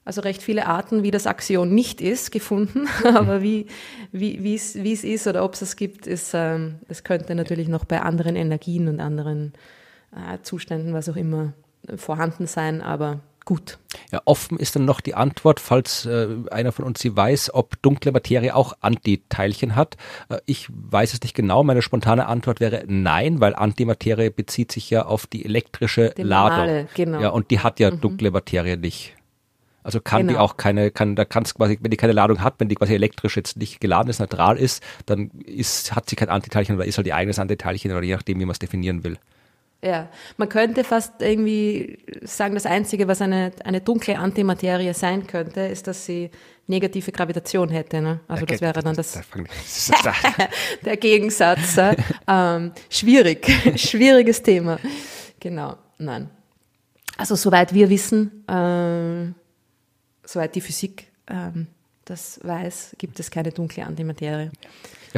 also 0.04 0.20
recht 0.20 0.42
viele 0.42 0.66
Arten, 0.66 1.02
wie 1.02 1.10
das 1.10 1.26
Axion 1.26 1.74
nicht 1.74 2.00
ist, 2.00 2.30
gefunden. 2.30 2.88
Aber 3.04 3.42
wie, 3.42 3.66
wie, 4.10 4.42
wie, 4.42 4.54
es, 4.54 4.74
wie 4.74 4.92
es 4.92 5.04
ist 5.04 5.26
oder 5.26 5.44
ob 5.44 5.54
es 5.54 5.62
es 5.62 5.76
gibt, 5.76 6.06
ist, 6.06 6.32
ähm, 6.34 6.76
es 6.88 7.04
könnte 7.04 7.34
natürlich 7.34 7.68
noch 7.68 7.84
bei 7.86 8.02
anderen 8.02 8.36
Energien 8.36 8.88
und 8.88 9.00
anderen 9.00 9.54
äh, 10.12 10.42
Zuständen, 10.42 10.92
was 10.92 11.08
auch 11.08 11.16
immer, 11.16 11.54
vorhanden 11.96 12.46
sein, 12.46 12.80
aber 12.82 13.20
gut. 13.44 13.78
Ja, 14.12 14.22
offen 14.24 14.58
ist 14.58 14.76
dann 14.76 14.84
noch 14.84 15.00
die 15.00 15.14
Antwort, 15.14 15.58
falls 15.58 16.06
äh, 16.06 16.28
einer 16.50 16.70
von 16.70 16.84
uns 16.84 17.00
sie 17.00 17.16
weiß, 17.16 17.52
ob 17.54 17.80
dunkle 17.82 18.12
Materie 18.12 18.54
auch 18.54 18.74
Antiteilchen 18.80 19.74
hat. 19.74 19.96
Äh, 20.28 20.38
ich 20.46 20.68
weiß 20.70 21.12
es 21.14 21.20
nicht 21.22 21.34
genau. 21.34 21.64
Meine 21.64 21.82
spontane 21.82 22.26
Antwort 22.26 22.60
wäre 22.60 22.84
nein, 22.86 23.40
weil 23.40 23.54
Antimaterie 23.56 24.30
bezieht 24.30 24.70
sich 24.70 24.90
ja 24.90 25.06
auf 25.06 25.26
die 25.26 25.44
elektrische 25.44 26.14
Die 26.16 26.22
Ladung. 26.22 26.58
normale, 26.58 26.88
genau. 26.94 27.20
Ja, 27.20 27.28
und 27.30 27.50
die 27.50 27.58
hat 27.60 27.80
ja 27.80 27.90
dunkle 27.90 28.30
Materie 28.30 28.76
nicht. 28.76 29.14
Also 29.84 30.00
kann 30.00 30.28
die 30.28 30.34
Genau. 30.34 30.44
auch 30.44 30.56
keine, 30.56 30.92
kann, 30.92 31.16
da 31.16 31.24
kann 31.24 31.42
es 31.42 31.54
quasi, 31.54 31.76
wenn 31.80 31.90
die 31.90 31.96
keine 31.96 32.12
Ladung 32.12 32.40
hat, 32.42 32.54
wenn 32.58 32.68
die 32.68 32.76
quasi 32.76 32.94
elektrisch 32.94 33.36
jetzt 33.36 33.56
nicht 33.56 33.80
geladen 33.80 34.08
ist, 34.08 34.20
neutral 34.20 34.56
ist, 34.56 34.80
dann 35.06 35.30
ist, 35.44 35.96
hat 35.96 36.08
sie 36.08 36.14
kein 36.14 36.28
Antiteilchen 36.28 36.76
oder 36.76 36.84
ist 36.84 36.98
halt 36.98 37.08
ihr 37.08 37.16
eigenes 37.16 37.40
Antiteilchen 37.40 37.90
oder 37.90 38.02
je 38.04 38.14
nachdem, 38.14 38.38
wie 38.38 38.44
man 38.44 38.52
es 38.52 38.60
definieren 38.60 39.02
will. 39.02 39.18
Ja, 39.84 40.08
man 40.36 40.48
könnte 40.48 40.84
fast 40.84 41.20
irgendwie 41.20 41.98
sagen, 42.22 42.54
das 42.54 42.66
Einzige, 42.66 43.08
was 43.08 43.20
eine, 43.20 43.50
eine 43.64 43.80
dunkle 43.80 44.16
Antimaterie 44.16 44.94
sein 44.94 45.26
könnte, 45.26 45.62
ist, 45.62 45.88
dass 45.88 46.06
sie 46.06 46.30
negative 46.68 47.10
Gravitation 47.10 47.68
hätte. 47.68 48.00
Ne? 48.00 48.20
Also 48.28 48.46
das 48.46 48.60
wäre 48.60 48.80
dann 48.80 48.94
das, 48.94 49.18
der 50.84 50.96
Gegensatz. 50.96 51.76
äh, 51.78 51.96
ähm, 52.28 52.72
schwierig, 52.88 53.44
schwieriges 53.76 54.40
Thema. 54.42 54.78
Genau, 55.40 55.76
nein. 55.98 56.30
Also 57.16 57.34
soweit 57.34 57.74
wir 57.74 57.90
wissen, 57.90 58.44
ähm, 58.48 59.34
soweit 60.24 60.54
die 60.54 60.60
Physik 60.60 61.08
ähm, 61.26 61.66
das 62.04 62.40
weiß, 62.42 62.96
gibt 62.98 63.18
es 63.20 63.30
keine 63.30 63.50
dunkle 63.50 63.84
Antimaterie. 63.84 64.50
Ja, 64.62 64.70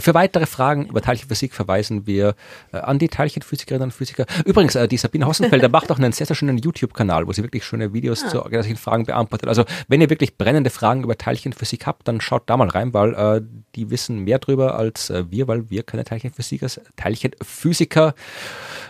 für 0.03 0.14
weitere 0.14 0.47
Fragen 0.47 0.86
über 0.86 1.01
Teilchenphysik 1.01 1.55
verweisen 1.55 2.07
wir 2.07 2.34
äh, 2.72 2.78
an 2.78 2.99
die 2.99 3.09
Teilchenphysikerinnen 3.09 3.88
und 3.88 3.92
Physiker. 3.92 4.26
Übrigens, 4.45 4.74
äh, 4.74 4.88
die 4.88 4.97
Sabine 4.97 5.26
Hossenfelder 5.26 5.68
macht 5.68 5.90
auch 5.92 5.99
einen 5.99 6.12
sehr, 6.12 6.26
sehr 6.26 6.36
schönen 6.36 6.59
YouTube-Kanal, 6.59 7.26
wo 7.26 7.32
sie 7.32 7.42
wirklich 7.42 7.64
schöne 7.64 7.92
Videos 7.92 8.20
zu 8.20 8.28
solchen 8.51 8.76
Fragen 8.76 9.05
beantwortet. 9.07 9.49
Also 9.49 9.64
wenn 9.88 10.01
ihr 10.01 10.11
wirklich 10.11 10.36
brennende 10.36 10.70
Fragen 10.70 11.03
über 11.05 11.16
Teilchenphysik 11.16 11.86
habt, 11.86 12.09
dann 12.09 12.20
schaut 12.20 12.42
da 12.51 12.57
mal 12.57 12.68
rein, 12.68 12.92
weil 12.95 13.14
äh, 13.14 13.40
die 13.74 13.90
wissen 13.90 14.20
mehr 14.24 14.38
drüber 14.38 14.76
als 14.78 15.11
äh, 15.11 15.24
wir, 15.30 15.49
weil 15.49 15.70
wir 15.70 15.82
keine 15.82 16.05
Teilchenphysiker, 16.05 16.68
Teilchenphysiker 16.97 18.14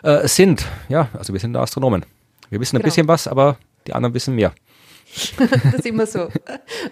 äh, 0.03 0.27
sind. 0.29 0.67
Ja, 0.89 1.09
also 1.15 1.33
wir 1.33 1.41
sind 1.41 1.57
Astronomen. 1.57 2.05
Wir 2.51 2.61
wissen 2.61 2.77
ein 2.77 2.83
Genau. 2.83 2.89
bisschen 2.91 3.09
was, 3.09 3.27
aber 3.27 3.57
die 3.87 3.93
anderen 3.93 4.15
wissen 4.15 4.35
mehr. 4.35 4.53
Das 5.39 5.75
ist 5.75 5.87
immer 5.87 6.07
so. 6.07 6.29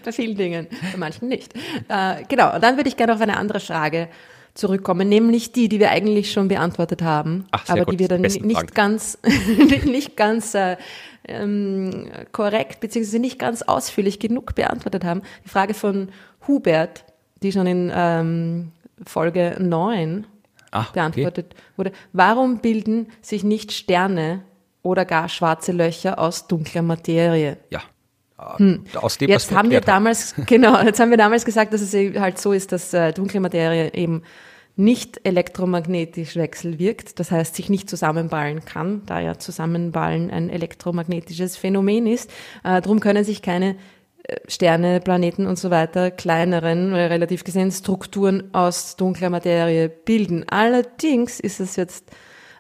Bei 0.05 0.13
vielen 0.13 0.37
Dingen, 0.37 0.67
bei 0.93 0.99
manchen 0.99 1.29
nicht. 1.29 1.55
Äh, 1.89 2.25
genau, 2.29 2.55
und 2.55 2.63
dann 2.63 2.77
würde 2.77 2.89
ich 2.89 2.97
gerne 2.97 3.15
auf 3.15 3.21
eine 3.21 3.37
andere 3.37 3.61
Frage 3.61 4.09
zurückkommen, 4.55 5.09
nämlich 5.09 5.53
die, 5.53 5.69
die 5.69 5.81
wir 5.81 5.91
eigentlich 5.91 6.33
schon 6.33 6.49
beantwortet 6.49 7.03
haben, 7.03 7.47
Ach, 7.53 7.69
aber 7.69 7.85
gut, 7.85 7.95
die 7.95 7.99
wir 8.01 8.09
dann 8.09 8.21
nicht 8.21 8.43
Fragen. 8.43 8.67
ganz, 8.75 9.19
nicht 9.85 10.17
ganz 10.17 10.55
äh, 10.55 10.77
ähm, 11.27 12.11
korrekt 12.33 12.81
beziehungsweise 12.81 13.19
nicht 13.19 13.39
ganz 13.39 13.63
ausführlich 13.63 14.19
genug 14.19 14.55
beantwortet 14.55 15.05
haben. 15.05 15.23
Die 15.45 15.49
Frage 15.49 15.75
von 15.75 16.09
Hubert, 16.47 17.05
die 17.43 17.53
schon 17.53 17.67
in 17.67 17.91
ähm, 17.95 18.73
Folge 19.07 19.57
9 19.59 20.27
Ach, 20.71 20.91
okay. 20.91 20.93
beantwortet 20.95 21.55
wurde. 21.77 21.93
Warum 22.13 22.59
bilden 22.59 23.09
sich 23.21 23.45
nicht 23.45 23.73
Sterne 23.73 24.43
oder 24.83 25.05
gar 25.05 25.29
schwarze 25.29 25.73
Löcher 25.73 26.19
aus 26.19 26.47
dunkler 26.47 26.83
Materie? 26.83 27.59
Ja. 27.71 27.81
Äh, 28.59 28.97
Aus 28.99 29.19
dem, 29.19 29.29
Hm. 29.29 29.33
Jetzt 29.33 29.51
haben 29.53 29.71
wir 29.71 29.77
erklärt 29.77 29.95
haben. 29.95 30.05
damals, 30.05 30.35
genau, 30.47 30.81
jetzt 30.83 31.01
haben 31.01 31.11
wir 31.11 31.17
damals 31.19 31.45
gesagt, 31.45 31.73
dass 31.73 31.81
es 31.81 31.95
eben 31.95 32.21
halt 32.21 32.39
so 32.39 32.53
ist, 32.53 32.73
dass 32.73 32.93
äh, 32.93 33.13
dunkle 33.13 33.41
Materie 33.41 33.93
eben 33.95 34.23
nicht 34.75 35.21
elektromagnetisch 35.25 36.37
wechselwirkt, 36.37 37.21
das 37.21 37.31
heißt 37.31 37.55
sich 37.55 37.69
nicht 37.69 37.91
zusammenballen 37.91 38.65
kann, 38.65 39.03
da 39.07 39.21
ja 39.21 39.39
Zusammenballen 39.39 40.31
ein 40.31 40.49
elektromagnetisches 40.49 41.57
Phänomen 41.57 42.07
ist. 42.07 42.31
Äh, 42.65 42.81
Darum 42.81 43.01
können 43.01 43.23
sich 43.25 43.43
keine 43.43 43.77
äh, 44.25 44.37
Sterne, 44.49 45.01
Planeten 45.01 45.47
und 45.47 45.59
so 45.59 45.71
weiter, 45.71 46.11
kleineren, 46.11 46.95
äh, 46.95 47.05
relativ 47.05 47.45
gesehen, 47.45 47.71
Strukturen 47.71 48.55
aus 48.55 48.97
dunkler 48.97 49.29
Materie 49.29 49.91
bilden. 49.91 50.47
Allerdings 50.49 51.39
ist 51.39 51.61
es 51.61 51.77
jetzt 51.77 52.11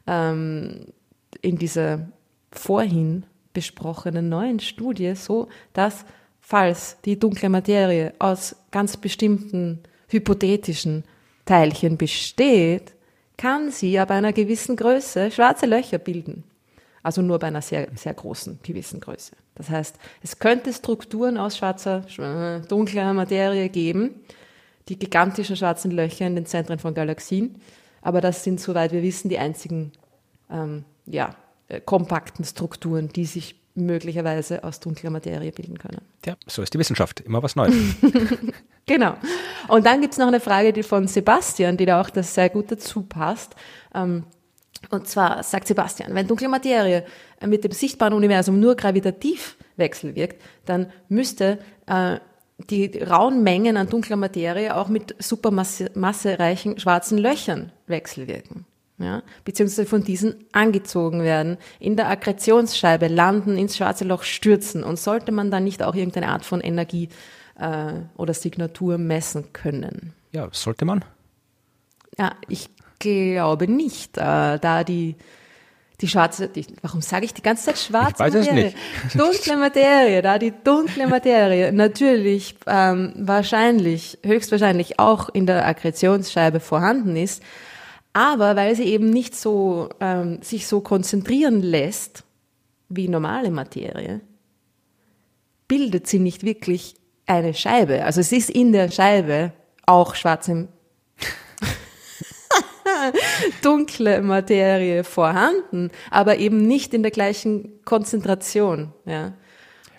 ähm, 0.06 0.86
in 1.40 1.56
dieser 1.56 2.08
vorhin 2.50 3.24
besprochenen 3.52 4.28
neuen 4.28 4.60
Studie 4.60 5.14
so, 5.14 5.48
dass 5.72 6.04
falls 6.40 6.96
die 7.04 7.18
dunkle 7.18 7.48
Materie 7.48 8.12
aus 8.18 8.56
ganz 8.70 8.96
bestimmten 8.96 9.80
hypothetischen 10.08 11.04
Teilchen 11.44 11.96
besteht, 11.96 12.92
kann 13.36 13.70
sie 13.70 13.98
ab 13.98 14.10
einer 14.10 14.32
gewissen 14.32 14.76
Größe 14.76 15.30
schwarze 15.30 15.66
Löcher 15.66 15.98
bilden. 15.98 16.44
Also 17.02 17.20
nur 17.22 17.38
bei 17.38 17.48
einer 17.48 17.62
sehr, 17.62 17.88
sehr 17.96 18.14
großen 18.14 18.60
gewissen 18.62 19.00
Größe. 19.00 19.32
Das 19.56 19.68
heißt, 19.68 19.96
es 20.22 20.38
könnte 20.38 20.72
Strukturen 20.72 21.36
aus 21.36 21.56
schwarzer, 21.56 22.04
schw- 22.08 22.66
dunkler 22.68 23.12
Materie 23.12 23.68
geben, 23.68 24.14
die 24.88 24.98
gigantischen 24.98 25.56
schwarzen 25.56 25.90
Löcher 25.90 26.26
in 26.26 26.36
den 26.36 26.46
Zentren 26.46 26.78
von 26.78 26.94
Galaxien. 26.94 27.56
Aber 28.02 28.20
das 28.20 28.44
sind, 28.44 28.60
soweit 28.60 28.92
wir 28.92 29.02
wissen, 29.02 29.28
die 29.28 29.38
einzigen 29.38 29.92
ähm, 30.50 30.84
ja, 31.06 31.30
äh, 31.30 31.34
kompakten 31.80 32.44
Strukturen, 32.44 33.08
die 33.08 33.24
sich 33.24 33.56
möglicherweise 33.74 34.64
aus 34.64 34.80
dunkler 34.80 35.10
Materie 35.10 35.50
bilden 35.50 35.78
können. 35.78 36.02
Ja, 36.26 36.36
so 36.46 36.62
ist 36.62 36.74
die 36.74 36.78
Wissenschaft. 36.78 37.20
Immer 37.20 37.42
was 37.42 37.56
Neues. 37.56 37.74
Genau. 38.86 39.14
Und 39.68 39.86
dann 39.86 40.00
gibt's 40.00 40.18
noch 40.18 40.26
eine 40.26 40.40
Frage 40.40 40.72
die 40.72 40.82
von 40.82 41.06
Sebastian, 41.06 41.76
die 41.76 41.86
da 41.86 42.00
auch 42.00 42.10
das 42.10 42.34
sehr 42.34 42.50
gut 42.50 42.70
dazu 42.72 43.02
passt. 43.02 43.54
Ähm, 43.94 44.24
Und 44.90 45.06
zwar 45.06 45.42
sagt 45.44 45.68
Sebastian, 45.68 46.14
wenn 46.14 46.26
dunkle 46.26 46.48
Materie 46.48 47.04
äh, 47.40 47.46
mit 47.46 47.62
dem 47.62 47.70
sichtbaren 47.70 48.12
Universum 48.12 48.58
nur 48.58 48.74
gravitativ 48.74 49.56
wechselwirkt, 49.76 50.42
dann 50.64 50.90
müsste 51.08 51.58
äh, 51.86 52.18
die 52.70 52.98
rauen 52.98 53.42
Mengen 53.42 53.76
an 53.76 53.88
dunkler 53.88 54.16
Materie 54.16 54.74
auch 54.76 54.88
mit 54.88 55.14
supermassereichen 55.20 56.78
schwarzen 56.78 57.18
Löchern 57.18 57.72
wechselwirken. 57.86 58.66
Ja, 59.02 59.22
beziehungsweise 59.44 59.88
von 59.88 60.04
diesen 60.04 60.44
angezogen 60.52 61.22
werden, 61.22 61.58
in 61.80 61.96
der 61.96 62.08
Akkretionsscheibe 62.08 63.08
landen, 63.08 63.58
ins 63.58 63.76
schwarze 63.76 64.04
Loch 64.04 64.22
stürzen. 64.22 64.84
Und 64.84 64.98
sollte 64.98 65.32
man 65.32 65.50
dann 65.50 65.64
nicht 65.64 65.82
auch 65.82 65.94
irgendeine 65.96 66.28
Art 66.28 66.44
von 66.44 66.60
Energie 66.60 67.08
äh, 67.58 67.94
oder 68.16 68.32
Signatur 68.32 68.98
messen 68.98 69.52
können? 69.52 70.12
Ja, 70.30 70.48
sollte 70.52 70.84
man. 70.84 71.04
Ja, 72.16 72.32
ich 72.48 72.68
glaube 73.00 73.66
nicht, 73.66 74.18
äh, 74.18 74.58
da 74.58 74.84
die, 74.84 75.16
die 76.00 76.08
schwarze, 76.08 76.48
die, 76.48 76.66
warum 76.82 77.00
sage 77.00 77.24
ich 77.24 77.34
die 77.34 77.42
ganze 77.42 77.64
Zeit 77.66 77.78
schwarze 77.78 78.12
Ich 78.12 78.18
weiß 78.20 78.34
es 78.34 78.46
Materie? 78.46 78.74
Dunkle 79.14 79.56
Materie, 79.56 80.22
da 80.22 80.38
die 80.38 80.52
dunkle 80.62 81.08
Materie 81.08 81.72
natürlich 81.72 82.56
ähm, 82.66 83.14
wahrscheinlich, 83.16 84.18
höchstwahrscheinlich 84.24 85.00
auch 85.00 85.28
in 85.28 85.46
der 85.46 85.66
Akkretionsscheibe 85.66 86.60
vorhanden 86.60 87.16
ist, 87.16 87.42
aber 88.12 88.56
weil 88.56 88.76
sie 88.76 88.84
eben 88.84 89.10
nicht 89.10 89.34
so 89.34 89.88
ähm, 90.00 90.42
sich 90.42 90.66
so 90.66 90.80
konzentrieren 90.80 91.62
lässt 91.62 92.24
wie 92.88 93.08
normale 93.08 93.50
Materie, 93.50 94.20
bildet 95.68 96.06
sie 96.06 96.18
nicht 96.18 96.44
wirklich 96.44 96.94
eine 97.26 97.54
Scheibe. 97.54 98.04
Also 98.04 98.20
es 98.20 98.32
ist 98.32 98.50
in 98.50 98.72
der 98.72 98.90
Scheibe 98.90 99.52
auch 99.86 100.14
schwarze 100.14 100.68
dunkle 103.62 104.20
Materie 104.20 105.04
vorhanden, 105.04 105.90
aber 106.10 106.36
eben 106.36 106.66
nicht 106.66 106.92
in 106.92 107.02
der 107.02 107.10
gleichen 107.10 107.82
Konzentration. 107.84 108.92
Ja. 109.06 109.32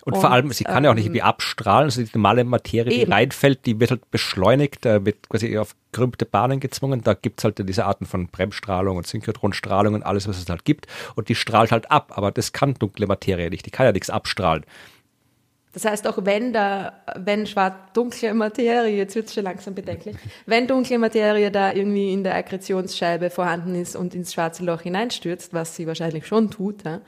Und, 0.04 0.16
vor 0.16 0.30
allem, 0.30 0.52
sie 0.52 0.64
kann 0.64 0.84
ja 0.84 0.90
auch 0.90 0.94
nicht 0.94 1.06
irgendwie 1.06 1.22
abstrahlen, 1.22 1.86
also 1.86 2.02
die 2.02 2.10
normale 2.12 2.44
Materie, 2.44 2.90
die 2.90 3.00
Eben. 3.02 3.12
reinfällt, 3.12 3.64
die 3.64 3.80
wird 3.80 3.90
halt 3.90 4.10
beschleunigt, 4.10 4.84
da 4.84 5.04
wird 5.04 5.28
quasi 5.28 5.56
auf 5.56 5.74
gerümpte 5.92 6.26
Bahnen 6.26 6.60
gezwungen. 6.60 7.00
Da 7.02 7.14
gibt's 7.14 7.44
halt 7.44 7.66
diese 7.66 7.86
Arten 7.86 8.04
von 8.04 8.28
Bremsstrahlung 8.28 8.98
und 8.98 9.06
Synchrotronstrahlung 9.06 9.94
und 9.94 10.02
alles, 10.02 10.28
was 10.28 10.38
es 10.38 10.48
halt 10.48 10.64
gibt. 10.66 10.86
Und 11.14 11.30
die 11.30 11.34
strahlt 11.34 11.72
halt 11.72 11.90
ab, 11.90 12.12
aber 12.16 12.32
das 12.32 12.52
kann 12.52 12.74
dunkle 12.74 13.06
Materie 13.06 13.48
nicht. 13.48 13.64
Die 13.64 13.70
kann 13.70 13.86
ja 13.86 13.92
nichts 13.92 14.10
abstrahlen. 14.10 14.64
Das 15.72 15.84
heißt, 15.84 16.06
auch 16.06 16.18
wenn 16.24 16.52
da, 16.52 16.92
wenn 17.16 17.46
schwarz 17.46 17.74
dunkle 17.94 18.32
Materie, 18.34 18.96
jetzt 18.96 19.16
wird's 19.16 19.34
schon 19.34 19.42
langsam 19.42 19.74
bedenklich, 19.74 20.16
wenn 20.46 20.68
dunkle 20.68 20.98
Materie 20.98 21.50
da 21.50 21.72
irgendwie 21.72 22.12
in 22.12 22.22
der 22.22 22.36
Akkretionsscheibe 22.36 23.30
vorhanden 23.30 23.74
ist 23.74 23.96
und 23.96 24.14
ins 24.14 24.32
schwarze 24.32 24.64
Loch 24.64 24.82
hineinstürzt, 24.82 25.52
was 25.52 25.74
sie 25.74 25.86
wahrscheinlich 25.86 26.26
schon 26.26 26.50
tut, 26.50 26.84
ja, 26.84 27.00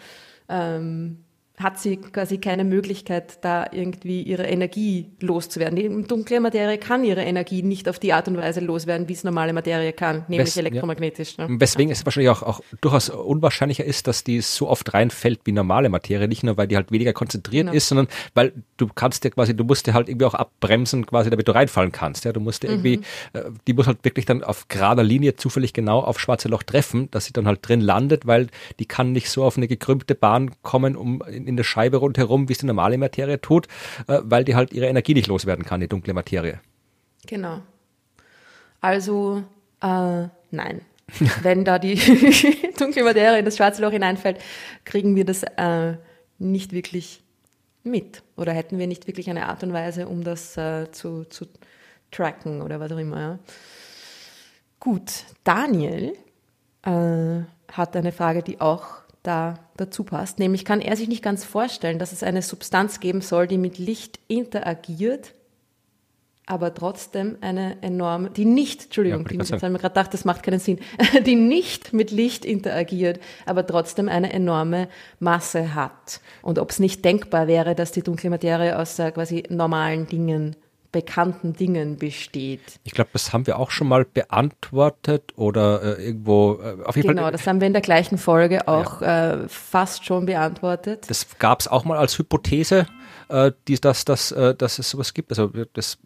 ähm, 0.48 1.25
hat 1.58 1.78
sie 1.78 1.96
quasi 1.96 2.38
keine 2.38 2.64
Möglichkeit, 2.64 3.38
da 3.44 3.66
irgendwie 3.72 4.22
ihre 4.22 4.44
Energie 4.46 5.10
loszuwerden. 5.20 5.76
Die 5.76 5.88
dunkle 6.06 6.40
Materie 6.40 6.76
kann 6.78 7.02
ihre 7.04 7.22
Energie 7.22 7.62
nicht 7.62 7.88
auf 7.88 7.98
die 7.98 8.12
Art 8.12 8.28
und 8.28 8.36
Weise 8.36 8.60
loswerden, 8.60 9.08
wie 9.08 9.14
es 9.14 9.24
normale 9.24 9.52
Materie 9.52 9.92
kann, 9.92 10.24
nämlich 10.28 10.48
Wes- 10.48 10.54
ja. 10.56 10.60
elektromagnetisch. 10.60 11.38
Ne? 11.38 11.46
Weswegen 11.48 11.90
es 11.90 12.04
wahrscheinlich 12.04 12.30
auch, 12.30 12.42
auch 12.42 12.60
durchaus 12.80 13.08
unwahrscheinlicher 13.08 13.84
ist, 13.84 14.06
dass 14.06 14.22
die 14.24 14.40
so 14.42 14.68
oft 14.68 14.92
reinfällt 14.92 15.40
wie 15.44 15.52
normale 15.52 15.88
Materie. 15.88 16.28
Nicht 16.28 16.42
nur, 16.42 16.56
weil 16.56 16.68
die 16.68 16.76
halt 16.76 16.92
weniger 16.92 17.12
konzentriert 17.12 17.66
Genau. 17.66 17.72
ist, 17.76 17.88
sondern 17.88 18.08
weil 18.34 18.52
du 18.76 18.86
kannst 18.94 19.24
ja 19.24 19.30
quasi, 19.30 19.56
du 19.56 19.64
musst 19.64 19.86
ja 19.86 19.94
halt 19.94 20.08
irgendwie 20.08 20.26
auch 20.26 20.34
abbremsen, 20.34 21.06
quasi, 21.06 21.30
damit 21.30 21.48
du 21.48 21.54
reinfallen 21.54 21.90
kannst. 21.92 22.24
Ja, 22.26 22.32
du 22.32 22.40
musst 22.40 22.64
ja 22.64 22.70
irgendwie, 22.70 23.00
äh, 23.32 23.44
die 23.66 23.72
muss 23.72 23.86
halt 23.86 24.04
wirklich 24.04 24.26
dann 24.26 24.44
auf 24.44 24.68
gerader 24.68 25.02
Linie 25.02 25.36
zufällig 25.36 25.72
genau 25.72 26.00
auf 26.00 26.20
schwarze 26.20 26.48
Loch 26.48 26.62
treffen, 26.62 27.10
dass 27.12 27.24
sie 27.24 27.32
dann 27.32 27.46
halt 27.46 27.60
drin 27.66 27.80
landet, 27.80 28.26
weil 28.26 28.48
die 28.78 28.84
kann 28.84 29.12
nicht 29.12 29.30
so 29.30 29.42
auf 29.44 29.56
eine 29.56 29.68
gekrümmte 29.68 30.14
Bahn 30.14 30.50
kommen, 30.62 30.96
um 30.96 31.22
in, 31.22 31.45
in, 31.46 31.56
der 31.56 31.64
Scheibe 31.64 31.98
rundherum, 31.98 32.48
wie 32.48 32.52
es 32.52 32.58
die 32.58 32.66
normale 32.66 32.98
Materie 32.98 33.40
tut, 33.40 33.66
äh, 34.08 34.20
weil 34.22 34.44
die 34.44 34.54
halt 34.54 34.72
ihre 34.72 34.86
Energie 34.86 35.14
nicht 35.14 35.26
loswerden 35.26 35.64
kann, 35.64 35.80
die 35.80 35.88
dunkle 35.88 36.14
Materie. 36.14 36.60
Genau. 37.26 37.60
Also, 38.80 39.42
äh, 39.82 40.28
nein. 40.50 40.80
Wenn 41.42 41.64
da 41.64 41.78
die 41.78 41.94
dunkle 42.78 43.04
Materie 43.04 43.38
in 43.38 43.44
das 43.44 43.56
schwarze 43.56 43.82
Loch 43.82 43.92
hineinfällt, 43.92 44.38
kriegen 44.84 45.14
wir 45.14 45.24
das 45.24 45.44
äh, 45.44 45.96
nicht 46.38 46.72
wirklich 46.72 47.22
mit. 47.84 48.22
Oder 48.36 48.52
hätten 48.52 48.78
wir 48.78 48.86
nicht 48.86 49.06
wirklich 49.06 49.30
eine 49.30 49.48
Art 49.48 49.62
und 49.62 49.72
Weise, 49.72 50.08
um 50.08 50.24
das 50.24 50.56
äh, 50.56 50.90
zu, 50.90 51.24
zu 51.24 51.46
tracken 52.10 52.60
oder 52.62 52.80
was 52.80 52.92
auch 52.92 52.98
immer. 52.98 53.20
Ja. 53.20 53.38
Gut, 54.80 55.24
Daniel 55.44 56.12
äh, 56.82 57.40
hat 57.72 57.96
eine 57.96 58.12
Frage, 58.12 58.42
die 58.42 58.60
auch 58.60 58.86
da 59.26 59.58
dazu 59.76 60.04
passt. 60.04 60.38
Nämlich 60.38 60.64
kann 60.64 60.80
er 60.80 60.96
sich 60.96 61.08
nicht 61.08 61.22
ganz 61.22 61.44
vorstellen, 61.44 61.98
dass 61.98 62.12
es 62.12 62.22
eine 62.22 62.42
Substanz 62.42 63.00
geben 63.00 63.20
soll, 63.20 63.46
die 63.46 63.58
mit 63.58 63.78
Licht 63.78 64.20
interagiert, 64.28 65.34
aber 66.48 66.72
trotzdem 66.72 67.38
eine 67.40 67.82
enorme, 67.82 68.30
die 68.30 68.44
nicht, 68.44 68.84
Entschuldigung, 68.84 69.22
ja, 69.22 69.28
die, 69.28 69.36
jetzt 69.36 69.62
haben 69.62 69.72
wir 69.72 69.80
gerade 69.80 69.94
gedacht, 69.94 70.14
das 70.14 70.24
macht 70.24 70.44
keinen 70.44 70.60
Sinn, 70.60 70.78
die 71.26 71.34
nicht 71.34 71.92
mit 71.92 72.12
Licht 72.12 72.44
interagiert, 72.44 73.18
aber 73.46 73.66
trotzdem 73.66 74.08
eine 74.08 74.32
enorme 74.32 74.88
Masse 75.18 75.74
hat. 75.74 76.20
Und 76.42 76.60
ob 76.60 76.70
es 76.70 76.78
nicht 76.78 77.04
denkbar 77.04 77.48
wäre, 77.48 77.74
dass 77.74 77.90
die 77.90 78.02
dunkle 78.02 78.30
Materie 78.30 78.78
aus 78.78 78.98
äh, 79.00 79.10
quasi 79.10 79.42
normalen 79.48 80.06
Dingen 80.06 80.54
bekannten 80.96 81.52
Dingen 81.52 81.98
besteht. 81.98 82.80
Ich 82.84 82.92
glaube, 82.92 83.10
das 83.12 83.34
haben 83.34 83.46
wir 83.46 83.58
auch 83.58 83.70
schon 83.70 83.86
mal 83.86 84.06
beantwortet 84.06 85.34
oder 85.36 85.98
äh, 85.98 86.06
irgendwo 86.06 86.54
äh, 86.54 86.82
auf 86.84 86.96
jeden 86.96 87.08
genau, 87.08 87.24
Fall. 87.24 87.32
das 87.32 87.46
haben 87.46 87.60
wir 87.60 87.66
in 87.66 87.74
der 87.74 87.82
gleichen 87.82 88.16
Folge 88.16 88.66
auch 88.66 89.02
ja. 89.02 89.42
äh, 89.42 89.48
fast 89.48 90.06
schon 90.06 90.24
beantwortet. 90.24 91.04
Das 91.10 91.38
gab 91.38 91.60
es 91.60 91.68
auch 91.68 91.84
mal 91.84 91.98
als 91.98 92.18
Hypothese, 92.18 92.86
äh, 93.28 93.52
die, 93.68 93.78
dass, 93.78 94.06
dass, 94.06 94.32
äh, 94.32 94.54
dass 94.54 94.78
es 94.78 94.88
sowas 94.88 95.12
gibt. 95.12 95.32
Also 95.32 95.52
das 95.74 95.98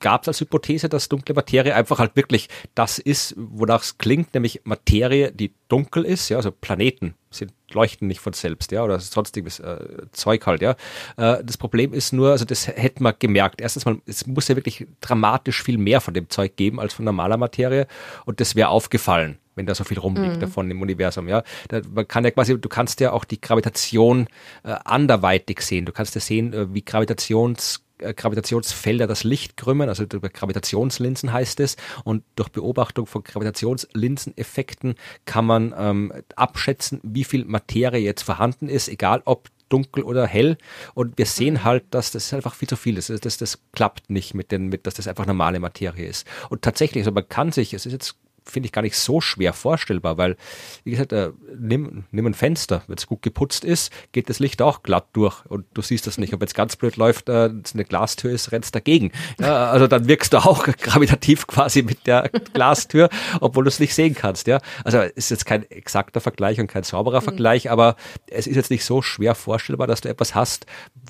gab 0.00 0.22
es 0.22 0.28
als 0.28 0.40
Hypothese, 0.40 0.88
dass 0.88 1.08
dunkle 1.08 1.32
Materie 1.36 1.76
einfach 1.76 2.00
halt 2.00 2.16
wirklich 2.16 2.48
das 2.74 2.98
ist, 2.98 3.34
wonach 3.36 3.82
es 3.82 3.98
klingt, 3.98 4.34
nämlich 4.34 4.62
Materie, 4.64 5.30
die 5.30 5.54
dunkel 5.68 6.04
ist, 6.04 6.28
ja, 6.28 6.38
also 6.38 6.50
Planeten 6.50 7.14
sind, 7.30 7.52
leuchten 7.74 8.08
nicht 8.08 8.20
von 8.20 8.32
selbst, 8.32 8.72
ja, 8.72 8.82
oder 8.82 8.98
sonstiges 9.00 9.60
äh, 9.60 9.78
Zeug 10.12 10.46
halt, 10.46 10.62
ja. 10.62 10.76
Äh, 11.16 11.42
das 11.44 11.56
Problem 11.56 11.92
ist 11.92 12.12
nur, 12.12 12.30
also 12.30 12.44
das 12.44 12.66
hätte 12.66 13.02
man 13.02 13.14
gemerkt. 13.18 13.60
Erstens 13.60 13.84
mal, 13.84 13.98
es 14.06 14.26
muss 14.26 14.48
ja 14.48 14.56
wirklich 14.56 14.86
dramatisch 15.00 15.62
viel 15.62 15.78
mehr 15.78 16.00
von 16.00 16.14
dem 16.14 16.30
Zeug 16.30 16.56
geben 16.56 16.80
als 16.80 16.94
von 16.94 17.04
normaler 17.04 17.36
Materie 17.36 17.86
und 18.24 18.40
das 18.40 18.54
wäre 18.54 18.68
aufgefallen 18.68 19.38
wenn 19.56 19.66
da 19.66 19.74
so 19.76 19.84
viel 19.84 19.98
rumliegt 19.98 20.38
mm. 20.38 20.40
davon 20.40 20.70
im 20.70 20.82
Universum, 20.82 21.28
ja. 21.28 21.42
Da, 21.68 21.80
man 21.94 22.08
kann 22.08 22.24
ja 22.24 22.30
quasi, 22.30 22.58
du 22.58 22.68
kannst 22.68 23.00
ja 23.00 23.12
auch 23.12 23.24
die 23.24 23.40
Gravitation 23.40 24.26
äh, 24.64 24.74
anderweitig 24.84 25.60
sehen. 25.60 25.84
Du 25.84 25.92
kannst 25.92 26.14
ja 26.14 26.20
sehen, 26.20 26.52
äh, 26.52 26.74
wie 26.74 26.84
Gravitations 26.84 27.83
Gravitationsfelder 27.98 29.06
das 29.06 29.24
Licht 29.24 29.56
krümmen, 29.56 29.88
also 29.88 30.04
über 30.04 30.28
Gravitationslinsen 30.28 31.32
heißt 31.32 31.60
es. 31.60 31.76
Und 32.04 32.24
durch 32.36 32.48
Beobachtung 32.48 33.06
von 33.06 33.22
Gravitationslinseneffekten 33.22 34.94
kann 35.24 35.46
man 35.46 35.74
ähm, 35.76 36.12
abschätzen, 36.36 37.00
wie 37.02 37.24
viel 37.24 37.44
Materie 37.44 38.00
jetzt 38.00 38.22
vorhanden 38.22 38.68
ist, 38.68 38.88
egal 38.88 39.22
ob 39.24 39.48
dunkel 39.68 40.04
oder 40.04 40.26
hell. 40.26 40.56
Und 40.94 41.18
wir 41.18 41.26
sehen 41.26 41.54
mhm. 41.54 41.64
halt, 41.64 41.84
dass 41.90 42.10
das 42.10 42.32
einfach 42.32 42.54
viel 42.54 42.68
zu 42.68 42.76
viel 42.76 42.98
ist. 42.98 43.10
Das, 43.10 43.20
das, 43.20 43.38
das 43.38 43.58
klappt 43.72 44.10
nicht 44.10 44.34
mit 44.34 44.52
den, 44.52 44.68
mit, 44.68 44.86
dass 44.86 44.94
das 44.94 45.08
einfach 45.08 45.26
normale 45.26 45.60
Materie 45.60 46.06
ist. 46.06 46.26
Und 46.50 46.62
tatsächlich, 46.62 47.02
also 47.02 47.12
man 47.12 47.28
kann 47.28 47.52
sich, 47.52 47.74
es 47.74 47.86
ist 47.86 47.92
jetzt 47.92 48.16
finde 48.44 48.66
ich 48.66 48.72
gar 48.72 48.82
nicht 48.82 48.96
so 48.96 49.20
schwer 49.20 49.52
vorstellbar, 49.52 50.18
weil, 50.18 50.36
wie 50.84 50.90
gesagt, 50.90 51.12
äh, 51.12 51.30
nimm, 51.58 52.04
nimm 52.10 52.26
ein 52.26 52.34
Fenster, 52.34 52.82
wenn 52.86 52.96
es 52.96 53.06
gut 53.06 53.22
geputzt 53.22 53.64
ist, 53.64 53.92
geht 54.12 54.28
das 54.28 54.38
Licht 54.38 54.60
auch 54.62 54.82
glatt 54.82 55.06
durch 55.12 55.44
und 55.46 55.66
du 55.74 55.82
siehst 55.82 56.06
das 56.06 56.18
nicht. 56.18 56.32
Und 56.32 56.40
wenn 56.40 56.46
es 56.46 56.54
ganz 56.54 56.76
blöd 56.76 56.96
läuft, 56.96 57.28
äh, 57.28 57.50
eine 57.74 57.84
Glastür 57.84 58.30
ist, 58.30 58.52
rennst 58.52 58.74
dagegen. 58.74 59.12
Ja, 59.40 59.70
also 59.70 59.86
dann 59.86 60.08
wirkst 60.08 60.32
du 60.32 60.38
auch 60.38 60.64
gravitativ 60.78 61.46
quasi 61.46 61.82
mit 61.82 62.06
der 62.06 62.30
Glastür, 62.52 63.08
obwohl 63.40 63.64
du 63.64 63.68
es 63.68 63.80
nicht 63.80 63.94
sehen 63.94 64.14
kannst. 64.14 64.46
Ja, 64.46 64.60
also 64.84 64.98
ist 65.00 65.30
jetzt 65.30 65.46
kein 65.46 65.68
exakter 65.70 66.20
Vergleich 66.20 66.60
und 66.60 66.66
kein 66.66 66.82
sauberer 66.82 67.20
mhm. 67.20 67.24
Vergleich, 67.24 67.70
aber 67.70 67.96
es 68.26 68.46
ist 68.46 68.56
jetzt 68.56 68.70
nicht 68.70 68.84
so 68.84 69.02
schwer 69.02 69.34
vorstellbar, 69.34 69.86
dass 69.86 70.02
du 70.02 70.08
etwas 70.08 70.34
hast, 70.34 70.66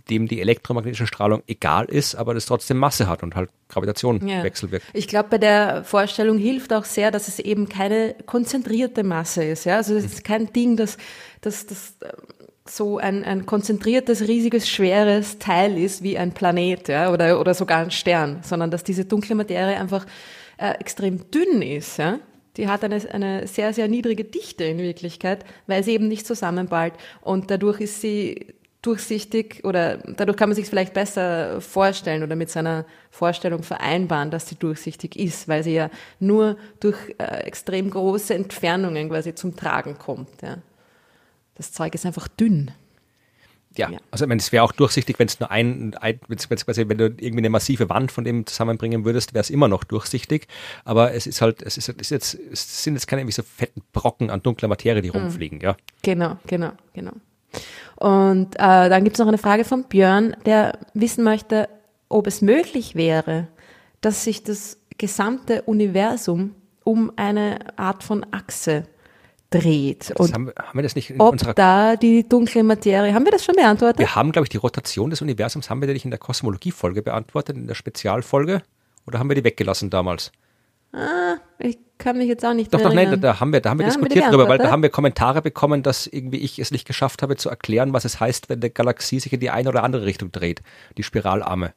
dem 0.09 0.28
die 0.28 0.40
elektromagnetische 0.40 1.06
Strahlung 1.06 1.43
egal 1.47 1.86
ist, 1.86 2.15
aber 2.15 2.35
das 2.35 2.47
trotzdem 2.47 2.78
Masse 2.78 3.09
hat 3.09 3.23
und 3.23 3.35
halt 3.35 3.51
Gravitation 3.69 4.27
ja. 4.27 4.43
wechselwirkt. 4.43 4.86
Ich 4.93 5.09
glaube, 5.09 5.31
bei 5.31 5.39
der 5.39 5.85
Vorstellung 5.85 6.39
hilft 6.39 6.73
auch 6.73 6.85
sehr, 6.85 7.11
dass 7.11 7.24
es 7.29 7.39
eben 7.39 7.69
keine 7.69 8.15
konzentrierte 8.27 9.03
Masse 9.03 9.45
ist. 9.45 9.65
Ja? 9.65 9.77
Also 9.77 9.95
es 9.95 10.05
ist 10.05 10.25
kein 10.25 10.53
Ding, 10.53 10.77
das, 10.77 10.97
das, 11.41 11.67
das 11.67 11.97
ähm, 12.03 12.11
so 12.67 12.99
ein, 12.99 13.25
ein 13.25 13.45
konzentriertes, 13.45 14.27
riesiges, 14.27 14.69
schweres 14.69 15.39
Teil 15.39 15.77
ist 15.77 16.03
wie 16.03 16.17
ein 16.17 16.33
Planet 16.33 16.89
ja? 16.89 17.13
oder, 17.13 17.41
oder 17.41 17.55
sogar 17.55 17.81
ein 17.81 17.91
Stern, 17.91 18.41
sondern 18.43 18.71
dass 18.71 18.85
diese 18.85 19.05
dunkle 19.05 19.35
Materie 19.35 19.79
einfach 19.79 20.07
äh, 20.57 20.73
extrem 20.79 21.31
dünn 21.31 21.61
ist. 21.61 21.99
Ja? 21.99 22.21
Die 22.57 22.69
hat 22.69 22.85
eine, 22.85 23.01
eine 23.13 23.47
sehr, 23.47 23.73
sehr 23.73 23.89
niedrige 23.89 24.25
Dichte 24.25 24.65
in 24.65 24.79
Wirklichkeit, 24.79 25.45
weil 25.67 25.83
sie 25.83 25.93
eben 25.93 26.09
nicht 26.09 26.27
zusammenballt 26.27 26.95
und 27.21 27.51
dadurch 27.51 27.81
ist 27.81 28.01
sie 28.01 28.55
durchsichtig 28.86 29.65
oder 29.65 29.97
dadurch 29.97 30.36
kann 30.36 30.51
man 30.51 30.56
sich 30.56 30.66
vielleicht 30.66 30.93
besser 30.93 31.61
vorstellen 31.61 32.23
oder 32.23 32.36
mit 32.36 32.51
seiner 32.51 32.85
Vorstellung 33.11 33.62
vereinbaren, 33.62 34.31
dass 34.31 34.48
sie 34.48 34.56
durchsichtig 34.56 35.16
ist, 35.16 35.48
weil 35.48 35.62
sie 35.62 35.73
ja 35.73 35.90
nur 36.20 36.56
durch 36.81 36.98
äh, 37.19 37.44
extrem 37.44 37.90
große 37.90 38.35
Entfernungen 38.35 39.09
quasi 39.09 39.35
zum 39.35 39.56
Tragen 39.56 39.98
kommt. 39.98 40.43
Ja. 40.43 40.59
Das 41.55 41.73
Zeug 41.73 41.94
ist 41.94 42.05
einfach 42.05 42.28
dünn. 42.28 42.73
Ja, 43.77 43.90
ja. 43.90 43.98
also 44.11 44.24
ich 44.24 44.28
meine, 44.28 44.40
es 44.40 44.52
wäre 44.52 44.62
auch 44.62 44.73
durchsichtig, 44.73 45.19
wenn 45.19 45.27
es 45.27 45.40
nur 45.40 45.51
ein, 45.51 45.94
ein 45.97 46.20
wenn's, 46.28 46.48
wenn's 46.48 46.65
quasi, 46.65 46.89
wenn 46.89 46.98
du 46.98 47.06
irgendwie 47.06 47.39
eine 47.39 47.51
massive 47.51 47.89
Wand 47.89 48.12
von 48.12 48.24
dem 48.24 48.47
zusammenbringen 48.47 49.05
würdest, 49.05 49.35
wäre 49.35 49.40
es 49.40 49.51
immer 49.51 49.66
noch 49.66 49.82
durchsichtig. 49.82 50.47
Aber 50.85 51.12
es 51.12 51.27
ist 51.27 51.40
halt, 51.40 51.62
es 51.62 51.77
ist, 51.77 51.89
ist 51.89 52.11
jetzt, 52.11 52.35
es 52.35 52.85
sind 52.85 52.94
jetzt 52.94 53.06
keine 53.06 53.23
irgendwie 53.23 53.35
so 53.35 53.43
fetten 53.43 53.82
Brocken 53.93 54.31
an 54.31 54.43
dunkler 54.43 54.69
Materie, 54.69 55.02
die 55.02 55.09
mhm. 55.09 55.16
rumfliegen, 55.16 55.61
ja. 55.61 55.77
Genau, 56.02 56.39
genau, 56.47 56.73
genau. 56.93 57.12
Und 57.97 58.57
äh, 58.57 58.89
dann 58.89 59.05
gibt 59.05 59.16
es 59.16 59.21
noch 59.21 59.29
eine 59.29 59.39
Frage 59.39 59.65
von 59.65 59.85
Björn, 59.85 60.37
der 60.47 60.79
wissen 60.95 61.25
möchte, 61.25 61.69
ob 62.09 62.27
es 62.27 62.43
möglich 62.43 62.95
wäre, 62.95 63.49
dass 64.01 64.25
sich 64.25 64.43
das 64.43 64.79
gesamte 64.99 65.62
Universum 65.62 66.55
um 66.85 67.12
eine 67.16 67.79
Art 67.79 68.03
von 68.03 68.27
Achse 68.31 68.85
dreht. 69.51 70.11
Das 70.11 70.16
und 70.16 70.35
haben, 70.35 70.53
haben, 70.57 70.79
wir 70.79 70.83
das 70.83 70.95
nicht 70.95 71.11
in 71.11 71.21
ob 71.21 71.55
da 71.55 71.97
die 71.97 72.29
dunkle 72.29 72.62
Materie, 72.62 73.15
haben 73.15 73.25
wir 73.25 73.33
das 73.33 73.45
schon 73.45 73.55
beantwortet? 73.55 73.99
Wir 73.99 74.15
haben, 74.15 74.33
glaube 74.33 74.45
ich, 74.45 74.51
die 74.51 74.57
Rotation 74.57 75.11
des 75.11 75.23
Universums, 75.23 75.71
haben 75.71 75.81
wir 75.81 75.89
nicht 75.89 76.05
in 76.05 76.11
der 76.11 76.19
Kosmologie-Folge 76.19 77.03
beantwortet, 77.03 77.57
in 77.57 77.66
der 77.66 77.75
Spezialfolge? 77.75 78.62
Oder 79.07 79.19
haben 79.19 79.29
wir 79.29 79.37
die 79.37 79.45
weggelassen 79.45 79.91
damals? 79.91 80.33
Ah, 80.95 81.37
ich 81.59 81.79
kann 81.99 82.19
mich 82.19 82.29
jetzt 82.29 82.45
auch 82.45 82.55
nicht 82.55 82.73
doch, 82.73 82.79
mehr 82.79 82.89
Doch, 82.89 82.95
nein, 82.95 83.21
da 83.21 83.41
haben 83.41 83.53
wir, 83.53 83.61
da 83.61 83.71
haben 83.71 83.79
wir 83.79 83.87
ja, 83.87 83.93
diskutiert 83.93 84.27
darüber, 84.27 84.49
weil 84.49 84.59
da 84.59 84.71
haben 84.71 84.83
wir 84.83 84.91
Kommentare 84.91 85.43
bekommen, 85.43 85.83
dass 85.83 86.07
irgendwie 86.07 86.39
ich 86.39 86.59
es 86.59 86.71
nicht 86.71 86.87
geschafft 86.87 87.23
habe 87.23 87.37
zu 87.37 87.49
erklären, 87.49 87.93
was 87.93 88.05
es 88.05 88.21
heißt, 88.21 88.49
wenn 88.49 88.61
eine 88.61 88.71
Galaxie 88.71 89.19
sich 89.19 89.33
in 89.33 89.41
die 89.41 89.51
eine 89.51 89.69
oder 89.69 89.83
andere 89.83 90.07
Richtung 90.07 90.31
dreht, 90.31 90.62
die 90.97 91.03
Spiralarme. 91.03 91.73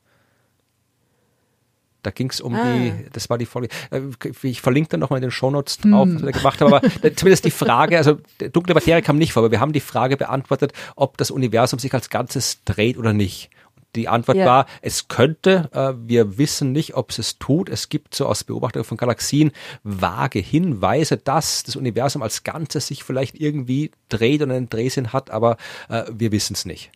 Da 2.04 2.12
ging 2.12 2.30
es 2.30 2.42
um 2.42 2.54
ah. 2.56 2.64
die, 2.64 2.94
das 3.12 3.30
war 3.30 3.38
die 3.38 3.48
Folge. 3.48 3.70
Äh, 3.90 4.02
ich 4.44 4.62
verlinke 4.62 4.90
dann 4.92 5.00
nochmal 5.00 5.18
in 5.18 5.24
den 5.24 5.32
Shownotes 5.32 5.80
drauf, 5.80 6.06
hm. 6.06 6.16
was 6.16 6.22
wir 6.22 6.32
da 6.32 6.38
gemacht 6.38 6.62
haben, 6.62 6.74
aber 6.74 6.82
zumindest 7.16 7.44
die 7.44 7.52
Frage, 7.52 7.98
also 7.98 8.20
dunkle 8.54 8.76
Materie 8.76 9.02
kam 9.02 9.18
nicht 9.18 9.34
vor, 9.34 9.44
aber 9.44 9.52
wir 9.52 9.60
haben 9.60 9.74
die 9.74 9.80
Frage 9.80 10.16
beantwortet, 10.16 10.74
ob 10.96 11.18
das 11.18 11.32
Universum 11.32 11.80
sich 11.80 11.94
als 11.94 12.10
Ganzes 12.10 12.64
dreht 12.66 12.98
oder 12.98 13.14
nicht. 13.14 13.50
Die 13.98 14.08
Antwort 14.08 14.38
ja. 14.38 14.46
war, 14.46 14.66
es 14.82 15.08
könnte, 15.08 15.70
äh, 15.74 15.94
wir 16.08 16.38
wissen 16.38 16.72
nicht, 16.72 16.96
ob 16.96 17.10
es 17.10 17.20
es 17.20 17.40
tut. 17.40 17.70
Es 17.70 17.90
gibt 17.90 18.16
so 18.16 18.28
aus 18.28 18.44
Beobachtung 18.44 18.84
von 18.84 18.98
Galaxien 18.98 19.52
vage 19.84 20.40
Hinweise, 20.40 21.18
dass 21.18 21.64
das 21.64 21.76
Universum 21.76 22.22
als 22.22 22.44
Ganzes 22.44 22.88
sich 22.88 23.04
vielleicht 23.04 23.40
irgendwie 23.40 23.92
dreht 24.10 24.42
und 24.42 24.52
einen 24.52 24.70
Drehsinn 24.70 25.14
hat, 25.14 25.32
aber 25.32 25.58
äh, 25.90 26.04
wir 26.12 26.32
wissen 26.32 26.54
es 26.54 26.66
nicht. 26.66 26.92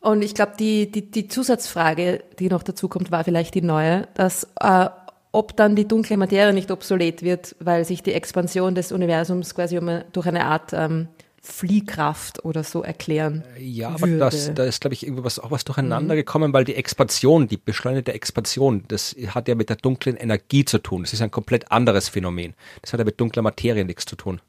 Und 0.00 0.22
ich 0.22 0.34
glaube, 0.34 0.52
die, 0.58 0.90
die, 0.90 1.10
die 1.10 1.28
Zusatzfrage, 1.28 2.24
die 2.38 2.48
noch 2.48 2.62
dazu 2.62 2.88
kommt, 2.88 3.10
war 3.10 3.24
vielleicht 3.24 3.54
die 3.54 3.62
neue, 3.62 4.08
dass 4.14 4.44
äh, 4.60 4.88
ob 5.32 5.56
dann 5.56 5.76
die 5.76 5.86
dunkle 5.86 6.16
Materie 6.16 6.52
nicht 6.52 6.70
obsolet 6.70 7.22
wird, 7.22 7.54
weil 7.60 7.84
sich 7.84 8.02
die 8.02 8.14
Expansion 8.14 8.74
des 8.74 8.92
Universums 8.92 9.54
quasi 9.54 9.78
um, 9.78 10.02
durch 10.12 10.26
eine 10.26 10.44
Art 10.46 10.72
ähm, 10.72 11.08
Fliehkraft 11.42 12.44
oder 12.44 12.62
so 12.64 12.82
erklären. 12.82 13.44
Äh, 13.56 13.64
ja, 13.64 13.88
aber 13.88 14.06
das, 14.06 14.52
da 14.54 14.64
ist, 14.64 14.80
glaube 14.80 14.94
ich, 14.94 15.06
irgendwie 15.06 15.24
was, 15.24 15.38
auch 15.38 15.50
was 15.50 15.64
durcheinander 15.64 16.14
mhm. 16.14 16.18
gekommen, 16.18 16.52
weil 16.52 16.64
die 16.64 16.74
Expansion, 16.74 17.48
die 17.48 17.56
beschleunigte 17.56 18.12
Expansion, 18.12 18.84
das 18.88 19.16
hat 19.28 19.48
ja 19.48 19.54
mit 19.54 19.70
der 19.70 19.76
dunklen 19.76 20.16
Energie 20.16 20.64
zu 20.64 20.78
tun. 20.78 21.02
Das 21.02 21.12
ist 21.12 21.22
ein 21.22 21.30
komplett 21.30 21.72
anderes 21.72 22.08
Phänomen. 22.10 22.54
Das 22.82 22.92
hat 22.92 23.00
ja 23.00 23.04
mit 23.04 23.18
dunkler 23.20 23.42
Materie 23.42 23.84
nichts 23.84 24.04
zu 24.04 24.16
tun. 24.16 24.40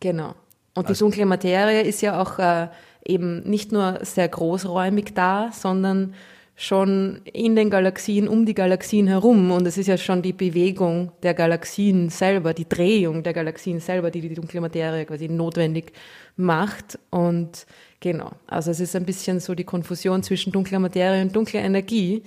Genau. 0.00 0.34
Und 0.74 0.86
also, 0.86 0.92
die 0.92 0.98
dunkle 0.98 1.26
Materie 1.26 1.82
ist 1.82 2.02
ja 2.02 2.20
auch 2.20 2.38
äh, 2.38 2.68
eben 3.04 3.40
nicht 3.48 3.72
nur 3.72 4.00
sehr 4.02 4.28
großräumig 4.28 5.14
da, 5.14 5.50
sondern 5.52 6.14
schon 6.60 7.20
in 7.32 7.54
den 7.54 7.70
Galaxien, 7.70 8.26
um 8.26 8.44
die 8.44 8.52
Galaxien 8.52 9.06
herum. 9.06 9.52
Und 9.52 9.64
es 9.64 9.78
ist 9.78 9.86
ja 9.86 9.96
schon 9.96 10.22
die 10.22 10.32
Bewegung 10.32 11.12
der 11.22 11.32
Galaxien 11.32 12.10
selber, 12.10 12.52
die 12.52 12.68
Drehung 12.68 13.22
der 13.22 13.32
Galaxien 13.32 13.78
selber, 13.78 14.10
die 14.10 14.20
die 14.20 14.34
dunkle 14.34 14.60
Materie 14.60 15.06
quasi 15.06 15.28
notwendig 15.28 15.92
macht. 16.36 16.98
Und 17.10 17.64
genau, 18.00 18.32
also 18.48 18.72
es 18.72 18.80
ist 18.80 18.96
ein 18.96 19.06
bisschen 19.06 19.38
so 19.38 19.54
die 19.54 19.62
Konfusion 19.62 20.24
zwischen 20.24 20.52
dunkler 20.52 20.80
Materie 20.80 21.22
und 21.22 21.34
dunkler 21.34 21.60
Energie 21.60 22.24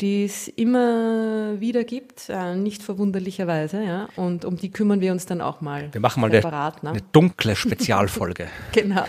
die 0.00 0.24
es 0.24 0.48
immer 0.48 1.60
wieder 1.60 1.84
gibt, 1.84 2.28
äh, 2.28 2.56
nicht 2.56 2.82
verwunderlicherweise, 2.82 3.84
ja. 3.84 4.08
Und 4.16 4.44
um 4.44 4.56
die 4.56 4.70
kümmern 4.70 5.00
wir 5.00 5.12
uns 5.12 5.26
dann 5.26 5.40
auch 5.40 5.60
mal. 5.60 5.88
Wir 5.92 6.00
machen 6.00 6.20
mal 6.20 6.30
separat, 6.30 6.82
eine, 6.82 6.90
ne? 6.92 6.98
eine 6.98 7.06
dunkle 7.12 7.54
Spezialfolge. 7.54 8.48
genau, 8.72 9.04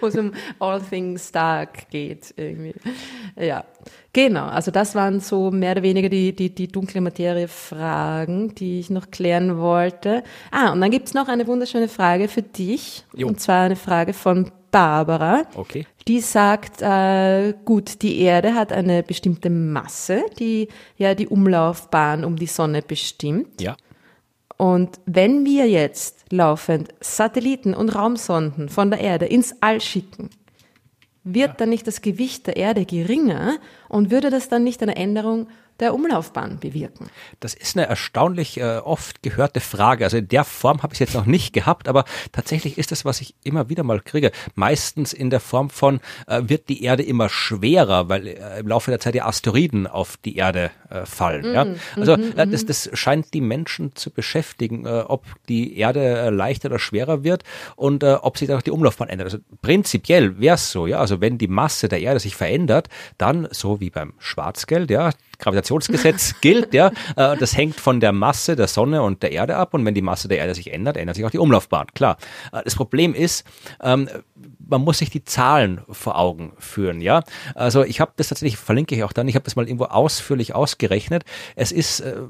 wo 0.00 0.06
es 0.06 0.16
um 0.16 0.32
All 0.58 0.80
Things 0.80 1.32
Dark 1.32 1.90
geht 1.90 2.32
irgendwie. 2.36 2.74
Ja, 3.38 3.64
genau. 4.12 4.46
Also 4.46 4.70
das 4.70 4.94
waren 4.94 5.20
so 5.20 5.50
mehr 5.50 5.72
oder 5.72 5.82
weniger 5.82 6.08
die, 6.08 6.34
die, 6.34 6.54
die 6.54 6.68
dunkle 6.68 7.00
Materie-Fragen, 7.00 8.54
die 8.54 8.80
ich 8.80 8.90
noch 8.90 9.10
klären 9.10 9.58
wollte. 9.58 10.22
Ah, 10.50 10.72
und 10.72 10.80
dann 10.80 10.90
gibt's 10.90 11.12
noch 11.14 11.28
eine 11.28 11.46
wunderschöne 11.46 11.88
Frage 11.88 12.28
für 12.28 12.42
dich. 12.42 13.04
Jo. 13.14 13.26
Und 13.28 13.40
zwar 13.40 13.64
eine 13.64 13.76
Frage 13.76 14.14
von 14.14 14.50
Barbara. 14.70 15.42
Okay. 15.54 15.86
Die 16.08 16.20
sagt, 16.20 16.82
äh, 16.82 17.54
gut, 17.64 18.02
die 18.02 18.20
Erde 18.20 18.54
hat 18.54 18.72
eine 18.72 19.02
bestimmte 19.02 19.50
Masse, 19.50 20.24
die 20.38 20.68
ja 20.96 21.14
die 21.14 21.26
Umlaufbahn 21.26 22.24
um 22.24 22.36
die 22.36 22.46
Sonne 22.46 22.82
bestimmt. 22.82 23.60
Ja. 23.60 23.76
Und 24.56 25.00
wenn 25.04 25.44
wir 25.44 25.68
jetzt 25.68 26.32
laufend 26.32 26.88
Satelliten 27.00 27.74
und 27.74 27.90
Raumsonden 27.90 28.68
von 28.68 28.90
der 28.90 29.00
Erde 29.00 29.26
ins 29.26 29.54
All 29.60 29.80
schicken, 29.80 30.30
wird 31.24 31.48
ja. 31.48 31.54
dann 31.54 31.70
nicht 31.70 31.86
das 31.86 32.00
Gewicht 32.00 32.46
der 32.46 32.56
Erde 32.56 32.86
geringer 32.86 33.58
und 33.88 34.10
würde 34.10 34.30
das 34.30 34.48
dann 34.48 34.64
nicht 34.64 34.82
eine 34.82 34.96
Änderung 34.96 35.48
der 35.80 35.94
Umlaufbahn 35.94 36.58
bewirken? 36.58 37.08
Das 37.40 37.54
ist 37.54 37.76
eine 37.76 37.86
erstaunlich 37.86 38.58
äh, 38.58 38.78
oft 38.78 39.22
gehörte 39.22 39.60
Frage. 39.60 40.04
Also 40.04 40.16
in 40.16 40.28
der 40.28 40.44
Form 40.44 40.82
habe 40.82 40.94
ich 40.94 41.00
es 41.00 41.08
jetzt 41.08 41.14
noch 41.14 41.26
nicht 41.26 41.52
gehabt, 41.52 41.88
aber 41.88 42.04
tatsächlich 42.32 42.78
ist 42.78 42.92
das, 42.92 43.04
was 43.04 43.20
ich 43.20 43.34
immer 43.44 43.68
wieder 43.68 43.82
mal 43.82 44.00
kriege. 44.00 44.32
Meistens 44.54 45.12
in 45.12 45.30
der 45.30 45.40
Form 45.40 45.70
von, 45.70 46.00
äh, 46.26 46.42
wird 46.46 46.68
die 46.68 46.82
Erde 46.82 47.02
immer 47.02 47.28
schwerer, 47.28 48.08
weil 48.08 48.26
äh, 48.26 48.60
im 48.60 48.68
Laufe 48.68 48.90
der 48.90 49.00
Zeit 49.00 49.14
die 49.14 49.22
Asteroiden 49.22 49.86
auf 49.86 50.16
die 50.18 50.36
Erde 50.36 50.70
äh, 50.90 51.06
fallen. 51.06 51.50
Mm, 51.50 51.54
ja? 51.54 51.66
Also 51.96 52.16
mm, 52.16 52.30
mm, 52.36 52.50
das, 52.50 52.66
das 52.66 52.90
scheint 52.92 53.34
die 53.34 53.40
Menschen 53.40 53.94
zu 53.94 54.10
beschäftigen, 54.10 54.86
äh, 54.86 55.04
ob 55.06 55.24
die 55.48 55.76
Erde 55.76 56.00
äh, 56.00 56.30
leichter 56.30 56.68
oder 56.68 56.78
schwerer 56.78 57.24
wird 57.24 57.42
und 57.76 58.02
äh, 58.02 58.14
ob 58.20 58.38
sich 58.38 58.48
dann 58.48 58.58
auch 58.58 58.62
die 58.62 58.70
Umlaufbahn 58.70 59.08
ändert. 59.08 59.26
Also 59.26 59.38
prinzipiell 59.62 60.38
wäre 60.38 60.54
es 60.54 60.70
so, 60.70 60.86
ja. 60.86 60.98
Also 60.98 61.20
wenn 61.20 61.38
die 61.38 61.48
Masse 61.48 61.88
der 61.88 62.00
Erde 62.00 62.20
sich 62.20 62.36
verändert, 62.36 62.88
dann 63.18 63.48
so 63.50 63.80
wie 63.80 63.90
beim 63.90 64.14
Schwarzgeld, 64.18 64.90
ja, 64.90 65.10
Gravitationsgesetz 65.38 66.34
gilt, 66.40 66.74
ja. 66.74 66.92
Äh, 67.16 67.36
das 67.36 67.56
hängt 67.56 67.78
von 67.80 68.00
der 68.00 68.12
Masse 68.12 68.56
der 68.56 68.68
Sonne 68.68 69.02
und 69.02 69.22
der 69.22 69.32
Erde 69.32 69.56
ab 69.56 69.74
und 69.74 69.84
wenn 69.84 69.94
die 69.94 70.02
Masse 70.02 70.28
der 70.28 70.38
Erde 70.38 70.54
sich 70.54 70.72
ändert, 70.72 70.96
ändert 70.96 71.16
sich 71.16 71.24
auch 71.24 71.30
die 71.30 71.38
Umlaufbahn, 71.38 71.86
klar. 71.94 72.16
Äh, 72.52 72.62
das 72.64 72.74
Problem 72.74 73.14
ist, 73.14 73.44
ähm, 73.82 74.08
man 74.68 74.82
muss 74.82 74.98
sich 74.98 75.10
die 75.10 75.24
Zahlen 75.24 75.80
vor 75.90 76.18
Augen 76.18 76.52
führen, 76.58 77.00
ja. 77.00 77.22
Also 77.54 77.84
ich 77.84 78.00
habe 78.00 78.12
das 78.16 78.28
tatsächlich, 78.28 78.58
verlinke 78.58 78.94
ich 78.94 79.04
auch 79.04 79.12
dann, 79.12 79.28
ich 79.28 79.34
habe 79.34 79.44
das 79.44 79.56
mal 79.56 79.66
irgendwo 79.66 79.84
ausführlich 79.84 80.54
ausgerechnet. 80.54 81.24
Es 81.54 81.72
ist 81.72 82.00
äh, 82.00 82.22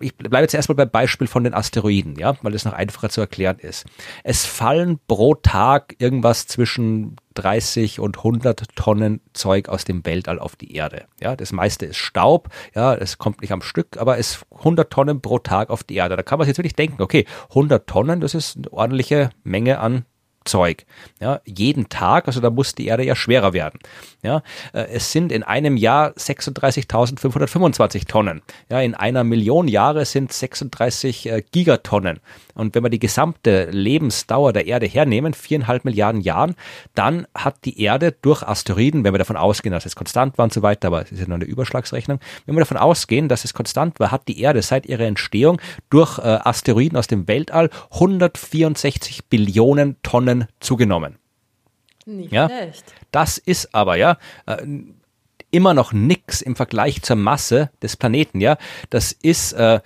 ich 0.00 0.16
bleibe 0.16 0.38
jetzt 0.38 0.54
erstmal 0.54 0.76
beim 0.76 0.90
Beispiel 0.90 1.26
von 1.26 1.44
den 1.44 1.54
Asteroiden, 1.54 2.16
ja, 2.16 2.36
weil 2.42 2.54
es 2.54 2.64
noch 2.64 2.72
einfacher 2.72 3.10
zu 3.10 3.20
erklären 3.20 3.58
ist. 3.58 3.86
Es 4.24 4.44
fallen 4.44 4.98
pro 5.06 5.34
Tag 5.34 5.94
irgendwas 5.98 6.46
zwischen 6.46 7.16
30 7.38 8.00
und 8.00 8.18
100 8.18 8.74
Tonnen 8.74 9.20
Zeug 9.32 9.68
aus 9.68 9.84
dem 9.84 10.04
Weltall 10.04 10.38
auf 10.38 10.56
die 10.56 10.74
Erde. 10.74 11.04
Ja, 11.20 11.36
das 11.36 11.52
meiste 11.52 11.86
ist 11.86 11.96
Staub, 11.96 12.48
ja, 12.74 12.94
es 12.94 13.18
kommt 13.18 13.40
nicht 13.40 13.52
am 13.52 13.62
Stück, 13.62 13.96
aber 13.96 14.18
es 14.18 14.44
100 14.56 14.90
Tonnen 14.90 15.20
pro 15.20 15.38
Tag 15.38 15.70
auf 15.70 15.84
die 15.84 15.94
Erde. 15.94 16.16
Da 16.16 16.22
kann 16.22 16.38
man 16.38 16.44
sich 16.46 16.50
jetzt 16.50 16.58
wirklich 16.58 16.76
denken, 16.76 17.00
okay, 17.00 17.26
100 17.50 17.86
Tonnen, 17.86 18.20
das 18.20 18.34
ist 18.34 18.56
eine 18.56 18.72
ordentliche 18.72 19.30
Menge 19.44 19.78
an 19.78 20.04
Zeug. 20.48 20.84
Ja, 21.20 21.40
jeden 21.44 21.88
Tag, 21.88 22.26
also 22.26 22.40
da 22.40 22.50
muss 22.50 22.74
die 22.74 22.86
Erde 22.86 23.04
ja 23.04 23.14
schwerer 23.14 23.52
werden. 23.52 23.78
Ja, 24.22 24.42
äh, 24.72 24.86
es 24.90 25.12
sind 25.12 25.30
in 25.30 25.44
einem 25.44 25.76
Jahr 25.76 26.10
36.525 26.12 28.06
Tonnen. 28.06 28.42
Ja, 28.68 28.80
in 28.80 28.94
einer 28.94 29.22
Million 29.22 29.68
Jahre 29.68 30.04
sind 30.04 30.32
36 30.32 31.30
äh, 31.30 31.42
Gigatonnen. 31.52 32.18
Und 32.54 32.74
wenn 32.74 32.82
wir 32.82 32.90
die 32.90 32.98
gesamte 32.98 33.70
Lebensdauer 33.70 34.52
der 34.52 34.66
Erde 34.66 34.86
hernehmen, 34.86 35.34
viereinhalb 35.34 35.84
Milliarden 35.84 36.20
Jahren, 36.20 36.56
dann 36.94 37.26
hat 37.32 37.64
die 37.64 37.80
Erde 37.80 38.12
durch 38.20 38.42
Asteroiden, 38.42 39.04
wenn 39.04 39.14
wir 39.14 39.18
davon 39.18 39.36
ausgehen, 39.36 39.72
dass 39.72 39.86
es 39.86 39.94
konstant 39.94 40.36
war 40.38 40.44
und 40.44 40.52
so 40.52 40.62
weiter, 40.62 40.88
aber 40.88 41.02
es 41.02 41.12
ist 41.12 41.20
ja 41.20 41.28
nur 41.28 41.36
eine 41.36 41.44
Überschlagsrechnung, 41.44 42.18
wenn 42.46 42.56
wir 42.56 42.60
davon 42.60 42.76
ausgehen, 42.76 43.28
dass 43.28 43.44
es 43.44 43.54
konstant 43.54 44.00
war, 44.00 44.10
hat 44.10 44.26
die 44.26 44.40
Erde 44.40 44.62
seit 44.62 44.86
ihrer 44.86 45.04
Entstehung 45.04 45.60
durch 45.90 46.18
äh, 46.18 46.22
Asteroiden 46.22 46.98
aus 46.98 47.06
dem 47.06 47.28
Weltall 47.28 47.70
164 47.92 49.26
Billionen 49.26 49.96
Tonnen 50.02 50.37
zugenommen. 50.60 51.16
Nicht 52.06 52.32
ja? 52.32 52.48
schlecht. 52.48 52.84
Das 53.10 53.38
ist 53.38 53.74
aber 53.74 53.96
ja 53.96 54.18
äh, 54.46 54.64
immer 55.50 55.74
noch 55.74 55.92
nix 55.92 56.40
im 56.40 56.56
Vergleich 56.56 57.02
zur 57.02 57.16
Masse 57.16 57.70
des 57.82 57.96
Planeten. 57.96 58.40
Ja, 58.40 58.56
das 58.90 59.12
ist 59.12 59.52
äh, 59.52 59.80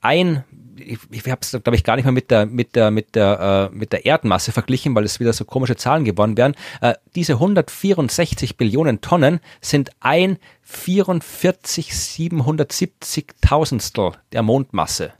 ein 0.00 0.44
ich, 0.78 0.98
ich 1.10 1.30
habe 1.30 1.40
es 1.40 1.50
glaube 1.50 1.74
ich 1.74 1.84
gar 1.84 1.96
nicht 1.96 2.04
mal 2.04 2.12
mit 2.12 2.30
der 2.30 2.46
mit 2.46 2.76
der 2.76 2.90
mit 2.90 3.14
der 3.14 3.70
äh, 3.72 3.74
mit 3.74 3.92
der 3.92 4.04
Erdmasse 4.04 4.52
verglichen, 4.52 4.94
weil 4.94 5.04
es 5.04 5.20
wieder 5.20 5.32
so 5.32 5.44
komische 5.44 5.76
Zahlen 5.76 6.04
geworden 6.04 6.36
wären. 6.36 6.54
Äh, 6.80 6.94
diese 7.14 7.34
164 7.34 8.56
Billionen 8.56 9.00
Tonnen 9.00 9.40
sind 9.60 9.90
ein 10.00 10.38
44 10.62 11.96
770 11.96 13.34
Tausendstel 13.40 14.12
der 14.32 14.42
Mondmasse. 14.42 15.12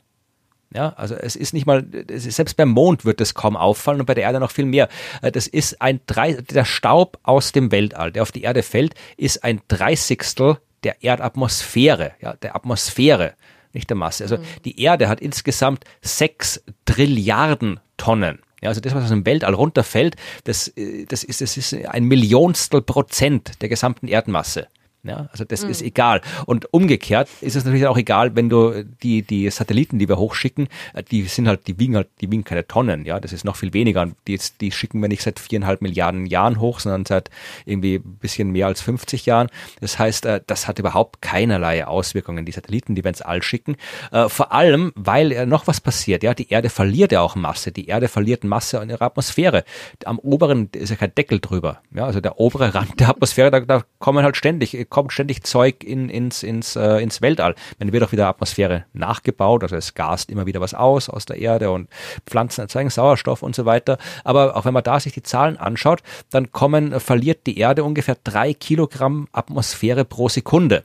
Ja, 0.76 0.92
also 0.96 1.14
es 1.14 1.36
ist 1.36 1.54
nicht 1.54 1.64
mal, 1.64 1.84
ist, 1.84 2.30
selbst 2.30 2.54
beim 2.58 2.68
Mond 2.68 3.06
wird 3.06 3.22
es 3.22 3.32
kaum 3.32 3.56
auffallen 3.56 4.00
und 4.00 4.04
bei 4.04 4.12
der 4.12 4.24
Erde 4.24 4.40
noch 4.40 4.50
viel 4.50 4.66
mehr. 4.66 4.90
Äh, 5.22 5.32
das 5.32 5.46
ist 5.46 5.80
ein 5.80 6.00
drei, 6.04 6.34
der 6.34 6.66
Staub 6.66 7.18
aus 7.22 7.52
dem 7.52 7.72
Weltall, 7.72 8.12
der 8.12 8.20
auf 8.20 8.30
die 8.30 8.42
Erde 8.42 8.62
fällt, 8.62 8.94
ist 9.16 9.42
ein 9.42 9.62
Dreißigstel 9.68 10.58
der 10.84 11.02
Erdatmosphäre, 11.02 12.12
ja, 12.20 12.34
der 12.34 12.54
Atmosphäre, 12.54 13.32
nicht 13.72 13.88
der 13.88 13.96
Masse. 13.96 14.24
Also 14.24 14.36
mhm. 14.36 14.42
die 14.66 14.78
Erde 14.82 15.08
hat 15.08 15.22
insgesamt 15.22 15.84
sechs 16.02 16.62
Trilliarden 16.84 17.80
Tonnen. 17.96 18.40
Ja, 18.60 18.68
also 18.68 18.82
das, 18.82 18.94
was 18.94 19.04
aus 19.04 19.08
dem 19.08 19.24
Weltall 19.24 19.54
runterfällt, 19.54 20.16
das, 20.44 20.68
äh, 20.76 21.06
das, 21.06 21.24
ist, 21.24 21.40
das 21.40 21.56
ist 21.56 21.72
ein 21.72 22.04
Millionstel 22.04 22.82
Prozent 22.82 23.62
der 23.62 23.70
gesamten 23.70 24.08
Erdmasse. 24.08 24.68
Ja, 25.08 25.28
also 25.32 25.44
das 25.44 25.64
mhm. 25.64 25.70
ist 25.70 25.82
egal. 25.82 26.20
Und 26.46 26.72
umgekehrt 26.72 27.28
ist 27.40 27.56
es 27.56 27.64
natürlich 27.64 27.86
auch 27.86 27.98
egal, 27.98 28.36
wenn 28.36 28.48
du 28.48 28.84
die, 29.02 29.22
die 29.22 29.48
Satelliten, 29.50 29.98
die 29.98 30.08
wir 30.08 30.18
hochschicken, 30.18 30.68
äh, 30.94 31.02
die 31.02 31.22
sind 31.22 31.48
halt, 31.48 31.66
die 31.66 31.78
wiegen 31.78 31.96
halt, 31.96 32.08
die 32.20 32.30
wiegen 32.30 32.44
keine 32.44 32.66
Tonnen, 32.66 33.04
ja, 33.04 33.20
das 33.20 33.32
ist 33.32 33.44
noch 33.44 33.56
viel 33.56 33.72
weniger. 33.72 34.08
Die, 34.26 34.38
die 34.60 34.72
schicken 34.72 35.00
wir 35.00 35.08
nicht 35.08 35.22
seit 35.22 35.38
viereinhalb 35.38 35.82
Milliarden 35.82 36.26
Jahren 36.26 36.60
hoch, 36.60 36.80
sondern 36.80 37.04
seit 37.04 37.30
irgendwie 37.64 37.96
ein 37.96 38.18
bisschen 38.20 38.50
mehr 38.50 38.66
als 38.66 38.80
50 38.80 39.26
Jahren. 39.26 39.48
Das 39.80 39.98
heißt, 39.98 40.26
äh, 40.26 40.40
das 40.46 40.68
hat 40.68 40.78
überhaupt 40.78 41.22
keinerlei 41.22 41.86
Auswirkungen, 41.86 42.44
die 42.44 42.52
Satelliten, 42.52 42.94
die 42.94 43.04
wir 43.04 43.08
ins 43.08 43.22
All 43.22 43.42
schicken. 43.42 43.76
Äh, 44.12 44.28
vor 44.28 44.52
allem, 44.52 44.92
weil 44.94 45.46
noch 45.46 45.66
was 45.66 45.80
passiert, 45.80 46.22
ja, 46.22 46.34
die 46.34 46.50
Erde 46.50 46.68
verliert 46.68 47.12
ja 47.12 47.20
auch 47.20 47.36
Masse. 47.36 47.72
Die 47.72 47.86
Erde 47.86 48.08
verliert 48.08 48.44
Masse 48.44 48.78
in 48.78 48.90
ihrer 48.90 49.02
Atmosphäre. 49.02 49.64
Am 50.04 50.18
oberen 50.18 50.68
ist 50.72 50.90
ja 50.90 50.96
kein 50.96 51.14
Deckel 51.14 51.40
drüber. 51.40 51.80
Ja, 51.94 52.06
also 52.06 52.20
der 52.20 52.40
obere 52.40 52.74
Rand 52.74 52.98
der 53.00 53.08
Atmosphäre, 53.08 53.50
da, 53.50 53.60
da 53.60 53.84
kommen 53.98 54.24
halt 54.24 54.36
ständig 54.36 54.74
kommt 54.96 55.12
ständig 55.12 55.42
Zeug 55.42 55.84
in, 55.84 56.08
ins, 56.08 56.42
ins, 56.42 56.74
äh, 56.74 57.02
ins 57.02 57.20
Weltall. 57.20 57.54
Dann 57.78 57.92
wird 57.92 58.02
auch 58.02 58.12
wieder 58.12 58.28
Atmosphäre 58.28 58.86
nachgebaut, 58.94 59.62
also 59.62 59.76
es 59.76 59.92
gast 59.92 60.30
immer 60.30 60.46
wieder 60.46 60.62
was 60.62 60.72
aus 60.72 61.10
aus 61.10 61.26
der 61.26 61.36
Erde 61.36 61.70
und 61.70 61.90
Pflanzen 62.26 62.62
erzeugen 62.62 62.88
Sauerstoff 62.88 63.42
und 63.42 63.54
so 63.54 63.66
weiter. 63.66 63.98
Aber 64.24 64.56
auch 64.56 64.64
wenn 64.64 64.72
man 64.72 64.82
da 64.82 64.98
sich 64.98 65.12
die 65.12 65.22
Zahlen 65.22 65.58
anschaut, 65.58 66.02
dann 66.30 66.50
kommen, 66.50 66.98
verliert 66.98 67.46
die 67.46 67.58
Erde 67.58 67.84
ungefähr 67.84 68.16
drei 68.24 68.54
Kilogramm 68.54 69.28
Atmosphäre 69.32 70.06
pro 70.06 70.30
Sekunde. 70.30 70.82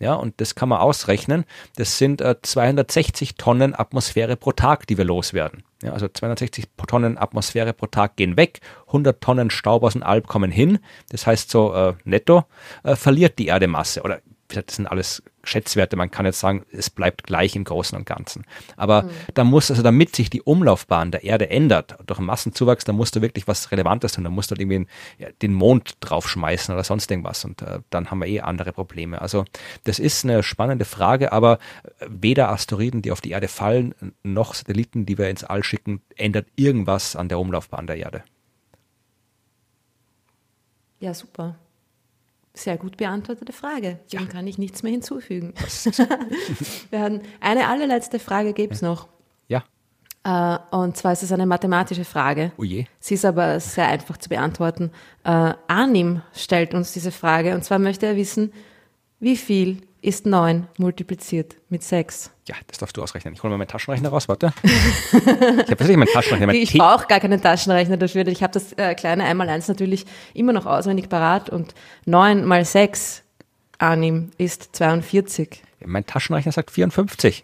Ja, 0.00 0.14
und 0.14 0.40
das 0.40 0.54
kann 0.54 0.68
man 0.68 0.80
ausrechnen. 0.80 1.44
Das 1.76 1.98
sind 1.98 2.20
äh, 2.20 2.34
260 2.40 3.36
Tonnen 3.36 3.78
Atmosphäre 3.78 4.36
pro 4.36 4.52
Tag, 4.52 4.86
die 4.86 4.98
wir 4.98 5.04
loswerden. 5.04 5.62
Ja, 5.82 5.92
also 5.92 6.08
260 6.08 6.66
Tonnen 6.88 7.16
Atmosphäre 7.16 7.72
pro 7.72 7.86
Tag 7.86 8.16
gehen 8.16 8.36
weg, 8.36 8.60
100 8.88 9.20
Tonnen 9.20 9.50
Staub 9.50 9.82
aus 9.84 9.92
dem 9.92 10.02
Alp 10.02 10.26
kommen 10.26 10.50
hin. 10.50 10.78
Das 11.10 11.26
heißt 11.26 11.50
so 11.50 11.72
äh, 11.74 11.94
netto 12.04 12.44
äh, 12.82 12.96
verliert 12.96 13.38
die 13.38 13.46
Erde 13.46 13.68
Masse 13.68 14.02
oder 14.02 14.20
das 14.48 14.76
sind 14.76 14.86
alles 14.86 15.22
Schätzwerte. 15.44 15.96
Man 15.96 16.10
kann 16.10 16.26
jetzt 16.26 16.40
sagen, 16.40 16.64
es 16.72 16.90
bleibt 16.90 17.24
gleich 17.24 17.56
im 17.56 17.64
Großen 17.64 17.96
und 17.96 18.06
Ganzen. 18.06 18.44
Aber 18.76 19.02
mhm. 19.02 19.10
da 19.34 19.44
muss, 19.44 19.70
also 19.70 19.82
damit 19.82 20.14
sich 20.16 20.30
die 20.30 20.42
Umlaufbahn 20.42 21.10
der 21.10 21.24
Erde 21.24 21.50
ändert, 21.50 21.96
durch 22.06 22.20
Massenzuwachs, 22.20 22.84
da 22.84 22.92
musst 22.92 23.16
du 23.16 23.22
wirklich 23.22 23.46
was 23.46 23.70
Relevantes 23.70 24.12
tun. 24.12 24.24
Da 24.24 24.30
musst 24.30 24.50
du 24.50 24.54
halt 24.54 24.60
irgendwie 24.60 24.86
ja, 25.18 25.28
den 25.42 25.54
Mond 25.54 25.94
draufschmeißen 26.00 26.74
oder 26.74 26.84
sonst 26.84 27.10
irgendwas. 27.10 27.44
Und 27.44 27.62
äh, 27.62 27.80
dann 27.90 28.10
haben 28.10 28.20
wir 28.20 28.26
eh 28.26 28.40
andere 28.40 28.72
Probleme. 28.72 29.20
Also 29.20 29.44
das 29.84 29.98
ist 29.98 30.24
eine 30.24 30.42
spannende 30.42 30.84
Frage, 30.84 31.32
aber 31.32 31.58
weder 32.06 32.50
Asteroiden, 32.50 33.02
die 33.02 33.12
auf 33.12 33.20
die 33.20 33.30
Erde 33.30 33.48
fallen, 33.48 33.94
noch 34.22 34.54
Satelliten, 34.54 35.06
die 35.06 35.18
wir 35.18 35.28
ins 35.28 35.44
All 35.44 35.62
schicken, 35.62 36.02
ändert 36.16 36.46
irgendwas 36.56 37.16
an 37.16 37.28
der 37.28 37.38
Umlaufbahn 37.38 37.86
der 37.86 37.96
Erde. 37.96 38.24
Ja, 41.00 41.12
super. 41.12 41.56
Sehr 42.56 42.76
gut 42.76 42.96
beantwortete 42.96 43.52
Frage. 43.52 43.98
Dem 44.12 44.20
ja. 44.20 44.26
kann 44.26 44.46
ich 44.46 44.58
nichts 44.58 44.84
mehr 44.84 44.92
hinzufügen. 44.92 45.54
Wir 46.90 47.00
haben 47.00 47.20
eine 47.40 47.66
allerletzte 47.66 48.20
Frage 48.20 48.52
gibt 48.52 48.74
es 48.74 48.82
noch. 48.82 49.08
Ja. 49.48 49.64
Äh, 50.22 50.76
und 50.76 50.96
zwar 50.96 51.12
ist 51.12 51.24
es 51.24 51.32
eine 51.32 51.46
mathematische 51.46 52.04
Frage. 52.04 52.52
Oh 52.56 52.62
je. 52.62 52.86
Sie 53.00 53.14
ist 53.14 53.24
aber 53.24 53.58
sehr 53.58 53.88
einfach 53.88 54.18
zu 54.18 54.28
beantworten. 54.28 54.92
Äh, 55.24 55.54
Arnim 55.66 56.22
stellt 56.32 56.74
uns 56.74 56.92
diese 56.92 57.10
Frage 57.10 57.56
und 57.56 57.64
zwar 57.64 57.80
möchte 57.80 58.06
er 58.06 58.14
wissen, 58.16 58.52
wie 59.18 59.36
viel 59.36 59.82
ist 60.04 60.26
9 60.26 60.66
multipliziert 60.76 61.56
mit 61.70 61.82
6? 61.82 62.30
Ja, 62.46 62.54
das 62.66 62.78
darfst 62.78 62.96
du 62.96 63.02
ausrechnen. 63.02 63.34
Ich 63.34 63.42
hole 63.42 63.50
mal 63.50 63.58
meinen 63.58 63.68
Taschenrechner 63.68 64.10
raus, 64.10 64.28
warte. 64.28 64.52
ich 64.62 65.12
habe 65.12 65.64
tatsächlich 65.66 65.96
meinen 65.96 66.12
Taschenrechner. 66.12 66.46
Mein 66.46 66.56
ich 66.62 66.74
brauche 66.74 67.06
gar 67.06 67.20
keinen 67.20 67.40
Taschenrechner 67.40 67.96
dafür. 67.96 68.26
Ich 68.26 68.42
habe 68.42 68.52
das 68.52 68.72
äh, 68.74 68.94
kleine 68.94 69.24
Einmaleins 69.24 69.66
natürlich 69.66 70.04
immer 70.34 70.52
noch 70.52 70.66
auswendig 70.66 71.08
parat 71.08 71.48
und 71.48 71.74
9 72.04 72.44
mal 72.44 72.64
6 72.64 73.22
annehmen 73.78 74.32
ist 74.36 74.76
42. 74.76 75.62
Ja, 75.80 75.86
mein 75.86 76.04
Taschenrechner 76.04 76.52
sagt 76.52 76.70
54. 76.70 77.42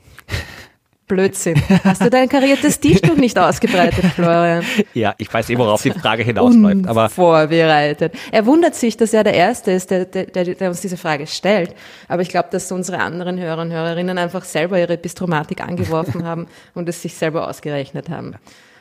Blödsinn. 1.10 1.60
Hast 1.82 2.02
du 2.02 2.08
dein 2.08 2.28
kariertes 2.28 2.78
Tischtuch 2.78 3.16
nicht 3.16 3.36
ausgebreitet, 3.36 4.04
Florian? 4.14 4.64
Ja, 4.94 5.14
ich 5.18 5.32
weiß 5.32 5.50
eh, 5.50 5.58
worauf 5.58 5.82
die 5.82 5.90
Frage 5.90 6.22
hinausläuft. 6.22 6.86
Aber 6.86 7.08
Vorbereitet. 7.10 8.14
Er 8.30 8.46
wundert 8.46 8.76
sich, 8.76 8.96
dass 8.96 9.12
er 9.12 9.24
der 9.24 9.34
Erste 9.34 9.72
ist, 9.72 9.90
der, 9.90 10.04
der, 10.04 10.26
der 10.26 10.68
uns 10.68 10.80
diese 10.80 10.96
Frage 10.96 11.26
stellt. 11.26 11.74
Aber 12.06 12.22
ich 12.22 12.28
glaube, 12.28 12.48
dass 12.52 12.70
unsere 12.70 13.00
anderen 13.00 13.40
Hörer 13.40 13.62
und 13.62 13.72
Hörerinnen 13.72 14.18
einfach 14.18 14.44
selber 14.44 14.78
ihre 14.78 14.96
Bistromatik 14.96 15.60
angeworfen 15.62 16.24
haben 16.24 16.46
und 16.74 16.88
es 16.88 17.02
sich 17.02 17.14
selber 17.14 17.48
ausgerechnet 17.48 18.08
haben. 18.08 18.36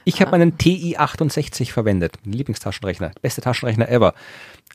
Ich 0.06 0.22
habe 0.22 0.31
meinen 0.31 0.57
TI-68 0.57 1.72
verwendet, 1.72 2.14
Lieblingstaschenrechner, 2.26 3.11
beste 3.22 3.41
Taschenrechner 3.41 3.89
ever 3.89 4.14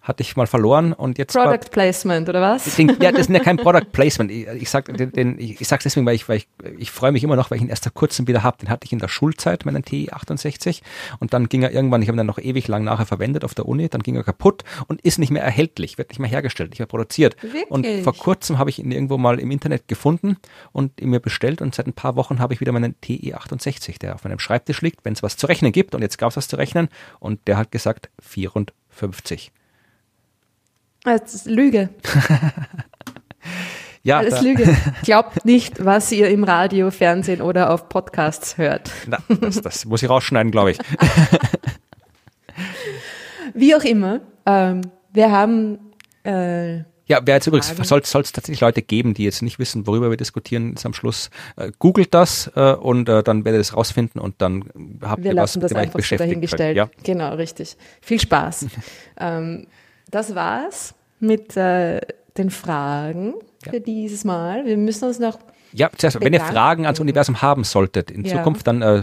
hatte 0.04 0.22
ich 0.22 0.36
mal 0.36 0.46
verloren 0.46 0.92
und 0.92 1.16
jetzt 1.16 1.32
Product 1.32 1.48
war, 1.48 1.58
Placement 1.58 2.28
oder 2.28 2.42
was? 2.42 2.76
Den, 2.76 2.88
ja, 3.00 3.10
das 3.10 3.22
ist 3.22 3.30
ja 3.30 3.40
kein 3.40 3.56
Product 3.64 3.90
Placement. 3.90 4.30
Ich, 4.30 4.46
ich 4.46 4.68
sag 4.68 4.94
den, 4.96 5.10
den 5.12 5.38
ich, 5.38 5.62
ich 5.62 5.66
sag's 5.66 5.84
deswegen, 5.84 6.04
weil 6.04 6.14
ich 6.14 6.28
weil 6.28 6.36
ich, 6.36 6.48
ich 6.78 6.90
freue 6.90 7.10
mich 7.10 7.24
immer 7.24 7.36
noch, 7.36 7.50
weil 7.50 7.56
ich 7.56 7.64
ihn 7.64 7.70
erst 7.70 7.84
vor 7.84 7.94
kurzem 7.94 8.28
wieder 8.28 8.42
habe. 8.42 8.58
Den 8.58 8.68
hatte 8.68 8.84
ich 8.84 8.92
in 8.92 8.98
der 8.98 9.08
Schulzeit, 9.08 9.64
meinen 9.64 9.82
TI 9.82 10.10
68 10.12 10.82
und 11.20 11.32
dann 11.32 11.48
ging 11.48 11.62
er 11.62 11.72
irgendwann, 11.72 12.02
ich 12.02 12.08
habe 12.08 12.16
ihn 12.16 12.18
dann 12.18 12.26
noch 12.26 12.38
ewig 12.38 12.68
lang 12.68 12.84
nachher 12.84 13.06
verwendet 13.06 13.44
auf 13.44 13.54
der 13.54 13.66
Uni, 13.66 13.88
dann 13.88 14.02
ging 14.02 14.14
er 14.14 14.24
kaputt 14.24 14.62
und 14.88 15.00
ist 15.00 15.18
nicht 15.18 15.30
mehr 15.30 15.42
erhältlich, 15.42 15.96
wird 15.96 16.10
nicht 16.10 16.18
mehr 16.18 16.28
hergestellt, 16.28 16.70
nicht 16.70 16.80
mehr 16.80 16.86
produziert. 16.86 17.42
Wirklich? 17.42 17.70
Und 17.70 17.86
vor 18.02 18.14
kurzem 18.14 18.58
habe 18.58 18.68
ich 18.68 18.80
ihn 18.80 18.92
irgendwo 18.92 19.16
mal 19.16 19.40
im 19.40 19.50
Internet 19.50 19.88
gefunden 19.88 20.36
und 20.72 21.00
ihn 21.00 21.08
mir 21.08 21.20
bestellt 21.20 21.62
und 21.62 21.74
seit 21.74 21.86
ein 21.86 21.94
paar 21.94 22.14
Wochen 22.16 22.40
habe 22.40 22.52
ich 22.52 22.60
wieder 22.60 22.72
meinen 22.72 23.00
TI 23.00 23.32
68, 23.32 23.98
der 23.98 24.14
auf 24.16 24.24
meinem 24.24 24.38
Schreibtisch 24.38 24.82
liegt, 24.82 25.06
wenn 25.06 25.14
es 25.14 25.22
was 25.22 25.38
zu 25.38 25.46
rechnen 25.46 25.72
gibt 25.72 25.94
und 25.94 26.02
jetzt 26.02 26.18
gab 26.18 26.28
es 26.28 26.36
was 26.36 26.46
zu 26.46 26.56
rechnen 26.56 26.88
und 27.20 27.40
der 27.48 27.56
hat 27.56 27.72
gesagt 27.72 28.10
54. 28.20 29.50
Das 31.04 31.34
ist 31.34 31.46
Lüge. 31.46 31.90
ja, 34.02 34.18
Alles 34.18 34.40
Lüge. 34.40 34.74
Glaubt 35.04 35.44
nicht, 35.44 35.84
was 35.84 36.10
ihr 36.10 36.30
im 36.30 36.44
Radio, 36.44 36.90
Fernsehen 36.90 37.42
oder 37.42 37.70
auf 37.70 37.90
Podcasts 37.90 38.56
hört. 38.56 38.90
Na, 39.06 39.18
das, 39.40 39.60
das 39.60 39.84
muss 39.84 40.02
ich 40.02 40.08
rausschneiden, 40.08 40.50
glaube 40.50 40.70
ich. 40.72 40.78
Wie 43.54 43.74
auch 43.74 43.84
immer, 43.84 44.20
ähm, 44.46 44.80
wir 45.12 45.30
haben 45.30 45.78
äh, 46.24 46.78
ja, 47.06 47.20
wer 47.22 47.34
jetzt 47.34 47.46
übrigens, 47.46 47.68
soll 47.86 48.00
es 48.00 48.10
tatsächlich 48.10 48.60
Leute 48.60 48.80
geben, 48.80 49.12
die 49.12 49.24
jetzt 49.24 49.42
nicht 49.42 49.58
wissen, 49.58 49.86
worüber 49.86 50.08
wir 50.08 50.16
diskutieren, 50.16 50.72
ist 50.72 50.86
am 50.86 50.94
Schluss, 50.94 51.28
äh, 51.56 51.70
googelt 51.78 52.14
das 52.14 52.50
äh, 52.56 52.72
und 52.72 53.10
äh, 53.10 53.22
dann 53.22 53.44
werdet 53.44 53.58
ihr 53.58 53.60
es 53.60 53.76
rausfinden 53.76 54.22
und 54.22 54.40
dann 54.40 54.64
habt 55.02 55.22
wir 55.22 55.32
ihr 55.32 55.36
was, 55.36 55.52
das 55.52 55.74
einfach 55.74 56.00
so 56.00 56.16
dahingestellt. 56.16 56.78
Ja. 56.78 56.88
Genau, 57.02 57.34
richtig. 57.34 57.76
Viel 58.00 58.20
Spaß. 58.20 58.68
ähm, 59.20 59.66
das 60.14 60.34
war's 60.34 60.94
mit 61.20 61.56
äh, 61.56 62.00
den 62.36 62.50
Fragen 62.50 63.34
ja. 63.64 63.72
für 63.72 63.80
dieses 63.80 64.24
Mal. 64.24 64.64
Wir 64.66 64.76
müssen 64.76 65.06
uns 65.06 65.18
noch 65.18 65.38
ja, 65.76 65.90
zuerst, 65.96 66.20
wenn 66.20 66.32
ihr 66.32 66.40
Fragen 66.40 66.84
ans 66.84 67.00
Universum 67.00 67.42
haben 67.42 67.64
solltet 67.64 68.12
in 68.12 68.24
ja. 68.24 68.36
Zukunft, 68.36 68.64
dann 68.68 68.80
äh, 68.80 69.02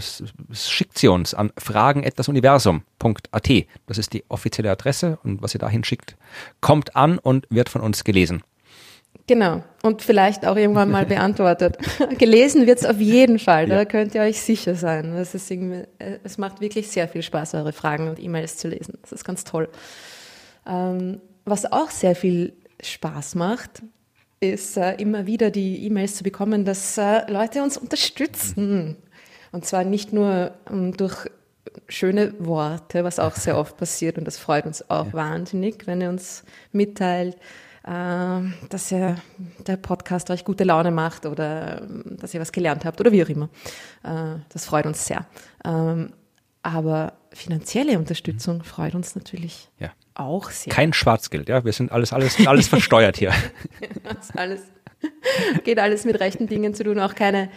schickt 0.53 0.97
sie 0.97 1.09
uns 1.09 1.33
an 1.33 1.51
fragen.universum.at. 1.57 3.49
Das 3.87 3.97
ist 3.97 4.13
die 4.13 4.23
offizielle 4.29 4.71
Adresse 4.71 5.17
und 5.23 5.41
was 5.41 5.53
ihr 5.53 5.59
dahin 5.59 5.83
schickt, 5.83 6.15
kommt 6.61 6.95
an 6.95 7.17
und 7.17 7.45
wird 7.49 7.67
von 7.67 7.81
uns 7.81 8.05
gelesen. 8.05 8.41
Genau. 9.27 9.63
Und 9.83 10.01
vielleicht 10.01 10.45
auch 10.45 10.55
irgendwann 10.55 10.89
mal 10.89 11.05
beantwortet. 11.09 11.77
gelesen 12.17 12.65
wird 12.67 12.79
es 12.79 12.85
auf 12.85 13.01
jeden 13.01 13.37
Fall, 13.37 13.67
ja. 13.67 13.75
da 13.75 13.83
könnt 13.83 14.15
ihr 14.15 14.21
euch 14.21 14.39
sicher 14.41 14.75
sein. 14.75 15.13
Das 15.13 15.35
ist 15.35 15.51
irgendwie, 15.51 15.83
äh, 15.99 16.19
es 16.23 16.37
macht 16.37 16.61
wirklich 16.61 16.89
sehr 16.89 17.09
viel 17.09 17.21
Spaß, 17.21 17.55
eure 17.55 17.73
Fragen 17.73 18.07
und 18.07 18.17
E-Mails 18.17 18.55
zu 18.55 18.69
lesen. 18.69 18.97
Das 19.01 19.11
ist 19.11 19.25
ganz 19.25 19.43
toll. 19.43 19.67
Ähm, 20.65 21.21
was 21.45 21.71
auch 21.71 21.89
sehr 21.89 22.15
viel 22.15 22.53
Spaß 22.81 23.35
macht, 23.35 23.81
ist 24.39 24.77
äh, 24.77 24.95
immer 24.95 25.27
wieder 25.27 25.51
die 25.51 25.85
E-Mails 25.85 26.15
zu 26.15 26.23
bekommen, 26.23 26.65
dass 26.65 26.97
äh, 26.97 27.29
Leute 27.31 27.61
uns 27.63 27.77
unterstützen. 27.77 28.97
Und 29.51 29.65
zwar 29.65 29.83
nicht 29.83 30.13
nur 30.13 30.53
ähm, 30.69 30.95
durch 30.97 31.27
schöne 31.87 32.33
Worte, 32.39 33.03
was 33.03 33.19
auch 33.19 33.35
sehr 33.35 33.57
oft 33.57 33.77
passiert 33.77 34.17
und 34.17 34.25
das 34.25 34.37
freut 34.37 34.65
uns 34.65 34.89
auch 34.89 35.07
ja. 35.07 35.13
wahnsinnig, 35.13 35.87
wenn 35.87 36.01
ihr 36.01 36.09
uns 36.09 36.43
mitteilt, 36.71 37.35
äh, 37.83 38.41
dass 38.69 38.91
ihr 38.91 39.17
der 39.67 39.77
Podcast 39.77 40.29
euch 40.31 40.45
gute 40.45 40.63
Laune 40.63 40.91
macht 40.91 41.25
oder 41.25 41.81
ähm, 41.81 42.17
dass 42.19 42.33
ihr 42.33 42.41
was 42.41 42.51
gelernt 42.51 42.85
habt 42.85 42.99
oder 42.99 43.11
wie 43.11 43.23
auch 43.23 43.29
immer. 43.29 43.49
Äh, 44.03 44.39
das 44.49 44.65
freut 44.65 44.85
uns 44.85 45.05
sehr. 45.05 45.25
Ähm, 45.65 46.13
aber 46.63 47.13
finanzielle 47.33 47.97
Unterstützung 47.97 48.63
freut 48.63 48.93
uns 48.95 49.15
natürlich 49.15 49.69
ja. 49.79 49.91
Auch 50.13 50.49
sehr. 50.49 50.71
Kein 50.71 50.93
Schwarzgeld, 50.93 51.49
ja. 51.49 51.63
Wir 51.63 51.73
sind 51.73 51.91
alles, 51.91 52.13
alles, 52.13 52.45
alles 52.45 52.67
versteuert 52.67 53.17
hier. 53.17 53.31
alles, 54.35 54.61
geht 55.63 55.79
alles 55.79 56.05
mit 56.05 56.19
rechten 56.19 56.47
Dingen 56.47 56.73
zu 56.73 56.83
tun, 56.83 56.99
auch 56.99 57.15
keine, 57.15 57.49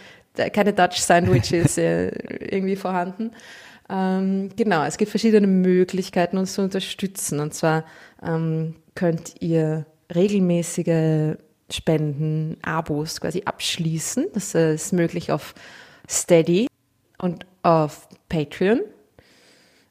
keine 0.53 0.73
Dutch 0.73 0.97
Sandwiches 0.97 1.77
äh, 1.77 2.07
irgendwie 2.07 2.75
vorhanden. 2.75 3.31
Ähm, 3.89 4.49
genau, 4.55 4.83
es 4.83 4.97
gibt 4.97 5.11
verschiedene 5.11 5.47
Möglichkeiten, 5.47 6.37
uns 6.37 6.53
zu 6.53 6.61
unterstützen. 6.61 7.39
Und 7.39 7.53
zwar 7.53 7.85
ähm, 8.23 8.75
könnt 8.95 9.41
ihr 9.41 9.85
regelmäßige 10.13 11.37
Spenden, 11.71 12.57
Abos 12.61 13.21
quasi 13.21 13.43
abschließen. 13.45 14.27
Das 14.33 14.55
ist 14.55 14.93
möglich 14.93 15.31
auf 15.31 15.55
Steady 16.09 16.67
und 17.17 17.45
auf 17.63 18.07
Patreon. 18.29 18.81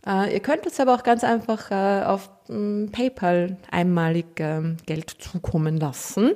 Äh, 0.07 0.35
ihr 0.35 0.41
könnt 0.41 0.67
uns 0.67 0.79
aber 0.79 0.95
auch 0.95 1.03
ganz 1.03 1.25
einfach 1.25 1.71
äh, 1.71 2.05
auf 2.05 2.31
PayPal 2.47 3.57
einmalig 3.71 4.27
ähm, 4.39 4.77
Geld 4.87 5.11
zukommen 5.11 5.79
lassen. 5.79 6.33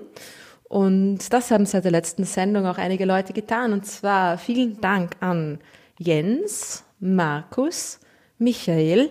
Und 0.69 1.33
das 1.33 1.51
haben 1.51 1.67
seit 1.67 1.85
der 1.85 1.93
letzten 1.93 2.25
Sendung 2.25 2.67
auch 2.67 2.79
einige 2.79 3.05
Leute 3.05 3.33
getan. 3.33 3.73
Und 3.73 3.87
zwar 3.87 4.39
vielen 4.39 4.81
Dank 4.81 5.17
an 5.21 5.59
Jens, 5.99 6.85
Markus, 7.01 8.01
Michael, 8.39 9.11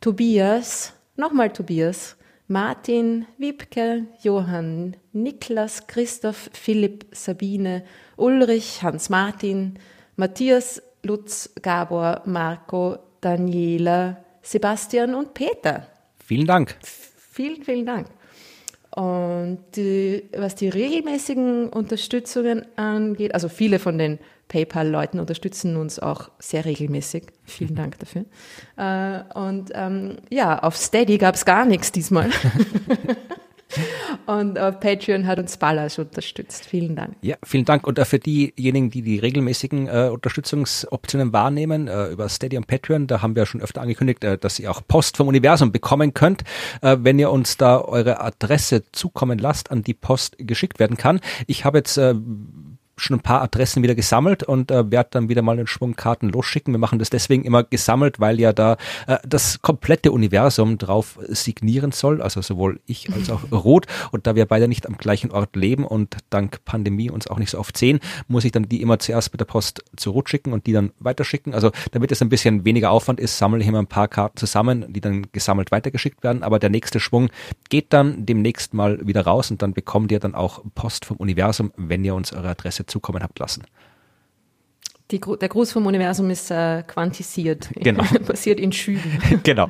Tobias, 0.00 0.94
nochmal 1.16 1.52
Tobias, 1.52 2.16
Martin, 2.48 3.26
Wiebke, 3.38 4.06
Johann, 4.22 4.96
Niklas, 5.12 5.86
Christoph, 5.86 6.50
Philipp, 6.52 7.06
Sabine, 7.12 7.84
Ulrich, 8.16 8.82
Hans-Martin, 8.82 9.78
Matthias, 10.16 10.82
Lutz, 11.02 11.50
Gabor, 11.62 12.22
Marco, 12.26 12.98
Daniela, 13.20 14.24
Sebastian 14.42 15.14
und 15.14 15.32
Peter. 15.32 15.86
Vielen 16.24 16.46
Dank. 16.46 16.76
Vielen, 17.32 17.62
vielen 17.62 17.84
Dank. 17.84 18.08
Und 18.90 19.58
die, 19.74 20.22
was 20.36 20.54
die 20.54 20.68
regelmäßigen 20.68 21.68
Unterstützungen 21.68 22.64
angeht, 22.76 23.34
also 23.34 23.48
viele 23.48 23.78
von 23.78 23.98
den 23.98 24.18
PayPal-Leuten 24.48 25.18
unterstützen 25.18 25.76
uns 25.76 25.98
auch 25.98 26.30
sehr 26.38 26.64
regelmäßig. 26.64 27.24
Vielen 27.44 27.74
Dank 27.74 27.98
dafür. 27.98 28.24
Äh, 28.76 29.22
und 29.34 29.70
ähm, 29.72 30.16
ja, 30.30 30.58
auf 30.58 30.76
Steady 30.76 31.16
gab 31.18 31.36
es 31.36 31.44
gar 31.44 31.64
nichts 31.64 31.92
diesmal. 31.92 32.28
Und 34.26 34.56
äh, 34.56 34.72
Patreon 34.72 35.26
hat 35.26 35.38
uns 35.38 35.56
Ballas 35.56 35.98
unterstützt. 35.98 36.64
Vielen 36.66 36.96
Dank. 36.96 37.16
Ja, 37.22 37.36
vielen 37.44 37.64
Dank. 37.64 37.86
Und 37.86 37.98
äh, 37.98 38.04
für 38.04 38.18
diejenigen, 38.18 38.90
die 38.90 39.02
die 39.02 39.18
regelmäßigen 39.18 39.88
äh, 39.88 40.10
Unterstützungsoptionen 40.12 41.32
wahrnehmen, 41.32 41.88
äh, 41.88 42.08
über 42.08 42.28
Steady 42.28 42.56
und 42.56 42.66
Patreon, 42.66 43.06
da 43.06 43.22
haben 43.22 43.36
wir 43.36 43.46
schon 43.46 43.60
öfter 43.60 43.82
angekündigt, 43.82 44.24
dass 44.40 44.58
ihr 44.58 44.70
auch 44.70 44.82
Post 44.86 45.16
vom 45.16 45.28
Universum 45.28 45.72
bekommen 45.72 46.14
könnt, 46.14 46.44
wenn 46.80 47.18
ihr 47.18 47.30
uns 47.30 47.56
da 47.56 47.80
eure 47.80 48.20
Adresse 48.20 48.82
zukommen 48.92 49.38
lasst, 49.38 49.70
an 49.70 49.82
die 49.82 49.94
Post 49.94 50.36
geschickt 50.38 50.78
werden 50.78 50.96
kann. 50.96 51.20
Ich 51.46 51.64
habe 51.64 51.78
jetzt 51.78 52.00
schon 52.96 53.16
ein 53.16 53.22
paar 53.22 53.42
Adressen 53.42 53.82
wieder 53.82 53.94
gesammelt 53.94 54.42
und 54.42 54.70
äh, 54.70 54.90
werde 54.90 55.10
dann 55.12 55.28
wieder 55.28 55.42
mal 55.42 55.52
einen 55.52 55.66
Schwung 55.66 55.94
Karten 55.96 56.28
losschicken. 56.28 56.72
Wir 56.72 56.78
machen 56.78 56.98
das 56.98 57.10
deswegen 57.10 57.44
immer 57.44 57.64
gesammelt, 57.64 58.20
weil 58.20 58.40
ja 58.40 58.52
da 58.52 58.76
äh, 59.06 59.18
das 59.26 59.62
komplette 59.62 60.12
Universum 60.12 60.78
drauf 60.78 61.18
signieren 61.28 61.92
soll, 61.92 62.22
also 62.22 62.40
sowohl 62.40 62.80
ich 62.86 63.12
als 63.12 63.30
auch 63.30 63.42
Ruth. 63.52 63.86
Und 64.12 64.26
da 64.26 64.34
wir 64.34 64.46
beide 64.46 64.68
nicht 64.68 64.86
am 64.86 64.96
gleichen 64.96 65.30
Ort 65.30 65.56
leben 65.56 65.84
und 65.84 66.16
dank 66.30 66.64
Pandemie 66.64 67.10
uns 67.10 67.26
auch 67.26 67.38
nicht 67.38 67.50
so 67.50 67.58
oft 67.58 67.76
sehen, 67.76 68.00
muss 68.28 68.44
ich 68.44 68.52
dann 68.52 68.68
die 68.68 68.82
immer 68.82 68.98
zuerst 68.98 69.32
mit 69.32 69.40
der 69.40 69.46
Post 69.46 69.84
zu 69.96 70.10
Ruth 70.10 70.28
schicken 70.28 70.52
und 70.52 70.66
die 70.66 70.72
dann 70.72 70.92
weiterschicken. 71.00 71.54
Also 71.54 71.70
damit 71.92 72.12
es 72.12 72.22
ein 72.22 72.28
bisschen 72.28 72.64
weniger 72.64 72.90
Aufwand 72.90 73.20
ist, 73.20 73.38
sammle 73.38 73.60
ich 73.60 73.66
immer 73.66 73.80
ein 73.80 73.86
paar 73.86 74.08
Karten 74.08 74.36
zusammen, 74.36 74.92
die 74.92 75.00
dann 75.00 75.26
gesammelt 75.32 75.72
weitergeschickt 75.72 76.22
werden. 76.22 76.42
Aber 76.42 76.58
der 76.58 76.70
nächste 76.70 77.00
Schwung 77.00 77.30
geht 77.68 77.92
dann 77.92 78.26
demnächst 78.26 78.74
mal 78.74 79.04
wieder 79.06 79.22
raus 79.22 79.50
und 79.50 79.62
dann 79.62 79.74
bekommt 79.74 80.12
ihr 80.12 80.20
dann 80.20 80.34
auch 80.34 80.62
Post 80.74 81.04
vom 81.04 81.16
Universum, 81.16 81.72
wenn 81.76 82.04
ihr 82.04 82.14
uns 82.14 82.32
eure 82.32 82.48
Adresse 82.48 82.83
zukommen 82.86 83.22
habt 83.22 83.38
lassen. 83.38 83.64
Die, 85.10 85.20
der 85.20 85.48
Gruß 85.48 85.72
vom 85.72 85.86
Universum 85.86 86.30
ist 86.30 86.50
äh, 86.50 86.82
quantisiert. 86.82 87.68
Genau. 87.74 88.02
Passiert 88.26 88.58
in 88.58 88.72
Schüben. 88.72 89.18
genau. 89.42 89.68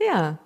Ja. 0.00 0.38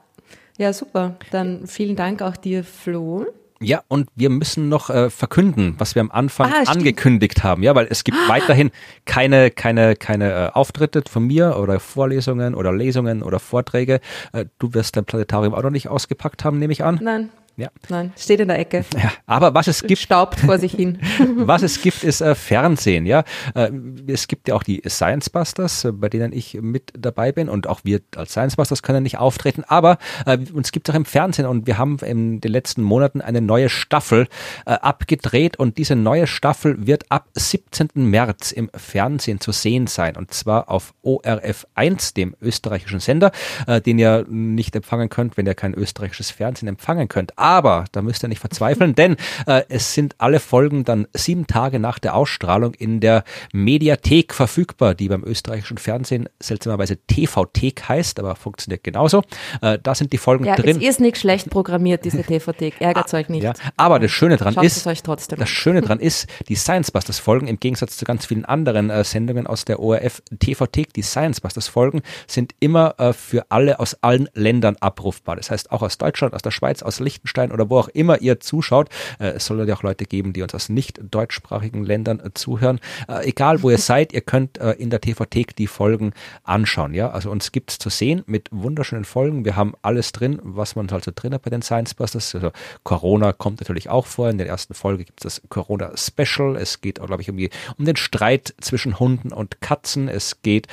Ja, 0.58 0.72
super. 0.72 1.16
Dann 1.30 1.66
vielen 1.66 1.94
Dank 1.94 2.20
auch 2.20 2.36
dir, 2.36 2.64
Flo. 2.64 3.26
Ja, 3.60 3.82
und 3.88 4.08
wir 4.14 4.30
müssen 4.30 4.68
noch 4.68 4.88
äh, 4.88 5.10
verkünden, 5.10 5.74
was 5.78 5.94
wir 5.96 6.00
am 6.00 6.12
Anfang 6.12 6.52
Ah, 6.52 6.70
angekündigt 6.70 7.42
haben, 7.42 7.64
ja, 7.64 7.74
weil 7.74 7.88
es 7.90 8.04
gibt 8.04 8.16
weiterhin 8.28 8.70
keine, 9.04 9.50
keine, 9.50 9.96
keine 9.96 10.32
äh, 10.32 10.48
Auftritte 10.52 11.02
von 11.08 11.26
mir 11.26 11.56
oder 11.58 11.80
Vorlesungen 11.80 12.54
oder 12.54 12.72
Lesungen 12.72 13.22
oder 13.22 13.40
Vorträge. 13.40 14.00
Äh, 14.32 14.44
du 14.60 14.74
wirst 14.74 14.96
dein 14.96 15.06
Planetarium 15.06 15.54
auch 15.54 15.62
noch 15.62 15.70
nicht 15.70 15.88
ausgepackt 15.88 16.44
haben, 16.44 16.60
nehme 16.60 16.72
ich 16.72 16.84
an. 16.84 17.00
Nein, 17.02 17.30
Ja. 17.58 17.70
nein, 17.88 18.12
steht 18.16 18.38
in 18.38 18.46
der 18.46 18.60
Ecke. 18.60 18.84
ja. 18.94 19.10
Aber 19.26 19.52
was 19.52 19.66
es 19.66 19.82
gibt, 19.82 20.00
Staubt 20.00 20.38
vor 20.38 20.58
sich 20.58 20.72
hin. 20.72 21.00
was 21.38 21.62
es 21.62 21.82
gibt, 21.82 22.04
ist 22.04 22.20
äh, 22.20 22.36
Fernsehen, 22.36 23.04
ja. 23.04 23.24
Äh, 23.56 23.72
es 24.06 24.28
gibt 24.28 24.46
ja 24.46 24.54
auch 24.54 24.62
die 24.62 24.80
Science 24.86 25.28
Busters, 25.28 25.84
äh, 25.84 25.90
bei 25.90 26.08
denen 26.08 26.32
ich 26.32 26.54
mit 26.54 26.92
dabei 26.96 27.32
bin 27.32 27.48
und 27.48 27.66
auch 27.66 27.80
wir 27.82 28.00
als 28.14 28.30
Science 28.30 28.54
Busters 28.54 28.84
können 28.84 29.02
nicht 29.02 29.18
auftreten, 29.18 29.64
aber 29.66 29.98
äh, 30.24 30.38
uns 30.52 30.70
gibt 30.70 30.88
es 30.88 30.94
auch 30.94 30.96
im 30.96 31.04
Fernsehen 31.04 31.46
und 31.46 31.66
wir 31.66 31.78
haben 31.78 31.98
in 31.98 32.40
den 32.40 32.52
letzten 32.52 32.82
Monaten 32.82 33.20
eine 33.20 33.40
neue 33.40 33.68
Staffel 33.68 34.28
äh, 34.64 34.74
abgedreht 34.74 35.58
und 35.58 35.78
diese 35.78 35.96
neue 35.96 36.28
Staffel 36.28 36.86
wird 36.86 37.10
ab 37.10 37.26
17. 37.34 37.88
März 37.96 38.52
im 38.52 38.70
Fernsehen 38.72 39.40
zu 39.40 39.50
sehen 39.50 39.88
sein 39.88 40.14
und 40.14 40.32
zwar 40.32 40.70
auf 40.70 40.94
ORF 41.02 41.66
1, 41.74 42.14
dem 42.14 42.36
österreichischen 42.40 43.00
Sender, 43.00 43.32
äh, 43.66 43.80
den 43.80 43.98
ihr 43.98 44.24
nicht 44.28 44.76
empfangen 44.76 45.08
könnt, 45.08 45.36
wenn 45.36 45.46
ihr 45.46 45.56
kein 45.56 45.74
österreichisches 45.74 46.30
Fernsehen 46.30 46.68
empfangen 46.68 47.08
könnt. 47.08 47.36
Aber 47.36 47.47
da 47.48 48.02
müsst 48.02 48.22
ihr 48.22 48.28
nicht 48.28 48.40
verzweifeln, 48.40 48.94
denn 48.94 49.16
äh, 49.46 49.62
es 49.70 49.94
sind 49.94 50.14
alle 50.18 50.38
Folgen 50.38 50.84
dann 50.84 51.06
sieben 51.14 51.46
Tage 51.46 51.78
nach 51.78 51.98
der 51.98 52.14
Ausstrahlung 52.14 52.74
in 52.74 53.00
der 53.00 53.24
Mediathek 53.52 54.34
verfügbar, 54.34 54.94
die 54.94 55.08
beim 55.08 55.24
österreichischen 55.24 55.78
Fernsehen 55.78 56.28
seltsamerweise 56.40 56.98
TV-Thek 57.06 57.88
heißt, 57.88 58.20
aber 58.20 58.36
funktioniert 58.36 58.84
genauso. 58.84 59.22
Äh, 59.62 59.78
da 59.82 59.94
sind 59.94 60.12
die 60.12 60.18
Folgen 60.18 60.44
Ja, 60.44 60.56
drin. 60.56 60.76
es 60.76 60.82
ist 60.88 61.00
nicht 61.00 61.16
schlecht 61.16 61.48
programmiert, 61.48 62.04
diese 62.04 62.22
TV-Thek. 62.22 62.80
Ärgert 62.80 63.12
euch 63.14 63.28
nicht. 63.30 63.44
Ja, 63.44 63.54
aber 63.78 63.98
das 63.98 64.10
Schöne 64.10 64.36
dran 64.36 64.52
Schaut 64.54 64.64
ist, 64.64 64.76
es 64.76 64.86
euch 64.86 65.02
trotzdem 65.02 65.38
das. 65.38 65.48
Schöne 65.48 65.80
dran 65.80 66.00
ist, 66.08 66.28
die 66.48 66.54
Science 66.54 66.90
Busters 66.90 67.18
Folgen 67.18 67.46
im 67.48 67.58
Gegensatz 67.58 67.96
zu 67.96 68.04
ganz 68.04 68.26
vielen 68.26 68.44
anderen 68.44 68.90
äh, 68.90 69.04
Sendungen 69.04 69.46
aus 69.46 69.64
der 69.64 69.80
ORF 69.80 70.22
TV-Thek, 70.38 70.92
die 70.92 71.02
Science 71.02 71.40
Busters 71.40 71.68
Folgen 71.68 72.02
sind 72.26 72.52
immer 72.60 72.94
äh, 72.98 73.14
für 73.14 73.46
alle 73.48 73.80
aus 73.80 73.96
allen 74.02 74.28
Ländern 74.34 74.76
abrufbar. 74.80 75.36
Das 75.36 75.50
heißt 75.50 75.72
auch 75.72 75.80
aus 75.82 75.96
Deutschland, 75.96 76.34
aus 76.34 76.42
der 76.42 76.50
Schweiz, 76.50 76.82
aus 76.82 77.00
Liechtenstein 77.00 77.37
oder 77.46 77.70
wo 77.70 77.78
auch 77.78 77.88
immer 77.88 78.20
ihr 78.20 78.40
zuschaut. 78.40 78.88
Äh, 79.18 79.28
es 79.36 79.46
soll 79.46 79.66
ja 79.66 79.74
auch 79.74 79.82
Leute 79.82 80.04
geben, 80.04 80.32
die 80.32 80.42
uns 80.42 80.54
aus 80.54 80.68
nicht 80.68 81.00
deutschsprachigen 81.10 81.84
Ländern 81.84 82.20
äh, 82.20 82.30
zuhören. 82.34 82.80
Äh, 83.08 83.28
egal 83.28 83.62
wo 83.62 83.70
ihr 83.70 83.78
seid, 83.78 84.12
ihr 84.12 84.20
könnt 84.20 84.58
in 84.58 84.90
der 84.90 85.00
TV-Thek 85.00 85.54
die 85.56 85.66
Folgen 85.66 86.12
anschauen. 86.42 86.94
Ja, 86.94 87.10
also 87.10 87.30
uns 87.30 87.52
gibt's 87.52 87.78
zu 87.78 87.90
sehen 87.90 88.22
mit 88.26 88.48
wunderschönen 88.50 89.04
Folgen. 89.04 89.44
Wir 89.44 89.56
haben 89.56 89.74
alles 89.82 90.12
drin, 90.12 90.40
was 90.42 90.76
man 90.76 90.90
halt 90.90 91.04
so 91.04 91.12
drin 91.14 91.32
hat 91.32 91.42
bei 91.42 91.50
den 91.50 91.62
Science 91.62 91.94
Busters. 91.94 92.34
Also 92.34 92.50
Corona 92.82 93.32
kommt 93.32 93.60
natürlich 93.60 93.88
auch 93.88 94.06
vor. 94.06 94.30
In 94.30 94.38
der 94.38 94.48
ersten 94.48 94.74
Folge 94.74 95.04
gibt 95.04 95.24
es 95.24 95.38
das 95.38 95.48
Corona 95.48 95.92
Special. 95.96 96.56
Es 96.56 96.80
geht 96.80 97.00
auch, 97.00 97.06
glaube 97.06 97.22
ich, 97.22 97.30
um, 97.30 97.36
die, 97.36 97.50
um 97.78 97.84
den 97.84 97.96
Streit 97.96 98.54
zwischen 98.60 98.98
Hunden 98.98 99.32
und 99.32 99.60
Katzen. 99.60 100.08
Es 100.08 100.42
geht 100.42 100.66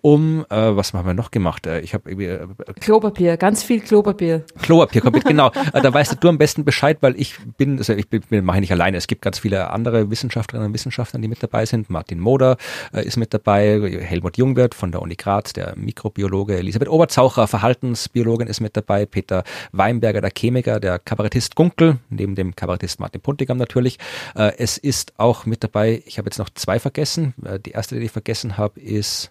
um, 0.00 0.46
äh, 0.50 0.76
was 0.76 0.94
haben 0.94 1.06
wir 1.06 1.14
noch 1.14 1.30
gemacht? 1.30 1.66
Ich 1.66 1.92
habe 1.92 2.10
irgendwie 2.10 2.26
äh, 2.26 2.46
Klopapier, 2.80 3.36
ganz 3.36 3.62
viel 3.62 3.80
Klopapier. 3.80 4.44
Klopapier 4.62 5.00
kommt 5.00 5.16
mit, 5.16 5.24
genau. 5.24 5.50
Äh, 5.72 5.82
Da 5.82 5.92
weißt 6.10 6.24
du 6.24 6.28
am 6.28 6.38
besten 6.38 6.64
Bescheid, 6.64 6.98
weil 7.00 7.18
ich 7.20 7.36
bin, 7.56 7.78
also 7.78 7.92
ich 7.94 8.08
bin, 8.08 8.22
mache 8.44 8.56
ich 8.58 8.60
nicht 8.62 8.72
alleine. 8.72 8.96
Es 8.96 9.06
gibt 9.06 9.22
ganz 9.22 9.38
viele 9.38 9.70
andere 9.70 10.10
Wissenschaftlerinnen 10.10 10.68
und 10.68 10.74
Wissenschaftler, 10.74 11.18
die 11.20 11.28
mit 11.28 11.42
dabei 11.42 11.66
sind. 11.66 11.90
Martin 11.90 12.18
Moder 12.20 12.56
äh, 12.92 13.04
ist 13.04 13.16
mit 13.16 13.32
dabei, 13.34 13.80
Helmut 14.02 14.36
Jungwirth 14.38 14.74
von 14.74 14.92
der 14.92 15.02
Uni 15.02 15.14
Graz, 15.16 15.52
der 15.52 15.74
Mikrobiologe, 15.76 16.56
Elisabeth 16.56 16.88
Oberzaucher, 16.88 17.46
Verhaltensbiologin 17.46 18.46
ist 18.48 18.60
mit 18.60 18.76
dabei, 18.76 19.06
Peter 19.06 19.44
Weinberger, 19.72 20.20
der 20.20 20.30
Chemiker, 20.36 20.80
der 20.80 20.98
Kabarettist 20.98 21.54
Gunkel, 21.54 21.98
neben 22.10 22.34
dem 22.34 22.54
Kabarettist 22.56 23.00
Martin 23.00 23.20
Puntigam 23.20 23.58
natürlich. 23.58 23.98
Äh, 24.34 24.52
Es 24.58 24.78
ist 24.78 25.12
auch 25.18 25.46
mit 25.46 25.62
dabei, 25.64 26.02
ich 26.06 26.18
habe 26.18 26.26
jetzt 26.28 26.38
noch 26.38 26.50
zwei 26.50 26.78
vergessen. 26.78 27.34
Äh, 27.44 27.58
Die 27.60 27.70
erste, 27.72 27.98
die 27.98 28.04
ich 28.06 28.10
vergessen 28.12 28.56
habe, 28.56 28.80
ist 28.80 29.28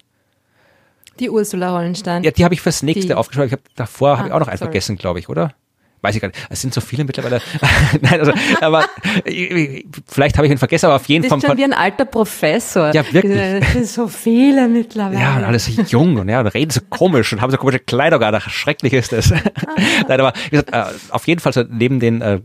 Die 1.19 1.29
Ursula 1.29 1.71
Hollenstein. 1.71 2.23
ja, 2.23 2.31
die 2.31 2.43
habe 2.45 2.53
ich 2.53 2.61
fürs 2.61 2.83
nächste 2.83 3.07
Die- 3.07 3.13
aufgeschrieben. 3.15 3.47
Ich 3.47 3.51
habe 3.53 3.63
davor 3.75 4.17
habe 4.17 4.27
ich 4.27 4.33
Ah, 4.33 4.35
auch 4.35 4.39
noch 4.41 4.47
einen 4.47 4.57
sorry. 4.57 4.67
vergessen, 4.71 4.97
glaube 4.97 5.19
ich, 5.19 5.29
oder? 5.29 5.53
Weiß 6.01 6.15
ich 6.15 6.21
gar 6.21 6.27
nicht. 6.27 6.39
Es 6.49 6.61
sind 6.61 6.73
so 6.73 6.81
viele 6.81 7.03
mittlerweile. 7.03 7.41
Nein, 8.01 8.19
also, 8.19 8.31
aber 8.61 8.85
vielleicht 10.07 10.37
habe 10.37 10.45
ich 10.47 10.51
ihn 10.51 10.57
vergessen, 10.57 10.85
aber 10.85 10.95
auf 10.95 11.05
jeden 11.07 11.23
Du 11.23 11.29
Fall. 11.29 11.37
bist 11.39 11.47
schon 11.47 11.57
wie 11.57 11.63
ein 11.63 11.73
alter 11.73 12.05
Professor. 12.05 12.93
Ja, 12.93 13.03
wirklich. 13.11 13.35
Es 13.37 13.73
sind 13.73 13.87
so 13.87 14.07
viele 14.07 14.67
mittlerweile. 14.67 15.19
ja, 15.19 15.37
und 15.37 15.43
alles 15.43 15.65
so 15.65 15.81
jung 15.81 16.17
und 16.17 16.29
ja, 16.29 16.39
und 16.41 16.47
reden 16.47 16.69
so 16.71 16.81
komisch 16.89 17.33
und 17.33 17.41
haben 17.41 17.51
so 17.51 17.57
komische 17.57 17.79
Kleider 17.79 18.19
gar. 18.19 18.39
Schrecklich 18.41 18.93
ist 18.93 19.11
das. 19.11 19.31
Nein, 20.07 20.19
aber 20.19 20.33
wie 20.45 20.49
gesagt, 20.51 20.71
äh, 20.73 20.83
auf 21.09 21.25
jeden 21.27 21.39
Fall 21.41 21.53
so 21.53 21.63
neben 21.67 21.99
den 21.99 22.21
äh, 22.21 22.39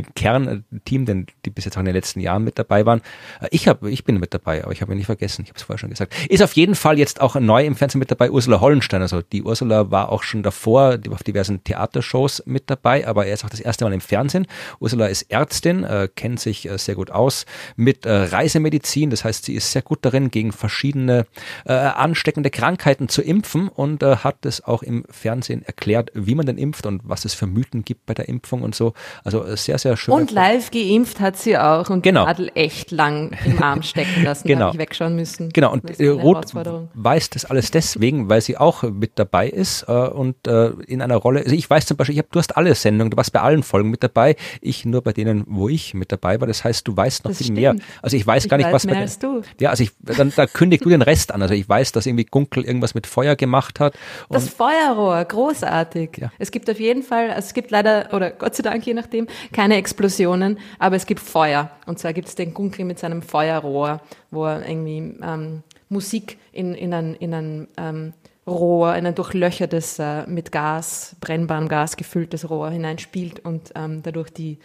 dem 0.00 0.14
Kernteam, 0.14 1.06
denn 1.06 1.26
die 1.44 1.50
bis 1.50 1.64
jetzt 1.64 1.76
auch 1.76 1.80
in 1.80 1.86
den 1.86 1.94
letzten 1.94 2.20
Jahren 2.20 2.44
mit 2.44 2.58
dabei 2.58 2.86
waren. 2.86 3.00
Äh, 3.40 3.48
Ich 3.50 3.68
habe, 3.68 3.90
ich 3.90 4.04
bin 4.04 4.18
mit 4.18 4.34
dabei, 4.34 4.62
aber 4.62 4.72
ich 4.72 4.82
habe 4.82 4.92
ihn 4.92 4.98
nicht 4.98 5.06
vergessen. 5.06 5.42
Ich 5.42 5.50
habe 5.50 5.58
es 5.58 5.62
vorher 5.62 5.78
schon 5.78 5.90
gesagt. 5.90 6.14
Ist 6.28 6.42
auf 6.42 6.52
jeden 6.52 6.74
Fall 6.74 6.98
jetzt 6.98 7.20
auch 7.20 7.34
neu 7.36 7.64
im 7.64 7.76
Fernsehen 7.76 7.98
mit 7.98 8.10
dabei 8.10 8.30
Ursula 8.30 8.60
Hollenstein. 8.60 9.02
Also 9.02 9.22
die 9.22 9.42
Ursula 9.42 9.90
war 9.90 10.10
auch 10.10 10.22
schon 10.22 10.42
davor 10.42 10.98
auf 11.10 11.22
diversen 11.22 11.64
Theatershows 11.64 12.42
mit 12.46 12.70
dabei, 12.70 13.06
aber 13.06 13.26
er 13.26 13.34
ist 13.34 13.44
auch 13.44 13.50
das 13.50 13.60
erste 13.60 13.84
Mal 13.84 13.92
im 13.92 14.00
Fernsehen. 14.00 14.46
Ursula 14.80 15.06
ist 15.06 15.22
Ärztin, 15.30 15.84
äh, 15.84 16.08
kennt 16.14 16.40
sich 16.40 16.68
äh, 16.68 16.78
sehr 16.78 16.94
gut 16.94 17.10
aus 17.10 17.46
mit 17.76 18.06
äh, 18.06 18.12
Reisemedizin. 18.12 19.10
Das 19.10 19.24
heißt, 19.24 19.44
sie 19.44 19.54
ist 19.54 19.72
sehr 19.72 19.82
gut 19.82 19.98
darin, 20.02 20.30
gegen 20.30 20.52
verschiedene 20.52 21.26
äh, 21.64 21.72
ansteckende 21.72 22.50
Krankheiten 22.50 23.08
zu 23.08 23.22
impfen 23.22 23.68
und 23.68 24.02
äh, 24.02 24.16
hat 24.16 24.44
es 24.46 24.64
auch 24.64 24.82
im 24.82 25.04
Fernsehen 25.10 25.62
erklärt, 25.62 26.10
wie 26.14 26.34
man 26.34 26.46
denn 26.46 26.58
impft 26.58 26.86
und 26.86 27.02
was 27.04 27.24
es 27.24 27.34
für 27.34 27.46
Mythen 27.46 27.84
gibt 27.84 28.06
bei 28.06 28.14
der 28.14 28.28
Impfung 28.28 28.62
und 28.62 28.74
so. 28.74 28.94
Also 29.24 29.44
äh, 29.44 29.56
sehr, 29.56 29.78
sehr 29.88 29.96
schön. 29.96 30.14
Und 30.14 30.30
live 30.30 30.70
geimpft 30.70 31.20
hat 31.20 31.36
sie 31.36 31.56
auch 31.58 31.88
und 31.90 32.02
Genau. 32.02 32.24
Nadel 32.26 32.50
echt 32.54 32.90
lang 32.90 33.32
im 33.44 33.62
Arm 33.62 33.82
stecken 33.82 34.22
lassen. 34.24 34.46
Genau. 34.46 34.70
Ich 34.72 34.78
wegschauen 34.78 35.16
müssen. 35.16 35.48
Genau, 35.50 35.72
und 35.72 35.98
äh, 35.98 36.04
Herausforderung. 36.04 36.88
weiß 36.94 37.30
das 37.30 37.44
alles 37.46 37.70
deswegen, 37.70 38.28
weil 38.28 38.40
sie 38.40 38.56
auch 38.56 38.82
mit 38.82 39.12
dabei 39.18 39.48
ist 39.48 39.84
äh, 39.88 39.92
und 39.92 40.46
äh, 40.46 40.70
in 40.86 41.02
einer 41.02 41.16
Rolle, 41.16 41.40
also 41.40 41.54
ich 41.54 41.68
weiß 41.68 41.86
zum 41.86 41.96
Beispiel, 41.96 42.14
ich 42.14 42.18
hab, 42.20 42.30
du 42.30 42.38
hast 42.38 42.56
alle 42.56 42.74
Sendungen, 42.74 43.10
du 43.10 43.16
warst 43.16 43.32
bei 43.32 43.40
allen 43.40 43.62
Folgen 43.62 43.90
mit 43.90 44.02
dabei, 44.02 44.36
ich 44.60 44.84
nur 44.84 45.02
bei 45.02 45.12
denen, 45.12 45.44
wo 45.48 45.68
ich 45.68 45.94
mit 45.94 46.12
dabei 46.12 46.40
war, 46.40 46.46
das 46.46 46.64
heißt, 46.64 46.86
du 46.86 46.96
weißt 46.96 47.24
noch 47.24 47.30
Das 47.30 47.38
viel 47.38 47.46
stimmt. 47.46 47.58
mehr. 47.60 47.74
Also 48.02 48.16
ich 48.16 48.26
weiß 48.26 48.44
Ich 48.44 48.50
gar 48.50 48.56
nicht, 48.58 48.66
weiß 48.66 48.72
was 48.74 48.84
mehr 48.86 48.94
bei 48.96 49.00
als 49.02 49.18
du. 49.18 49.42
Ja, 49.60 49.70
also 49.70 49.82
ich, 49.84 49.90
dann, 50.00 50.32
da 50.34 50.46
kündigst 50.46 50.84
du 50.84 50.90
den 50.90 51.02
Rest 51.02 51.32
an, 51.32 51.42
also 51.42 51.54
ich 51.54 51.68
weiß, 51.68 51.92
dass 51.92 52.06
irgendwie 52.06 52.24
Gunkel 52.24 52.64
irgendwas 52.64 52.94
mit 52.94 53.06
Feuer 53.06 53.36
gemacht 53.36 53.80
hat 53.80 53.94
Das 54.28 54.48
Feuerrohr, 54.48 55.24
großartig. 55.24 56.10
Ja. 56.18 56.32
Es 56.38 56.50
gibt 56.50 56.70
auf 56.70 56.78
jeden 56.80 57.02
Fall, 57.02 57.30
also 57.30 57.46
es 57.46 57.54
gibt 57.54 57.70
leider, 57.70 58.08
oder 58.12 58.30
Gott 58.30 58.54
sei 58.54 58.62
Dank 58.62 58.86
je 58.86 58.94
nachdem, 58.94 59.26
keine 59.52 59.67
Explosionen, 59.76 60.58
aber 60.78 60.96
es 60.96 61.06
gibt 61.06 61.20
Feuer. 61.20 61.70
Und 61.86 61.98
zwar 61.98 62.12
gibt 62.12 62.28
es 62.28 62.34
den 62.34 62.54
Gunkel 62.54 62.84
mit 62.84 62.98
seinem 62.98 63.22
Feuerrohr, 63.22 64.00
wo 64.30 64.46
er 64.46 64.68
irgendwie 64.68 65.16
ähm, 65.22 65.62
Musik 65.88 66.38
in, 66.52 66.74
in 66.74 66.94
ein, 66.94 67.14
in 67.14 67.34
ein 67.34 67.68
ähm, 67.76 68.12
Rohr, 68.46 68.96
in 68.96 69.06
ein 69.06 69.14
durchlöchertes, 69.14 69.98
äh, 69.98 70.26
mit 70.26 70.52
Gas, 70.52 71.16
brennbarem 71.20 71.68
Gas 71.68 71.96
gefülltes 71.96 72.48
Rohr 72.48 72.70
hineinspielt 72.70 73.44
und 73.44 73.72
ähm, 73.74 74.02
dadurch 74.02 74.30
die, 74.30 74.58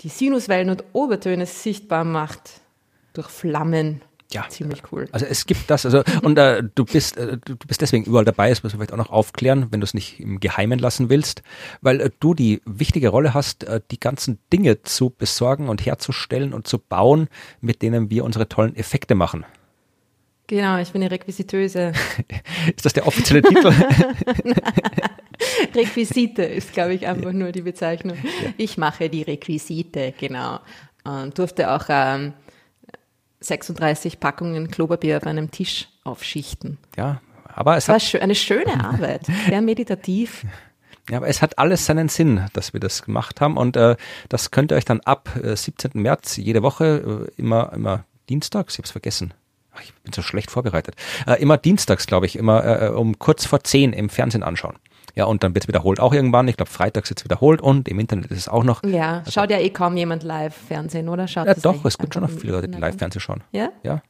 die 0.00 0.08
Sinuswellen 0.08 0.70
und 0.70 0.84
Obertöne 0.92 1.46
sichtbar 1.46 2.04
macht 2.04 2.60
durch 3.14 3.28
Flammen. 3.28 4.02
Ja. 4.32 4.48
Ziemlich 4.48 4.82
cool. 4.90 5.08
Also 5.12 5.26
es 5.26 5.46
gibt 5.46 5.70
das, 5.70 5.84
also 5.84 6.02
und 6.22 6.38
äh, 6.38 6.62
du 6.74 6.84
bist 6.84 7.16
äh, 7.16 7.38
du 7.44 7.56
bist 7.56 7.80
deswegen 7.80 8.04
überall 8.04 8.24
dabei, 8.24 8.48
das 8.48 8.62
müssen 8.62 8.74
wir 8.74 8.86
vielleicht 8.86 8.92
auch 8.92 9.04
noch 9.04 9.10
aufklären, 9.10 9.68
wenn 9.70 9.80
du 9.80 9.84
es 9.84 9.94
nicht 9.94 10.20
im 10.20 10.40
Geheimen 10.40 10.78
lassen 10.78 11.10
willst, 11.10 11.42
weil 11.80 12.00
äh, 12.00 12.10
du 12.20 12.34
die 12.34 12.62
wichtige 12.64 13.08
Rolle 13.08 13.34
hast, 13.34 13.64
äh, 13.64 13.80
die 13.90 14.00
ganzen 14.00 14.38
Dinge 14.52 14.82
zu 14.82 15.10
besorgen 15.10 15.68
und 15.68 15.84
herzustellen 15.84 16.54
und 16.54 16.66
zu 16.66 16.78
bauen, 16.78 17.28
mit 17.60 17.82
denen 17.82 18.10
wir 18.10 18.24
unsere 18.24 18.48
tollen 18.48 18.76
Effekte 18.76 19.14
machen. 19.14 19.44
Genau, 20.46 20.78
ich 20.78 20.92
bin 20.92 21.00
die 21.00 21.06
Requisiteuse. 21.06 21.92
Ist 22.76 22.84
das 22.84 22.92
der 22.92 23.06
offizielle 23.06 23.42
Titel? 23.42 23.72
Requisite 25.74 26.42
ist, 26.42 26.72
glaube 26.72 26.94
ich, 26.94 27.06
einfach 27.06 27.32
nur 27.32 27.52
die 27.52 27.62
Bezeichnung. 27.62 28.16
Ich 28.58 28.78
mache 28.78 29.08
die 29.08 29.22
Requisite, 29.22 30.12
genau. 30.18 30.60
und 31.04 31.38
durfte 31.38 31.70
auch 31.70 31.84
ähm, 31.88 32.34
36 33.42 34.20
Packungen 34.20 34.70
Klopapier 34.70 35.16
auf 35.18 35.26
einem 35.26 35.50
Tisch 35.50 35.88
aufschichten. 36.04 36.78
Ja, 36.96 37.20
aber 37.54 37.76
es 37.76 37.86
Das 37.86 38.14
war 38.14 38.20
hat, 38.20 38.22
eine 38.22 38.34
schöne 38.34 38.84
Arbeit, 38.84 39.26
sehr 39.48 39.60
meditativ. 39.60 40.44
ja, 41.10 41.18
aber 41.18 41.28
es 41.28 41.42
hat 41.42 41.58
alles 41.58 41.86
seinen 41.86 42.08
Sinn, 42.08 42.46
dass 42.52 42.72
wir 42.72 42.80
das 42.80 43.02
gemacht 43.02 43.40
haben 43.40 43.56
und 43.56 43.76
äh, 43.76 43.96
das 44.28 44.50
könnt 44.50 44.72
ihr 44.72 44.76
euch 44.76 44.84
dann 44.84 45.00
ab 45.00 45.30
äh, 45.42 45.56
17. 45.56 45.90
März 45.94 46.36
jede 46.36 46.62
Woche 46.62 47.28
äh, 47.36 47.40
immer, 47.40 47.72
immer 47.72 48.04
dienstags, 48.28 48.74
ich 48.74 48.78
habe 48.78 48.86
es 48.86 48.92
vergessen. 48.92 49.34
Ach, 49.74 49.82
ich 49.82 49.94
bin 49.94 50.12
so 50.12 50.22
schlecht 50.22 50.50
vorbereitet. 50.50 50.96
Äh, 51.26 51.40
immer 51.40 51.56
dienstags, 51.56 52.06
glaube 52.06 52.26
ich, 52.26 52.36
immer 52.36 52.82
äh, 52.82 52.88
um 52.88 53.18
kurz 53.18 53.46
vor 53.46 53.64
10 53.64 53.92
im 53.92 54.08
Fernsehen 54.10 54.42
anschauen. 54.42 54.76
Ja, 55.14 55.24
und 55.26 55.42
dann 55.42 55.54
wird 55.54 55.64
es 55.64 55.68
wiederholt 55.68 56.00
auch 56.00 56.12
irgendwann. 56.12 56.48
Ich 56.48 56.56
glaube, 56.56 56.70
freitags 56.70 57.10
jetzt 57.10 57.24
wiederholt 57.24 57.60
und 57.60 57.88
im 57.88 57.98
Internet 57.98 58.30
ist 58.30 58.38
es 58.38 58.48
auch 58.48 58.64
noch. 58.64 58.82
Ja, 58.84 59.22
schaut 59.28 59.50
ja 59.50 59.58
eh 59.58 59.70
kaum 59.70 59.96
jemand 59.96 60.22
live 60.22 60.54
Fernsehen, 60.54 61.08
oder? 61.08 61.28
Schaut 61.28 61.46
Ja, 61.46 61.54
doch, 61.54 61.84
es 61.84 61.98
gibt 61.98 62.14
schon 62.14 62.22
noch 62.22 62.30
viele 62.30 62.54
Leute, 62.54 62.68
die 62.68 62.74
im 62.74 62.80
Live-Fernsehen 62.80 63.20
schauen. 63.20 63.42
Ja? 63.52 63.70
Ja, 63.82 64.02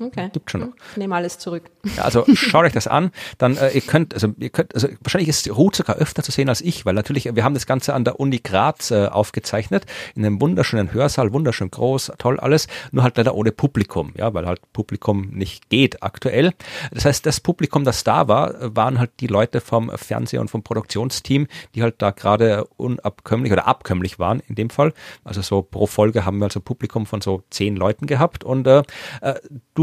Okay. 0.00 0.30
gibt 0.32 0.50
schon 0.50 0.62
noch. 0.62 0.68
Ich 0.92 0.96
nehme 0.96 1.14
alles 1.14 1.38
zurück. 1.38 1.70
Ja, 1.96 2.04
also 2.04 2.24
schaut 2.34 2.64
euch 2.64 2.72
das 2.72 2.86
an, 2.86 3.10
dann 3.36 3.56
äh, 3.58 3.70
ihr 3.72 3.82
könnt, 3.82 4.14
also 4.14 4.32
ihr 4.38 4.48
könnt, 4.48 4.74
also 4.74 4.88
wahrscheinlich 5.02 5.28
ist 5.28 5.50
Ruth 5.50 5.76
sogar 5.76 5.96
öfter 5.96 6.22
zu 6.22 6.32
sehen 6.32 6.48
als 6.48 6.62
ich, 6.62 6.86
weil 6.86 6.94
natürlich, 6.94 7.34
wir 7.34 7.44
haben 7.44 7.54
das 7.54 7.66
Ganze 7.66 7.92
an 7.92 8.04
der 8.04 8.18
Uni 8.18 8.38
Graz 8.38 8.90
äh, 8.90 9.06
aufgezeichnet, 9.06 9.84
in 10.14 10.24
einem 10.24 10.40
wunderschönen 10.40 10.92
Hörsaal, 10.94 11.32
wunderschön 11.34 11.70
groß, 11.70 12.12
toll 12.16 12.40
alles, 12.40 12.66
nur 12.92 13.02
halt 13.02 13.18
leider 13.18 13.34
ohne 13.34 13.52
Publikum, 13.52 14.12
ja, 14.16 14.32
weil 14.32 14.46
halt 14.46 14.60
Publikum 14.72 15.28
nicht 15.32 15.68
geht 15.68 16.02
aktuell. 16.02 16.52
Das 16.92 17.04
heißt, 17.04 17.26
das 17.26 17.40
Publikum, 17.40 17.84
das 17.84 18.02
da 18.02 18.26
war, 18.26 18.74
waren 18.74 18.98
halt 18.98 19.10
die 19.20 19.26
Leute 19.26 19.60
vom 19.60 19.90
Fernseh- 19.90 20.38
und 20.38 20.50
vom 20.50 20.62
Produktionsteam, 20.62 21.46
die 21.74 21.82
halt 21.82 21.96
da 21.98 22.10
gerade 22.10 22.64
unabkömmlich 22.78 23.52
oder 23.52 23.66
abkömmlich 23.66 24.18
waren 24.18 24.40
in 24.48 24.54
dem 24.54 24.70
Fall. 24.70 24.94
Also 25.24 25.42
so 25.42 25.60
pro 25.60 25.86
Folge 25.86 26.24
haben 26.24 26.38
wir 26.38 26.46
also 26.46 26.60
Publikum 26.60 27.04
von 27.04 27.20
so 27.20 27.42
zehn 27.50 27.76
Leuten 27.76 28.06
gehabt 28.06 28.44
und 28.44 28.66
äh, 28.66 28.82
äh, 29.20 29.34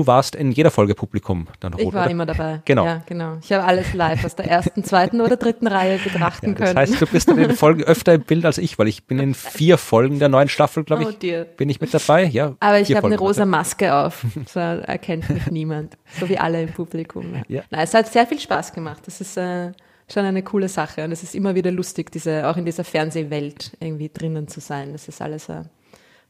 du 0.07 0.11
warst 0.13 0.35
in 0.35 0.51
jeder 0.51 0.71
Folge 0.71 0.95
Publikum 0.95 1.47
dann 1.59 1.73
Ich 1.77 1.85
Ruth, 1.85 1.93
war 1.93 2.03
oder? 2.03 2.11
immer 2.11 2.25
dabei. 2.25 2.61
Genau. 2.65 2.85
Ja, 2.85 3.03
genau. 3.05 3.38
Ich 3.41 3.51
habe 3.51 3.63
alles 3.65 3.93
live 3.93 4.23
aus 4.25 4.35
der 4.35 4.47
ersten, 4.47 4.84
zweiten 4.84 5.21
oder 5.21 5.35
dritten 5.38 5.67
Reihe 5.67 5.97
betrachten 5.99 6.55
Das 6.55 6.65
können. 6.69 6.77
heißt, 6.79 7.01
du 7.01 7.05
bist 7.07 7.29
in 7.29 7.38
den 7.38 7.51
Folgen 7.55 7.84
öfter 7.84 8.13
im 8.13 8.21
Bild 8.21 8.45
als 8.45 8.57
ich, 8.57 8.79
weil 8.79 8.88
ich 8.88 9.03
bin 9.05 9.19
in 9.19 9.34
vier 9.34 9.77
Folgen 9.77 10.19
der 10.19 10.29
neuen 10.29 10.49
Staffel, 10.49 10.84
glaube 10.84 11.05
Oh 11.05 11.09
ich, 11.09 11.17
dear. 11.19 11.43
bin 11.43 11.69
ich 11.69 11.81
mit 11.81 11.93
dabei. 11.93 12.23
Ja, 12.25 12.55
Aber 12.59 12.79
ich 12.79 12.95
habe 12.95 13.07
eine 13.07 13.17
rosa 13.17 13.45
Maske 13.45 13.93
auf, 13.93 14.25
so 14.47 14.59
erkennt 14.59 15.29
mich 15.29 15.47
niemand. 15.51 15.97
So 16.19 16.27
wie 16.29 16.38
alle 16.38 16.61
im 16.63 16.69
Publikum. 16.73 17.34
Ja. 17.35 17.41
Ja. 17.47 17.61
Nein, 17.69 17.81
es 17.81 17.93
hat 17.93 18.07
sehr 18.11 18.25
viel 18.25 18.39
Spaß 18.39 18.73
gemacht. 18.73 19.03
Das 19.05 19.19
ist 19.21 19.38
äh, 19.38 19.71
schon 20.11 20.23
eine 20.25 20.41
coole 20.43 20.69
Sache 20.69 21.03
und 21.03 21.11
es 21.11 21.23
ist 21.23 21.35
immer 21.35 21.53
wieder 21.55 21.71
lustig, 21.71 22.11
diese, 22.11 22.47
auch 22.47 22.55
in 22.57 22.65
dieser 22.65 22.84
Fernsehwelt 22.84 23.75
irgendwie 23.79 24.09
drinnen 24.13 24.47
zu 24.47 24.59
sein. 24.61 24.93
Das 24.93 25.07
ist 25.07 25.21
alles 25.21 25.49
äh, 25.49 25.63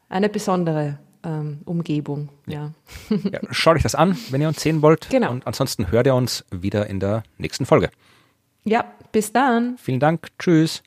eine 0.10 0.30
besondere 0.30 0.98
ähm, 1.28 1.60
Umgebung. 1.66 2.30
Ja. 2.48 2.72
Ja, 3.10 3.40
schaut 3.52 3.76
euch 3.76 3.84
das 3.84 3.96
an, 3.96 4.18
wenn 4.32 4.42
ihr 4.42 4.48
uns 4.48 4.62
sehen 4.62 4.82
wollt. 4.82 5.10
Genau. 5.10 5.32
Und 5.32 5.46
ansonsten 5.46 5.92
hört 5.92 6.08
ihr 6.08 6.16
uns 6.16 6.46
wieder 6.52 6.88
in 6.88 7.00
der 7.00 7.24
nächsten 7.38 7.66
Folge. 7.66 7.90
ja, 8.64 8.86
bis 9.12 9.32
dann. 9.32 9.78
Vielen 9.78 10.00
Dank. 10.00 10.28
Tschüss. 10.40 10.82